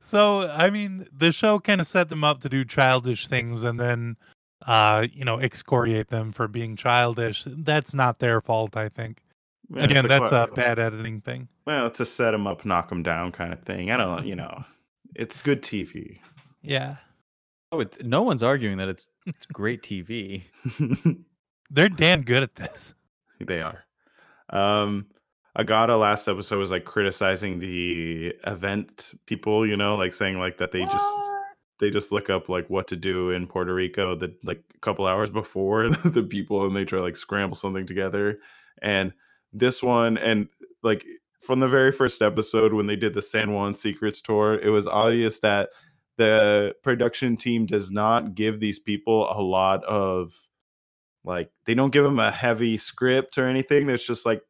So 0.00 0.48
I 0.50 0.70
mean, 0.70 1.06
the 1.16 1.32
show 1.32 1.58
kind 1.60 1.80
of 1.80 1.86
set 1.86 2.08
them 2.08 2.24
up 2.24 2.40
to 2.42 2.48
do 2.48 2.64
childish 2.64 3.26
things, 3.28 3.62
and 3.62 3.78
then, 3.80 4.16
uh, 4.66 5.06
you 5.12 5.24
know, 5.24 5.38
excoriate 5.38 6.08
them 6.08 6.32
for 6.32 6.48
being 6.48 6.76
childish. 6.76 7.44
That's 7.46 7.94
not 7.94 8.18
their 8.18 8.40
fault, 8.40 8.76
I 8.76 8.88
think. 8.88 9.22
Yeah, 9.70 9.84
Again, 9.84 10.06
that's 10.08 10.30
que- 10.30 10.36
a 10.42 10.46
bad 10.48 10.78
editing 10.78 11.20
thing. 11.20 11.48
Well, 11.66 11.86
it's 11.86 12.00
a 12.00 12.04
set 12.04 12.32
them 12.32 12.46
up, 12.46 12.64
knock 12.64 12.88
them 12.90 13.02
down 13.02 13.32
kind 13.32 13.52
of 13.52 13.62
thing. 13.62 13.90
I 13.90 13.96
don't, 13.96 14.26
you 14.26 14.36
know, 14.36 14.64
it's 15.14 15.42
good 15.42 15.62
TV. 15.62 16.18
Yeah. 16.62 16.96
Oh, 17.72 17.80
it's, 17.80 17.98
no 18.02 18.22
one's 18.22 18.42
arguing 18.42 18.76
that 18.78 18.88
it's 18.88 19.08
it's 19.26 19.46
great 19.46 19.82
TV. 19.82 20.44
They're 21.70 21.88
damn 21.88 22.22
good 22.22 22.42
at 22.42 22.54
this. 22.54 22.94
They 23.40 23.60
are. 23.62 23.84
Um, 24.50 25.06
Agata 25.56 25.96
last 25.96 26.28
episode 26.28 26.58
was 26.58 26.70
like 26.70 26.84
criticizing 26.84 27.58
the 27.58 28.34
event 28.46 29.12
people, 29.26 29.66
you 29.66 29.76
know, 29.76 29.96
like 29.96 30.12
saying 30.14 30.38
like 30.38 30.58
that 30.58 30.72
they 30.72 30.82
just 30.84 31.06
they 31.84 31.90
just 31.90 32.10
look 32.10 32.30
up 32.30 32.48
like 32.48 32.70
what 32.70 32.88
to 32.88 32.96
do 32.96 33.30
in 33.30 33.46
Puerto 33.46 33.74
Rico 33.74 34.14
the 34.14 34.34
like 34.42 34.62
a 34.74 34.78
couple 34.78 35.06
hours 35.06 35.28
before 35.28 35.88
the 36.04 36.22
people 36.22 36.64
and 36.64 36.74
they 36.74 36.86
try 36.86 36.98
like 36.98 37.16
scramble 37.16 37.56
something 37.56 37.86
together. 37.86 38.38
And 38.80 39.12
this 39.52 39.82
one 39.82 40.16
and 40.16 40.48
like 40.82 41.04
from 41.40 41.60
the 41.60 41.68
very 41.68 41.92
first 41.92 42.22
episode 42.22 42.72
when 42.72 42.86
they 42.86 42.96
did 42.96 43.12
the 43.12 43.20
San 43.20 43.52
Juan 43.52 43.74
Secrets 43.74 44.22
tour, 44.22 44.58
it 44.58 44.70
was 44.70 44.86
obvious 44.86 45.40
that 45.40 45.68
the 46.16 46.74
production 46.82 47.36
team 47.36 47.66
does 47.66 47.90
not 47.90 48.34
give 48.34 48.60
these 48.60 48.78
people 48.78 49.30
a 49.30 49.42
lot 49.42 49.84
of 49.84 50.32
like 51.22 51.50
they 51.66 51.74
don't 51.74 51.92
give 51.92 52.04
them 52.04 52.18
a 52.18 52.30
heavy 52.30 52.78
script 52.78 53.36
or 53.36 53.44
anything. 53.44 53.86
There's 53.86 54.06
just 54.06 54.24
like, 54.24 54.42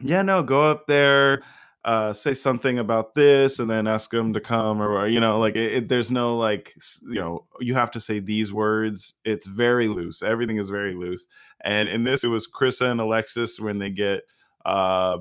yeah, 0.00 0.22
no, 0.22 0.42
go 0.42 0.70
up 0.70 0.86
there, 0.86 1.42
uh, 1.84 2.12
say 2.12 2.34
something 2.34 2.78
about 2.78 3.14
this, 3.14 3.58
and 3.58 3.70
then 3.70 3.86
ask 3.86 4.10
them 4.10 4.32
to 4.32 4.40
come, 4.40 4.80
or 4.80 5.06
you 5.06 5.20
know, 5.20 5.38
like 5.38 5.56
it, 5.56 5.72
it- 5.74 5.88
there's 5.88 6.10
no 6.10 6.36
like, 6.36 6.74
you 7.02 7.20
know, 7.20 7.46
you 7.60 7.74
have 7.74 7.90
to 7.92 8.00
say 8.00 8.20
these 8.20 8.52
words. 8.52 9.14
It's 9.24 9.46
very 9.46 9.88
loose. 9.88 10.22
Everything 10.22 10.56
is 10.58 10.70
very 10.70 10.94
loose. 10.94 11.26
And 11.62 11.88
in 11.88 12.04
this, 12.04 12.24
it 12.24 12.28
was 12.28 12.46
Krista 12.48 12.90
and 12.90 13.00
Alexis 13.00 13.58
when 13.60 13.78
they 13.78 13.90
get. 13.90 14.22
uh 14.64 15.18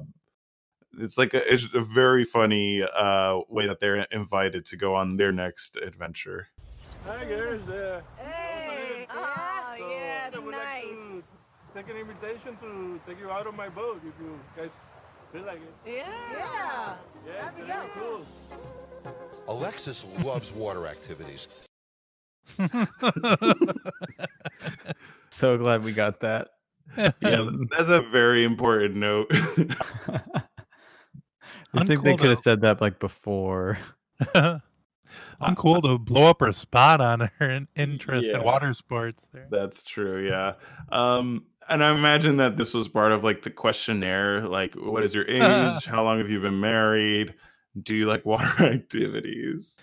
it's 0.99 1.17
like 1.17 1.33
a, 1.33 1.41
it's 1.53 1.65
a 1.73 1.81
very 1.81 2.23
funny 2.23 2.83
uh 2.83 3.39
way 3.49 3.65
that 3.67 3.79
they're 3.79 3.97
invited 4.11 4.63
to 4.67 4.77
go 4.77 4.93
on 4.95 5.17
their 5.17 5.31
next 5.31 5.75
adventure. 5.75 6.47
Hi 7.07 7.25
girls, 7.25 7.67
uh, 7.67 7.99
Hey, 8.17 9.07
oh, 9.09 9.75
yeah, 9.79 10.29
I 10.33 10.39
would 10.39 10.51
nice. 10.51 10.83
like 10.85 10.93
to 10.93 11.23
take 11.75 11.89
an 11.89 11.97
invitation 11.97 12.55
to 12.61 12.99
take 13.07 13.19
you 13.19 13.29
out 13.31 13.47
on 13.47 13.55
my 13.57 13.69
boat 13.69 13.97
if 14.07 14.13
you 14.21 14.39
guys 14.55 14.69
feel 15.33 15.43
like 15.43 15.59
it. 15.59 15.73
Yeah. 15.85 16.07
Yeah. 16.31 16.95
Yeah, 17.25 17.41
That'd 17.41 17.55
be 17.55 17.61
it's 17.63 17.71
really 17.71 17.89
cool. 17.95 18.25
Alexis 19.47 20.05
loves 20.23 20.51
water 20.51 20.87
activities. 20.87 21.47
So 25.33 25.57
glad 25.57 25.83
we 25.83 25.93
got 25.93 26.19
that. 26.19 26.49
Yeah, 26.95 27.49
that's 27.71 27.89
a 27.89 28.01
very 28.01 28.43
important 28.43 28.95
note. 28.95 29.27
I 31.73 31.85
think 31.85 32.03
they 32.03 32.15
could 32.15 32.29
have 32.29 32.39
said 32.39 32.61
that 32.61 32.81
like 32.81 32.99
before. 32.99 33.79
I'm 34.35 35.55
cool 35.55 35.81
to 35.81 35.97
blow 35.97 36.29
up 36.29 36.41
her 36.41 36.53
spot 36.53 37.01
on 37.01 37.31
her 37.39 37.49
in- 37.49 37.67
interest 37.75 38.29
in 38.29 38.43
water 38.43 38.73
sports. 38.73 39.27
There. 39.33 39.47
That's 39.49 39.81
true, 39.81 40.27
yeah. 40.27 40.53
Um, 40.91 41.45
and 41.69 41.83
I 41.83 41.93
imagine 41.93 42.37
that 42.37 42.57
this 42.57 42.73
was 42.73 42.87
part 42.87 43.11
of 43.11 43.23
like 43.23 43.43
the 43.43 43.49
questionnaire, 43.49 44.47
like 44.47 44.75
what 44.75 45.03
is 45.03 45.13
your 45.13 45.25
age? 45.27 45.85
How 45.85 46.03
long 46.03 46.19
have 46.19 46.29
you 46.29 46.39
been 46.39 46.59
married? 46.59 47.35
Do 47.81 47.95
you 47.95 48.05
like 48.05 48.25
water 48.25 48.65
activities? 48.65 49.77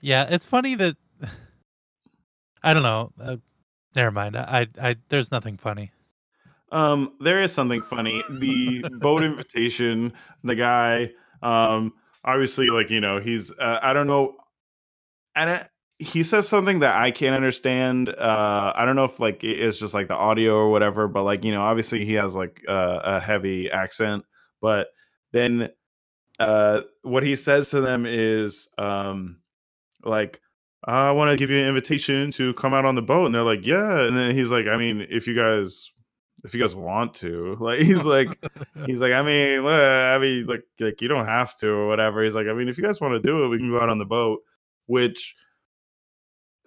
Yeah, 0.00 0.26
it's 0.28 0.44
funny 0.44 0.74
that 0.76 0.96
I 2.62 2.74
don't 2.74 2.82
know. 2.82 3.12
Uh, 3.20 3.36
never 3.94 4.10
mind. 4.10 4.36
I, 4.36 4.66
I, 4.80 4.90
I, 4.90 4.96
there's 5.08 5.30
nothing 5.30 5.56
funny. 5.56 5.92
Um, 6.72 7.12
there 7.20 7.40
is 7.40 7.52
something 7.52 7.82
funny. 7.82 8.22
The 8.28 8.84
boat 9.00 9.22
invitation, 9.24 10.12
the 10.42 10.56
guy, 10.56 11.12
um, 11.42 11.92
obviously, 12.24 12.68
like 12.68 12.90
you 12.90 13.00
know, 13.00 13.20
he's 13.20 13.50
uh, 13.52 13.78
I 13.82 13.92
don't 13.92 14.08
know, 14.08 14.34
and 15.36 15.66
he 15.98 16.22
says 16.22 16.48
something 16.48 16.80
that 16.80 16.96
I 16.96 17.10
can't 17.10 17.34
understand. 17.34 18.08
Uh, 18.08 18.72
I 18.74 18.84
don't 18.84 18.96
know 18.96 19.04
if 19.04 19.18
like 19.18 19.42
it's 19.42 19.78
just 19.78 19.94
like 19.94 20.08
the 20.08 20.14
audio 20.14 20.54
or 20.54 20.70
whatever, 20.70 21.08
but 21.08 21.24
like 21.24 21.44
you 21.44 21.52
know, 21.52 21.62
obviously 21.62 22.04
he 22.04 22.14
has 22.14 22.34
like 22.34 22.62
uh, 22.68 23.00
a 23.04 23.20
heavy 23.20 23.70
accent, 23.70 24.24
but 24.60 24.88
then 25.32 25.70
uh, 26.38 26.82
what 27.02 27.22
he 27.22 27.36
says 27.36 27.70
to 27.70 27.80
them 27.80 28.06
is 28.06 28.68
um, 28.78 29.38
like. 30.04 30.40
I 30.88 31.10
want 31.10 31.32
to 31.32 31.36
give 31.36 31.50
you 31.50 31.58
an 31.58 31.66
invitation 31.66 32.30
to 32.32 32.54
come 32.54 32.72
out 32.72 32.84
on 32.84 32.94
the 32.94 33.02
boat, 33.02 33.26
and 33.26 33.34
they're 33.34 33.42
like, 33.42 33.66
"Yeah." 33.66 34.06
And 34.06 34.16
then 34.16 34.36
he's 34.36 34.52
like, 34.52 34.66
"I 34.68 34.76
mean, 34.76 35.04
if 35.10 35.26
you 35.26 35.34
guys 35.34 35.90
if 36.44 36.54
you 36.54 36.60
guys 36.60 36.74
want 36.74 37.12
to 37.14 37.56
like 37.60 37.80
he's 37.80 38.04
like 38.04 38.38
he's 38.86 39.00
like 39.00 39.12
i 39.12 39.22
mean 39.22 39.64
well, 39.64 40.14
i 40.14 40.18
mean 40.18 40.46
like 40.46 40.64
like 40.80 41.00
you 41.02 41.08
don't 41.08 41.26
have 41.26 41.56
to 41.58 41.68
or 41.68 41.88
whatever 41.88 42.22
he's 42.22 42.34
like 42.34 42.46
i 42.46 42.52
mean 42.52 42.68
if 42.68 42.78
you 42.78 42.84
guys 42.84 43.00
want 43.00 43.12
to 43.12 43.20
do 43.20 43.44
it 43.44 43.48
we 43.48 43.58
can 43.58 43.70
go 43.70 43.80
out 43.80 43.88
on 43.88 43.98
the 43.98 44.04
boat 44.04 44.40
which 44.86 45.34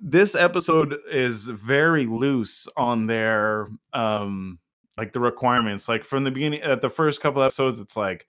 this 0.01 0.35
episode 0.35 0.97
is 1.09 1.45
very 1.45 2.05
loose 2.05 2.67
on 2.77 3.07
their 3.07 3.67
um 3.93 4.59
like 4.97 5.13
the 5.13 5.19
requirements. 5.19 5.87
Like 5.87 6.03
from 6.03 6.23
the 6.23 6.31
beginning 6.31 6.61
at 6.61 6.81
the 6.81 6.89
first 6.89 7.21
couple 7.21 7.41
episodes 7.41 7.79
it's 7.79 7.97
like 7.97 8.27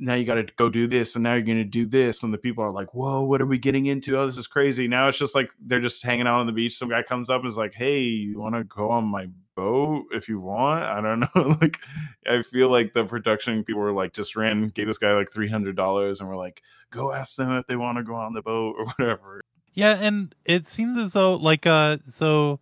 now 0.00 0.14
you 0.14 0.24
got 0.24 0.34
to 0.34 0.46
go 0.56 0.68
do 0.68 0.88
this 0.88 1.14
and 1.14 1.22
now 1.22 1.34
you're 1.34 1.42
going 1.42 1.56
to 1.58 1.64
do 1.64 1.86
this 1.86 2.24
and 2.24 2.34
the 2.34 2.38
people 2.38 2.64
are 2.64 2.72
like 2.72 2.94
whoa 2.94 3.22
what 3.22 3.40
are 3.40 3.46
we 3.46 3.58
getting 3.58 3.86
into? 3.86 4.18
Oh 4.18 4.26
this 4.26 4.38
is 4.38 4.46
crazy. 4.46 4.88
Now 4.88 5.08
it's 5.08 5.18
just 5.18 5.34
like 5.34 5.50
they're 5.60 5.80
just 5.80 6.02
hanging 6.02 6.26
out 6.26 6.40
on 6.40 6.46
the 6.46 6.52
beach. 6.52 6.76
Some 6.76 6.88
guy 6.88 7.02
comes 7.02 7.30
up 7.30 7.40
and 7.40 7.48
is 7.48 7.58
like 7.58 7.74
hey 7.74 8.00
you 8.00 8.38
want 8.38 8.54
to 8.54 8.64
go 8.64 8.90
on 8.90 9.04
my 9.04 9.28
boat 9.54 10.06
if 10.12 10.28
you 10.28 10.40
want? 10.40 10.82
I 10.84 11.00
don't 11.00 11.20
know. 11.20 11.56
Like 11.60 11.78
i 12.26 12.42
feel 12.42 12.68
like 12.70 12.94
the 12.94 13.04
production 13.04 13.64
people 13.64 13.82
were 13.82 13.92
like 13.92 14.12
just 14.12 14.34
ran 14.36 14.68
gave 14.68 14.86
this 14.86 14.98
guy 14.98 15.12
like 15.12 15.30
$300 15.30 16.20
and 16.20 16.28
were 16.28 16.36
like 16.36 16.62
go 16.90 17.12
ask 17.12 17.36
them 17.36 17.52
if 17.52 17.66
they 17.66 17.76
want 17.76 17.98
to 17.98 18.04
go 18.04 18.14
on 18.14 18.32
the 18.32 18.42
boat 18.42 18.76
or 18.78 18.86
whatever 18.96 19.43
Yeah, 19.74 19.98
and 20.00 20.34
it 20.44 20.66
seems 20.66 20.96
as 20.98 21.12
though 21.12 21.34
like 21.34 21.66
uh 21.66 21.98
so 22.06 22.60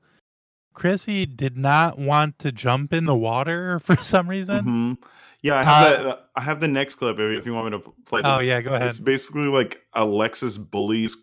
Chrissy 0.74 1.26
did 1.26 1.56
not 1.56 1.98
want 1.98 2.38
to 2.40 2.50
jump 2.52 2.92
in 2.92 3.04
the 3.04 3.14
water 3.14 3.78
for 3.84 3.96
some 4.02 4.28
reason. 4.28 4.64
Mhm. 4.64 4.98
Yeah, 5.42 5.56
I 5.58 5.62
have 5.64 5.86
Uh, 6.00 6.02
that. 6.04 6.28
I 6.36 6.40
have 6.40 6.60
the 6.60 6.68
next 6.68 6.94
clip 6.96 7.18
if 7.18 7.38
if 7.38 7.46
you 7.46 7.52
want 7.52 7.72
me 7.72 7.78
to 7.78 7.92
play. 8.06 8.22
Oh, 8.24 8.38
this. 8.38 8.46
yeah, 8.46 8.60
go 8.62 8.72
ahead. 8.74 8.88
It's 8.88 9.00
basically 9.00 9.48
like 9.48 9.82
Alexis 9.92 10.56
bullies 10.56 11.16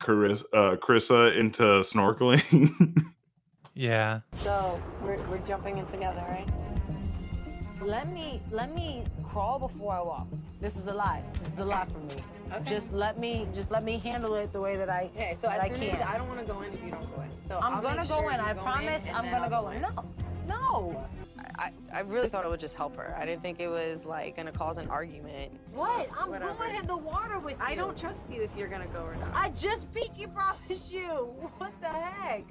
Chris, 0.00 0.42
uh, 0.54 0.76
Carissa 0.76 1.36
into 1.36 1.62
snorkeling. 1.82 2.94
Yeah. 3.72 4.20
So 4.34 4.82
we're, 5.02 5.16
we're 5.28 5.38
jumping 5.46 5.78
in 5.78 5.86
together, 5.86 6.22
right? 6.28 6.46
Let 7.82 8.12
me 8.12 8.42
let 8.50 8.74
me 8.74 9.04
crawl 9.24 9.58
before 9.58 9.92
I 9.92 10.00
walk. 10.00 10.26
This 10.60 10.76
is 10.76 10.86
a 10.86 10.92
lot. 10.92 11.22
This 11.44 11.52
is 11.54 11.58
a 11.60 11.64
lot 11.64 11.90
for 11.90 11.98
me. 11.98 12.22
Just 12.64 12.92
let 12.92 13.18
me 13.18 13.46
just 13.54 13.70
let 13.70 13.84
me 13.84 13.98
handle 13.98 14.34
it 14.34 14.52
the 14.52 14.60
way 14.60 14.76
that 14.76 14.90
I 14.90 15.10
Okay, 15.16 15.34
so 15.34 15.46
that 15.46 15.60
as 15.60 15.64
I 15.64 15.68
soon 15.74 15.88
can. 15.88 16.00
as 16.00 16.08
I 16.08 16.18
don't 16.18 16.28
want 16.28 16.40
to 16.40 16.46
go 16.52 16.60
in 16.62 16.72
if 16.72 16.82
you 16.84 16.90
don't 16.90 17.14
go 17.14 17.22
in. 17.22 17.30
So 17.40 17.58
I'm 17.62 17.74
I'll 17.74 17.82
gonna 17.82 18.06
go 18.06 18.20
sure 18.20 18.30
in. 18.32 18.40
I 18.40 18.54
go 18.54 18.62
promise 18.62 19.06
and 19.06 19.16
I'm 19.16 19.24
gonna 19.30 19.54
I'll 19.54 19.62
go 19.64 19.70
in. 19.70 19.80
No, 19.82 19.94
no. 20.48 21.06
I, 21.58 21.72
I 21.92 22.00
really 22.00 22.28
thought 22.28 22.44
it 22.44 22.48
would 22.50 22.60
just 22.60 22.74
help 22.74 22.96
her. 22.96 23.14
I 23.18 23.24
didn't 23.26 23.42
think 23.42 23.60
it 23.60 23.68
was 23.68 24.04
like 24.04 24.36
gonna 24.36 24.52
cause 24.52 24.76
an 24.78 24.88
argument. 24.88 25.52
What? 25.72 26.08
I'm 26.18 26.30
Whatever. 26.30 26.54
going 26.54 26.74
in 26.76 26.86
the 26.86 26.96
water 26.96 27.38
with 27.38 27.58
you. 27.58 27.64
I 27.64 27.74
don't 27.74 27.96
trust 27.98 28.22
you 28.30 28.42
if 28.42 28.50
you're 28.56 28.68
gonna 28.68 28.86
go 28.88 29.02
or 29.02 29.14
not. 29.16 29.30
I 29.34 29.50
just 29.50 29.90
peeky 29.92 30.32
promise 30.34 30.90
you. 30.90 31.06
What 31.58 31.72
the 31.80 31.88
heck? 31.88 32.44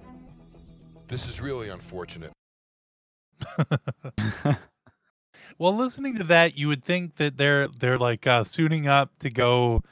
This 1.08 1.28
is 1.28 1.42
really 1.42 1.70
unfortunate. 1.70 2.32
Well, 5.60 5.76
listening 5.76 6.16
to 6.18 6.24
that, 6.24 6.58
you 6.58 6.70
would 6.70 6.86
think 6.86 7.18
that 7.18 7.38
they're 7.38 7.68
they're 7.68 7.98
like 7.98 8.26
uh, 8.26 8.46
suiting 8.46 8.88
up 8.88 9.12
to 9.20 9.30
go 9.30 9.84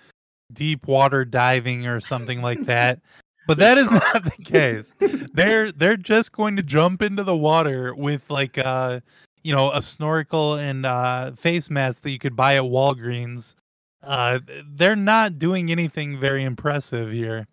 deep 0.53 0.87
water 0.87 1.25
diving 1.25 1.85
or 1.87 1.99
something 1.99 2.41
like 2.41 2.61
that. 2.61 3.01
But 3.47 3.57
that 3.57 3.77
is 3.77 3.91
not 3.91 4.23
the 4.23 4.43
case. 4.43 4.93
They're 5.33 5.71
they're 5.73 5.97
just 5.97 6.31
going 6.31 6.55
to 6.55 6.63
jump 6.63 7.01
into 7.01 7.23
the 7.23 7.35
water 7.35 7.93
with 7.93 8.29
like 8.29 8.57
uh 8.57 9.01
you 9.43 9.53
know 9.53 9.71
a 9.71 9.81
snorkel 9.81 10.55
and 10.55 10.85
uh 10.85 11.33
face 11.33 11.69
mask 11.69 12.03
that 12.03 12.11
you 12.11 12.19
could 12.19 12.35
buy 12.35 12.55
at 12.55 12.63
Walgreens. 12.63 13.55
Uh 14.01 14.39
they're 14.73 14.95
not 14.95 15.37
doing 15.37 15.69
anything 15.69 16.17
very 16.17 16.45
impressive 16.45 17.11
here. 17.11 17.45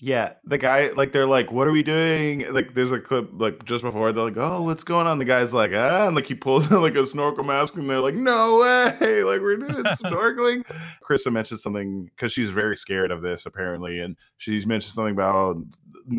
Yeah, 0.00 0.34
the 0.44 0.58
guy 0.58 0.90
like 0.90 1.10
they're 1.10 1.26
like, 1.26 1.50
"What 1.50 1.66
are 1.66 1.72
we 1.72 1.82
doing?" 1.82 2.52
Like, 2.52 2.74
there's 2.74 2.92
a 2.92 3.00
clip 3.00 3.30
like 3.32 3.64
just 3.64 3.82
before 3.82 4.12
they're 4.12 4.22
like, 4.24 4.36
"Oh, 4.36 4.62
what's 4.62 4.84
going 4.84 5.08
on?" 5.08 5.18
The 5.18 5.24
guy's 5.24 5.52
like, 5.52 5.72
"Ah," 5.74 6.06
and 6.06 6.14
like 6.14 6.26
he 6.26 6.36
pulls 6.36 6.70
out 6.70 6.82
like 6.82 6.94
a 6.94 7.04
snorkel 7.04 7.42
mask, 7.42 7.74
and 7.76 7.90
they're 7.90 8.00
like, 8.00 8.14
"No 8.14 8.58
way!" 8.60 9.22
Like 9.24 9.40
we're 9.40 9.56
doing 9.56 9.82
snorkeling. 9.84 10.64
Krista 11.02 11.32
mentioned 11.32 11.58
something 11.58 12.04
because 12.04 12.32
she's 12.32 12.50
very 12.50 12.76
scared 12.76 13.10
of 13.10 13.22
this 13.22 13.44
apparently, 13.44 13.98
and 13.98 14.16
she 14.36 14.64
mentioned 14.66 14.94
something 14.94 15.14
about 15.14 15.56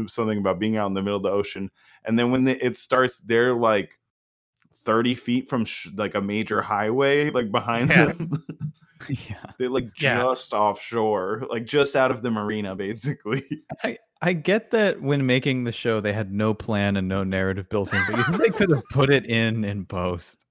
something 0.08 0.38
about 0.38 0.60
being 0.60 0.76
out 0.76 0.88
in 0.88 0.94
the 0.94 1.02
middle 1.02 1.18
of 1.18 1.24
the 1.24 1.32
ocean, 1.32 1.72
and 2.04 2.20
then 2.20 2.32
when 2.32 2.44
the, 2.44 2.66
it 2.66 2.76
starts, 2.76 3.20
they're 3.20 3.54
like 3.54 3.94
thirty 4.84 5.16
feet 5.16 5.48
from 5.48 5.64
sh- 5.64 5.88
like 5.96 6.16
a 6.16 6.22
major 6.22 6.62
highway, 6.62 7.30
like 7.32 7.50
behind 7.50 7.90
Yeah. 7.92 8.06
them. 8.08 8.44
Yeah. 9.08 9.36
They're 9.60 9.70
like 9.70 9.90
Yeah. 10.00 10.18
just 10.22 10.54
offshore, 10.54 11.46
like 11.50 11.66
just 11.66 11.96
out 11.96 12.12
of 12.12 12.22
the 12.22 12.32
marina, 12.32 12.76
basically. 12.76 13.44
I, 13.84 13.98
I 14.22 14.34
get 14.34 14.72
that 14.72 15.02
when 15.02 15.26
making 15.26 15.64
the 15.64 15.72
show 15.72 16.02
they 16.02 16.14
had 16.14 16.34
no 16.34 16.54
plan 16.54 16.98
and 16.98 17.08
no 17.08 17.24
narrative 17.24 17.70
built 17.70 17.94
in, 17.94 18.04
but 18.10 18.18
you 18.18 18.24
think 18.26 18.38
they 18.38 18.50
could 18.58 18.70
have 18.70 18.84
put 18.92 19.10
it 19.10 19.26
in 19.28 19.64
in 19.64 19.86
post 19.86 20.46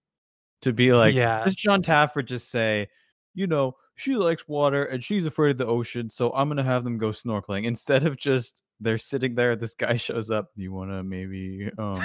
to 0.63 0.73
be 0.73 0.93
like, 0.93 1.15
Yeah. 1.15 1.45
does 1.45 1.55
Jon 1.55 1.83
Taffer 1.83 2.25
just 2.25 2.51
say, 2.51 2.89
you 3.35 3.47
know, 3.47 3.77
she 3.97 4.15
likes 4.15 4.47
water 4.49 4.85
and 4.85 5.03
she's 5.03 5.27
afraid 5.27 5.51
of 5.51 5.59
the 5.59 5.67
ocean, 5.67 6.09
so 6.09 6.33
I'm 6.33 6.49
gonna 6.49 6.63
have 6.63 6.85
them 6.85 6.99
go 6.99 7.09
snorkeling 7.11 7.65
instead 7.67 8.07
of 8.07 8.17
just 8.17 8.63
they're 8.81 8.97
sitting 8.99 9.35
there. 9.35 9.57
This 9.57 9.75
guy 9.75 9.97
shows 9.97 10.31
up. 10.31 10.51
Do 10.57 10.63
you 10.63 10.73
want 10.73 10.91
to 10.91 11.03
maybe 11.03 11.69
um 11.79 11.97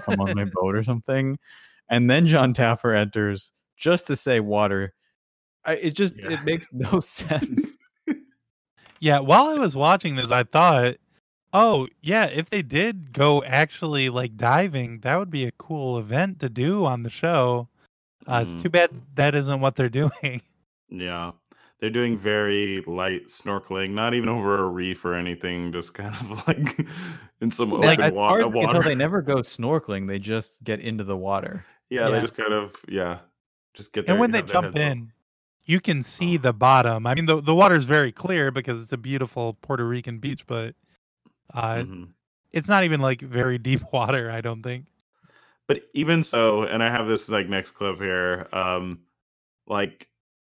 come 0.00 0.20
on 0.20 0.34
my 0.34 0.44
boat 0.46 0.74
or 0.74 0.82
something? 0.82 1.38
And 1.90 2.10
then 2.10 2.26
Jon 2.26 2.54
Taffer 2.54 2.96
enters 2.98 3.52
just 3.76 4.06
to 4.06 4.16
say 4.16 4.40
water. 4.40 4.94
I, 5.64 5.74
it 5.74 5.90
just 5.92 6.14
Yeah. 6.16 6.32
it 6.32 6.44
makes 6.44 6.72
no 6.72 7.00
sense. 7.00 7.72
Yeah, 9.00 9.18
while 9.18 9.48
I 9.48 9.54
was 9.54 9.74
watching 9.74 10.14
this, 10.14 10.30
I 10.30 10.44
thought, 10.44 10.94
oh 11.52 11.88
yeah, 12.02 12.26
if 12.26 12.50
they 12.50 12.62
did 12.62 13.12
go 13.12 13.42
actually 13.42 14.08
like 14.10 14.36
diving, 14.36 15.00
that 15.00 15.18
would 15.18 15.30
be 15.30 15.44
a 15.44 15.50
cool 15.52 15.98
event 15.98 16.38
to 16.40 16.48
do 16.48 16.84
on 16.86 17.02
the 17.02 17.10
show. 17.10 17.68
Uh, 18.28 18.38
Mhm. 18.38 18.42
It's 18.54 18.62
too 18.62 18.70
bad 18.70 18.90
that 19.16 19.34
isn't 19.34 19.58
what 19.60 19.74
they're 19.74 19.88
doing. 20.02 20.40
Yeah. 20.88 21.32
They're 21.80 21.90
doing 21.90 22.16
very 22.16 22.84
light 22.86 23.26
snorkeling, 23.26 23.90
not 23.90 24.14
even 24.14 24.28
over 24.28 24.62
a 24.62 24.68
reef 24.68 25.04
or 25.04 25.14
anything, 25.14 25.72
just 25.72 25.94
kind 25.94 26.14
of 26.14 26.46
like 26.46 26.86
in 27.40 27.50
some 27.50 27.72
Like, 27.72 27.98
open 27.98 28.04
as 28.04 28.12
wa- 28.12 28.28
far 28.28 28.38
as 28.40 28.46
water. 28.46 28.72
tell, 28.74 28.82
they 28.82 28.94
never 28.94 29.20
go 29.20 29.38
snorkeling. 29.38 30.06
They 30.06 30.20
just 30.20 30.62
get 30.62 30.78
into 30.78 31.02
the 31.02 31.16
water. 31.16 31.64
yeah, 31.90 32.08
they 32.08 32.20
just 32.20 32.36
kind 32.36 32.52
of 32.52 32.76
yeah, 32.88 33.18
just 33.74 33.92
get 33.92 34.06
there. 34.06 34.14
And 34.14 34.20
when 34.20 34.30
they 34.30 34.42
jump 34.42 34.66
heads 34.66 34.76
up. 34.76 34.80
in, 34.92 35.11
you 35.64 35.80
can 35.80 36.02
see 36.02 36.36
the 36.36 36.52
bottom. 36.52 37.06
I 37.06 37.14
mean, 37.14 37.26
the 37.26 37.40
the 37.40 37.54
water's 37.54 37.84
very 37.84 38.12
clear 38.12 38.50
because 38.50 38.82
it's 38.82 38.92
a 38.92 38.96
beautiful 38.98 39.54
Puerto 39.62 39.86
Rican 39.86 40.18
beach, 40.18 40.46
but 40.46 40.74
uh, 41.54 41.84
Mhm. 41.84 42.14
it's 42.52 42.68
not 42.68 42.84
even 42.84 43.00
like 43.00 43.20
very 43.20 43.58
deep 43.70 43.82
water. 43.92 44.30
I 44.30 44.40
don't 44.40 44.62
think. 44.62 44.86
But 45.68 45.82
even 45.94 46.22
so, 46.24 46.64
and 46.64 46.82
I 46.82 46.90
have 46.90 47.08
this 47.08 47.28
like 47.28 47.48
next 47.48 47.72
clip 47.72 47.98
here. 47.98 48.48
Um, 48.52 49.00
like 49.66 50.08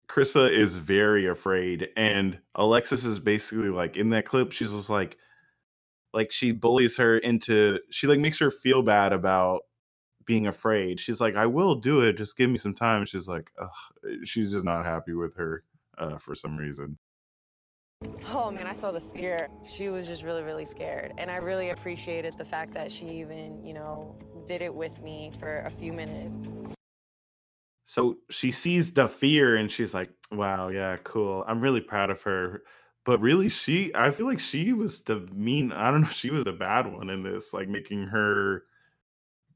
Krissa 0.09 0.49
is 0.51 0.77
very 0.77 1.27
afraid, 1.27 1.89
and 1.97 2.39
Alexis 2.55 3.05
is 3.05 3.19
basically 3.19 3.69
like 3.69 3.97
in 3.97 4.11
that 4.11 4.25
clip. 4.25 4.51
She's 4.53 4.71
just 4.73 4.89
like, 4.89 5.17
like 6.13 6.31
she 6.31 6.51
bullies 6.51 6.97
her 6.97 7.17
into. 7.17 7.79
She 7.91 8.07
like 8.07 8.19
makes 8.19 8.39
her 8.39 8.51
feel 8.51 8.81
bad 8.83 9.13
about 9.13 9.61
being 10.25 10.47
afraid. 10.47 10.99
She's 10.99 11.21
like, 11.21 11.35
"I 11.35 11.45
will 11.45 11.75
do 11.75 12.01
it. 12.01 12.13
Just 12.17 12.37
give 12.37 12.49
me 12.49 12.57
some 12.57 12.73
time." 12.73 13.05
She's 13.05 13.27
like, 13.27 13.51
Ugh. 13.59 14.25
she's 14.25 14.51
just 14.51 14.65
not 14.65 14.85
happy 14.85 15.13
with 15.13 15.35
her 15.35 15.63
uh, 15.97 16.17
for 16.17 16.35
some 16.35 16.57
reason. 16.57 16.97
Oh 18.33 18.51
man, 18.51 18.67
I 18.67 18.73
saw 18.73 18.91
the 18.91 18.99
fear. 18.99 19.47
She 19.63 19.89
was 19.89 20.07
just 20.07 20.23
really, 20.23 20.43
really 20.43 20.65
scared. 20.65 21.13
And 21.17 21.31
I 21.31 21.37
really 21.37 21.69
appreciated 21.69 22.37
the 22.37 22.45
fact 22.45 22.73
that 22.73 22.91
she 22.91 23.07
even, 23.07 23.65
you 23.65 23.73
know, 23.73 24.15
did 24.45 24.61
it 24.61 24.73
with 24.73 25.01
me 25.01 25.31
for 25.39 25.59
a 25.59 25.69
few 25.69 25.93
minutes. 25.93 26.47
So 27.85 28.17
she 28.29 28.51
sees 28.51 28.93
the 28.93 29.07
fear 29.07 29.55
and 29.55 29.71
she's 29.71 29.93
like, 29.93 30.09
wow, 30.31 30.69
yeah, 30.69 30.97
cool. 31.03 31.43
I'm 31.47 31.61
really 31.61 31.81
proud 31.81 32.09
of 32.09 32.21
her. 32.23 32.63
But 33.05 33.19
really, 33.19 33.49
she, 33.49 33.91
I 33.93 34.11
feel 34.11 34.25
like 34.25 34.39
she 34.39 34.71
was 34.71 35.01
the 35.01 35.27
mean, 35.33 35.71
I 35.71 35.91
don't 35.91 36.01
know, 36.01 36.07
she 36.09 36.31
was 36.31 36.43
the 36.43 36.53
bad 36.53 36.91
one 36.91 37.09
in 37.09 37.23
this, 37.23 37.53
like 37.53 37.67
making 37.67 38.07
her, 38.07 38.63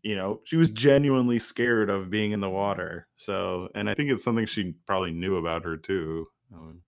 you 0.08 0.16
know, 0.16 0.40
she 0.46 0.56
was 0.56 0.70
genuinely 0.70 1.38
scared 1.38 1.90
of 1.90 2.10
being 2.10 2.32
in 2.32 2.40
the 2.40 2.50
water. 2.50 3.10
So, 3.18 3.68
and 3.76 3.90
I 3.90 3.94
think 3.94 4.10
it's 4.10 4.24
something 4.24 4.46
she 4.46 4.74
probably 4.86 5.12
knew 5.12 5.36
about 5.36 5.66
her 5.66 5.76
too. 5.76 6.26
Um, 6.56 6.80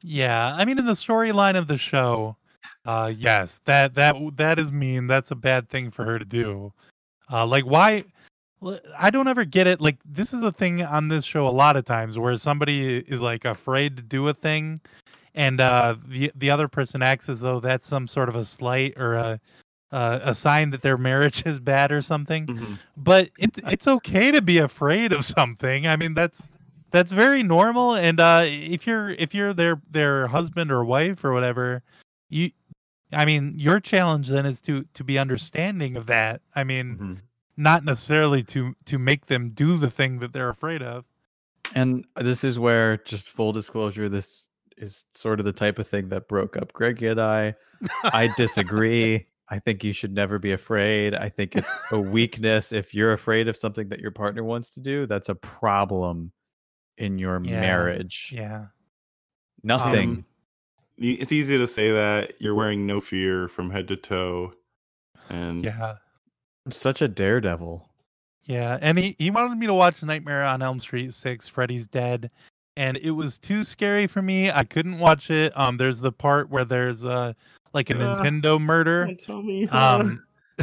Yeah, 0.00 0.54
I 0.56 0.64
mean, 0.64 0.78
in 0.78 0.86
the 0.86 0.92
storyline 0.92 1.54
of 1.54 1.66
the 1.66 1.76
show, 1.76 2.38
uh, 2.86 3.12
yes, 3.14 3.60
that 3.66 3.92
that 3.94 4.16
that 4.36 4.58
is 4.58 4.72
mean. 4.72 5.06
That's 5.06 5.32
a 5.32 5.36
bad 5.36 5.68
thing 5.68 5.90
for 5.90 6.06
her 6.06 6.18
to 6.18 6.24
do. 6.24 6.72
Uh, 7.30 7.44
like, 7.44 7.66
why? 7.66 8.04
I 8.98 9.10
don't 9.10 9.28
ever 9.28 9.44
get 9.44 9.66
it. 9.66 9.82
Like, 9.82 9.98
this 10.06 10.32
is 10.32 10.42
a 10.42 10.52
thing 10.52 10.82
on 10.82 11.08
this 11.08 11.26
show 11.26 11.46
a 11.46 11.50
lot 11.50 11.76
of 11.76 11.84
times 11.84 12.18
where 12.18 12.38
somebody 12.38 13.00
is 13.00 13.20
like 13.20 13.44
afraid 13.44 13.98
to 13.98 14.02
do 14.02 14.28
a 14.28 14.32
thing, 14.32 14.78
and 15.34 15.60
uh, 15.60 15.96
the 16.06 16.32
the 16.34 16.48
other 16.48 16.68
person 16.68 17.02
acts 17.02 17.28
as 17.28 17.40
though 17.40 17.60
that's 17.60 17.86
some 17.86 18.08
sort 18.08 18.30
of 18.30 18.34
a 18.34 18.46
slight 18.46 18.94
or 18.96 19.12
a 19.12 19.38
uh, 19.94 20.18
a 20.22 20.34
sign 20.34 20.70
that 20.70 20.82
their 20.82 20.98
marriage 20.98 21.46
is 21.46 21.58
bad 21.60 21.92
or 21.92 22.02
something. 22.02 22.46
mhm. 22.46 22.78
But 22.96 23.30
it's 23.38 23.58
it's 23.64 23.86
okay 23.96 24.32
to 24.32 24.42
be 24.42 24.58
afraid 24.58 25.12
of 25.12 25.24
something. 25.24 25.86
I 25.86 25.96
mean, 25.96 26.14
that's 26.14 26.48
that's 26.90 27.10
very 27.12 27.42
normal 27.42 27.94
and 27.94 28.20
uh 28.20 28.42
if 28.46 28.86
you're 28.86 29.10
if 29.18 29.34
you're 29.34 29.52
their 29.52 29.80
their 29.90 30.28
husband 30.28 30.70
or 30.70 30.84
wife 30.84 31.24
or 31.24 31.32
whatever 31.32 31.82
you 32.30 32.50
i 33.12 33.24
mean 33.24 33.52
your 33.56 33.80
challenge 33.80 34.28
then 34.28 34.46
is 34.46 34.60
to 34.60 34.84
to 34.94 35.02
be 35.02 35.18
understanding 35.18 35.96
of 35.96 36.06
that 36.06 36.40
i 36.54 36.62
mean 36.62 36.96
Mhm. 36.96 37.16
not 37.56 37.84
necessarily 37.84 38.44
to 38.44 38.76
to 38.84 38.96
make 38.98 39.26
them 39.26 39.50
do 39.50 39.76
the 39.76 39.90
thing 39.90 40.20
that 40.20 40.32
they're 40.32 40.48
afraid 40.58 40.82
of 40.82 41.04
And 41.74 42.04
this 42.16 42.44
is 42.44 42.60
where, 42.60 42.98
just 42.98 43.28
full 43.28 43.52
disclosure, 43.52 44.08
this 44.08 44.46
is 44.76 45.04
sort 45.14 45.40
of 45.40 45.46
the 45.46 45.52
type 45.64 45.80
of 45.80 45.88
thing 45.88 46.10
that 46.10 46.28
broke 46.28 46.56
up 46.56 46.72
Greg 46.72 47.02
and 47.02 47.20
I. 47.20 47.56
I 48.04 48.28
disagree. 48.36 49.26
I 49.50 49.58
think 49.58 49.84
you 49.84 49.92
should 49.92 50.14
never 50.14 50.38
be 50.38 50.52
afraid. 50.52 51.14
I 51.14 51.28
think 51.28 51.54
it's 51.54 51.70
a 51.92 51.98
weakness. 52.00 52.72
If 52.72 52.94
you're 52.94 53.12
afraid 53.12 53.46
of 53.48 53.56
something 53.56 53.88
that 53.90 54.00
your 54.00 54.10
partner 54.10 54.42
wants 54.42 54.70
to 54.70 54.80
do, 54.80 55.06
that's 55.06 55.28
a 55.28 55.34
problem 55.34 56.32
in 56.98 57.18
your 57.18 57.40
Yeah. 57.44 57.60
marriage. 57.60 58.30
yeah 58.34 58.66
Nothing. 59.62 60.10
Um, 60.10 60.24
it's 60.98 61.32
easy 61.32 61.58
to 61.58 61.66
say 61.66 61.90
that 61.90 62.34
you're 62.40 62.54
wearing 62.54 62.86
no 62.86 63.00
fear 63.00 63.48
from 63.48 63.70
head 63.70 63.88
to 63.88 63.96
toe. 63.96 64.52
And 65.30 65.64
yeah 65.64 65.96
I'm 66.66 66.72
such 66.72 67.02
a 67.02 67.08
daredevil. 67.08 67.88
yeah 68.44 68.78
and 68.80 68.98
he 68.98 69.16
he 69.18 69.30
wanted 69.30 69.58
me 69.58 69.66
to 69.66 69.74
watch 69.74 70.02
nightmare 70.02 70.44
on 70.44 70.60
elm 70.62 70.78
street 70.80 71.12
6 71.14 71.48
freddy's 71.48 71.86
dead 71.86 72.30
and 72.76 72.96
it 72.98 73.10
was 73.12 73.38
too 73.38 73.64
scary 73.64 74.06
for 74.06 74.20
me 74.20 74.50
i 74.50 74.62
couldn't 74.64 74.98
watch 74.98 75.30
it 75.30 75.56
um 75.58 75.76
there's 75.78 76.00
the 76.00 76.12
part 76.12 76.50
where 76.50 76.64
there's 76.64 77.04
uh 77.06 77.32
like 77.74 77.90
a 77.90 77.94
Uh, 77.94 78.16
nintendo 78.16 78.60
murder 78.60 79.10
tell 79.18 79.42
me. 79.42 79.68
um 79.72 80.22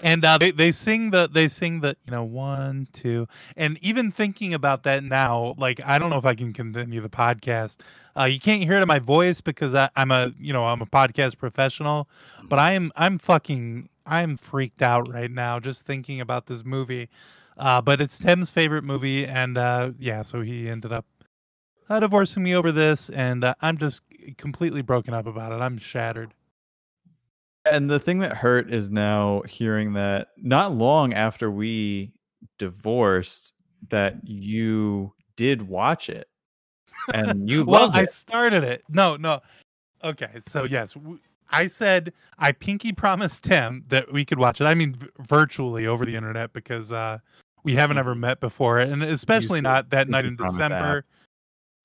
and 0.00 0.24
uh, 0.24 0.38
they, 0.38 0.50
they 0.50 0.72
sing 0.72 1.10
the 1.10 1.28
they 1.28 1.46
sing 1.46 1.80
the 1.80 1.94
you 2.06 2.10
know 2.10 2.24
one 2.24 2.88
two 2.94 3.28
and 3.54 3.78
even 3.82 4.10
thinking 4.10 4.54
about 4.54 4.82
that 4.84 5.04
now 5.04 5.54
like 5.58 5.78
i 5.84 5.98
don't 5.98 6.08
know 6.08 6.16
if 6.16 6.24
i 6.24 6.34
can 6.34 6.54
continue 6.54 7.02
the 7.02 7.08
podcast 7.10 7.80
uh, 8.18 8.24
you 8.24 8.40
can't 8.40 8.62
hear 8.62 8.78
it 8.78 8.82
in 8.82 8.88
my 8.88 8.98
voice 8.98 9.42
because 9.42 9.74
I, 9.74 9.90
i'm 9.94 10.10
a 10.10 10.32
you 10.40 10.54
know 10.54 10.64
i'm 10.66 10.80
a 10.80 10.86
podcast 10.86 11.36
professional 11.36 12.08
but 12.48 12.58
i 12.58 12.72
am 12.72 12.90
i'm 12.96 13.18
fucking 13.18 13.90
I'm 14.08 14.36
freaked 14.38 14.80
out 14.82 15.12
right 15.12 15.30
now 15.30 15.60
just 15.60 15.84
thinking 15.84 16.20
about 16.20 16.46
this 16.46 16.64
movie. 16.64 17.08
Uh, 17.58 17.80
but 17.82 18.00
it's 18.00 18.18
Tim's 18.18 18.48
favorite 18.50 18.84
movie, 18.84 19.26
and 19.26 19.58
uh, 19.58 19.90
yeah, 19.98 20.22
so 20.22 20.40
he 20.40 20.68
ended 20.68 20.92
up 20.92 21.04
uh, 21.90 22.00
divorcing 22.00 22.42
me 22.42 22.54
over 22.54 22.72
this, 22.72 23.10
and 23.10 23.44
uh, 23.44 23.54
I'm 23.60 23.76
just 23.76 24.02
completely 24.36 24.82
broken 24.82 25.14
up 25.14 25.26
about 25.26 25.52
it. 25.52 25.56
I'm 25.56 25.78
shattered. 25.78 26.34
And 27.64 27.90
the 27.90 28.00
thing 28.00 28.20
that 28.20 28.36
hurt 28.36 28.72
is 28.72 28.90
now 28.90 29.42
hearing 29.42 29.92
that 29.94 30.28
not 30.38 30.74
long 30.74 31.12
after 31.12 31.50
we 31.50 32.12
divorced, 32.58 33.52
that 33.90 34.16
you 34.24 35.12
did 35.36 35.62
watch 35.62 36.08
it 36.08 36.28
and 37.14 37.48
you 37.50 37.64
well, 37.64 37.90
I 37.92 38.04
started 38.04 38.64
it. 38.64 38.84
No, 38.88 39.16
no. 39.16 39.40
Okay, 40.04 40.30
so 40.46 40.64
yes, 40.64 40.94
w- 40.94 41.18
I 41.50 41.66
said 41.66 42.12
I 42.38 42.52
pinky 42.52 42.92
promised 42.92 43.44
Tim 43.44 43.84
that 43.88 44.12
we 44.12 44.24
could 44.24 44.38
watch 44.38 44.60
it. 44.60 44.64
I 44.64 44.74
mean, 44.74 44.94
v- 44.94 45.08
virtually 45.20 45.86
over 45.86 46.04
the 46.04 46.14
internet 46.14 46.52
because 46.52 46.92
uh, 46.92 47.18
we 47.64 47.74
haven't 47.74 47.98
ever 47.98 48.14
met 48.14 48.40
before, 48.40 48.78
and 48.78 49.02
especially 49.02 49.60
not 49.60 49.90
that 49.90 50.08
night 50.08 50.24
in 50.24 50.36
December. 50.36 50.98
app. 50.98 51.04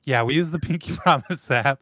Yeah, 0.03 0.23
we 0.23 0.33
use 0.35 0.51
the 0.51 0.59
Pinky 0.59 0.95
Promise 0.97 1.49
app, 1.51 1.81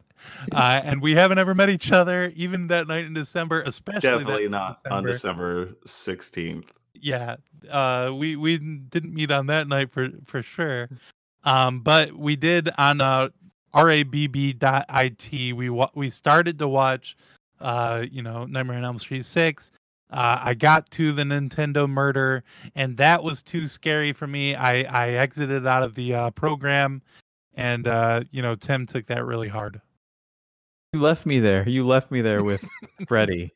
uh, 0.52 0.80
and 0.84 1.02
we 1.02 1.14
haven't 1.14 1.38
ever 1.38 1.54
met 1.54 1.70
each 1.70 1.90
other, 1.92 2.32
even 2.36 2.68
that 2.68 2.86
night 2.88 3.04
in 3.04 3.14
December. 3.14 3.62
Especially 3.62 4.18
Definitely 4.18 4.48
not 4.48 4.78
on 4.90 5.04
December 5.04 5.66
16th. 5.86 6.66
yeah 6.94 7.36
uh 7.70 8.12
we 8.14 8.34
we 8.36 8.58
didn't 8.58 9.14
meet 9.14 9.30
on 9.30 9.46
that 9.46 9.68
night 9.68 9.90
for 9.90 10.08
for 10.24 10.42
sure 10.42 10.88
um 11.44 11.78
but 11.80 12.12
we 12.12 12.34
did 12.34 12.68
on 12.76 13.00
uh 13.00 13.28
rabb.it 13.74 15.52
we 15.56 15.70
wa- 15.70 15.90
we 15.94 16.10
started 16.10 16.58
to 16.58 16.68
watch 16.68 17.16
uh 17.60 18.04
you 18.10 18.20
know 18.22 18.44
nightmare 18.46 18.76
on 18.76 18.84
elm 18.84 18.98
street 18.98 19.24
6 19.24 19.70
uh, 20.10 20.38
I 20.44 20.52
got 20.52 20.90
to 20.90 21.10
the 21.12 21.22
Nintendo 21.22 21.88
murder, 21.88 22.44
and 22.74 22.98
that 22.98 23.24
was 23.24 23.40
too 23.40 23.66
scary 23.66 24.12
for 24.12 24.26
me. 24.26 24.54
I, 24.54 24.82
I 24.82 25.08
exited 25.12 25.66
out 25.66 25.82
of 25.82 25.94
the 25.94 26.14
uh, 26.14 26.30
program, 26.32 27.00
and 27.54 27.86
uh, 27.86 28.22
you 28.30 28.42
know 28.42 28.54
Tim 28.54 28.86
took 28.86 29.06
that 29.06 29.24
really 29.24 29.48
hard. 29.48 29.80
You 30.92 31.00
left 31.00 31.24
me 31.24 31.40
there. 31.40 31.68
You 31.68 31.84
left 31.84 32.10
me 32.10 32.20
there 32.20 32.44
with 32.44 32.64
Freddy. 33.08 33.52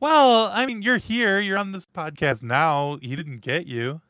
Well, 0.00 0.50
I 0.52 0.66
mean, 0.66 0.82
you're 0.82 0.98
here. 0.98 1.40
You're 1.40 1.58
on 1.58 1.72
this 1.72 1.86
podcast 1.86 2.42
now. 2.42 2.98
He 3.02 3.16
didn't 3.16 3.40
get 3.40 3.66
you. 3.66 4.00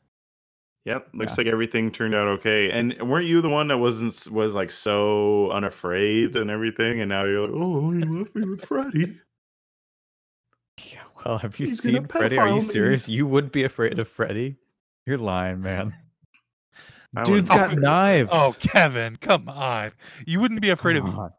Yep, 0.85 1.09
looks 1.13 1.37
like 1.37 1.47
everything 1.47 1.91
turned 1.91 2.15
out 2.15 2.27
okay. 2.27 2.71
And 2.71 2.99
weren't 3.01 3.27
you 3.27 3.41
the 3.41 3.49
one 3.49 3.67
that 3.67 3.77
wasn't 3.77 4.33
was 4.33 4.55
like 4.55 4.71
so 4.71 5.51
unafraid 5.51 6.35
and 6.35 6.49
everything? 6.49 7.01
And 7.01 7.09
now 7.09 7.25
you're 7.25 7.47
like, 7.47 7.51
oh, 7.53 7.91
you 7.91 8.19
left 8.19 8.35
me 8.35 8.47
with 8.47 8.65
Freddy. 8.65 9.19
Well, 11.25 11.37
have 11.37 11.59
you 11.59 11.65
He's 11.65 11.81
seen 11.81 12.07
Freddy? 12.07 12.37
Are 12.37 12.47
you 12.47 12.53
pedophile 12.53 12.55
me. 12.55 12.61
serious? 12.61 13.09
You 13.09 13.27
would 13.27 13.51
be 13.51 13.65
afraid 13.65 13.99
of 13.99 14.07
Freddy? 14.07 14.55
You're 15.05 15.17
lying, 15.17 15.61
man. 15.61 15.93
I 17.17 17.23
Dude's 17.23 17.49
wouldn't- 17.49 17.71
got 17.71 17.79
knives. 17.81 18.29
Oh, 18.31 18.53
Kevin, 18.59 19.15
come 19.17 19.49
on. 19.49 19.91
You 20.27 20.39
wouldn't 20.39 20.61
be 20.61 20.69
afraid 20.69 20.97
Come 20.97 21.09
of 21.09 21.17
on. 21.19 21.31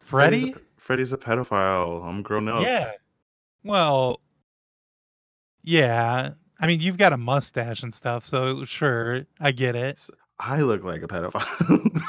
Freddy? 0.00 0.52
Freddy's 0.52 0.56
a, 0.56 0.80
Freddy's 0.80 1.12
a 1.12 1.16
pedophile. 1.16 2.04
I'm 2.06 2.22
grown 2.22 2.48
up. 2.48 2.62
Yeah. 2.62 2.92
Well, 3.62 4.20
yeah. 5.62 6.30
I 6.60 6.66
mean, 6.66 6.80
you've 6.80 6.98
got 6.98 7.12
a 7.14 7.16
mustache 7.16 7.82
and 7.82 7.92
stuff, 7.92 8.24
so 8.24 8.64
sure, 8.66 9.26
I 9.40 9.52
get 9.52 9.76
it. 9.76 10.06
I 10.38 10.60
look 10.60 10.84
like 10.84 11.02
a 11.02 11.06
pedophile. 11.08 12.02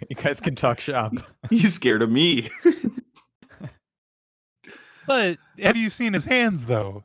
you 0.08 0.16
guys 0.16 0.40
can 0.40 0.54
talk 0.54 0.80
shop. 0.80 1.12
He's 1.50 1.74
scared 1.74 2.00
of 2.02 2.10
me. 2.10 2.48
But 5.06 5.38
have 5.58 5.76
you 5.76 5.90
seen 5.90 6.12
his 6.12 6.24
hands 6.24 6.66
though? 6.66 7.02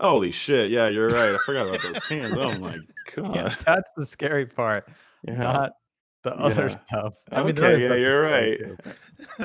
Holy 0.00 0.30
shit! 0.32 0.70
Yeah, 0.70 0.88
you're 0.88 1.08
right. 1.08 1.34
I 1.34 1.38
forgot 1.46 1.68
about 1.68 1.82
those 1.82 2.02
hands. 2.04 2.34
Oh 2.36 2.58
my 2.58 2.76
god. 3.14 3.34
Yeah, 3.34 3.54
that's 3.66 3.90
the 3.96 4.06
scary 4.06 4.46
part. 4.46 4.88
Yeah. 5.22 5.34
Not 5.36 5.72
the 6.24 6.34
other 6.36 6.68
Yeah. 6.68 6.76
stuff. 6.86 7.14
I 7.32 7.42
mean, 7.42 7.58
okay, 7.58 7.66
other 7.66 7.78
yeah, 7.78 7.84
stuff 7.84 7.98
you're 7.98 8.22
right. 8.22 8.58
too. 8.58 8.76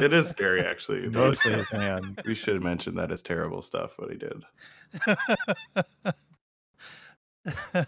It 0.06 0.14
is 0.14 0.28
scary, 0.30 0.62
actually. 0.66 1.08
Mostly 1.10 1.54
his 1.54 1.70
hand. 1.70 2.22
We 2.26 2.34
should 2.36 2.62
mention 2.64 2.96
that 2.96 3.12
it's 3.12 3.22
terrible 3.22 3.62
stuff 3.62 3.94
what 3.98 4.12
he 4.12 4.18
did. 4.18 4.44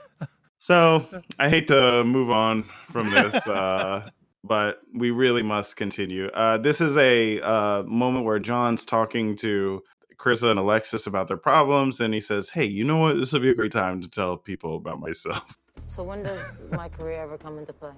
So 0.60 1.06
I 1.40 1.50
hate 1.50 1.68
to 1.68 2.06
move 2.06 2.32
on 2.32 2.64
from 2.90 3.10
this, 3.12 3.46
uh, 3.48 4.10
but 4.46 4.80
we 4.94 5.12
really 5.12 5.44
must 5.44 5.76
continue. 5.76 6.28
Uh, 6.28 6.58
this 6.58 6.80
is 6.80 6.96
a 6.96 7.42
uh, 7.42 7.84
moment 7.84 8.24
where 8.24 8.40
John's 8.40 8.86
talking 8.86 9.36
to 9.38 9.84
Carissa 10.18 10.50
and 10.52 10.58
Alexis 10.58 11.06
about 11.06 11.28
their 11.28 11.36
problems, 11.36 12.00
and 12.00 12.14
he 12.14 12.22
says, 12.22 12.50
"Hey, 12.50 12.64
you 12.64 12.86
know 12.86 12.98
what? 12.98 13.18
This 13.18 13.34
would 13.34 13.42
be 13.42 13.50
a 13.50 13.54
great 13.56 13.74
time 13.74 14.00
to 14.00 14.10
tell 14.10 14.38
people 14.38 14.78
about 14.78 15.02
myself." 15.02 15.58
So 15.94 16.02
when 16.02 16.24
does 16.24 16.64
my 16.72 16.90
career 16.90 17.22
ever 17.22 17.38
come 17.38 17.60
into 17.60 17.72
play? 17.72 17.92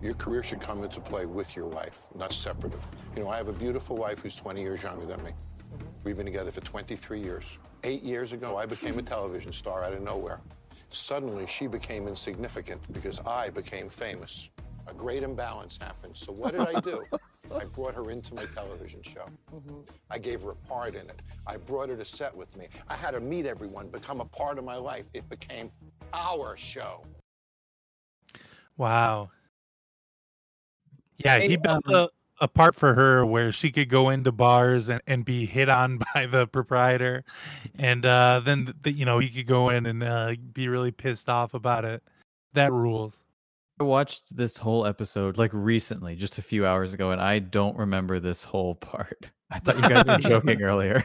Your 0.00 0.14
career 0.14 0.44
should 0.44 0.60
come 0.60 0.84
into 0.84 1.00
play 1.00 1.26
with 1.26 1.56
your 1.56 1.66
wife, 1.66 2.00
not 2.14 2.32
separate. 2.32 2.72
You 3.16 3.24
know, 3.24 3.28
I 3.28 3.36
have 3.36 3.48
a 3.48 3.52
beautiful 3.52 3.96
wife 3.96 4.20
who's 4.20 4.36
20 4.36 4.60
years 4.60 4.84
younger 4.84 5.04
than 5.04 5.20
me. 5.24 5.32
Mm-hmm. 5.32 5.86
We've 6.04 6.16
been 6.16 6.26
together 6.26 6.52
for 6.52 6.60
23 6.60 7.20
years. 7.20 7.44
Eight 7.82 8.02
years 8.02 8.32
ago, 8.32 8.56
I 8.56 8.64
became 8.64 8.96
a 8.96 9.02
television 9.02 9.52
star 9.52 9.82
out 9.82 9.92
of 9.92 10.02
nowhere. 10.02 10.40
Suddenly, 10.90 11.48
she 11.48 11.66
became 11.66 12.06
insignificant 12.06 12.92
because 12.92 13.18
I 13.26 13.50
became 13.50 13.88
famous. 13.88 14.48
A 14.86 14.94
great 14.94 15.24
imbalance 15.24 15.78
happened. 15.80 16.16
So 16.16 16.32
what 16.32 16.52
did 16.52 16.60
I 16.60 16.78
do? 16.78 17.02
I 17.54 17.64
brought 17.64 17.94
her 17.94 18.10
into 18.10 18.34
my 18.34 18.44
television 18.54 19.02
show. 19.02 19.26
Mm-hmm. 19.52 19.80
I 20.10 20.18
gave 20.18 20.42
her 20.42 20.50
a 20.50 20.56
part 20.68 20.94
in 20.94 21.08
it. 21.10 21.22
I 21.44 21.56
brought 21.56 21.88
her 21.88 21.96
to 21.96 22.04
set 22.04 22.36
with 22.36 22.56
me. 22.56 22.68
I 22.88 22.94
had 22.94 23.14
her 23.14 23.20
meet 23.20 23.46
everyone, 23.46 23.88
become 23.88 24.20
a 24.20 24.24
part 24.26 24.58
of 24.58 24.64
my 24.64 24.76
life. 24.76 25.06
It 25.12 25.28
became 25.28 25.72
our 26.12 26.56
show. 26.56 27.04
Wow. 28.76 29.30
Yeah, 31.24 31.38
Hey, 31.38 31.48
he 31.48 31.56
built 31.56 31.88
um, 31.88 31.94
a, 31.94 32.08
a 32.40 32.48
part 32.48 32.74
for 32.74 32.94
her 32.94 33.26
where 33.26 33.50
she 33.50 33.72
could 33.72 33.88
go 33.88 34.08
into 34.10 34.30
bars 34.30 34.88
and, 34.88 35.02
and 35.06 35.24
be 35.24 35.46
hit 35.46 35.68
on 35.68 36.00
by 36.14 36.26
the 36.26 36.46
proprietor. 36.46 37.24
And 37.76 38.06
uh, 38.06 38.40
then, 38.44 38.72
the, 38.82 38.92
you 38.92 39.04
know, 39.04 39.18
he 39.18 39.28
could 39.28 39.46
go 39.46 39.70
in 39.70 39.86
and 39.86 40.02
uh, 40.02 40.34
be 40.52 40.68
really 40.68 40.92
pissed 40.92 41.28
off 41.28 41.54
about 41.54 41.84
it. 41.84 42.02
That 42.54 42.72
rules. 42.72 43.22
I 43.80 43.84
watched 43.84 44.36
this 44.36 44.56
whole 44.56 44.86
episode 44.86 45.38
like 45.38 45.52
recently, 45.52 46.16
just 46.16 46.38
a 46.38 46.42
few 46.42 46.66
hours 46.66 46.92
ago, 46.92 47.12
and 47.12 47.20
I 47.20 47.38
don't 47.38 47.76
remember 47.76 48.18
this 48.18 48.42
whole 48.42 48.74
part. 48.76 49.30
I 49.50 49.58
thought 49.60 49.76
you 49.76 49.82
guys 49.82 50.04
were 50.04 50.18
joking 50.28 50.62
earlier. 50.62 51.04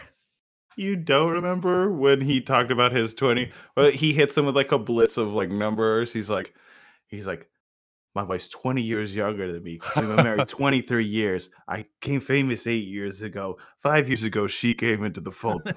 You 0.76 0.96
don't 0.96 1.32
remember 1.32 1.92
when 1.92 2.22
he 2.22 2.42
talked 2.42 2.72
about 2.72 2.92
his 2.92 3.14
20 3.14 3.52
well 3.76 3.92
he 3.92 4.14
hits 4.14 4.38
him 4.38 4.46
with 4.46 4.56
like 4.56 4.72
a 4.72 4.80
blitz 4.80 5.18
of 5.18 5.34
like 5.34 5.50
numbers. 5.50 6.14
He's 6.14 6.30
like 6.30 6.54
he's 7.08 7.28
like 7.28 7.50
my 8.16 8.24
wife's 8.24 8.48
20 8.50 8.82
years 8.82 9.16
younger 9.16 9.52
than 9.52 9.64
me. 9.64 9.80
We've 9.96 10.08
been 10.08 10.18
married 10.18 10.48
23 10.48 11.06
years. 11.06 11.50
I 11.68 11.86
came 12.00 12.20
famous 12.20 12.68
8 12.68 12.76
years 12.88 13.22
ago. 13.22 13.58
5 13.78 14.08
years 14.08 14.24
ago 14.24 14.48
she 14.48 14.74
came 14.74 15.04
into 15.04 15.22
the 15.22 15.32
fold. 15.32 15.74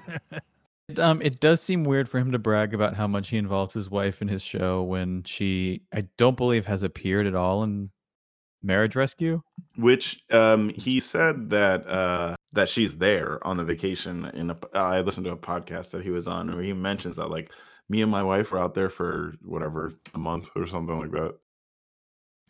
It, 0.89 0.99
um, 0.99 1.21
it 1.21 1.39
does 1.39 1.61
seem 1.61 1.83
weird 1.83 2.07
for 2.07 2.17
him 2.17 2.31
to 2.31 2.39
brag 2.39 2.73
about 2.73 2.95
how 2.95 3.07
much 3.07 3.29
he 3.29 3.37
involves 3.37 3.73
his 3.73 3.89
wife 3.89 4.21
in 4.21 4.27
his 4.29 4.41
show 4.41 4.83
when 4.83 5.23
she, 5.23 5.81
I 5.93 6.07
don't 6.17 6.37
believe, 6.37 6.65
has 6.65 6.81
appeared 6.81 7.27
at 7.27 7.35
all 7.35 7.63
in 7.63 7.89
Marriage 8.63 8.95
Rescue. 8.95 9.41
Which 9.75 10.23
um 10.31 10.69
he 10.69 10.99
said 10.99 11.49
that 11.49 11.87
uh 11.87 12.35
that 12.53 12.69
she's 12.69 12.97
there 12.97 13.45
on 13.45 13.57
the 13.57 13.63
vacation 13.63 14.25
in 14.33 14.55
I 14.73 15.01
listened 15.01 15.25
to 15.25 15.31
a 15.31 15.37
podcast 15.37 15.91
that 15.91 16.03
he 16.03 16.09
was 16.11 16.27
on 16.27 16.53
where 16.53 16.63
he 16.63 16.73
mentions 16.73 17.17
that 17.17 17.27
like 17.29 17.51
me 17.89 18.01
and 18.01 18.11
my 18.11 18.23
wife 18.23 18.51
were 18.51 18.59
out 18.59 18.73
there 18.73 18.89
for 18.89 19.33
whatever 19.43 19.93
a 20.13 20.17
month 20.17 20.49
or 20.55 20.65
something 20.67 20.97
like 20.99 21.11
that. 21.11 21.35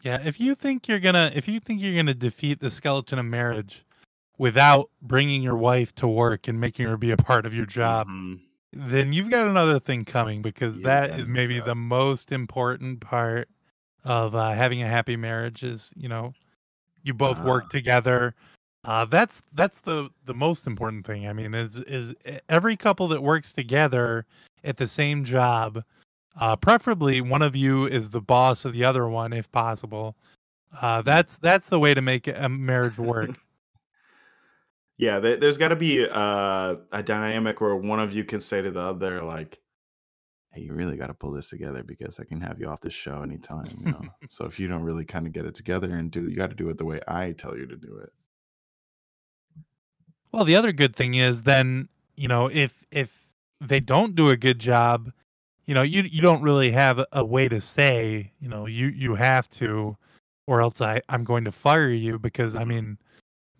Yeah, 0.03 0.21
if 0.23 0.39
you 0.39 0.53
think 0.55 0.87
you're 0.87 0.99
gonna 0.99 1.31
if 1.33 1.47
you 1.47 1.59
think 1.59 1.81
you're 1.81 1.95
gonna 1.95 2.13
defeat 2.13 2.59
the 2.59 2.69
skeleton 2.71 3.17
of 3.19 3.25
marriage 3.25 3.83
without 4.37 4.89
bringing 5.01 5.41
your 5.41 5.55
wife 5.57 5.93
to 5.95 6.07
work 6.07 6.47
and 6.47 6.59
making 6.59 6.85
her 6.85 6.97
be 6.97 7.09
a 7.11 7.17
part 7.17 7.45
of 7.47 7.53
your 7.55 7.65
job, 7.65 8.07
Mhm. 8.07 8.39
then 8.73 9.11
you've 9.13 9.31
got 9.31 9.47
another 9.47 9.79
thing 9.79 10.05
coming 10.05 10.43
because 10.43 10.79
that 10.81 11.09
Yeah, 11.09 11.15
is 11.17 11.27
maybe 11.27 11.59
the 11.59 11.73
most 11.73 12.31
important 12.31 13.01
part 13.01 13.49
of 14.03 14.35
uh, 14.35 14.51
having 14.51 14.83
a 14.83 14.87
happy 14.87 15.15
marriage 15.15 15.63
is 15.63 15.91
you 15.97 16.07
know 16.07 16.33
you 17.03 17.13
both 17.15 17.39
Ah. 17.39 17.43
work 17.45 17.69
together. 17.69 18.35
Uh, 18.87 19.03
that's 19.03 19.41
that's 19.53 19.81
the 19.81 20.09
the 20.25 20.33
most 20.33 20.65
important 20.65 21.05
thing. 21.05 21.27
I 21.27 21.33
mean, 21.33 21.53
is 21.53 21.81
is 21.81 22.15
every 22.47 22.77
couple 22.77 23.09
that 23.09 23.21
works 23.21 23.51
together 23.51 24.25
at 24.63 24.77
the 24.77 24.87
same 24.87 25.25
job, 25.25 25.83
uh, 26.39 26.55
preferably 26.55 27.19
one 27.19 27.41
of 27.41 27.53
you 27.53 27.85
is 27.85 28.09
the 28.09 28.21
boss 28.21 28.63
of 28.63 28.71
the 28.71 28.85
other 28.85 29.09
one 29.09 29.33
if 29.33 29.51
possible. 29.51 30.15
Uh, 30.81 31.01
that's 31.01 31.35
that's 31.37 31.67
the 31.67 31.79
way 31.79 31.93
to 31.93 32.01
make 32.01 32.27
a 32.27 32.49
marriage 32.49 32.97
work. 32.97 33.31
Yeah, 34.99 35.19
there, 35.19 35.37
there's 35.37 35.59
got 35.59 35.67
to 35.67 35.75
be 35.75 36.07
uh, 36.09 36.75
a 36.91 37.03
dynamic 37.03 37.61
where 37.61 37.75
one 37.75 37.99
of 37.99 38.13
you 38.13 38.23
can 38.23 38.39
say 38.39 38.63
to 38.63 38.71
the 38.71 38.79
other, 38.79 39.21
like, 39.21 39.59
"Hey, 40.51 40.61
you 40.61 40.73
really 40.73 40.97
got 40.97 41.07
to 41.07 41.13
pull 41.13 41.31
this 41.31 41.51
together 41.51 41.83
because 41.83 42.19
I 42.19 42.23
can 42.23 42.41
have 42.41 42.59
you 42.59 42.65
off 42.65 42.81
the 42.81 42.89
show 42.89 43.21
anytime." 43.21 43.67
You 43.79 43.91
know. 43.91 44.01
so 44.31 44.45
if 44.45 44.59
you 44.59 44.67
don't 44.67 44.81
really 44.81 45.05
kind 45.05 45.27
of 45.27 45.33
get 45.33 45.45
it 45.45 45.53
together 45.53 45.95
and 45.95 46.09
do, 46.09 46.27
you 46.27 46.35
got 46.35 46.49
to 46.49 46.55
do 46.55 46.67
it 46.69 46.79
the 46.79 46.85
way 46.85 46.99
I 47.07 47.33
tell 47.33 47.55
you 47.55 47.67
to 47.67 47.75
do 47.75 47.95
it. 47.97 48.09
Well, 50.37 50.45
the 50.45 50.55
other 50.55 50.71
good 50.71 50.95
thing 50.95 51.15
is 51.15 51.41
then, 51.41 51.89
you 52.15 52.27
know, 52.27 52.45
if 52.45 52.83
if 52.91 53.25
they 53.59 53.79
don't 53.79 54.13
do 54.13 54.29
a 54.29 54.37
good 54.37 54.59
job, 54.59 55.11
you 55.65 55.73
know, 55.73 55.81
you 55.81 56.03
you 56.03 56.21
don't 56.21 56.43
really 56.43 56.69
have 56.69 57.03
a, 57.11 57.25
way 57.25 57.47
to 57.47 57.59
say, 57.59 58.33
you 58.39 58.47
know, 58.47 58.67
you 58.67 58.89
you 58.89 59.15
have 59.15 59.49
to 59.53 59.97
or 60.45 60.61
else 60.61 60.79
I 60.79 61.01
I'm 61.09 61.23
going 61.23 61.43
to 61.45 61.51
fire 61.51 61.89
you 61.89 62.19
because 62.19 62.55
I 62.55 62.65
mean 62.65 62.99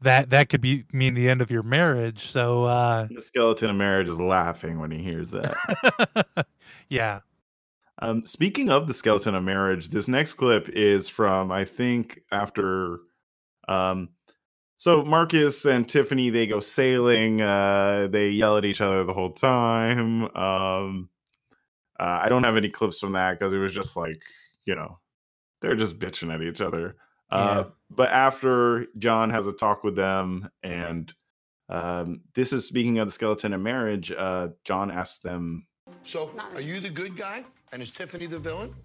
that 0.01 0.29
that 0.29 0.49
could 0.49 0.61
be 0.61 0.83
mean 0.93 1.15
the 1.15 1.27
end 1.27 1.41
of 1.41 1.49
your 1.49 1.63
marriage. 1.63 2.27
So 2.27 2.65
uh 2.65 3.07
The 3.09 3.23
skeleton 3.23 3.71
of 3.71 3.75
marriage 3.75 4.07
is 4.07 4.19
laughing 4.19 4.79
when 4.79 4.91
he 4.91 4.99
hears 4.99 5.31
that. 5.31 6.45
yeah. 6.89 7.21
Um, 8.03 8.23
speaking 8.23 8.69
of 8.69 8.85
the 8.85 8.93
skeleton 8.93 9.33
of 9.33 9.43
marriage, 9.43 9.89
this 9.89 10.07
next 10.07 10.35
clip 10.35 10.69
is 10.69 11.09
from 11.09 11.51
I 11.51 11.65
think 11.65 12.21
after 12.31 12.99
um 13.67 14.09
so 14.77 15.03
Marcus 15.03 15.65
and 15.65 15.87
Tiffany 15.87 16.29
they 16.29 16.47
go 16.47 16.59
sailing, 16.59 17.41
uh 17.41 18.07
they 18.09 18.29
yell 18.29 18.57
at 18.57 18.65
each 18.65 18.81
other 18.81 19.03
the 19.03 19.13
whole 19.13 19.31
time. 19.31 20.23
Um 20.35 21.09
uh, 21.99 22.21
I 22.23 22.29
don't 22.29 22.43
have 22.43 22.57
any 22.57 22.69
clips 22.69 22.99
from 22.99 23.13
that 23.13 23.39
because 23.39 23.51
it 23.53 23.57
was 23.57 23.73
just 23.73 23.97
like, 23.97 24.21
you 24.65 24.75
know, 24.75 24.99
they're 25.61 25.75
just 25.75 25.97
bitching 25.97 26.31
at 26.31 26.41
each 26.43 26.61
other. 26.61 26.95
Uh, 27.31 27.63
Yeah. 27.65 27.71
but 27.89 28.09
after 28.11 28.85
John 28.99 29.31
has 29.31 29.47
a 29.47 29.51
talk 29.51 29.83
with 29.83 29.95
them, 29.95 30.47
and 30.61 31.11
um, 31.69 32.21
this 32.35 32.53
is 32.53 32.67
speaking 32.67 32.99
of 32.99 33.07
the 33.07 33.11
skeleton 33.11 33.51
of 33.51 33.61
marriage, 33.61 34.11
uh, 34.11 34.49
John 34.63 34.91
asks 34.91 35.17
them, 35.19 35.65
So, 36.03 36.31
are 36.53 36.61
you 36.61 36.79
the 36.79 36.91
good 36.91 37.17
guy? 37.17 37.43
And 37.73 37.81
is 37.81 37.89
Tiffany 37.89 38.27
the 38.27 38.37
villain? 38.37 38.75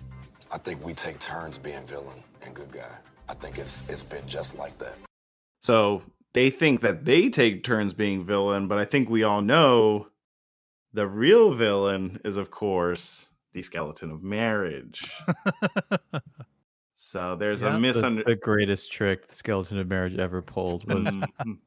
I 0.51 0.56
think 0.56 0.82
we 0.82 0.94
take 0.94 1.19
turns 1.20 1.59
being 1.59 1.85
villain 1.86 2.19
and 2.47 2.55
good 2.55 2.73
guy. 2.73 2.97
I 3.28 3.35
think 3.35 3.59
it's 3.59 3.85
it's 3.90 4.02
been 4.02 4.27
just 4.27 4.55
like 4.56 4.77
that. 4.78 4.97
So 5.63 6.03
they 6.35 6.51
think 6.51 6.81
that 6.81 7.05
they 7.05 7.29
take 7.31 7.63
turns 7.63 7.95
being 7.95 8.25
villain, 8.25 8.67
but 8.69 8.79
I 8.79 8.85
think 8.85 9.09
we 9.09 9.23
all 9.23 9.41
know 9.43 10.09
the 10.93 11.07
real 11.07 11.55
villain 11.55 12.21
is, 12.25 12.37
of 12.37 12.51
course, 12.51 13.29
the 13.53 13.63
skeleton 13.63 14.11
of 14.11 14.23
marriage. 14.25 15.09
so 16.95 17.37
there's 17.37 17.63
Yeah, 17.63 17.69
a 17.69 17.73
the- 17.75 17.79
misunderstanding. 17.81 18.25
The, 18.27 18.37
greatest 18.37 18.91
trick 18.93 19.29
the 19.29 19.35
skeleton 19.35 19.79
of 19.79 19.89
marriage 19.89 20.17
ever 20.17 20.43
pulled 20.43 20.85
was 20.93 21.07
Mhm. 21.17 21.59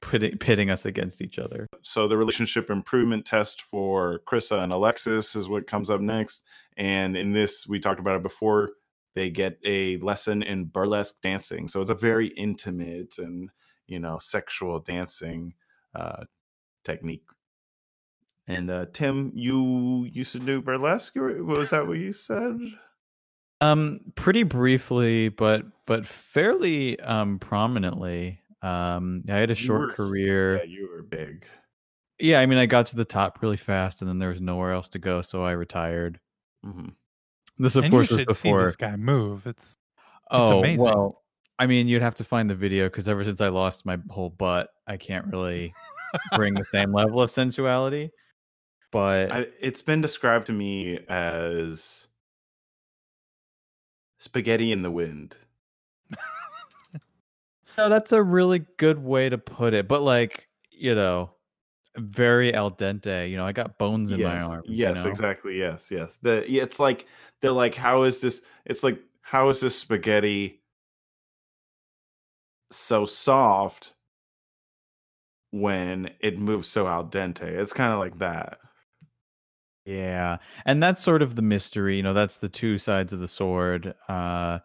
pitting, 0.00 0.38
pitting 0.38 0.70
us 0.70 0.84
against 0.84 1.20
each 1.20 1.38
other. 1.38 1.66
so 1.82 2.06
the 2.08 2.16
relationship 2.16 2.70
improvement 2.70 3.24
test 3.26 3.62
for 3.62 4.20
Krissa 4.26 4.62
and 4.62 4.72
Alexis 4.72 5.34
is 5.34 5.48
what 5.48 5.66
comes 5.66 5.90
up 5.90 6.00
next. 6.00 6.42
And 6.76 7.16
in 7.16 7.32
this, 7.32 7.66
we 7.66 7.78
talked 7.80 8.00
about 8.00 8.16
it 8.16 8.22
before. 8.22 8.70
They 9.14 9.30
get 9.30 9.58
a 9.64 9.98
lesson 9.98 10.42
in 10.42 10.66
burlesque 10.66 11.20
dancing, 11.22 11.68
so 11.68 11.80
it's 11.80 11.90
a 11.90 11.94
very 11.94 12.28
intimate 12.28 13.16
and 13.18 13.50
you 13.86 13.98
know 14.00 14.18
sexual 14.20 14.78
dancing 14.80 15.54
uh, 15.94 16.24
technique. 16.84 17.24
And 18.48 18.70
uh, 18.70 18.86
Tim, 18.92 19.32
you 19.34 20.04
used 20.10 20.32
to 20.32 20.38
do 20.40 20.60
burlesque. 20.62 21.14
Was 21.16 21.70
that 21.70 21.86
what 21.86 21.98
you 21.98 22.12
said? 22.12 22.58
Um, 23.60 24.00
pretty 24.16 24.42
briefly, 24.42 25.28
but 25.28 25.64
but 25.86 26.06
fairly 26.06 26.98
um 27.00 27.38
prominently. 27.38 28.40
Um, 28.62 29.24
I 29.28 29.36
had 29.36 29.50
a 29.50 29.52
You 29.52 29.56
short 29.56 29.80
were- 29.88 29.94
career. 29.94 30.56
Yeah, 30.58 30.64
you 30.64 30.88
were 30.92 31.02
big. 31.02 31.46
Yeah, 32.18 32.40
I 32.40 32.46
mean, 32.46 32.58
I 32.58 32.66
got 32.66 32.86
to 32.88 32.96
the 32.96 33.04
top 33.04 33.42
really 33.42 33.56
fast, 33.56 34.00
and 34.00 34.08
then 34.08 34.18
there 34.20 34.28
was 34.28 34.40
nowhere 34.40 34.72
else 34.72 34.88
to 34.90 34.98
go, 35.00 35.22
so 35.22 35.44
I 35.44 35.52
retired. 35.52 36.20
Mm-hmm. 36.64 36.90
This, 37.62 37.76
of 37.76 37.84
and 37.84 37.92
course, 37.92 38.10
you 38.10 38.16
was 38.16 38.26
should 38.26 38.36
see 38.36 38.52
this 38.52 38.76
guy 38.76 38.96
move. 38.96 39.46
It's 39.46 39.76
oh 40.32 40.58
amazing. 40.58 40.80
well, 40.80 41.22
I 41.60 41.66
mean, 41.66 41.86
you'd 41.86 42.02
have 42.02 42.16
to 42.16 42.24
find 42.24 42.50
the 42.50 42.56
video 42.56 42.86
because 42.86 43.06
ever 43.06 43.22
since 43.22 43.40
I 43.40 43.48
lost 43.48 43.86
my 43.86 43.98
whole 44.10 44.30
butt, 44.30 44.68
I 44.88 44.96
can't 44.96 45.26
really 45.26 45.72
bring 46.34 46.54
the 46.54 46.64
same 46.64 46.92
level 46.92 47.22
of 47.22 47.30
sensuality. 47.30 48.10
But 48.90 49.30
I, 49.30 49.46
it's 49.60 49.80
been 49.80 50.00
described 50.00 50.46
to 50.46 50.52
me 50.52 50.98
as 51.08 52.08
spaghetti 54.18 54.72
in 54.72 54.82
the 54.82 54.90
wind. 54.90 55.36
No, 57.78 57.88
that's 57.88 58.12
a 58.12 58.22
really 58.22 58.66
good 58.76 58.98
way 58.98 59.30
to 59.30 59.38
put 59.38 59.72
it. 59.72 59.88
But 59.88 60.02
like, 60.02 60.46
you 60.70 60.94
know, 60.94 61.30
very 61.96 62.54
al 62.54 62.70
dente. 62.70 63.28
You 63.30 63.36
know, 63.36 63.46
I 63.46 63.52
got 63.52 63.78
bones 63.78 64.12
in 64.12 64.22
my 64.22 64.34
yes, 64.36 64.42
arms. 64.42 64.64
you 64.68 64.76
Yes, 64.76 65.04
know? 65.04 65.10
exactly. 65.10 65.58
Yes, 65.58 65.90
yes. 65.90 66.18
The 66.22 66.44
yeah, 66.48 66.62
it's 66.62 66.80
like 66.80 67.06
they're 67.40 67.52
like, 67.52 67.74
how 67.74 68.02
is 68.02 68.20
this? 68.20 68.42
It's 68.64 68.82
like 68.82 69.00
how 69.22 69.48
is 69.48 69.60
this 69.60 69.78
spaghetti 69.78 70.62
so 72.70 73.04
soft 73.06 73.94
when 75.50 76.10
it 76.20 76.38
moves 76.38 76.68
so 76.68 76.86
al 76.88 77.04
dente? 77.06 77.42
It's 77.42 77.72
kind 77.72 77.92
of 77.92 77.98
like 77.98 78.18
that. 78.18 78.58
Yeah. 79.84 80.38
And 80.64 80.82
that's 80.82 81.00
sort 81.02 81.22
of 81.22 81.34
the 81.34 81.42
mystery. 81.42 81.96
You 81.96 82.02
know, 82.02 82.14
that's 82.14 82.36
the 82.36 82.48
two 82.48 82.78
sides 82.78 83.12
of 83.12 83.18
the 83.20 83.28
sword. 83.28 83.94
Uh 84.08 84.60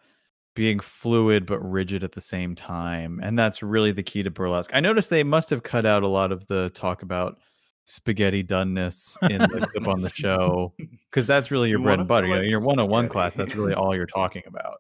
being 0.58 0.80
fluid 0.80 1.46
but 1.46 1.60
rigid 1.60 2.04
at 2.04 2.14
the 2.14 2.20
same 2.20 2.56
time. 2.56 3.20
And 3.22 3.38
that's 3.38 3.62
really 3.62 3.92
the 3.92 4.02
key 4.02 4.24
to 4.24 4.32
burlesque. 4.32 4.72
I 4.74 4.80
noticed 4.80 5.12
they 5.12 5.24
must 5.24 5.52
have 5.52 5.62
cut 5.62 5.86
out 5.86 6.02
a 6.02 6.08
lot 6.08 6.32
of 6.32 6.48
the 6.48 6.72
talk 6.72 7.04
about 7.04 7.38
spaghetti 7.86 8.44
doneness 8.44 9.16
in 9.30 9.38
the 9.38 9.68
clip 9.72 9.88
on 9.88 10.02
the 10.02 10.10
show. 10.10 10.74
Because 11.10 11.26
that's 11.26 11.52
really 11.52 11.70
your 11.70 11.80
You 11.80 11.86
bread 11.86 12.00
and 12.00 12.08
butter. 12.08 12.28
You 12.28 12.36
know, 12.36 12.42
your 12.42 12.62
one 12.62 12.80
on 12.80 12.90
one 12.90 13.08
class, 13.08 13.34
that's 13.34 13.56
really 13.56 13.74
all 13.74 13.96
you're 13.96 14.06
talking 14.06 14.44
about. 14.46 14.80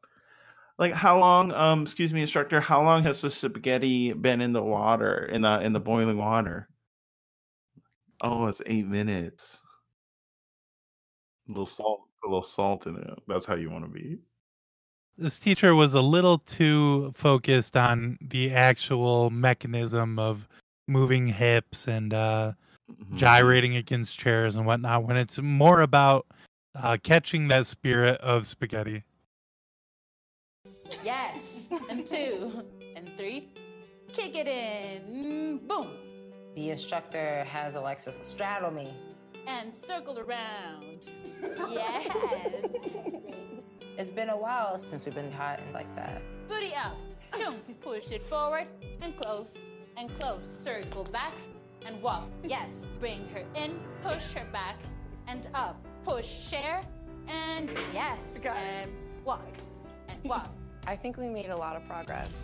Like 0.77 0.93
how 0.93 1.19
long? 1.19 1.51
Um, 1.51 1.83
excuse 1.83 2.11
me, 2.11 2.21
instructor. 2.21 2.59
How 2.59 2.83
long 2.83 3.03
has 3.03 3.21
the 3.21 3.29
spaghetti 3.29 4.13
been 4.13 4.41
in 4.41 4.53
the 4.53 4.61
water 4.61 5.25
in 5.25 5.41
the 5.43 5.61
in 5.61 5.73
the 5.73 5.79
boiling 5.79 6.17
water? 6.17 6.69
Oh, 8.21 8.47
it's 8.47 8.61
eight 8.65 8.85
minutes. 8.85 9.61
A 11.47 11.51
little 11.51 11.65
salt, 11.65 12.01
a 12.23 12.27
little 12.27 12.43
salt 12.43 12.85
in 12.87 12.97
it. 12.97 13.19
That's 13.27 13.45
how 13.45 13.55
you 13.55 13.69
want 13.71 13.85
to 13.85 13.89
be. 13.89 14.17
This 15.17 15.39
teacher 15.39 15.73
was 15.75 15.93
a 15.93 16.01
little 16.01 16.37
too 16.39 17.11
focused 17.15 17.75
on 17.75 18.17
the 18.21 18.53
actual 18.53 19.29
mechanism 19.29 20.19
of 20.19 20.47
moving 20.87 21.27
hips 21.27 21.87
and 21.87 22.13
uh, 22.13 22.53
Mm-hmm. 22.89 23.17
gyrating 23.17 23.75
against 23.75 24.17
chairs 24.17 24.55
and 24.55 24.65
whatnot 24.65 25.03
when 25.03 25.17
it's 25.17 25.41
more 25.41 25.81
about 25.81 26.25
uh, 26.73 26.95
catching 27.03 27.49
that 27.49 27.67
spirit 27.67 28.17
of 28.21 28.47
spaghetti. 28.47 29.03
Yes. 31.03 31.69
And 31.89 32.05
two. 32.05 32.63
And 32.95 33.11
three. 33.17 33.49
Kick 34.13 34.37
it 34.37 34.47
in. 34.47 35.59
Boom. 35.67 35.89
The 36.55 36.69
instructor 36.69 37.43
has 37.43 37.75
Alexis 37.75 38.19
straddle 38.21 38.71
me. 38.71 38.93
And 39.45 39.75
circle 39.75 40.17
around. 40.19 41.09
Yes. 41.69 42.07
It's 43.97 44.11
been 44.11 44.29
a 44.29 44.37
while 44.37 44.77
since 44.77 45.05
we've 45.05 45.15
been 45.15 45.31
hot 45.31 45.59
like 45.73 45.93
that. 45.95 46.21
Booty 46.47 46.75
up. 46.75 46.95
Choom. 47.31 47.55
Push 47.81 48.11
it 48.11 48.21
forward 48.21 48.67
and 49.01 49.17
close 49.17 49.63
and 49.97 50.07
close. 50.19 50.45
Circle 50.45 51.05
back 51.05 51.33
and 51.83 51.99
walk. 52.03 52.29
Yes. 52.43 52.85
Bring 52.99 53.27
her 53.29 53.43
in. 53.55 53.79
Push 54.03 54.33
her 54.33 54.45
back 54.53 54.75
and 55.27 55.47
up. 55.55 55.83
Push, 56.05 56.27
share, 56.27 56.83
and 57.27 57.71
yes. 57.91 58.39
And 58.45 58.91
walk. 59.25 59.41
And 60.07 60.23
walk. 60.23 60.53
I 60.87 60.95
think 60.95 61.17
we 61.17 61.27
made 61.27 61.49
a 61.49 61.57
lot 61.57 61.75
of 61.75 61.85
progress. 61.87 62.43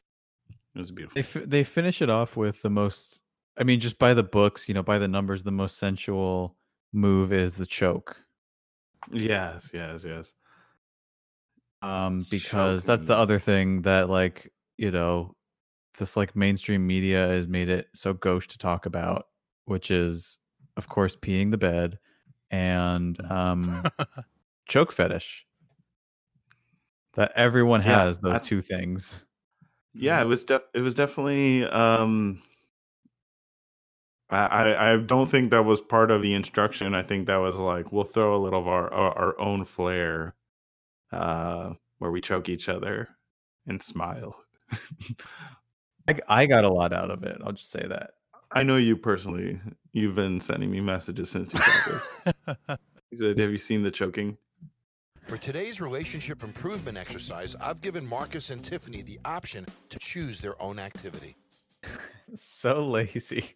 It 0.49 0.79
was 0.79 0.89
beautiful. 0.89 1.13
They 1.13 1.41
f- 1.41 1.47
they 1.47 1.63
finish 1.63 2.01
it 2.01 2.09
off 2.09 2.35
with 2.35 2.63
the 2.63 2.71
most. 2.71 3.21
I 3.59 3.63
mean, 3.63 3.79
just 3.79 3.99
by 3.99 4.15
the 4.15 4.23
books, 4.23 4.67
you 4.67 4.73
know, 4.73 4.81
by 4.81 4.97
the 4.97 5.07
numbers, 5.07 5.43
the 5.43 5.51
most 5.51 5.77
sensual 5.77 6.55
move 6.91 7.31
is 7.31 7.57
the 7.57 7.67
choke. 7.67 8.17
Yes, 9.11 9.69
yes, 9.71 10.03
yes. 10.03 10.33
Um, 11.83 12.25
because 12.29 12.85
that's 12.85 13.05
the 13.05 13.15
other 13.15 13.39
thing 13.39 13.81
that, 13.83 14.09
like, 14.09 14.51
you 14.77 14.89
know, 14.91 15.35
this 15.99 16.17
like 16.17 16.35
mainstream 16.35 16.87
media 16.87 17.27
has 17.27 17.47
made 17.47 17.69
it 17.69 17.87
so 17.93 18.13
gauche 18.13 18.47
to 18.47 18.57
talk 18.57 18.85
about, 18.85 19.27
which 19.65 19.91
is, 19.91 20.39
of 20.77 20.89
course, 20.89 21.15
peeing 21.15 21.51
the 21.51 21.57
bed 21.57 21.99
and 22.51 23.19
um, 23.31 23.83
choke 24.69 24.91
fetish. 24.93 25.45
That 27.15 27.31
everyone 27.35 27.81
Yeah, 27.85 28.05
has 28.05 28.19
those 28.19 28.35
I- 28.35 28.39
two 28.39 28.61
things. 28.61 29.15
Yeah, 29.93 30.21
it 30.21 30.25
was 30.25 30.43
def- 30.43 30.67
it 30.73 30.81
was 30.81 30.95
definitely 30.95 31.65
um 31.65 32.41
I, 34.29 34.37
I 34.47 34.93
I 34.93 34.97
don't 34.97 35.29
think 35.29 35.51
that 35.51 35.65
was 35.65 35.81
part 35.81 36.11
of 36.11 36.21
the 36.21 36.33
instruction. 36.33 36.93
I 36.95 37.03
think 37.03 37.27
that 37.27 37.37
was 37.37 37.57
like 37.57 37.91
we'll 37.91 38.03
throw 38.03 38.35
a 38.35 38.41
little 38.43 38.59
of 38.59 38.67
our 38.67 38.91
our, 38.93 39.17
our 39.17 39.39
own 39.39 39.65
flair 39.65 40.35
uh 41.13 41.73
where 41.99 42.11
we 42.11 42.21
choke 42.21 42.49
each 42.49 42.69
other 42.69 43.07
and 43.67 43.81
smile. 43.81 44.43
I, 46.07 46.19
I 46.27 46.45
got 46.45 46.65
a 46.65 46.69
lot 46.69 46.91
out 46.91 47.11
of 47.11 47.23
it. 47.23 47.37
I'll 47.43 47.53
just 47.53 47.71
say 47.71 47.85
that. 47.87 48.11
I 48.51 48.63
know 48.63 48.77
you 48.77 48.97
personally. 48.97 49.59
You've 49.93 50.15
been 50.15 50.39
sending 50.39 50.69
me 50.69 50.81
messages 50.81 51.31
since 51.31 51.53
you 51.53 51.59
got 51.59 52.01
this. 52.57 52.77
You 53.11 53.17
said, 53.17 53.37
"Have 53.37 53.51
you 53.51 53.59
seen 53.59 53.83
the 53.83 53.91
choking?" 53.91 54.39
For 55.27 55.37
today's 55.37 55.79
relationship 55.79 56.43
improvement 56.43 56.97
exercise, 56.97 57.55
I've 57.61 57.79
given 57.79 58.05
Marcus 58.07 58.49
and 58.49 58.63
Tiffany 58.63 59.03
the 59.03 59.19
option 59.23 59.67
to 59.89 59.99
choose 59.99 60.41
their 60.41 60.59
own 60.59 60.79
activity. 60.79 61.35
so 62.35 62.87
lazy. 62.87 63.55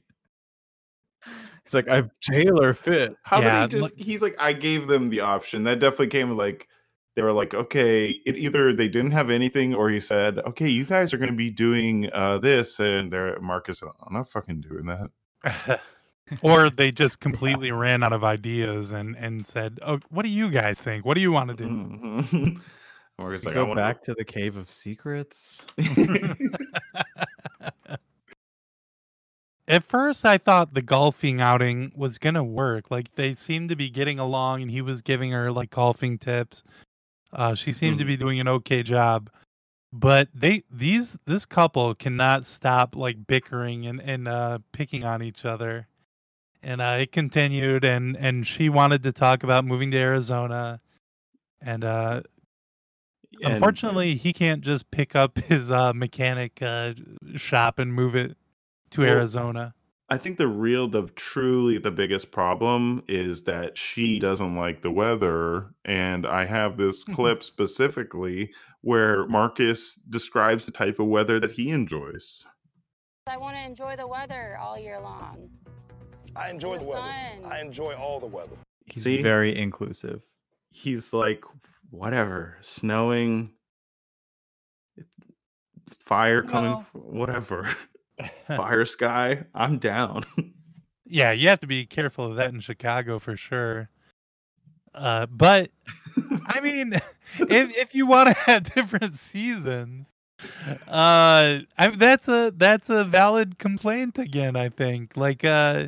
He's 1.64 1.74
like, 1.74 1.90
I've 1.90 2.10
jailer 2.22 2.74
fit. 2.74 3.16
How 3.24 3.42
Yeah, 3.42 3.68
did 3.68 3.74
he 3.74 3.80
just? 3.80 4.00
He's 4.00 4.22
like, 4.22 4.36
I 4.40 4.54
gave 4.54 4.88
them 4.88 5.10
the 5.10 5.22
option. 5.22 5.64
That 5.64 5.80
definitely 5.80 6.08
came 6.08 6.38
like 6.38 6.68
they 7.18 7.24
were 7.24 7.34
like, 7.34 7.56
okay, 7.56 8.10
it 8.28 8.38
either 8.38 8.72
they 8.74 8.88
didn't 8.88 9.10
have 9.12 9.32
anything, 9.32 9.74
or 9.74 9.90
he 9.90 10.00
said, 10.00 10.38
okay, 10.40 10.70
you 10.70 10.86
guys 10.86 11.16
are 11.16 11.18
going 11.18 11.32
to 11.32 11.36
be 11.36 11.50
doing 11.50 12.10
uh 12.14 12.38
this, 12.38 12.80
and 12.80 13.12
they're 13.12 13.40
Marcus. 13.42 13.80
said, 13.80 13.90
I'm 14.06 14.14
not 14.14 14.30
fucking 14.30 14.62
doing 14.62 14.86
that. 14.86 15.82
or 16.44 16.70
they 16.70 16.92
just 16.92 17.20
completely 17.20 17.72
ran 17.72 18.04
out 18.04 18.14
of 18.14 18.24
ideas 18.24 18.92
and 18.92 19.16
and 19.18 19.48
said, 19.48 19.80
"Oh, 19.82 20.00
what 20.10 20.24
do 20.26 20.30
you 20.30 20.52
guys 20.52 20.80
think? 20.80 21.06
What 21.06 21.16
do 21.16 21.22
you 21.22 21.32
want 21.32 21.50
to 21.50 21.56
do?" 21.56 21.64
Mhm. 21.68 22.62
Marcus 23.18 23.42
We 23.46 23.48
like, 23.48 23.58
I 23.58 23.62
go 23.62 23.66
wanna- 23.66 23.82
back 23.82 24.04
to 24.04 24.14
the 24.14 24.24
cave 24.26 24.58
of 24.58 24.70
secrets. 24.70 25.66
At 29.70 29.84
first, 29.84 30.26
I 30.26 30.38
thought 30.38 30.74
the 30.74 30.82
golfing 30.82 31.42
outing 31.42 31.92
was 31.96 32.18
gonna 32.18 32.44
work. 32.44 32.90
Like 32.90 33.14
they 33.16 33.36
seemed 33.36 33.70
to 33.70 33.76
be 33.76 33.90
getting 33.90 34.18
along, 34.20 34.62
and 34.62 34.72
he 34.72 34.82
was 34.82 35.02
giving 35.02 35.32
her 35.32 35.52
like 35.52 35.72
golfing 35.72 36.18
tips. 36.18 36.64
Uh, 37.34 37.56
she 37.56 37.72
seemed 37.72 37.98
to 38.00 38.04
Mhm. 38.04 38.08
be 38.08 38.18
doing 38.18 38.40
an 38.40 38.48
okay 38.48 38.84
job, 38.84 39.30
but 39.92 40.30
they 40.34 40.64
these 40.72 41.18
this 41.26 41.46
couple 41.46 41.94
cannot 41.96 42.46
stop 42.46 42.96
like 42.96 43.28
bickering 43.28 43.86
and 43.86 44.02
and 44.02 44.28
uh, 44.28 44.60
picking 44.72 45.04
on 45.04 45.22
each 45.22 45.46
other. 45.46 45.88
And 46.64 46.82
uh, 46.82 46.98
it 47.00 47.12
continued, 47.12 47.86
and 47.86 48.18
and 48.18 48.46
she 48.48 48.70
wanted 48.70 49.04
to 49.04 49.12
talk 49.12 49.44
about 49.44 49.64
moving 49.66 49.92
to 49.92 49.98
Arizona, 49.98 50.82
and 51.62 51.84
uh, 51.84 52.22
And- 53.44 53.54
unfortunately, 53.54 54.16
he 54.16 54.34
can't 54.34 54.62
just 54.62 54.90
pick 54.90 55.16
up 55.16 55.38
his 55.38 55.70
uh, 55.72 55.94
mechanic 55.94 56.60
uh, 56.62 56.94
shop 57.36 57.78
and 57.80 57.94
move 57.94 58.16
it 58.16 58.36
to 58.92 59.02
Well, 59.02 59.10
Arizona. 59.12 59.76
I 60.10 60.18
think 60.18 60.38
the 60.38 60.48
real, 60.48 60.88
the 60.88 61.04
truly 61.16 61.78
the 61.78 61.92
biggest 61.92 62.32
problem 62.32 63.04
is 63.10 63.44
that 63.44 63.78
she 63.78 64.20
doesn't 64.20 64.56
like 64.56 64.82
the 64.82 64.92
weather. 64.92 65.74
And 65.84 66.26
I 66.26 66.46
have 66.46 66.78
this 66.78 67.04
mm-hmm. 67.04 67.14
clip 67.14 67.44
specifically 67.44 68.52
where 68.82 69.28
Marcus 69.28 69.96
describes 69.96 70.66
the 70.66 70.72
type 70.72 71.00
of 71.00 71.08
weather 71.08 71.40
that 71.42 71.52
he 71.52 71.72
enjoys. 71.72 72.46
I 73.28 73.36
want 73.36 73.58
to 73.58 73.66
enjoy 73.66 73.98
the 73.98 74.08
weather 74.08 74.58
all 74.62 74.80
year 74.80 75.00
long. 75.02 75.50
I 76.38 76.50
enjoy 76.50 76.76
The 76.78 76.86
the 76.86 76.90
weather. 76.92 77.02
sun. 77.02 77.52
I 77.52 77.60
enjoy 77.60 77.94
all 77.94 78.22
the 78.22 78.28
weather. 78.28 78.56
He's 78.86 79.04
See? 79.04 79.22
very 79.22 79.60
inclusive. 79.60 80.24
He's 80.70 81.12
like, 81.12 81.44
whatever, 81.90 82.58
snowing, 82.62 83.52
fire 85.92 86.44
coming, 86.44 86.72
Well- 86.72 86.86
whatever, 86.94 87.68
fire 88.46 88.86
sky, 88.86 89.46
I'm 89.54 89.78
down. 89.78 90.24
Yeah, 91.10 91.32
you 91.32 91.48
have 91.48 91.62
to 91.62 91.68
be 91.68 91.86
careful 91.86 92.26
of 92.26 92.36
that 92.36 92.54
in 92.54 92.60
Chicago 92.60 93.18
for 93.18 93.38
sure. 93.38 93.90
Uh, 94.94 95.26
but 95.28 95.72
I 96.48 96.60
mean, 96.64 96.94
if 97.40 97.78
if 97.78 97.96
you 97.96 98.06
want 98.06 98.28
to 98.28 98.36
have 98.36 98.64
different 98.64 99.14
seasons, 99.16 100.14
uh, 100.88 101.60
I, 101.78 101.88
that's 101.96 102.28
a 102.28 102.52
that's 102.56 102.90
a 102.90 103.06
valid 103.06 103.58
complaint 103.58 104.20
again. 104.20 104.58
I 104.58 104.68
think 104.70 105.16
like 105.16 105.46
uh, 105.46 105.88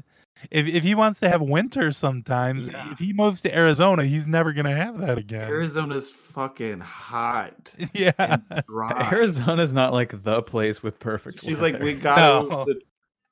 if 0.51 0.67
if 0.67 0.83
he 0.83 0.95
wants 0.95 1.19
to 1.19 1.29
have 1.29 1.41
winter 1.41 1.91
sometimes, 1.91 2.69
if 2.69 2.99
he 2.99 3.13
moves 3.13 3.41
to 3.41 3.55
Arizona, 3.55 4.05
he's 4.05 4.27
never 4.27 4.53
gonna 4.53 4.75
have 4.75 4.99
that 4.99 5.17
again. 5.17 5.47
Arizona's 5.47 6.09
fucking 6.09 6.79
hot. 6.79 7.73
Yeah, 7.93 8.11
and 8.19 8.43
dry. 8.67 9.09
Arizona's 9.11 9.73
not 9.73 9.93
like 9.93 10.23
the 10.23 10.41
place 10.41 10.81
with 10.83 10.99
perfect. 10.99 11.43
She's 11.43 11.61
like, 11.61 11.79
we 11.79 11.93
got 11.93 12.49
No. 12.49 12.65
to 12.65 12.79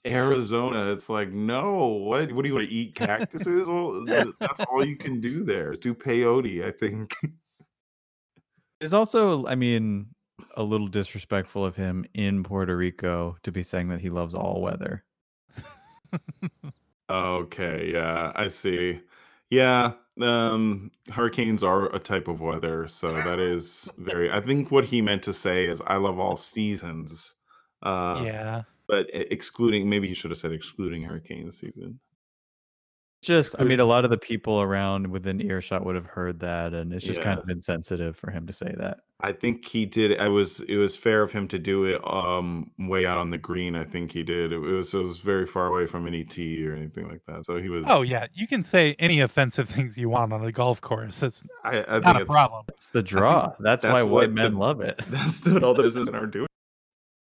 Arizona. 0.06 0.92
It's 0.92 1.10
like, 1.10 1.32
no, 1.32 1.88
what? 1.88 2.32
What 2.32 2.44
do 2.44 2.48
you 2.50 2.56
want 2.56 2.68
to 2.68 2.74
eat 2.74 2.96
cactuses? 2.96 3.68
Well, 3.68 4.06
that's 4.40 4.62
all 4.62 4.86
you 4.86 4.96
can 4.96 5.20
do 5.22 5.44
there. 5.44 5.74
Do 5.74 5.94
peyote, 5.94 6.64
I 6.66 6.72
think. 6.72 7.14
It's 8.80 8.94
also, 8.94 9.44
I 9.48 9.56
mean, 9.56 10.06
a 10.56 10.62
little 10.62 10.88
disrespectful 10.88 11.66
of 11.66 11.76
him 11.76 12.06
in 12.14 12.44
Puerto 12.44 12.78
Rico 12.78 13.36
to 13.42 13.52
be 13.52 13.64
saying 13.64 13.88
that 13.90 14.02
he 14.02 14.12
loves 14.12 14.36
all 14.36 14.62
weather. 14.62 15.04
Okay, 17.10 17.92
yeah, 17.94 18.32
I 18.36 18.50
see. 18.50 19.02
Yeah, 19.50 19.94
um, 20.22 20.92
hurricanes 21.12 21.64
are 21.64 21.94
a 21.96 22.00
type 22.00 22.28
of 22.28 22.42
weather, 22.42 22.88
so 22.88 23.12
that 23.14 23.40
is 23.40 23.88
very. 23.98 24.30
I 24.32 24.42
think 24.42 24.72
what 24.72 24.86
he 24.86 25.02
meant 25.02 25.24
to 25.24 25.34
say 25.34 25.66
is, 25.66 25.82
I 25.88 25.96
love 25.98 26.20
all 26.20 26.38
seasons. 26.38 27.34
Uh, 27.82 28.24
yeah. 28.26 28.64
but 28.88 29.08
e- 29.14 29.28
excluding, 29.32 29.90
maybe 29.90 30.08
he 30.08 30.14
should 30.14 30.32
have 30.32 30.38
said 30.38 30.52
excluding 30.52 31.04
hurricane 31.04 31.52
season. 31.52 32.00
Just, 33.24 33.56
I 33.60 33.64
mean, 33.64 33.80
a 33.80 33.86
lot 33.86 34.06
of 34.06 34.12
the 34.12 34.18
people 34.18 34.62
around 34.62 35.08
within 35.08 35.42
earshot 35.42 35.84
would 35.86 35.96
have 35.96 36.06
heard 36.06 36.40
that, 36.42 36.74
and 36.74 36.94
it's 36.94 37.04
just 37.04 37.22
kind 37.22 37.40
of 37.40 37.50
insensitive 37.50 38.16
for 38.16 38.30
him 38.30 38.46
to 38.46 38.54
say 38.54 38.74
that. 38.78 39.00
I 39.20 39.32
think 39.34 39.66
he 39.66 39.88
did. 39.88 40.20
I 40.20 40.28
was. 40.28 40.60
It 40.62 40.78
was 40.78 40.96
fair 40.96 41.24
of 41.24 41.32
him 41.32 41.48
to 41.48 41.58
do 41.58 41.86
it. 41.86 42.00
Um, 42.08 42.70
way 42.78 43.08
out 43.08 43.18
on 43.18 43.32
the 43.32 43.38
green. 43.40 43.76
I 43.76 43.84
think 43.84 44.12
he 44.12 44.22
did. 44.22 44.54
It 44.54 44.60
was. 44.60 44.94
It 44.94 45.00
was 45.00 45.18
very 45.18 45.48
far 45.48 45.68
away 45.68 45.88
from 45.88 46.06
any 46.06 46.24
tee 46.24 46.66
or 46.68 46.76
anything 46.76 47.10
like 47.10 47.22
that. 47.26 47.44
So 47.46 47.58
he 47.58 47.70
was. 47.70 47.86
Oh 47.88 48.04
yeah, 48.04 48.28
you 48.36 48.48
can 48.48 48.64
say 48.64 48.96
any 49.00 49.22
offensive 49.22 49.68
things 49.68 49.98
you 49.98 50.10
want 50.10 50.32
on 50.32 50.46
a 50.46 50.52
golf 50.52 50.80
course. 50.82 51.24
It's 51.24 51.44
I, 51.64 51.84
I 51.84 52.00
not 52.00 52.04
think 52.04 52.18
a 52.18 52.22
it's, 52.22 52.32
problem. 52.32 52.66
It's 52.70 52.88
the 52.90 53.02
draw. 53.02 53.54
That's, 53.60 53.84
why 53.84 54.04
white 54.04 54.32
men 54.32 54.54
the- 54.54 54.60
love 54.60 54.82
it. 54.82 55.02
That's 55.10 55.44
what 55.46 55.64
all 55.64 55.74
the 55.74 55.84
businessmen 55.84 56.16
are 56.24 56.28
doing. 56.28 56.47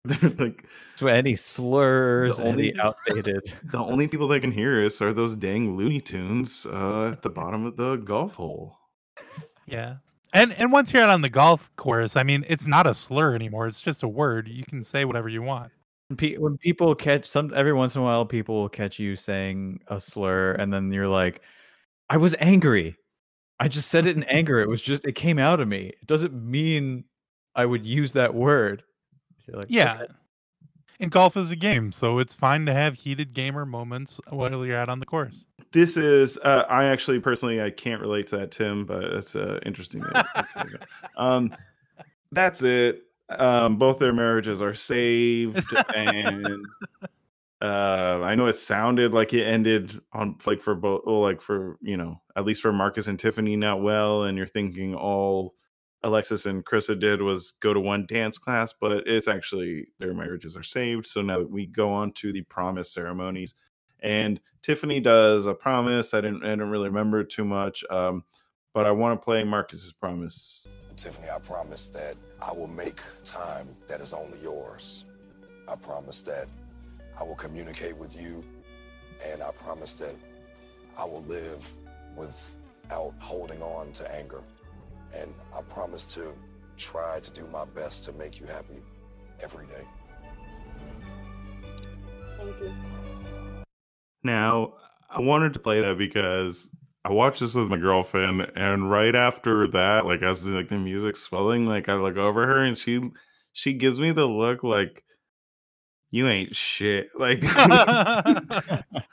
They're 0.20 0.30
like 0.30 0.66
So 0.96 1.06
any 1.06 1.34
slurs, 1.36 2.36
The 2.36 2.44
only- 2.44 2.70
any 2.72 2.80
outdated. 2.80 3.54
the 3.72 3.78
only 3.78 4.06
people 4.08 4.28
that 4.28 4.40
can 4.40 4.52
hear 4.52 4.84
us 4.84 5.00
are 5.00 5.12
those 5.12 5.34
dang 5.34 5.76
Looney 5.76 6.00
Tunes 6.00 6.66
uh, 6.66 7.10
at 7.12 7.22
the 7.22 7.30
bottom 7.30 7.64
of 7.64 7.76
the 7.76 7.96
golf 7.96 8.34
hole. 8.34 8.78
Yeah. 9.66 9.96
And 10.34 10.52
and 10.54 10.72
once 10.72 10.92
you're 10.92 11.02
out 11.02 11.10
on 11.10 11.22
the 11.22 11.30
golf 11.30 11.70
course, 11.76 12.16
I 12.16 12.22
mean, 12.24 12.44
it's 12.48 12.66
not 12.66 12.86
a 12.86 12.94
slur 12.94 13.34
anymore. 13.34 13.66
It's 13.68 13.80
just 13.80 14.02
a 14.02 14.08
word. 14.08 14.48
You 14.48 14.64
can 14.64 14.82
say 14.84 15.04
whatever 15.04 15.28
you 15.28 15.42
want. 15.42 15.70
When 16.08 16.40
when 16.40 16.58
people 16.58 16.94
catch 16.94 17.24
some 17.24 17.52
every 17.54 17.72
once 17.72 17.94
in 17.94 18.02
a 18.02 18.04
while 18.04 18.26
people 18.26 18.56
will 18.56 18.68
catch 18.68 18.98
you 18.98 19.16
saying 19.16 19.80
a 19.88 19.98
slur 20.00 20.52
and 20.52 20.70
then 20.70 20.92
you're 20.92 21.08
like 21.08 21.40
i 22.10 22.18
was 22.18 22.36
angry 22.38 22.94
i 23.58 23.68
just 23.68 23.88
said 23.88 24.06
it 24.06 24.14
in 24.14 24.22
anger 24.40 24.60
it 24.60 24.68
was 24.68 24.82
just 24.82 25.06
it 25.06 25.14
came 25.14 25.38
out 25.38 25.60
of 25.60 25.66
me 25.66 25.92
it 26.00 26.06
doesn't 26.06 26.34
mean 26.34 27.04
i 27.56 27.64
would 27.64 27.86
use 27.86 28.12
that 28.12 28.34
word 28.34 28.82
You're 29.46 29.58
like, 29.58 29.66
Yeah. 29.68 29.94
"Okay." 30.02 30.12
And 31.00 31.10
golf 31.10 31.36
is 31.36 31.50
a 31.50 31.56
game, 31.56 31.90
so 31.90 32.18
it's 32.18 32.34
fine 32.34 32.66
to 32.66 32.72
have 32.72 32.94
heated 32.94 33.34
gamer 33.34 33.66
moments 33.66 34.20
while 34.30 34.64
you're 34.64 34.78
out 34.78 34.88
on 34.88 35.00
the 35.00 35.06
course. 35.06 35.44
This 35.72 35.96
is. 35.96 36.38
Uh, 36.38 36.64
I 36.68 36.84
actually 36.84 37.18
personally 37.18 37.60
I 37.60 37.70
can't 37.70 38.00
relate 38.00 38.28
to 38.28 38.36
that, 38.38 38.52
Tim, 38.52 38.86
but 38.86 39.02
it's 39.02 39.34
uh, 39.34 39.58
interesting. 39.66 40.04
that's 40.34 40.54
um, 41.16 41.54
that's 42.30 42.62
it. 42.62 43.02
Um, 43.28 43.76
both 43.76 43.98
their 43.98 44.12
marriages 44.12 44.62
are 44.62 44.74
saved, 44.74 45.66
and 45.94 46.64
uh, 47.60 48.20
I 48.22 48.36
know 48.36 48.46
it 48.46 48.54
sounded 48.56 49.12
like 49.14 49.32
it 49.32 49.44
ended 49.44 49.98
on 50.12 50.36
like 50.46 50.60
for 50.60 50.76
both, 50.76 51.02
well, 51.06 51.22
like 51.22 51.40
for 51.40 51.76
you 51.80 51.96
know 51.96 52.20
at 52.36 52.44
least 52.44 52.62
for 52.62 52.72
Marcus 52.72 53.08
and 53.08 53.18
Tiffany 53.18 53.56
not 53.56 53.82
well, 53.82 54.24
and 54.24 54.38
you're 54.38 54.46
thinking 54.46 54.94
all 54.94 55.54
Alexis 56.04 56.44
and 56.44 56.64
Krista 56.64 57.00
did 57.00 57.22
was 57.22 57.52
go 57.60 57.72
to 57.72 57.80
one 57.80 58.04
dance 58.06 58.36
class, 58.36 58.74
but 58.78 58.92
it's 59.06 59.26
actually 59.26 59.88
their 59.98 60.12
marriages 60.12 60.54
are 60.54 60.62
saved. 60.62 61.06
So 61.06 61.22
now 61.22 61.40
we 61.40 61.64
go 61.64 61.90
on 61.90 62.12
to 62.12 62.30
the 62.30 62.42
promise 62.42 62.92
ceremonies, 62.92 63.54
and 64.00 64.38
Tiffany 64.60 65.00
does 65.00 65.46
a 65.46 65.54
promise. 65.54 66.12
I 66.12 66.20
didn't 66.20 66.44
I 66.44 66.50
didn't 66.50 66.68
really 66.68 66.88
remember 66.88 67.24
too 67.24 67.46
much, 67.46 67.82
um, 67.88 68.22
but 68.74 68.84
I 68.84 68.90
want 68.90 69.18
to 69.18 69.24
play 69.24 69.44
Marcus's 69.44 69.94
promise. 69.94 70.68
Tiffany, 70.94 71.28
I 71.30 71.38
promise 71.38 71.88
that 71.88 72.16
I 72.40 72.52
will 72.52 72.68
make 72.68 73.00
time 73.24 73.74
that 73.88 74.02
is 74.02 74.12
only 74.12 74.38
yours. 74.40 75.06
I 75.66 75.74
promise 75.74 76.20
that 76.22 76.46
I 77.18 77.24
will 77.24 77.34
communicate 77.34 77.96
with 77.96 78.20
you, 78.20 78.44
and 79.26 79.42
I 79.42 79.52
promise 79.52 79.94
that 79.96 80.14
I 80.98 81.06
will 81.06 81.22
live 81.22 81.66
without 82.14 83.14
holding 83.18 83.62
on 83.62 83.92
to 83.92 84.14
anger. 84.14 84.42
And 85.14 85.34
I 85.56 85.62
promise 85.62 86.12
to 86.14 86.32
try 86.76 87.20
to 87.20 87.30
do 87.30 87.46
my 87.48 87.64
best 87.64 88.04
to 88.04 88.12
make 88.12 88.40
you 88.40 88.46
happy 88.46 88.82
every 89.40 89.66
day. 89.66 89.84
Thank 92.36 92.60
you. 92.60 92.74
Now, 94.22 94.74
I 95.10 95.20
wanted 95.20 95.52
to 95.54 95.60
play 95.60 95.80
that 95.82 95.98
because 95.98 96.68
I 97.04 97.12
watched 97.12 97.40
this 97.40 97.54
with 97.54 97.68
my 97.68 97.76
girlfriend, 97.76 98.50
and 98.56 98.90
right 98.90 99.14
after 99.14 99.68
that, 99.68 100.06
like 100.06 100.22
as 100.22 100.42
the, 100.42 100.52
like 100.52 100.68
the 100.68 100.78
music 100.78 101.16
swelling, 101.16 101.66
like 101.66 101.88
I 101.88 101.94
look 101.94 102.16
over 102.16 102.46
her, 102.46 102.58
and 102.58 102.76
she 102.76 103.10
she 103.52 103.74
gives 103.74 104.00
me 104.00 104.10
the 104.10 104.26
look 104.26 104.64
like 104.64 105.04
you 106.10 106.26
ain't 106.26 106.56
shit, 106.56 107.08
like 107.14 107.42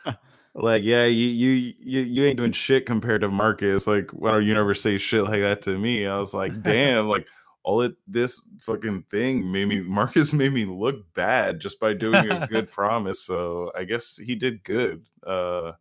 like 0.53 0.83
yeah, 0.83 1.05
you 1.05 1.27
you 1.27 1.73
you 1.79 1.99
you 2.01 2.25
ain't 2.25 2.37
doing 2.37 2.51
shit 2.51 2.85
compared 2.85 3.21
to 3.21 3.29
Marcus. 3.29 3.87
Like, 3.87 4.11
why 4.11 4.31
don't 4.31 4.45
you 4.45 4.53
never 4.53 4.73
say 4.73 4.97
shit 4.97 5.23
like 5.23 5.41
that 5.41 5.61
to 5.63 5.77
me? 5.77 6.05
I 6.07 6.17
was 6.17 6.33
like, 6.33 6.61
damn, 6.63 7.07
like 7.07 7.27
all 7.63 7.81
it 7.81 7.93
this 8.07 8.41
fucking 8.59 9.03
thing 9.11 9.51
made 9.51 9.67
me 9.67 9.79
Marcus 9.81 10.33
made 10.41 10.51
me 10.51 10.65
look 10.65 11.13
bad 11.13 11.59
just 11.59 11.79
by 11.79 11.93
doing 11.93 12.29
a 12.31 12.47
good 12.47 12.69
promise. 12.71 13.23
So 13.23 13.71
I 13.75 13.83
guess 13.83 14.17
he 14.17 14.35
did 14.35 14.63
good. 14.63 15.05
Uh 15.25 15.73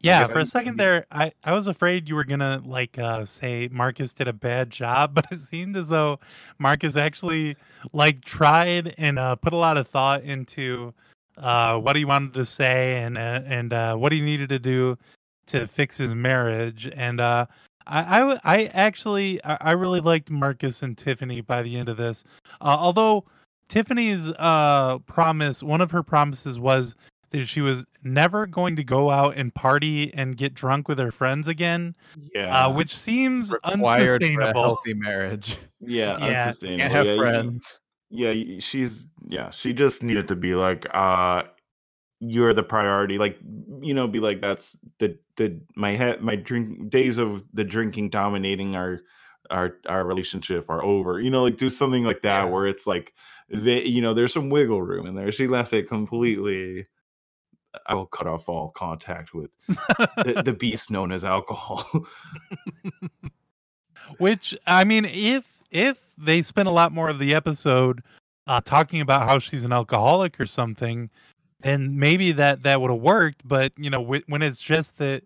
Yeah, 0.00 0.24
for 0.24 0.38
I- 0.38 0.42
a 0.42 0.46
second 0.46 0.76
there, 0.78 1.06
I, 1.10 1.32
I 1.42 1.52
was 1.54 1.66
afraid 1.66 2.08
you 2.08 2.14
were 2.14 2.24
gonna 2.24 2.60
like 2.66 2.98
uh, 2.98 3.24
say 3.24 3.68
Marcus 3.72 4.12
did 4.12 4.28
a 4.28 4.32
bad 4.34 4.68
job, 4.70 5.14
but 5.14 5.26
it 5.32 5.38
seemed 5.38 5.76
as 5.76 5.88
though 5.88 6.20
Marcus 6.58 6.94
actually 6.94 7.56
like 7.92 8.22
tried 8.24 8.94
and 8.98 9.18
uh, 9.18 9.34
put 9.36 9.54
a 9.54 9.56
lot 9.56 9.76
of 9.78 9.88
thought 9.88 10.22
into 10.24 10.92
uh, 11.38 11.78
what 11.80 11.96
he 11.96 12.04
wanted 12.04 12.34
to 12.34 12.44
say 12.46 13.02
and 13.02 13.16
uh, 13.18 13.40
and 13.46 13.72
uh, 13.72 13.96
what 13.96 14.12
he 14.12 14.20
needed 14.20 14.48
to 14.50 14.58
do 14.58 14.96
to 15.46 15.66
fix 15.66 15.96
his 15.98 16.14
marriage. 16.14 16.90
And 16.94 17.20
uh, 17.20 17.46
I, 17.86 18.70
actually 18.72 19.44
I, 19.44 19.58
I 19.60 19.72
really 19.72 20.00
liked 20.00 20.30
Marcus 20.30 20.82
and 20.82 20.96
Tiffany 20.96 21.40
by 21.42 21.62
the 21.62 21.76
end 21.76 21.88
of 21.88 21.96
this. 21.96 22.24
Uh, 22.60 22.76
although 22.78 23.24
Tiffany's 23.68 24.30
uh, 24.38 24.98
promise, 25.06 25.62
one 25.62 25.80
of 25.80 25.90
her 25.90 26.02
promises 26.02 26.58
was 26.58 26.94
that 27.30 27.46
she 27.46 27.60
was 27.60 27.84
never 28.04 28.46
going 28.46 28.76
to 28.76 28.84
go 28.84 29.10
out 29.10 29.36
and 29.36 29.52
party 29.54 30.14
and 30.14 30.36
get 30.36 30.54
drunk 30.54 30.86
with 30.88 30.98
her 31.00 31.10
friends 31.10 31.48
again. 31.48 31.94
Yeah. 32.34 32.66
Uh, 32.66 32.70
which 32.72 32.96
seems 32.96 33.50
Required 33.50 33.72
for 33.74 33.86
a 33.86 34.14
unsustainable. 34.14 34.62
healthy 34.62 34.94
marriage. 34.94 35.56
Yeah, 35.80 36.16
Yeah. 36.20 36.44
unsustainable. 36.44 36.78
Can't 36.84 36.92
have 36.94 37.06
yeah, 37.06 37.12
you- 37.12 37.18
friends. 37.18 37.78
Yeah, 38.14 38.60
she's 38.60 39.08
yeah, 39.28 39.50
she 39.50 39.72
just 39.72 40.02
needed 40.02 40.28
to 40.28 40.36
be 40.36 40.54
like, 40.54 40.86
uh, 40.94 41.42
you're 42.20 42.54
the 42.54 42.62
priority. 42.62 43.18
Like, 43.18 43.38
you 43.80 43.92
know, 43.92 44.06
be 44.06 44.20
like, 44.20 44.40
that's 44.40 44.76
the 44.98 45.18
the 45.36 45.60
my 45.74 45.92
head 45.92 46.22
my 46.22 46.36
drink 46.36 46.90
days 46.90 47.18
of 47.18 47.44
the 47.52 47.64
drinking 47.64 48.10
dominating 48.10 48.76
our 48.76 49.00
our 49.50 49.78
our 49.88 50.04
relationship 50.04 50.70
are 50.70 50.82
over. 50.82 51.20
You 51.20 51.30
know, 51.30 51.42
like 51.42 51.56
do 51.56 51.68
something 51.68 52.04
like 52.04 52.22
that 52.22 52.52
where 52.52 52.68
it's 52.68 52.86
like 52.86 53.12
they 53.48 53.84
you 53.84 54.00
know, 54.00 54.14
there's 54.14 54.32
some 54.32 54.48
wiggle 54.48 54.82
room 54.82 55.06
in 55.06 55.16
there. 55.16 55.32
She 55.32 55.48
left 55.48 55.72
it 55.72 55.88
completely. 55.88 56.86
I 57.86 57.94
will 57.94 58.06
cut 58.06 58.28
off 58.28 58.48
all 58.48 58.70
contact 58.70 59.34
with 59.34 59.56
the, 59.66 60.42
the 60.44 60.52
beast 60.58 60.92
known 60.92 61.10
as 61.10 61.24
alcohol. 61.24 62.06
Which 64.18 64.56
I 64.68 64.84
mean, 64.84 65.04
if 65.04 65.53
if 65.74 65.98
they 66.16 66.40
spent 66.40 66.68
a 66.68 66.72
lot 66.72 66.92
more 66.92 67.08
of 67.08 67.18
the 67.18 67.34
episode 67.34 68.02
uh, 68.46 68.60
talking 68.64 69.00
about 69.00 69.28
how 69.28 69.38
she's 69.38 69.64
an 69.64 69.72
alcoholic 69.72 70.40
or 70.40 70.46
something, 70.46 71.10
then 71.60 71.98
maybe 71.98 72.32
that 72.32 72.62
that 72.62 72.80
would 72.80 72.90
have 72.90 73.00
worked. 73.00 73.46
But 73.46 73.72
you 73.76 73.90
know, 73.90 74.02
wh- 74.04 74.28
when 74.30 74.40
it's 74.40 74.60
just 74.60 74.96
that 74.98 75.24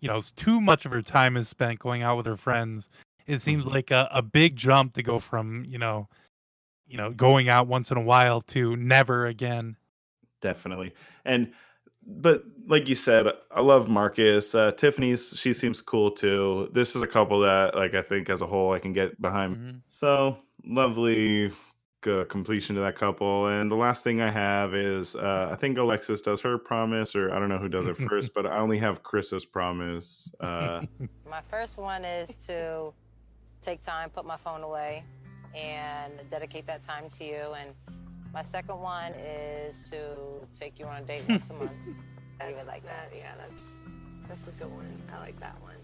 you 0.00 0.08
know, 0.08 0.22
too 0.36 0.60
much 0.60 0.86
of 0.86 0.92
her 0.92 1.02
time 1.02 1.36
is 1.36 1.48
spent 1.48 1.80
going 1.80 2.02
out 2.02 2.16
with 2.16 2.26
her 2.26 2.36
friends, 2.36 2.88
it 3.26 3.40
seems 3.40 3.66
like 3.66 3.90
a, 3.90 4.08
a 4.12 4.22
big 4.22 4.54
jump 4.54 4.94
to 4.94 5.02
go 5.02 5.18
from 5.18 5.66
you 5.68 5.78
know, 5.78 6.08
you 6.86 6.96
know, 6.96 7.10
going 7.10 7.48
out 7.48 7.66
once 7.66 7.90
in 7.90 7.96
a 7.96 8.02
while 8.02 8.40
to 8.42 8.76
never 8.76 9.26
again. 9.26 9.76
definitely 10.40 10.94
and 11.24 11.52
but 12.08 12.42
like 12.66 12.88
you 12.88 12.94
said 12.94 13.26
i 13.50 13.60
love 13.60 13.88
marcus. 13.88 14.54
Uh 14.54 14.72
tiffany's 14.72 15.38
she 15.38 15.52
seems 15.52 15.82
cool 15.82 16.10
too. 16.10 16.68
This 16.72 16.96
is 16.96 17.02
a 17.02 17.06
couple 17.06 17.40
that 17.40 17.74
like 17.74 17.94
i 17.94 18.02
think 18.02 18.30
as 18.30 18.42
a 18.42 18.46
whole 18.46 18.72
i 18.72 18.78
can 18.78 18.92
get 18.92 19.20
behind. 19.20 19.82
So 19.88 20.38
lovely 20.64 21.52
uh, 22.06 22.24
completion 22.24 22.74
to 22.76 22.80
that 22.80 22.94
couple. 22.94 23.48
And 23.48 23.70
the 23.70 23.76
last 23.76 24.02
thing 24.04 24.20
i 24.20 24.30
have 24.30 24.74
is 24.74 25.14
uh 25.14 25.48
i 25.52 25.56
think 25.56 25.78
alexis 25.78 26.20
does 26.20 26.40
her 26.40 26.56
promise 26.56 27.14
or 27.14 27.32
i 27.32 27.38
don't 27.38 27.48
know 27.48 27.58
who 27.58 27.68
does 27.68 27.86
it 27.86 27.96
first 27.96 28.32
but 28.36 28.46
i 28.46 28.58
only 28.58 28.78
have 28.78 29.02
chris's 29.02 29.44
promise 29.44 30.30
uh. 30.40 30.82
My 31.30 31.42
first 31.50 31.76
one 31.76 32.04
is 32.04 32.36
to 32.46 32.92
take 33.60 33.80
time, 33.82 34.10
put 34.10 34.24
my 34.24 34.36
phone 34.36 34.62
away, 34.62 35.04
and 35.54 36.12
dedicate 36.30 36.66
that 36.66 36.82
time 36.82 37.08
to 37.10 37.24
you. 37.24 37.54
And 37.58 37.70
my 38.32 38.42
second 38.42 38.78
one 38.78 39.12
is 39.14 39.88
to 39.90 40.16
take 40.58 40.78
you 40.78 40.86
on 40.86 41.02
a 41.02 41.04
date 41.04 41.22
once 41.28 41.50
a 41.50 41.54
month. 41.54 41.72
Leave 42.46 42.56
it 42.56 42.66
like 42.66 42.84
that. 42.84 43.10
Yeah, 43.16 43.32
that's 43.38 43.78
that's 44.28 44.46
a 44.46 44.52
good 44.52 44.70
one. 44.70 45.02
I 45.12 45.18
like 45.18 45.40
that 45.40 45.60
one. 45.62 45.74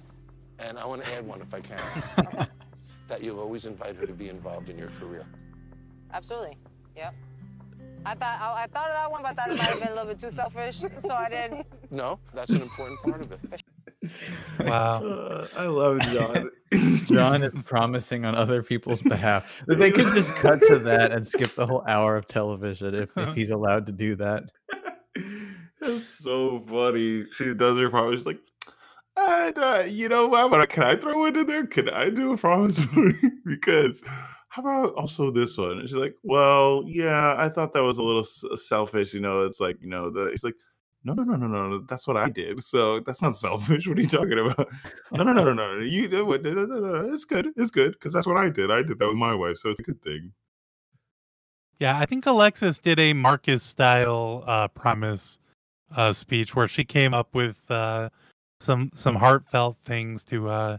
And 0.58 0.78
I 0.78 0.86
want 0.86 1.04
to 1.04 1.14
add 1.14 1.26
one 1.26 1.40
if 1.40 1.52
I 1.52 1.60
can. 1.60 2.48
that 3.08 3.22
you'll 3.22 3.40
always 3.40 3.66
invite 3.66 3.96
her 3.96 4.06
to 4.06 4.12
be 4.12 4.28
involved 4.28 4.68
in 4.68 4.78
your 4.78 4.88
career. 4.90 5.26
Absolutely. 6.12 6.56
Yep. 6.96 7.14
I 8.06 8.14
thought 8.14 8.40
I, 8.40 8.64
I 8.64 8.66
thought 8.66 8.88
of 8.88 8.94
that 8.94 9.10
one, 9.10 9.22
but 9.22 9.30
I 9.30 9.34
thought 9.34 9.50
it 9.50 9.58
might 9.58 9.66
have 9.66 9.78
been 9.80 9.88
a 9.88 9.94
little 9.94 10.08
bit 10.08 10.18
too 10.18 10.30
selfish, 10.30 10.82
so 10.98 11.14
I 11.14 11.28
didn't. 11.28 11.66
No, 11.90 12.18
that's 12.32 12.52
an 12.52 12.62
important 12.62 13.00
part 13.00 13.20
of 13.20 13.32
it. 13.32 13.62
Wow. 14.60 15.02
Uh, 15.02 15.48
i 15.56 15.66
love 15.66 16.00
jon 16.00 16.50
Jon 17.06 17.42
is 17.42 17.64
promising 17.64 18.24
on 18.24 18.34
other 18.34 18.62
people's 18.62 19.02
behalf. 19.02 19.50
They 19.66 19.90
could 19.90 20.12
just 20.14 20.34
cut 20.34 20.60
to 20.62 20.78
that 20.80 21.12
and 21.12 21.26
skip 21.26 21.54
the 21.54 21.66
whole 21.66 21.84
hour 21.86 22.16
of 22.16 22.26
television 22.26 22.94
if, 22.94 23.16
if 23.16 23.34
he's 23.34 23.50
allowed 23.50 23.86
to 23.86 23.92
do 23.92 24.16
that. 24.16 24.44
That's 25.80 26.04
so 26.04 26.60
funny. 26.60 27.26
She 27.36 27.54
does 27.54 27.78
her 27.78 27.90
promise. 27.90 28.20
She's 28.20 28.26
like, 28.26 28.40
and, 29.16 29.58
uh, 29.58 29.84
you 29.86 30.08
know 30.08 30.26
what? 30.26 30.68
Can 30.70 30.82
I 30.82 30.96
throw 30.96 31.26
it 31.26 31.36
in 31.36 31.46
there? 31.46 31.66
Can 31.66 31.88
I 31.88 32.10
do 32.10 32.32
a 32.32 32.36
promise? 32.36 32.80
because 33.44 34.02
how 34.48 34.62
about 34.62 34.94
also 34.94 35.30
this 35.30 35.56
one? 35.56 35.78
And 35.78 35.88
she's 35.88 35.96
like, 35.96 36.16
well, 36.22 36.82
yeah, 36.86 37.34
I 37.38 37.48
thought 37.48 37.72
that 37.74 37.82
was 37.82 37.98
a 37.98 38.02
little 38.02 38.24
selfish. 38.24 39.14
You 39.14 39.20
know, 39.20 39.42
it's 39.42 39.60
like, 39.60 39.76
you 39.80 39.88
know, 39.88 40.10
the, 40.10 40.26
it's 40.26 40.44
like, 40.44 40.54
no, 41.04 41.12
no, 41.12 41.22
no, 41.22 41.46
no, 41.46 41.68
no, 41.68 41.78
that's 41.88 42.06
what 42.06 42.16
I 42.16 42.30
did. 42.30 42.62
So 42.62 43.00
that's 43.00 43.20
not 43.20 43.36
selfish. 43.36 43.86
What 43.86 43.98
are 43.98 44.00
you 44.00 44.08
talking 44.08 44.38
about? 44.38 44.68
No, 45.12 45.22
no, 45.22 45.32
no, 45.32 45.44
no, 45.44 45.52
no. 45.52 45.78
You, 45.78 46.08
no, 46.08 46.32
it's 46.32 47.24
good. 47.24 47.48
It's 47.56 47.70
good 47.70 47.92
because 47.92 48.12
that's 48.12 48.26
what 48.26 48.38
I 48.38 48.48
did. 48.48 48.70
I 48.70 48.82
did 48.82 48.98
that 48.98 49.08
with 49.08 49.16
my 49.16 49.34
wife, 49.34 49.58
so 49.58 49.70
it's 49.70 49.80
a 49.80 49.84
good 49.84 50.02
thing. 50.02 50.32
Yeah, 51.78 51.98
I 51.98 52.06
think 52.06 52.24
Alexis 52.24 52.78
did 52.78 52.98
a 52.98 53.12
Marcus 53.12 53.62
style 53.62 54.44
uh, 54.46 54.68
promise 54.68 55.38
uh, 55.94 56.12
speech 56.12 56.56
where 56.56 56.68
she 56.68 56.84
came 56.84 57.12
up 57.12 57.34
with 57.34 57.58
uh, 57.68 58.08
some 58.60 58.90
some 58.94 59.16
heartfelt 59.16 59.76
things 59.78 60.24
to 60.24 60.48
uh, 60.48 60.78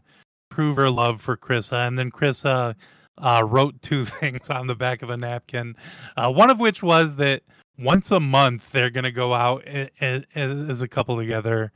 prove 0.50 0.78
her 0.78 0.90
love 0.90 1.22
for 1.22 1.38
Krissa, 1.38 1.88
and 1.88 2.00
then 2.00 2.12
Krissa 2.12 2.76
uh, 3.20 3.46
wrote 3.48 3.80
two 3.82 4.06
things 4.06 4.50
on 4.50 4.68
the 4.68 4.76
back 4.76 5.02
of 5.02 5.10
a 5.10 5.18
napkin. 5.18 5.76
Uh, 6.18 6.32
one 6.32 6.50
of 6.50 6.60
which 6.60 6.82
was 6.82 7.16
that 7.18 7.44
once 7.78 8.12
a 8.12 8.20
month 8.20 8.72
they're 8.72 8.90
going 8.90 9.04
to 9.04 9.12
go 9.12 9.34
out 9.34 9.64
as, 9.66 10.24
as 10.36 10.82
a 10.82 10.88
couple 10.88 11.18
together, 11.18 11.72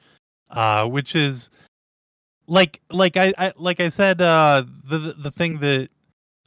uh, 0.50 0.88
which 0.88 1.16
is 1.16 1.50
like 2.48 2.82
like 2.90 3.18
I, 3.18 3.34
I 3.38 3.54
like 3.58 3.80
I 3.80 3.90
said 3.90 4.22
uh, 4.22 4.64
the 4.86 5.16
the 5.18 5.32
thing 5.32 5.60
that 5.60 5.90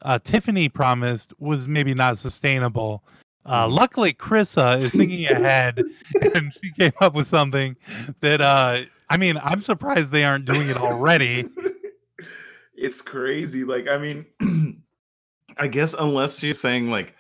uh, 0.03 0.19
Tiffany 0.23 0.69
promised 0.69 1.33
was 1.39 1.69
maybe 1.69 1.95
not 1.95 2.19
sustainable. 2.19 3.05
Uh, 3.45 3.67
luckily, 3.69 4.13
Krissa 4.13 4.81
is 4.81 4.93
thinking 4.93 5.27
ahead, 5.27 5.83
and 6.35 6.53
she 6.53 6.71
came 6.79 6.93
up 7.01 7.15
with 7.15 7.27
something 7.27 7.77
that 8.21 8.41
uh, 8.41 8.83
I 9.09 9.17
mean, 9.17 9.39
I'm 9.43 9.63
surprised 9.63 10.13
they 10.13 10.25
aren't 10.25 10.45
doing 10.45 10.71
it 10.71 10.77
already. 10.77 11.49
it's 12.75 13.03
crazy. 13.03 13.65
Like, 13.65 13.89
I 13.89 13.99
mean, 13.99 14.27
I 15.59 15.69
guess 15.69 15.95
unless 15.95 16.43
you're 16.43 16.53
saying 16.53 16.91
like 16.91 17.15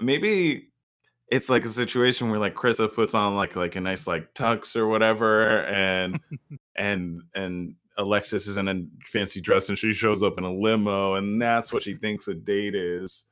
maybe 0.00 0.69
it's 1.30 1.48
like 1.48 1.64
a 1.64 1.68
situation 1.68 2.30
where 2.30 2.40
like 2.40 2.54
Krista 2.54 2.92
puts 2.92 3.14
on 3.14 3.36
like 3.36 3.56
like 3.56 3.76
a 3.76 3.80
nice 3.80 4.06
like 4.06 4.34
tux 4.34 4.76
or 4.76 4.88
whatever, 4.88 5.64
and 5.64 6.20
and 6.76 7.22
and 7.34 7.76
Alexis 7.96 8.46
is 8.46 8.58
in 8.58 8.68
a 8.68 8.82
fancy 9.06 9.40
dress 9.40 9.68
and 9.68 9.78
she 9.78 9.92
shows 9.92 10.22
up 10.22 10.38
in 10.38 10.44
a 10.44 10.52
limo, 10.52 11.14
and 11.14 11.40
that's 11.40 11.72
what 11.72 11.82
she 11.82 11.94
thinks 11.94 12.28
a 12.28 12.34
date 12.34 12.74
is. 12.74 13.24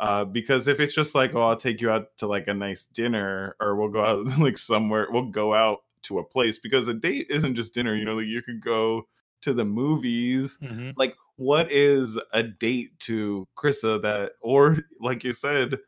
Uh, 0.00 0.24
because 0.24 0.68
if 0.68 0.80
it's 0.80 0.94
just 0.94 1.14
like, 1.14 1.34
oh, 1.34 1.42
I'll 1.42 1.56
take 1.56 1.82
you 1.82 1.90
out 1.90 2.16
to 2.16 2.26
like 2.26 2.48
a 2.48 2.54
nice 2.54 2.86
dinner, 2.86 3.54
or 3.60 3.76
we'll 3.76 3.90
go 3.90 4.04
out 4.04 4.26
like 4.38 4.56
somewhere, 4.56 5.06
we'll 5.10 5.30
go 5.30 5.54
out 5.54 5.80
to 6.04 6.18
a 6.18 6.24
place 6.24 6.58
because 6.58 6.88
a 6.88 6.94
date 6.94 7.26
isn't 7.28 7.54
just 7.54 7.74
dinner. 7.74 7.94
You 7.94 8.06
know, 8.06 8.14
like 8.14 8.26
you 8.26 8.42
could 8.42 8.62
go 8.62 9.06
to 9.42 9.52
the 9.52 9.64
movies. 9.64 10.58
Like, 10.96 11.16
what 11.36 11.70
is 11.70 12.18
a 12.32 12.42
date 12.42 12.98
to 13.00 13.46
Krissa 13.56 14.00
that, 14.02 14.32
or 14.40 14.78
like 15.00 15.24
you 15.24 15.32
said, 15.32 15.78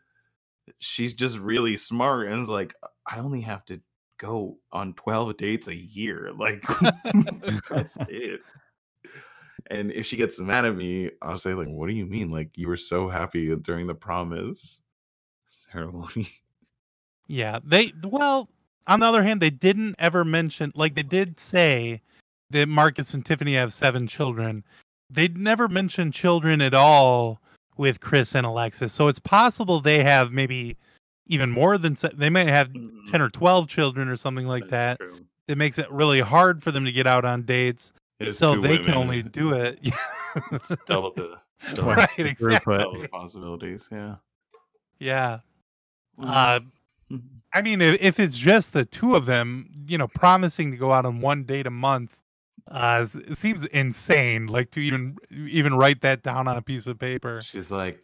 she's 0.79 1.15
just 1.15 1.39
really 1.39 1.77
smart 1.77 2.29
and 2.29 2.41
is 2.41 2.49
like, 2.49 2.75
I 3.07 3.19
only 3.19 3.41
have 3.43 3.65
to 3.67 3.81
go 4.19 4.59
on 4.73 4.95
12 4.95 5.37
dates 5.37 5.69
a 5.69 5.75
year. 5.75 6.31
Like, 6.37 6.65
that's 7.71 7.97
it. 8.09 8.41
And 9.71 9.91
if 9.93 10.07
she 10.07 10.17
gets 10.17 10.39
mad 10.39 10.65
at 10.65 10.77
me, 10.77 11.11
I'll 11.23 11.39
say, 11.39 11.55
like, 11.55 11.69
what 11.69 11.89
do 11.89 11.95
you 11.95 12.07
mean? 12.07 12.31
Like, 12.31 12.51
you 12.55 12.69
were 12.69 12.77
so 12.77 13.09
happy 13.09 13.55
during 13.57 13.87
the 13.87 13.95
promise 13.95 14.81
ceremony. 15.47 16.29
Yeah, 17.27 17.61
they 17.65 17.91
well. 18.03 18.51
On 18.87 19.01
the 19.01 19.07
other 19.07 19.23
hand, 19.23 19.41
they 19.41 19.49
didn't 19.49 19.95
ever 19.99 20.27
mention 20.27 20.73
like 20.75 20.95
they 20.95 21.03
did 21.03 21.41
say 21.41 22.03
that 22.51 22.69
Marcus 22.69 23.15
and 23.15 23.25
Tiffany 23.25 23.55
have 23.55 23.73
seven 23.73 24.07
children. 24.07 24.63
They'd 25.09 25.39
never 25.39 25.67
mentioned 25.67 26.13
children 26.13 26.61
at 26.61 26.75
all 26.75 27.41
with 27.77 28.01
Chris 28.01 28.35
and 28.35 28.47
Alexis. 28.47 28.93
So 28.93 29.09
it's 29.09 29.19
possible 29.19 29.81
they 29.81 30.03
have 30.03 30.33
maybe 30.33 30.77
even 31.27 31.51
more 31.51 31.79
than 31.79 31.97
they 32.15 32.31
might 32.31 32.49
have 32.49 32.71
ten 33.11 33.21
or 33.21 33.31
twelve 33.31 33.69
children 33.69 34.09
or 34.09 34.17
something 34.17 34.47
like 34.47 34.69
that. 34.69 35.01
It 35.49 35.59
makes 35.59 35.79
it 35.79 35.91
really 35.91 36.21
hard 36.21 36.63
for 36.63 36.71
them 36.71 36.85
to 36.85 36.93
get 36.93 37.07
out 37.07 37.25
on 37.25 37.43
dates. 37.43 37.93
So 38.33 38.55
two 38.55 38.61
they 38.63 38.79
can 38.79 38.95
only 38.95 39.23
do 39.23 39.53
it. 39.53 39.79
double 40.87 41.13
the 41.13 41.37
double, 41.75 41.95
right, 41.95 42.09
the- 42.17 42.27
exactly. 42.27 42.79
double 42.79 43.01
the 43.01 43.09
possibilities. 43.09 43.89
Yeah. 43.91 44.17
Yeah. 44.99 45.39
Mm. 46.19 46.27
Uh, 46.27 47.19
I 47.53 47.63
mean, 47.63 47.81
if, 47.81 48.03
if 48.03 48.21
it's 48.21 48.37
just 48.37 48.73
the 48.73 48.85
two 48.85 49.15
of 49.15 49.27
them, 49.27 49.71
you 49.87 49.99
know, 49.99 50.09
promising 50.09 50.73
to 50.73 50.77
go 50.77 50.93
out 50.93 51.05
on 51.05 51.21
one 51.21 51.45
date 51.45 51.67
a 51.67 51.71
month, 51.71 52.17
uh, 52.69 53.07
it 53.15 53.37
seems 53.37 53.67
insane. 53.67 54.47
Like 54.47 54.71
to 54.73 54.81
even 54.81 55.17
even 55.31 55.75
write 55.75 56.01
that 56.03 56.23
down 56.23 56.49
on 56.49 56.57
a 56.57 56.63
piece 56.63 56.87
of 56.87 56.99
paper. 56.99 57.43
She's 57.43 57.71
like, 57.71 58.03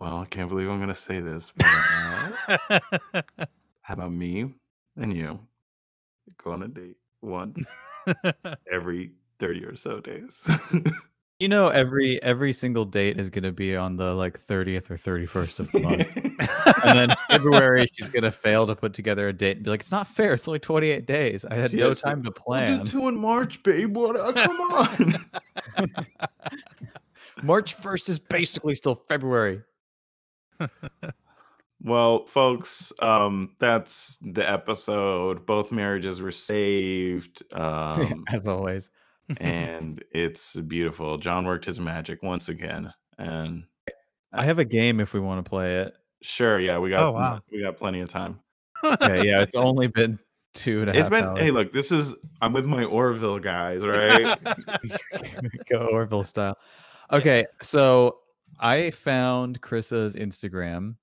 well, 0.00 0.18
I 0.18 0.24
can't 0.24 0.48
believe 0.48 0.68
I'm 0.68 0.80
gonna 0.80 0.94
say 0.94 1.20
this, 1.20 1.52
but 1.56 1.66
uh, 1.66 3.22
how 3.82 3.94
about 3.94 4.12
me 4.12 4.52
and 4.96 5.16
you 5.16 5.38
go 6.42 6.52
on 6.52 6.62
a 6.62 6.68
date 6.68 6.96
once 7.22 7.72
every 8.72 9.12
thirty 9.38 9.64
or 9.64 9.76
so 9.76 10.00
days? 10.00 10.48
You 11.40 11.48
know, 11.48 11.66
every 11.68 12.22
every 12.22 12.52
single 12.52 12.84
date 12.84 13.18
is 13.20 13.28
gonna 13.28 13.50
be 13.50 13.74
on 13.76 13.96
the 13.96 14.14
like 14.14 14.38
thirtieth 14.40 14.88
or 14.90 14.96
thirty 14.96 15.26
first 15.26 15.58
of 15.58 15.70
the 15.72 15.80
month, 15.80 16.16
and 16.84 16.98
then 16.98 17.16
February 17.28 17.88
she's 17.92 18.08
gonna 18.08 18.30
fail 18.30 18.66
to 18.68 18.76
put 18.76 18.94
together 18.94 19.26
a 19.28 19.32
date 19.32 19.56
and 19.56 19.64
be 19.64 19.70
like, 19.70 19.80
"It's 19.80 19.90
not 19.90 20.06
fair. 20.06 20.34
It's 20.34 20.46
only 20.46 20.60
twenty 20.60 20.90
eight 20.90 21.06
days. 21.06 21.44
I 21.44 21.54
had 21.54 21.72
She 21.72 21.78
no 21.78 21.88
has 21.88 21.98
to- 21.98 22.04
time 22.04 22.22
to 22.22 22.32
We'll 22.46 22.60
do 22.60 22.66
plan." 22.76 22.86
two 22.86 23.08
in 23.08 23.16
March, 23.16 23.62
babe. 23.64 23.96
What? 23.96 24.16
uh, 24.16 24.32
come 24.32 24.60
on. 24.60 25.14
March 27.42 27.74
first 27.74 28.08
is 28.08 28.18
basically 28.20 28.74
still 28.76 28.94
February. 28.94 29.62
Well, 31.82 32.24
folks, 32.24 32.94
um, 33.02 33.50
that's 33.58 34.16
the 34.22 34.48
episode. 34.50 35.44
Both 35.44 35.70
marriages 35.70 36.22
were 36.22 36.30
saved. 36.32 37.42
Um, 37.52 38.24
As 38.32 38.46
always. 38.46 38.88
and 39.38 40.02
it's 40.12 40.56
beautiful. 40.56 41.16
Jon 41.18 41.44
worked 41.46 41.64
his 41.64 41.80
magic 41.80 42.22
once 42.22 42.48
again. 42.48 42.92
And 43.18 43.64
I 44.32 44.44
have 44.44 44.58
a 44.58 44.64
game 44.64 45.00
if 45.00 45.14
we 45.14 45.20
want 45.20 45.44
to 45.44 45.48
play 45.48 45.76
it. 45.80 45.94
sure, 46.22 46.58
yeah, 46.58 46.78
we 46.78 46.90
got 46.90 47.02
Oh, 47.08 47.12
wow. 47.12 47.40
we 47.52 47.60
got 47.62 47.76
plenty 47.78 48.00
of 48.00 48.08
time. 48.08 48.40
Okay, 48.84 49.26
yeah, 49.26 49.40
it's 49.42 49.54
only 49.54 49.86
been 49.86 50.18
two 50.52 50.80
and 50.82 50.90
a 50.90 50.92
half 50.92 51.00
It's 51.00 51.10
been 51.10 51.24
hours. 51.24 51.38
hey, 51.38 51.50
look, 51.50 51.72
this 51.72 51.90
is 51.92 52.14
I'm 52.40 52.52
with 52.52 52.64
my 52.66 52.84
Orville 52.84 53.38
guys, 53.38 53.82
right? 53.86 54.36
Go 55.70 55.86
Orville 55.92 56.24
style. 56.24 56.56
Okay, 57.12 57.46
so 57.62 58.18
I 58.60 58.90
found 58.90 59.60
Chris's 59.60 60.14
Instagram. 60.16 60.96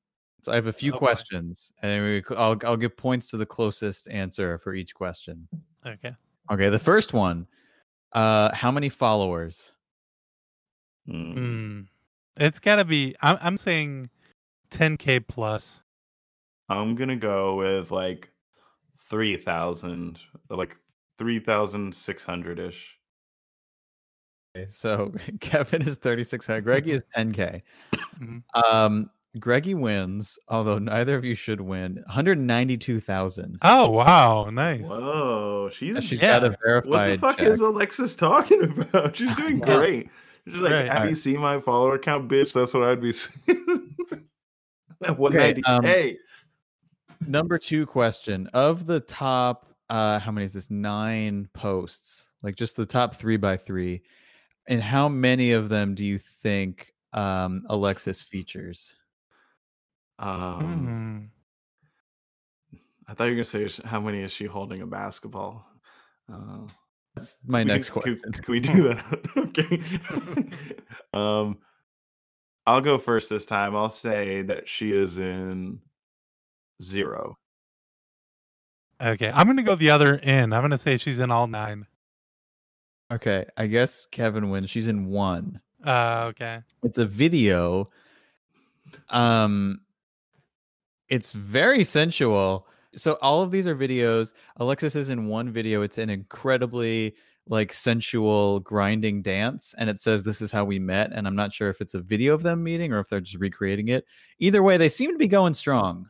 So 0.43 0.52
I 0.52 0.56
have 0.56 0.65
a 0.68 0.73
few 0.73 0.91
Oh, 0.91 0.95
boy. 0.95 0.99
questions, 0.99 1.72
and 1.84 2.03
we, 2.03 2.35
I'll 2.35 2.57
I'll 2.65 2.77
give 2.77 2.98
points 2.98 3.30
to 3.30 3.38
the 3.38 3.45
closest 3.45 4.10
answer 4.10 4.57
for 4.57 4.73
each 4.73 4.95
question. 4.95 5.48
Okay. 5.85 6.14
Okay, 6.52 6.69
the 6.69 6.80
first 6.80 7.14
one. 7.14 7.45
Uh, 8.13 8.53
how 8.53 8.71
many 8.71 8.89
followers? 8.89 9.73
Hmm. 11.07 11.81
It's 12.38 12.59
got 12.59 12.77
to 12.77 12.85
be. 12.85 13.15
I'm 13.21 13.38
I'm 13.41 13.57
saying 13.57 14.09
10k 14.71 15.27
plus. 15.27 15.81
I'm 16.69 16.95
gonna 16.95 17.17
go 17.17 17.55
with 17.55 17.91
like 17.91 18.31
three 18.97 19.35
thousand, 19.38 20.19
like 20.49 20.75
three 21.17 21.39
thousand 21.39 21.93
six 21.93 22.23
hundred 22.23 22.59
ish. 22.59 22.97
So 24.69 25.13
Kevin 25.39 25.81
is 25.81 25.95
3600. 25.97 26.63
Greggy 26.63 26.91
is 26.91 27.05
10k. 27.17 27.61
Mhm. 28.19 28.43
Um, 28.53 29.09
Greggy 29.39 29.73
wins, 29.73 30.37
although 30.49 30.77
neither 30.77 31.15
of 31.15 31.23
you 31.23 31.35
should 31.35 31.61
win. 31.61 31.95
192,000. 32.07 33.57
Oh 33.61 33.89
wow, 33.91 34.49
nice. 34.51 34.81
Whoa, 34.81 35.69
she's 35.71 36.03
She's 36.03 36.21
yeah. 36.21 36.39
got 36.39 36.43
a 36.51 36.57
verified. 36.63 36.89
what 36.89 37.05
the 37.07 37.17
fuck 37.17 37.37
check. 37.37 37.47
is 37.47 37.59
Alexis 37.59 38.15
talking 38.15 38.63
about? 38.79 39.15
She's 39.15 39.33
doing 39.35 39.59
know. 39.65 39.77
great. 39.79 40.09
She's 40.47 40.57
like, 40.57 40.71
Right. 40.73 40.85
have 40.85 40.93
you 40.95 40.99
Alright. 41.01 41.17
seen 41.17 41.39
my 41.39 41.59
follower 41.59 41.97
count, 41.97 42.27
bitch? 42.29 42.51
That's 42.53 42.73
what 42.73 42.83
I'd 42.83 42.99
be 43.01 43.11
saying. 43.13 43.95
One 45.17 45.31
Okay, 45.35 45.37
ninety 45.53 45.63
um, 45.65 45.83
k. 45.83 46.17
Number 47.25 47.57
two 47.57 47.85
question 47.85 48.47
of 48.53 48.85
the 48.85 48.99
top, 48.99 49.67
uh, 49.89 50.19
how 50.19 50.31
many 50.31 50.45
is 50.45 50.53
this? 50.53 50.69
Nine 50.69 51.47
posts, 51.53 52.27
like 52.43 52.55
just 52.55 52.75
the 52.75 52.85
top 52.85 53.15
three 53.15 53.37
by 53.37 53.57
three. 53.57 54.01
And 54.67 54.81
how 54.81 55.07
many 55.09 55.53
of 55.53 55.69
them 55.69 55.95
do 55.95 56.03
you 56.03 56.17
think 56.17 56.93
um, 57.13 57.63
Alexis 57.69 58.21
features? 58.21 58.93
Um, 60.22 60.60
Hmm. 60.60 61.19
I 63.07 63.14
thought 63.14 63.26
you 63.26 63.31
were 63.31 63.43
gonna 63.43 63.69
say 63.69 63.69
how 63.84 63.99
many 63.99 64.22
is 64.22 64.31
she 64.31 64.45
holding 64.45 64.81
a 64.81 64.88
basketball? 64.88 65.65
Uh, 66.31 66.68
That's 67.15 67.39
my 67.45 67.64
next 67.64 67.89
can, 67.89 68.02
question. 68.02 68.22
Can, 68.22 68.31
can 68.31 68.52
we 68.52 68.60
do 68.61 68.84
that? 68.89 69.22
okay. 70.56 70.77
um, 71.14 71.57
I'll 72.65 72.81
go 72.81 72.98
first 72.98 73.30
this 73.30 73.45
time. 73.45 73.76
I'll 73.76 73.89
say 73.89 74.43
that 74.43 74.69
she 74.69 74.91
is 74.91 75.18
in 75.18 75.80
zero. 76.81 77.38
Okay, 79.02 79.31
I'm 79.34 79.48
gonna 79.48 79.64
go 79.64 79.76
the 79.76 79.89
other 79.89 80.19
end. 80.19 80.53
I'm 80.53 80.61
gonna 80.61 80.77
say 80.77 80.98
she's 80.98 81.19
in 81.19 81.31
all 81.31 81.48
nine. 81.48 81.88
Okay, 83.11 83.45
I 83.57 83.65
guess 83.65 84.06
Kevin 84.06 84.52
wins. 84.52 84.69
She's 84.69 84.88
in 84.88 85.07
one. 85.07 85.60
Uh, 85.84 86.27
okay. 86.30 86.61
It's 86.84 86.99
a 86.99 87.06
video. 87.06 87.88
Um, 89.10 89.81
it's 91.11 91.33
very 91.33 91.83
sensual. 91.83 92.67
So 92.95 93.19
all 93.21 93.41
of 93.43 93.51
these 93.51 93.67
are 93.67 93.75
videos. 93.75 94.33
Alexis 94.57 94.95
is 94.95 95.09
in 95.09 95.27
one 95.27 95.51
video. 95.51 95.83
It's 95.83 95.99
an 95.99 96.09
incredibly 96.09 97.15
like 97.47 97.73
sensual 97.73 98.59
grinding 98.61 99.21
dance, 99.21 99.75
and 99.77 99.89
it 99.89 99.99
says 99.99 100.23
this 100.23 100.41
is 100.41 100.51
how 100.51 100.63
we 100.63 100.79
met. 100.79 101.11
And 101.13 101.27
I'm 101.27 101.35
not 101.35 101.51
sure 101.53 101.69
if 101.69 101.81
it's 101.81 101.95
a 101.95 101.99
video 102.01 102.33
of 102.33 102.43
them 102.43 102.63
meeting 102.63 102.93
or 102.93 102.99
if 102.99 103.09
they're 103.09 103.19
just 103.19 103.39
recreating 103.39 103.89
it. 103.89 104.05
Either 104.39 104.63
way, 104.63 104.77
they 104.77 104.89
seem 104.89 105.11
to 105.11 105.17
be 105.17 105.27
going 105.27 105.53
strong. 105.53 106.07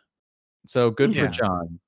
So 0.65 0.91
good 0.91 1.14
Yeah. 1.15 1.26
for 1.26 1.28
Jon. 1.30 1.80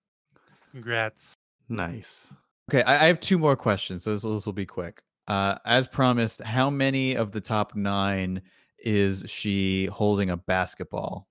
Congrats. 0.71 1.33
Nice. 1.69 2.33
Okay, 2.71 2.81
I, 2.83 3.03
I 3.03 3.07
have 3.07 3.19
two 3.19 3.37
more 3.37 3.55
questions, 3.55 4.03
so 4.03 4.11
this, 4.11 4.23
will- 4.23 4.33
this 4.35 4.45
will 4.45 4.53
be 4.53 4.65
quick. 4.65 5.01
Uh, 5.27 5.55
as 5.65 5.87
promised, 5.87 6.41
how 6.41 6.69
many 6.69 7.15
of 7.15 7.31
the 7.31 7.41
top 7.41 7.75
nine 7.75 8.41
is 8.79 9.23
she 9.27 9.85
holding 9.87 10.31
a 10.31 10.37
basketball? 10.37 11.27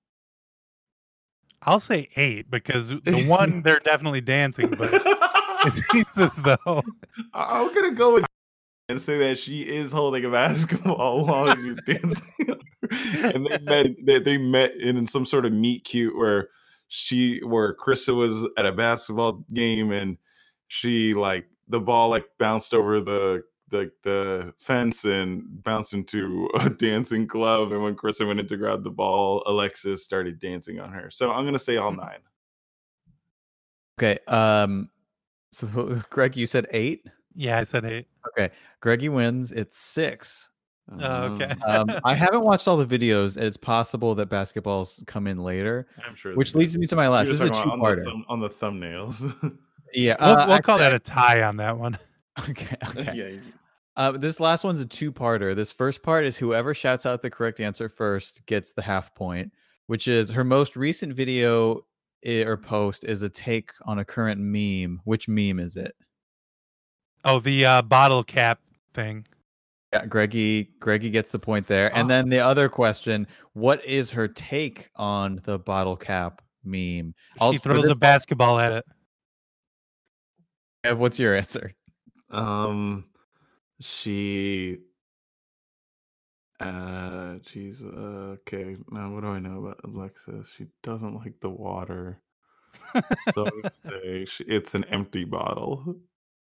I'll 1.64 1.80
say 1.80 2.08
eight 2.16 2.50
because 2.50 2.88
the 3.04 3.24
one 3.26 3.62
they're 3.62 3.80
definitely 3.80 4.20
dancing, 4.20 4.70
but 4.70 4.90
it 4.94 5.84
seems 5.90 6.18
as 6.18 6.36
though 6.36 6.82
I'm 7.32 7.74
gonna 7.74 7.92
go 7.92 8.14
with 8.14 8.24
and 8.88 9.00
say 9.00 9.18
that 9.18 9.38
she 9.38 9.62
is 9.62 9.92
holding 9.92 10.24
a 10.24 10.30
basketball 10.30 11.24
while 11.26 11.54
she's 11.56 11.76
dancing. 11.86 12.32
and 13.22 13.46
they 13.46 13.58
met 13.58 13.86
they, 14.04 14.18
they 14.18 14.38
met 14.38 14.74
in 14.76 15.06
some 15.06 15.24
sort 15.24 15.46
of 15.46 15.52
meet 15.52 15.84
cute 15.84 16.16
where 16.16 16.48
she 16.88 17.40
where 17.44 17.74
Krista 17.74 18.14
was 18.14 18.46
at 18.58 18.66
a 18.66 18.72
basketball 18.72 19.44
game 19.52 19.92
and 19.92 20.18
she 20.68 21.14
like 21.14 21.46
the 21.68 21.80
ball 21.80 22.10
like 22.10 22.26
bounced 22.38 22.74
over 22.74 23.00
the 23.00 23.44
the 23.72 23.90
the 24.04 24.54
fence 24.58 25.04
and 25.04 25.62
bounced 25.64 25.92
into 25.94 26.48
a 26.60 26.70
dancing 26.70 27.26
glove 27.26 27.72
and 27.72 27.82
when 27.82 27.96
Krista 27.96 28.24
went 28.26 28.38
in 28.38 28.46
to 28.46 28.56
grab 28.56 28.84
the 28.84 28.90
ball, 28.90 29.42
Alexis 29.46 30.04
started 30.04 30.38
dancing 30.38 30.78
on 30.78 30.92
her. 30.92 31.10
So 31.10 31.32
I'm 31.32 31.44
gonna 31.44 31.58
say 31.58 31.78
all 31.78 31.90
nine. 31.90 32.20
Okay, 33.98 34.18
um, 34.28 34.88
so 35.50 36.00
Greg, 36.10 36.36
you 36.36 36.46
said 36.46 36.66
eight. 36.70 37.04
yeah, 37.34 37.58
I 37.58 37.64
said 37.64 37.84
eight. 37.84 38.06
Okay, 38.28 38.52
Greggy 38.80 39.08
wins. 39.08 39.50
It's 39.52 39.78
six. 39.78 40.50
Oh, 41.00 41.34
okay. 41.34 41.54
Um, 41.66 41.86
I 42.04 42.14
haven't 42.24 42.42
watched 42.42 42.68
all 42.68 42.76
the 42.76 42.86
videos. 42.86 43.40
It's 43.40 43.56
possible 43.56 44.14
that 44.16 44.28
basketballs 44.28 45.06
come 45.06 45.26
in 45.26 45.38
later, 45.38 45.86
I'm 46.06 46.14
sure. 46.16 46.34
which 46.34 46.54
leads 46.54 46.76
me 46.76 46.86
to 46.88 46.96
my 46.96 47.08
last. 47.08 47.28
This 47.28 47.40
is 47.40 47.50
a 47.50 47.54
on 47.54 47.78
the 47.78 47.86
two-parter. 47.86 48.04
thumb- 48.04 48.24
on 48.28 48.40
the 48.40 48.50
thumbnails. 48.50 49.58
Yeah, 49.94 50.16
We'll, 50.18 50.38
uh, 50.38 50.46
we'll 50.48 50.58
call 50.60 50.78
that 50.78 50.94
a 50.94 50.98
tie 50.98 51.42
on 51.42 51.58
that 51.58 51.76
one. 51.78 51.98
Okay. 52.48 52.76
Okay. 52.88 53.12
yeah. 53.14 53.40
Uh, 53.96 54.12
this 54.12 54.40
last 54.40 54.64
one's 54.64 54.80
a 54.80 54.86
two-parter. 54.86 55.54
This 55.54 55.70
first 55.70 56.02
part 56.02 56.24
is 56.24 56.36
whoever 56.36 56.72
shouts 56.72 57.04
out 57.04 57.20
the 57.22 57.30
correct 57.30 57.60
answer 57.60 57.88
first 57.88 58.44
gets 58.46 58.72
the 58.72 58.82
half 58.82 59.14
point, 59.14 59.52
which 59.86 60.08
is 60.08 60.30
her 60.30 60.44
most 60.44 60.76
recent 60.76 61.12
video 61.14 61.84
or 62.24 62.56
post 62.56 63.04
is 63.04 63.22
a 63.22 63.28
take 63.28 63.70
on 63.84 63.98
a 63.98 64.04
current 64.04 64.40
meme. 64.40 65.00
Which 65.04 65.28
meme 65.28 65.58
is 65.60 65.76
it? 65.76 65.94
Oh, 67.24 67.38
the 67.40 67.64
uh, 67.66 67.82
bottle 67.82 68.24
cap 68.24 68.60
thing. 68.94 69.26
Yeah, 69.92 70.06
Greggy. 70.06 70.70
Greggy 70.80 71.10
gets 71.10 71.30
the 71.30 71.38
point 71.38 71.66
there. 71.66 71.94
And 71.94 72.08
then 72.08 72.30
the 72.30 72.38
other 72.38 72.68
question: 72.70 73.26
What 73.52 73.84
is 73.84 74.10
her 74.12 74.26
take 74.26 74.88
on 74.96 75.40
the 75.44 75.58
bottle 75.58 75.96
cap 75.96 76.40
meme? 76.64 77.14
I'll- 77.40 77.52
She 77.52 77.58
for 77.58 77.74
throws 77.74 77.88
a 77.88 77.94
basketball 77.94 78.58
at 78.58 78.72
it. 78.72 78.84
Ev, 80.84 80.98
what's 80.98 81.18
your 81.18 81.36
answer? 81.36 81.72
Um, 82.30 83.04
she. 83.82 84.78
Uh, 86.60 87.38
jeez. 87.40 87.82
Uh, 87.82 88.32
okay. 88.34 88.76
Now, 88.90 89.12
what 89.12 89.22
do 89.22 89.28
I 89.28 89.40
know 89.40 89.58
about 89.66 89.80
Alexis? 89.84 90.50
She 90.56 90.66
doesn't 90.82 91.14
like 91.16 91.40
the 91.40 91.50
water. 91.50 92.20
so 92.94 93.02
I 93.46 93.50
would 93.54 93.72
say 93.86 94.24
she, 94.24 94.44
it's 94.44 94.74
an 94.74 94.84
empty 94.84 95.24
bottle. 95.24 95.96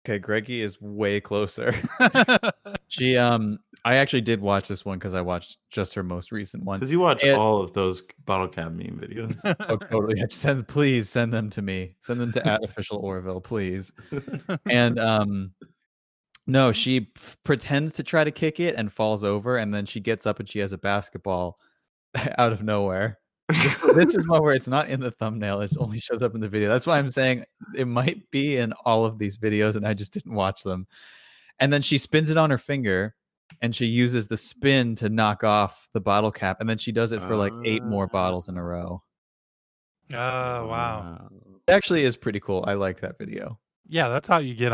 Okay, 0.05 0.17
Greggy 0.17 0.61
is 0.61 0.81
way 0.81 1.19
closer. 1.19 1.75
she 2.87 3.17
um 3.17 3.59
I 3.85 3.95
actually 3.95 4.21
did 4.21 4.41
watch 4.41 4.67
this 4.67 4.83
one 4.83 4.97
because 4.97 5.13
I 5.13 5.21
watched 5.21 5.57
just 5.69 5.93
her 5.93 6.03
most 6.03 6.31
recent 6.31 6.63
one. 6.63 6.79
Because 6.79 6.91
you 6.91 6.99
watch 6.99 7.23
And- 7.23 7.37
all 7.37 7.61
of 7.61 7.73
those 7.73 8.01
bottle 8.25 8.47
cap 8.47 8.71
meme 8.71 8.99
videos. 9.01 9.37
oh, 9.69 9.77
totally. 9.77 10.21
Send 10.29 10.67
please 10.67 11.07
send 11.09 11.33
them 11.33 11.49
to 11.51 11.61
me. 11.61 11.95
Send 12.01 12.19
them 12.19 12.31
to 12.33 12.47
at 12.47 12.63
official 12.63 12.97
Orville, 12.97 13.41
please. 13.41 13.91
And 14.69 14.99
um 14.99 15.51
no, 16.47 16.71
she 16.71 17.11
f- 17.15 17.37
pretends 17.43 17.93
to 17.93 18.03
try 18.03 18.23
to 18.23 18.31
kick 18.31 18.59
it 18.59 18.75
and 18.75 18.91
falls 18.91 19.23
over, 19.23 19.57
and 19.57 19.73
then 19.73 19.85
she 19.85 19.99
gets 19.99 20.25
up 20.25 20.39
and 20.39 20.49
she 20.49 20.59
has 20.59 20.73
a 20.73 20.77
basketball 20.77 21.59
out 22.37 22.51
of 22.51 22.63
nowhere. 22.63 23.19
This, 23.49 23.75
this 23.95 24.15
is 24.15 24.27
one 24.27 24.41
where 24.41 24.53
it's 24.53 24.67
not 24.67 24.89
in 24.89 24.99
the 24.99 25.11
thumbnail; 25.11 25.61
it 25.61 25.73
only 25.77 25.99
shows 25.99 26.21
up 26.21 26.35
in 26.35 26.41
the 26.41 26.49
video. 26.49 26.69
That's 26.69 26.87
why 26.87 26.97
I'm 26.97 27.11
saying 27.11 27.45
it 27.75 27.87
might 27.87 28.29
be 28.31 28.57
in 28.57 28.73
all 28.85 29.05
of 29.05 29.17
these 29.17 29.37
videos, 29.37 29.75
and 29.75 29.85
I 29.85 29.93
just 29.93 30.13
didn't 30.13 30.33
watch 30.33 30.63
them. 30.63 30.87
And 31.59 31.71
then 31.71 31.81
she 31.81 31.97
spins 31.97 32.31
it 32.31 32.37
on 32.37 32.49
her 32.49 32.57
finger, 32.57 33.15
and 33.61 33.75
she 33.75 33.85
uses 33.85 34.27
the 34.27 34.37
spin 34.37 34.95
to 34.95 35.09
knock 35.09 35.43
off 35.43 35.87
the 35.93 36.01
bottle 36.01 36.31
cap, 36.31 36.57
and 36.59 36.69
then 36.69 36.77
she 36.77 36.91
does 36.91 37.11
it 37.11 37.21
for 37.21 37.35
like 37.35 37.53
eight 37.65 37.83
more 37.83 38.05
ah. 38.05 38.13
bottles 38.13 38.49
in 38.49 38.57
a 38.57 38.63
row. 38.63 39.01
Oh 40.13 40.67
wow. 40.67 41.29
It 41.67 41.73
actually 41.73 42.03
is 42.03 42.17
pretty 42.17 42.39
cool. 42.39 42.63
I 42.67 42.73
like 42.73 42.99
that 43.01 43.17
video. 43.17 43.59
Yeah, 43.87 44.09
that's 44.09 44.27
how 44.27 44.39
you 44.39 44.55
get 44.55 44.71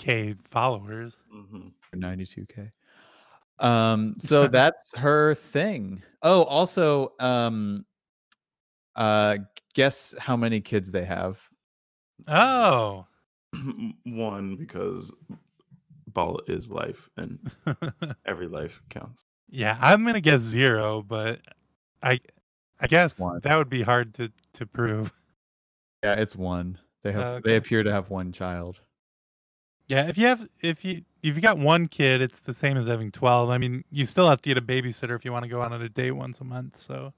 100k 0.00 0.38
followers. 0.50 1.16
for 1.80 1.96
92k. 1.96 2.70
Um, 3.58 4.16
so 4.18 4.46
that's 4.46 4.90
her 4.96 5.34
thing. 5.34 6.02
Oh, 6.22 6.44
also, 6.44 7.12
um, 7.20 7.84
uh, 8.96 9.38
guess 9.74 10.14
how 10.18 10.36
many 10.36 10.60
kids 10.60 10.90
they 10.90 11.04
have? 11.04 11.40
Oh, 12.28 13.06
One 14.04 14.56
because 14.56 15.10
ball 16.08 16.40
is 16.46 16.70
life 16.70 17.08
and 17.16 17.38
every 18.26 18.48
life 18.48 18.82
counts. 18.88 19.24
Yeah, 19.48 19.76
I'm 19.80 20.04
gonna 20.04 20.20
guess 20.20 20.42
zero, 20.42 21.02
but 21.02 21.40
I 22.02 22.20
I 22.80 22.86
guess 22.86 23.18
one. 23.18 23.40
that 23.42 23.56
would 23.56 23.68
be 23.70 23.82
hard 23.82 24.14
to 24.14 24.30
to 24.54 24.66
prove. 24.66 25.12
Yeah, 26.02 26.14
it's 26.14 26.36
one. 26.36 26.78
They 27.02 27.12
have. 27.12 27.26
Okay. 27.26 27.50
They 27.50 27.56
appear 27.56 27.82
to 27.82 27.92
have 27.92 28.10
one 28.10 28.32
child. 28.32 28.80
Yeah, 29.90 30.06
if 30.06 30.16
you 30.16 30.26
have 30.26 30.48
if 30.62 30.84
you 30.84 31.02
if 31.24 31.34
you 31.34 31.42
got 31.42 31.58
one 31.58 31.88
kid, 31.88 32.22
it's 32.22 32.38
the 32.38 32.54
same 32.54 32.76
as 32.76 32.86
having 32.86 33.10
twelve. 33.10 33.50
I 33.50 33.58
mean, 33.58 33.82
you 33.90 34.06
still 34.06 34.28
have 34.28 34.40
to 34.42 34.48
get 34.48 34.56
a 34.56 34.62
babysitter 34.62 35.16
if 35.16 35.24
you 35.24 35.32
want 35.32 35.42
to 35.42 35.48
go 35.48 35.60
out 35.60 35.72
on 35.72 35.82
a 35.82 35.88
date 35.88 36.12
once 36.12 36.40
a 36.40 36.44
month. 36.44 36.78
So 36.78 37.12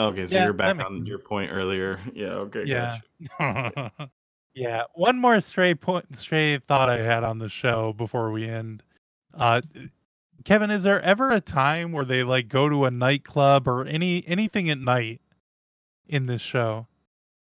Okay, 0.00 0.26
so 0.26 0.34
Yeah, 0.34 0.44
you're 0.46 0.52
back 0.52 0.84
on 0.84 0.94
makes 0.94 1.06
your 1.06 1.20
point 1.20 1.52
earlier. 1.52 2.00
Yeah, 2.12 2.30
okay, 2.30 2.64
yeah, 2.66 2.98
gotcha. 3.38 3.92
yeah. 4.54 4.82
One 4.94 5.20
more 5.20 5.40
stray 5.40 5.76
point, 5.76 6.18
stray 6.18 6.58
thought 6.58 6.90
I 6.90 6.98
had 6.98 7.22
on 7.22 7.38
the 7.38 7.48
show 7.48 7.92
before 7.92 8.32
we 8.32 8.48
end. 8.48 8.82
Uh, 9.32 9.60
Kevin, 10.44 10.72
is 10.72 10.82
there 10.82 11.00
ever 11.02 11.30
a 11.30 11.40
time 11.40 11.92
where 11.92 12.04
they 12.04 12.24
like 12.24 12.48
go 12.48 12.68
to 12.68 12.86
a 12.86 12.90
nightclub 12.90 13.68
or 13.68 13.84
any 13.84 14.26
anything 14.26 14.70
at 14.70 14.78
night 14.78 15.20
in 16.08 16.26
this 16.26 16.42
show? 16.42 16.88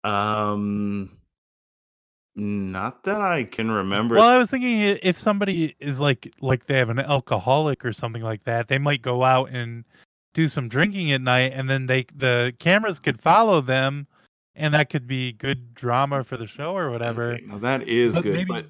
Um, 0.05 1.17
not 2.35 3.03
that 3.03 3.21
I 3.21 3.43
can 3.43 3.69
remember. 3.71 4.15
Well, 4.15 4.27
I 4.27 4.37
was 4.37 4.49
thinking 4.49 4.79
if 5.03 5.17
somebody 5.17 5.75
is 5.79 5.99
like 5.99 6.33
like 6.41 6.65
they 6.65 6.77
have 6.77 6.89
an 6.89 6.99
alcoholic 6.99 7.85
or 7.85 7.93
something 7.93 8.23
like 8.23 8.43
that, 8.45 8.67
they 8.67 8.79
might 8.79 9.01
go 9.01 9.23
out 9.23 9.49
and 9.51 9.83
do 10.33 10.47
some 10.47 10.67
drinking 10.67 11.11
at 11.11 11.21
night, 11.21 11.53
and 11.53 11.69
then 11.69 11.85
they 11.85 12.05
the 12.15 12.53
cameras 12.59 12.99
could 12.99 13.19
follow 13.21 13.61
them, 13.61 14.07
and 14.55 14.73
that 14.73 14.89
could 14.89 15.05
be 15.07 15.33
good 15.33 15.73
drama 15.75 16.23
for 16.23 16.37
the 16.37 16.47
show 16.47 16.75
or 16.75 16.89
whatever. 16.89 17.37
Now 17.45 17.59
that 17.59 17.87
is 17.87 18.15
But 18.15 18.23
good, 18.23 18.33
maybe- 18.33 18.51
but 18.51 18.65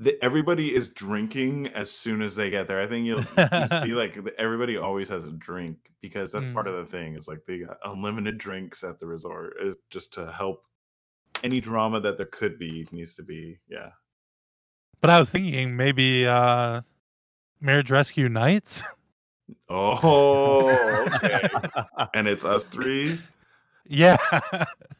the, 0.00 0.18
everybody 0.24 0.74
is 0.74 0.88
drinking 0.88 1.68
as 1.68 1.88
soon 1.88 2.20
as 2.20 2.34
they 2.34 2.50
get 2.50 2.66
there. 2.66 2.80
I 2.80 2.88
think 2.88 3.06
you'll 3.06 3.20
you 3.20 3.68
see 3.80 3.94
like 3.94 4.18
everybody 4.38 4.76
always 4.76 5.08
has 5.08 5.24
a 5.24 5.30
drink 5.30 5.76
because 6.02 6.32
that's 6.32 6.52
part 6.52 6.66
of 6.66 6.74
Mm. 6.74 6.84
the 6.84 6.90
thing. 6.90 7.14
It's 7.14 7.28
like 7.28 7.44
they 7.46 7.60
got 7.60 7.76
unlimited 7.84 8.36
drinks 8.38 8.82
at 8.82 8.98
the 8.98 9.06
resort, 9.06 9.54
is 9.62 9.76
just 9.90 10.12
to 10.14 10.32
help 10.32 10.64
any 11.44 11.60
drama 11.60 12.00
that 12.00 12.16
there 12.16 12.26
could 12.26 12.58
be 12.58 12.88
needs 12.90 13.14
to 13.16 13.22
be. 13.22 13.58
Yeah, 13.68 13.90
But 15.00 15.10
I 15.10 15.20
was 15.20 15.30
thinking 15.30 15.76
maybe 15.76 16.26
uh 16.26 16.80
marriage 17.60 17.90
rescue 17.92 18.28
nights. 18.28 18.82
Oh, 19.68 21.06
okay. 21.16 21.40
and 22.14 22.26
it's 22.26 22.44
us 22.44 22.64
three. 22.64 23.20
Yeah. 23.86 24.16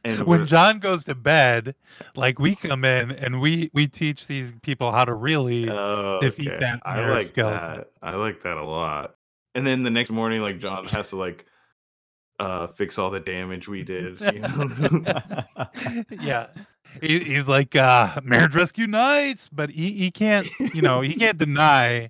And 0.04 0.24
when 0.24 0.44
Jon 0.46 0.78
goes 0.80 1.04
to 1.04 1.14
bed, 1.14 1.74
like 2.14 2.38
we 2.38 2.54
come 2.54 2.84
in 2.84 3.10
and 3.12 3.40
we 3.40 3.70
we 3.72 3.86
teach 3.86 4.26
these 4.26 4.52
people 4.60 4.92
how 4.92 5.06
to 5.06 5.14
really 5.14 5.70
Oh, 5.70 6.18
defeat 6.20 6.48
okay. 6.48 6.58
that 6.60 6.80
I 6.84 7.08
like 7.08 7.28
skeleton. 7.28 7.76
that. 7.78 7.88
I 8.02 8.16
like 8.16 8.42
that 8.42 8.58
a 8.58 8.64
lot. 8.64 9.14
And 9.54 9.66
then 9.66 9.82
the 9.82 9.90
next 9.90 10.10
morning, 10.10 10.42
like 10.42 10.58
Jon 10.58 10.84
has 10.84 11.08
to 11.10 11.16
like 11.16 11.46
uh 12.40 12.66
fix 12.66 12.98
all 12.98 13.11
the 13.11 13.20
damage 13.20 13.69
we 13.69 13.82
did. 13.82 14.20
You 14.20 14.40
know? 14.40 14.69
yeah. 16.20 16.47
He, 17.02 17.19
he's 17.19 17.48
like 17.48 17.74
uh 17.74 18.20
marriage 18.23 18.55
rescue 18.55 18.86
nights, 18.86 19.48
but 19.52 19.69
he, 19.69 19.90
he 19.90 20.12
can't, 20.12 20.47
you 20.73 20.81
know, 20.81 21.01
he 21.01 21.15
can't 21.16 21.36
deny 21.36 22.09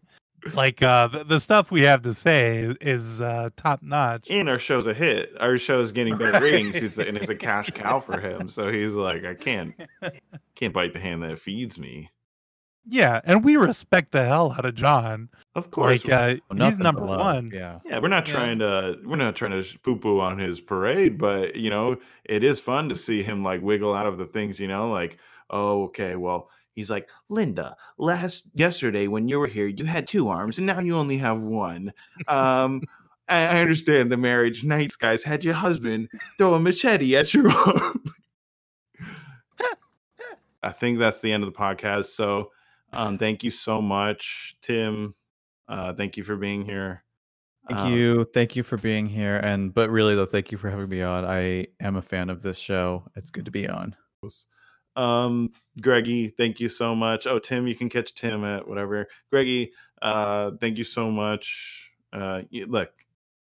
like 0.53 0.83
uh 0.83 1.07
the, 1.07 1.25
the 1.25 1.41
stuff 1.41 1.71
we 1.71 1.81
have 1.83 2.03
to 2.03 2.13
say 2.13 2.59
is, 2.59 2.77
is 2.83 3.21
uh 3.23 3.49
top 3.57 3.83
notch. 3.83 4.29
and 4.29 4.47
our 4.47 4.59
show's 4.59 4.87
a 4.87 4.93
hit. 4.93 5.33
Our 5.41 5.57
show's 5.57 5.91
getting 5.91 6.19
better 6.19 6.39
ratings, 6.45 6.77
He's- 6.77 6.99
and 6.99 7.17
it's 7.17 7.31
a 7.31 7.35
cash 7.35 7.71
cow 7.71 7.99
for 7.99 8.21
him. 8.21 8.47
So 8.51 8.71
he's 8.71 8.93
like, 8.93 9.25
I 9.25 9.33
can't, 9.33 9.73
can't 10.55 10.75
bite 10.75 10.93
the 10.93 11.01
hand 11.01 11.23
that 11.23 11.39
feeds 11.39 11.79
me. 11.79 12.11
Yeah, 12.87 13.21
and 13.25 13.43
we 13.43 13.57
respect 13.57 14.13
the 14.13 14.25
hell 14.25 14.55
out 14.59 14.65
of 14.67 14.75
Jon. 14.75 15.31
Of 15.55 15.71
course, 15.71 16.05
Like 16.05 16.13
uh, 16.13 16.65
he's 16.65 16.79
number 16.79 17.05
love, 17.07 17.21
one. 17.21 17.51
Yeah. 17.55 17.79
Yeah, 17.87 17.99
we're 17.99 18.09
not 18.09 18.29
Yeah. 18.29 18.35
trying 18.35 18.59
to 18.59 18.97
we're 19.05 19.17
not 19.17 19.37
trying 19.37 19.53
to 19.53 19.79
poo 19.79 19.97
poo 19.97 20.21
on 20.21 20.39
his 20.39 20.61
parade, 20.61 21.17
but 21.17 21.57
you 21.57 21.71
know, 21.71 21.97
it 22.25 22.45
is 22.45 22.61
fun 22.61 22.89
to 22.91 22.97
see 22.97 23.23
him 23.23 23.43
like 23.43 23.63
wiggle 23.63 23.95
out 23.95 24.07
of 24.07 24.19
the 24.19 24.27
things, 24.27 24.61
you 24.61 24.69
know, 24.69 24.91
like, 24.91 25.19
oh, 25.51 25.85
okay, 25.85 26.17
well, 26.17 26.51
he's 26.75 26.91
like, 26.91 27.09
Linda, 27.29 27.77
last 27.97 28.49
yesterday 28.53 29.07
when 29.07 29.29
you 29.29 29.39
were 29.39 29.47
here, 29.47 29.67
you 29.67 29.85
had 29.87 30.07
two 30.07 30.29
arms 30.29 30.59
and 30.59 30.67
now 30.67 30.81
you 30.81 30.97
only 30.97 31.17
have 31.19 31.41
one. 31.43 31.93
Um 32.29 32.83
I 33.29 33.47
I 33.47 33.61
understand 33.63 34.13
the 34.13 34.19
marriage 34.19 34.63
nights 34.65 34.97
guys 34.97 35.23
had 35.25 35.43
your 35.45 35.55
husband 35.55 36.09
throw 36.37 36.53
a 36.55 36.61
machete 36.61 37.17
at 37.17 37.33
your 37.33 37.49
arm. 37.67 38.05
I 40.63 40.71
think 40.71 40.99
that's 40.99 41.21
the 41.21 41.33
end 41.33 41.45
of 41.45 41.53
the 41.53 41.59
podcast. 41.59 42.07
So 42.07 42.51
um 42.95 43.19
thank 43.19 43.45
you 43.45 43.51
so 43.51 43.81
much, 43.83 44.57
Tim. 44.63 45.15
Uh 45.69 45.93
thank 45.95 46.17
you 46.17 46.25
for 46.25 46.37
being 46.37 46.65
here. 46.65 47.05
Thank 47.69 47.81
Um, 47.81 47.93
you. 47.95 48.25
Thank 48.35 48.57
you 48.57 48.63
for 48.63 48.77
being 48.77 49.07
here. 49.07 49.37
And 49.37 49.73
but 49.73 49.91
really 49.91 50.15
though, 50.15 50.27
thank 50.27 50.53
you 50.53 50.59
for 50.59 50.71
having 50.71 50.89
me 50.89 51.03
on. 51.03 51.25
I 51.25 51.69
am 51.81 51.97
a 51.97 52.03
fan 52.03 52.31
of 52.31 52.43
this 52.43 52.59
show. 52.59 53.05
It's 53.17 53.31
good 53.31 53.47
to 53.47 53.51
be 53.51 53.69
on. 53.69 53.97
Um, 54.97 55.53
Greggy, 55.81 56.29
thank 56.29 56.61
you 56.61 56.69
so 56.69 56.95
much. 56.95 57.27
Oh, 57.27 57.39
Tim, 57.39 57.67
you 57.67 57.75
can 57.75 57.89
catch 57.89 58.15
Tim 58.15 58.45
at 58.45 58.69
whatever. 58.69 59.09
Greggy, 59.31 59.73
uh, 60.01 60.53
thank 60.61 60.79
you 60.79 60.85
so 60.85 61.11
much. 61.11 61.91
Uh, 62.13 62.43
look, 62.69 62.91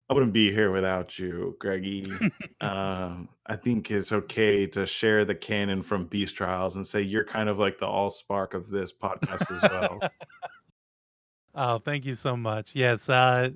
I 0.09 0.13
wouldn't 0.13 0.33
be 0.33 0.51
here 0.51 0.71
without 0.71 1.17
you, 1.17 1.55
Greggy. 1.59 2.05
um, 2.61 3.29
I 3.47 3.55
think 3.55 3.89
it's 3.89 4.11
okay 4.11 4.67
to 4.67 4.85
share 4.85 5.25
the 5.25 5.35
canon 5.35 5.81
from 5.81 6.05
Beast 6.05 6.35
Trials 6.35 6.75
and 6.75 6.85
say 6.85 7.01
you're 7.01 7.23
kind 7.23 7.49
of 7.49 7.57
like 7.57 7.77
the 7.77 7.87
all 7.87 8.09
spark 8.09 8.53
of 8.53 8.69
this 8.69 8.93
podcast 8.93 9.51
as 9.51 9.69
well. 9.71 9.99
Oh, 11.55 11.77
thank 11.77 12.05
you 12.05 12.15
so 12.15 12.35
much. 12.35 12.75
Yes, 12.75 13.09
uh, 13.09 13.49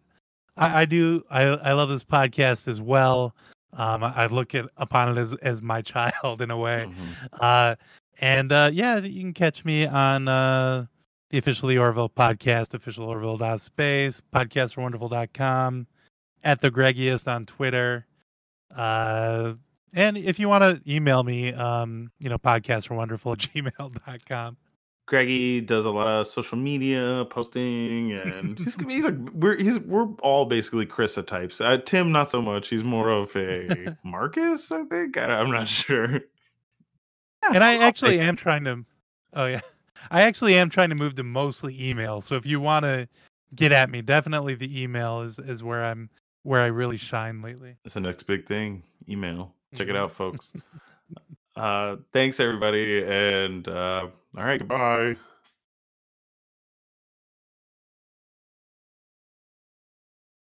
I, 0.56 0.82
I 0.82 0.86
do. 0.86 1.24
I 1.32 1.44
I 1.44 1.74
love 1.74 1.90
this 1.90 2.04
podcast 2.04 2.68
as 2.68 2.80
well. 2.80 3.36
Um, 3.74 4.04
I, 4.04 4.14
I 4.16 4.28
look 4.28 4.54
at 4.56 4.70
upon 4.78 5.10
it 5.10 5.20
as 5.20 5.34
as 5.36 5.62
my 5.62 5.82
child 6.22 6.42
in 6.42 6.52
a 6.52 6.58
way. 6.58 6.88
Uh, 7.40 7.76
and 8.20 8.52
uh, 8.52 8.70
yeah, 8.72 9.00
you 9.00 9.22
can 9.22 9.34
catch 9.34 9.66
me 9.66 9.86
on 9.86 10.28
uh, 10.28 10.86
the 11.30 11.38
officially 11.38 11.78
Orville 11.78 12.10
podcast, 12.10 12.74
official 12.74 13.06
Orville.space, 13.06 14.22
podcastforwonderful.com, 14.34 15.88
at 16.48 16.62
the 16.62 16.72
Greggiest 16.72 17.28
on 17.28 17.46
Twitter. 17.46 18.06
Uh, 18.74 19.56
and 19.94 20.18
if 20.18 20.40
you 20.40 20.48
want 20.48 20.64
to 20.64 20.82
email 20.92 21.24
me, 21.24 21.54
um, 21.54 22.10
you 22.20 22.30
know, 22.30 22.38
podcastforwonderful 22.38 23.34
at 23.34 23.40
gmail.com. 23.40 24.58
Greggy 25.08 25.62
does 25.62 25.86
a 25.86 25.90
lot 25.92 26.08
of 26.08 26.28
social 26.28 26.58
media 26.58 27.26
posting, 27.30 28.12
and 28.12 28.58
he's, 28.58 28.76
he's 28.88 29.06
like 29.06 29.16
we're 29.34 29.58
he's 29.58 29.80
we're 29.80 30.08
all 30.22 30.46
basically 30.46 30.86
Krista 30.86 31.26
types. 31.26 31.62
Uh, 31.62 31.78
Tim, 31.78 32.12
not 32.12 32.30
so 32.30 32.42
much. 32.42 32.68
He's 32.68 32.84
more 32.84 33.10
of 33.10 33.34
a 33.36 33.96
Marcus, 34.04 34.70
I 34.72 34.84
think. 34.84 35.18
I, 35.18 35.26
I'm 35.26 35.50
not 35.50 35.68
sure. 35.70 36.20
and 37.42 37.64
I 37.64 37.78
actually 37.78 38.20
am 38.20 38.36
trying 38.36 38.66
to. 38.66 38.84
Oh 39.34 39.46
yeah, 39.46 39.62
I 40.12 40.24
actually 40.24 40.56
am 40.56 40.70
trying 40.70 40.90
to 40.90 40.96
move 40.96 41.16
to 41.16 41.24
mostly 41.24 41.90
email. 41.90 42.20
So 42.20 42.36
if 42.36 42.46
you 42.46 42.60
want 42.60 42.84
to 42.84 43.08
get 43.56 43.72
at 43.72 43.90
me, 43.90 44.02
definitely 44.02 44.56
the 44.56 44.84
email 44.84 45.22
is 45.22 45.40
is 45.40 45.64
where 45.64 45.86
I'm 45.86 46.10
where 46.48 46.62
I 46.62 46.68
really 46.68 46.96
shine 46.96 47.42
lately. 47.42 47.76
That's 47.84 47.96
the 47.96 48.00
next 48.00 48.24
big 48.24 48.46
thing. 48.46 48.84
Email. 49.10 49.54
Check 49.76 49.90
it 49.90 49.98
out, 49.98 50.14
folks. 50.14 50.54
uh, 51.58 51.98
thanks 52.14 52.40
everybody, 52.40 53.04
and 53.04 53.68
uh, 53.68 54.08
all 54.38 54.44
right, 54.44 54.58
goodbye. 54.58 55.18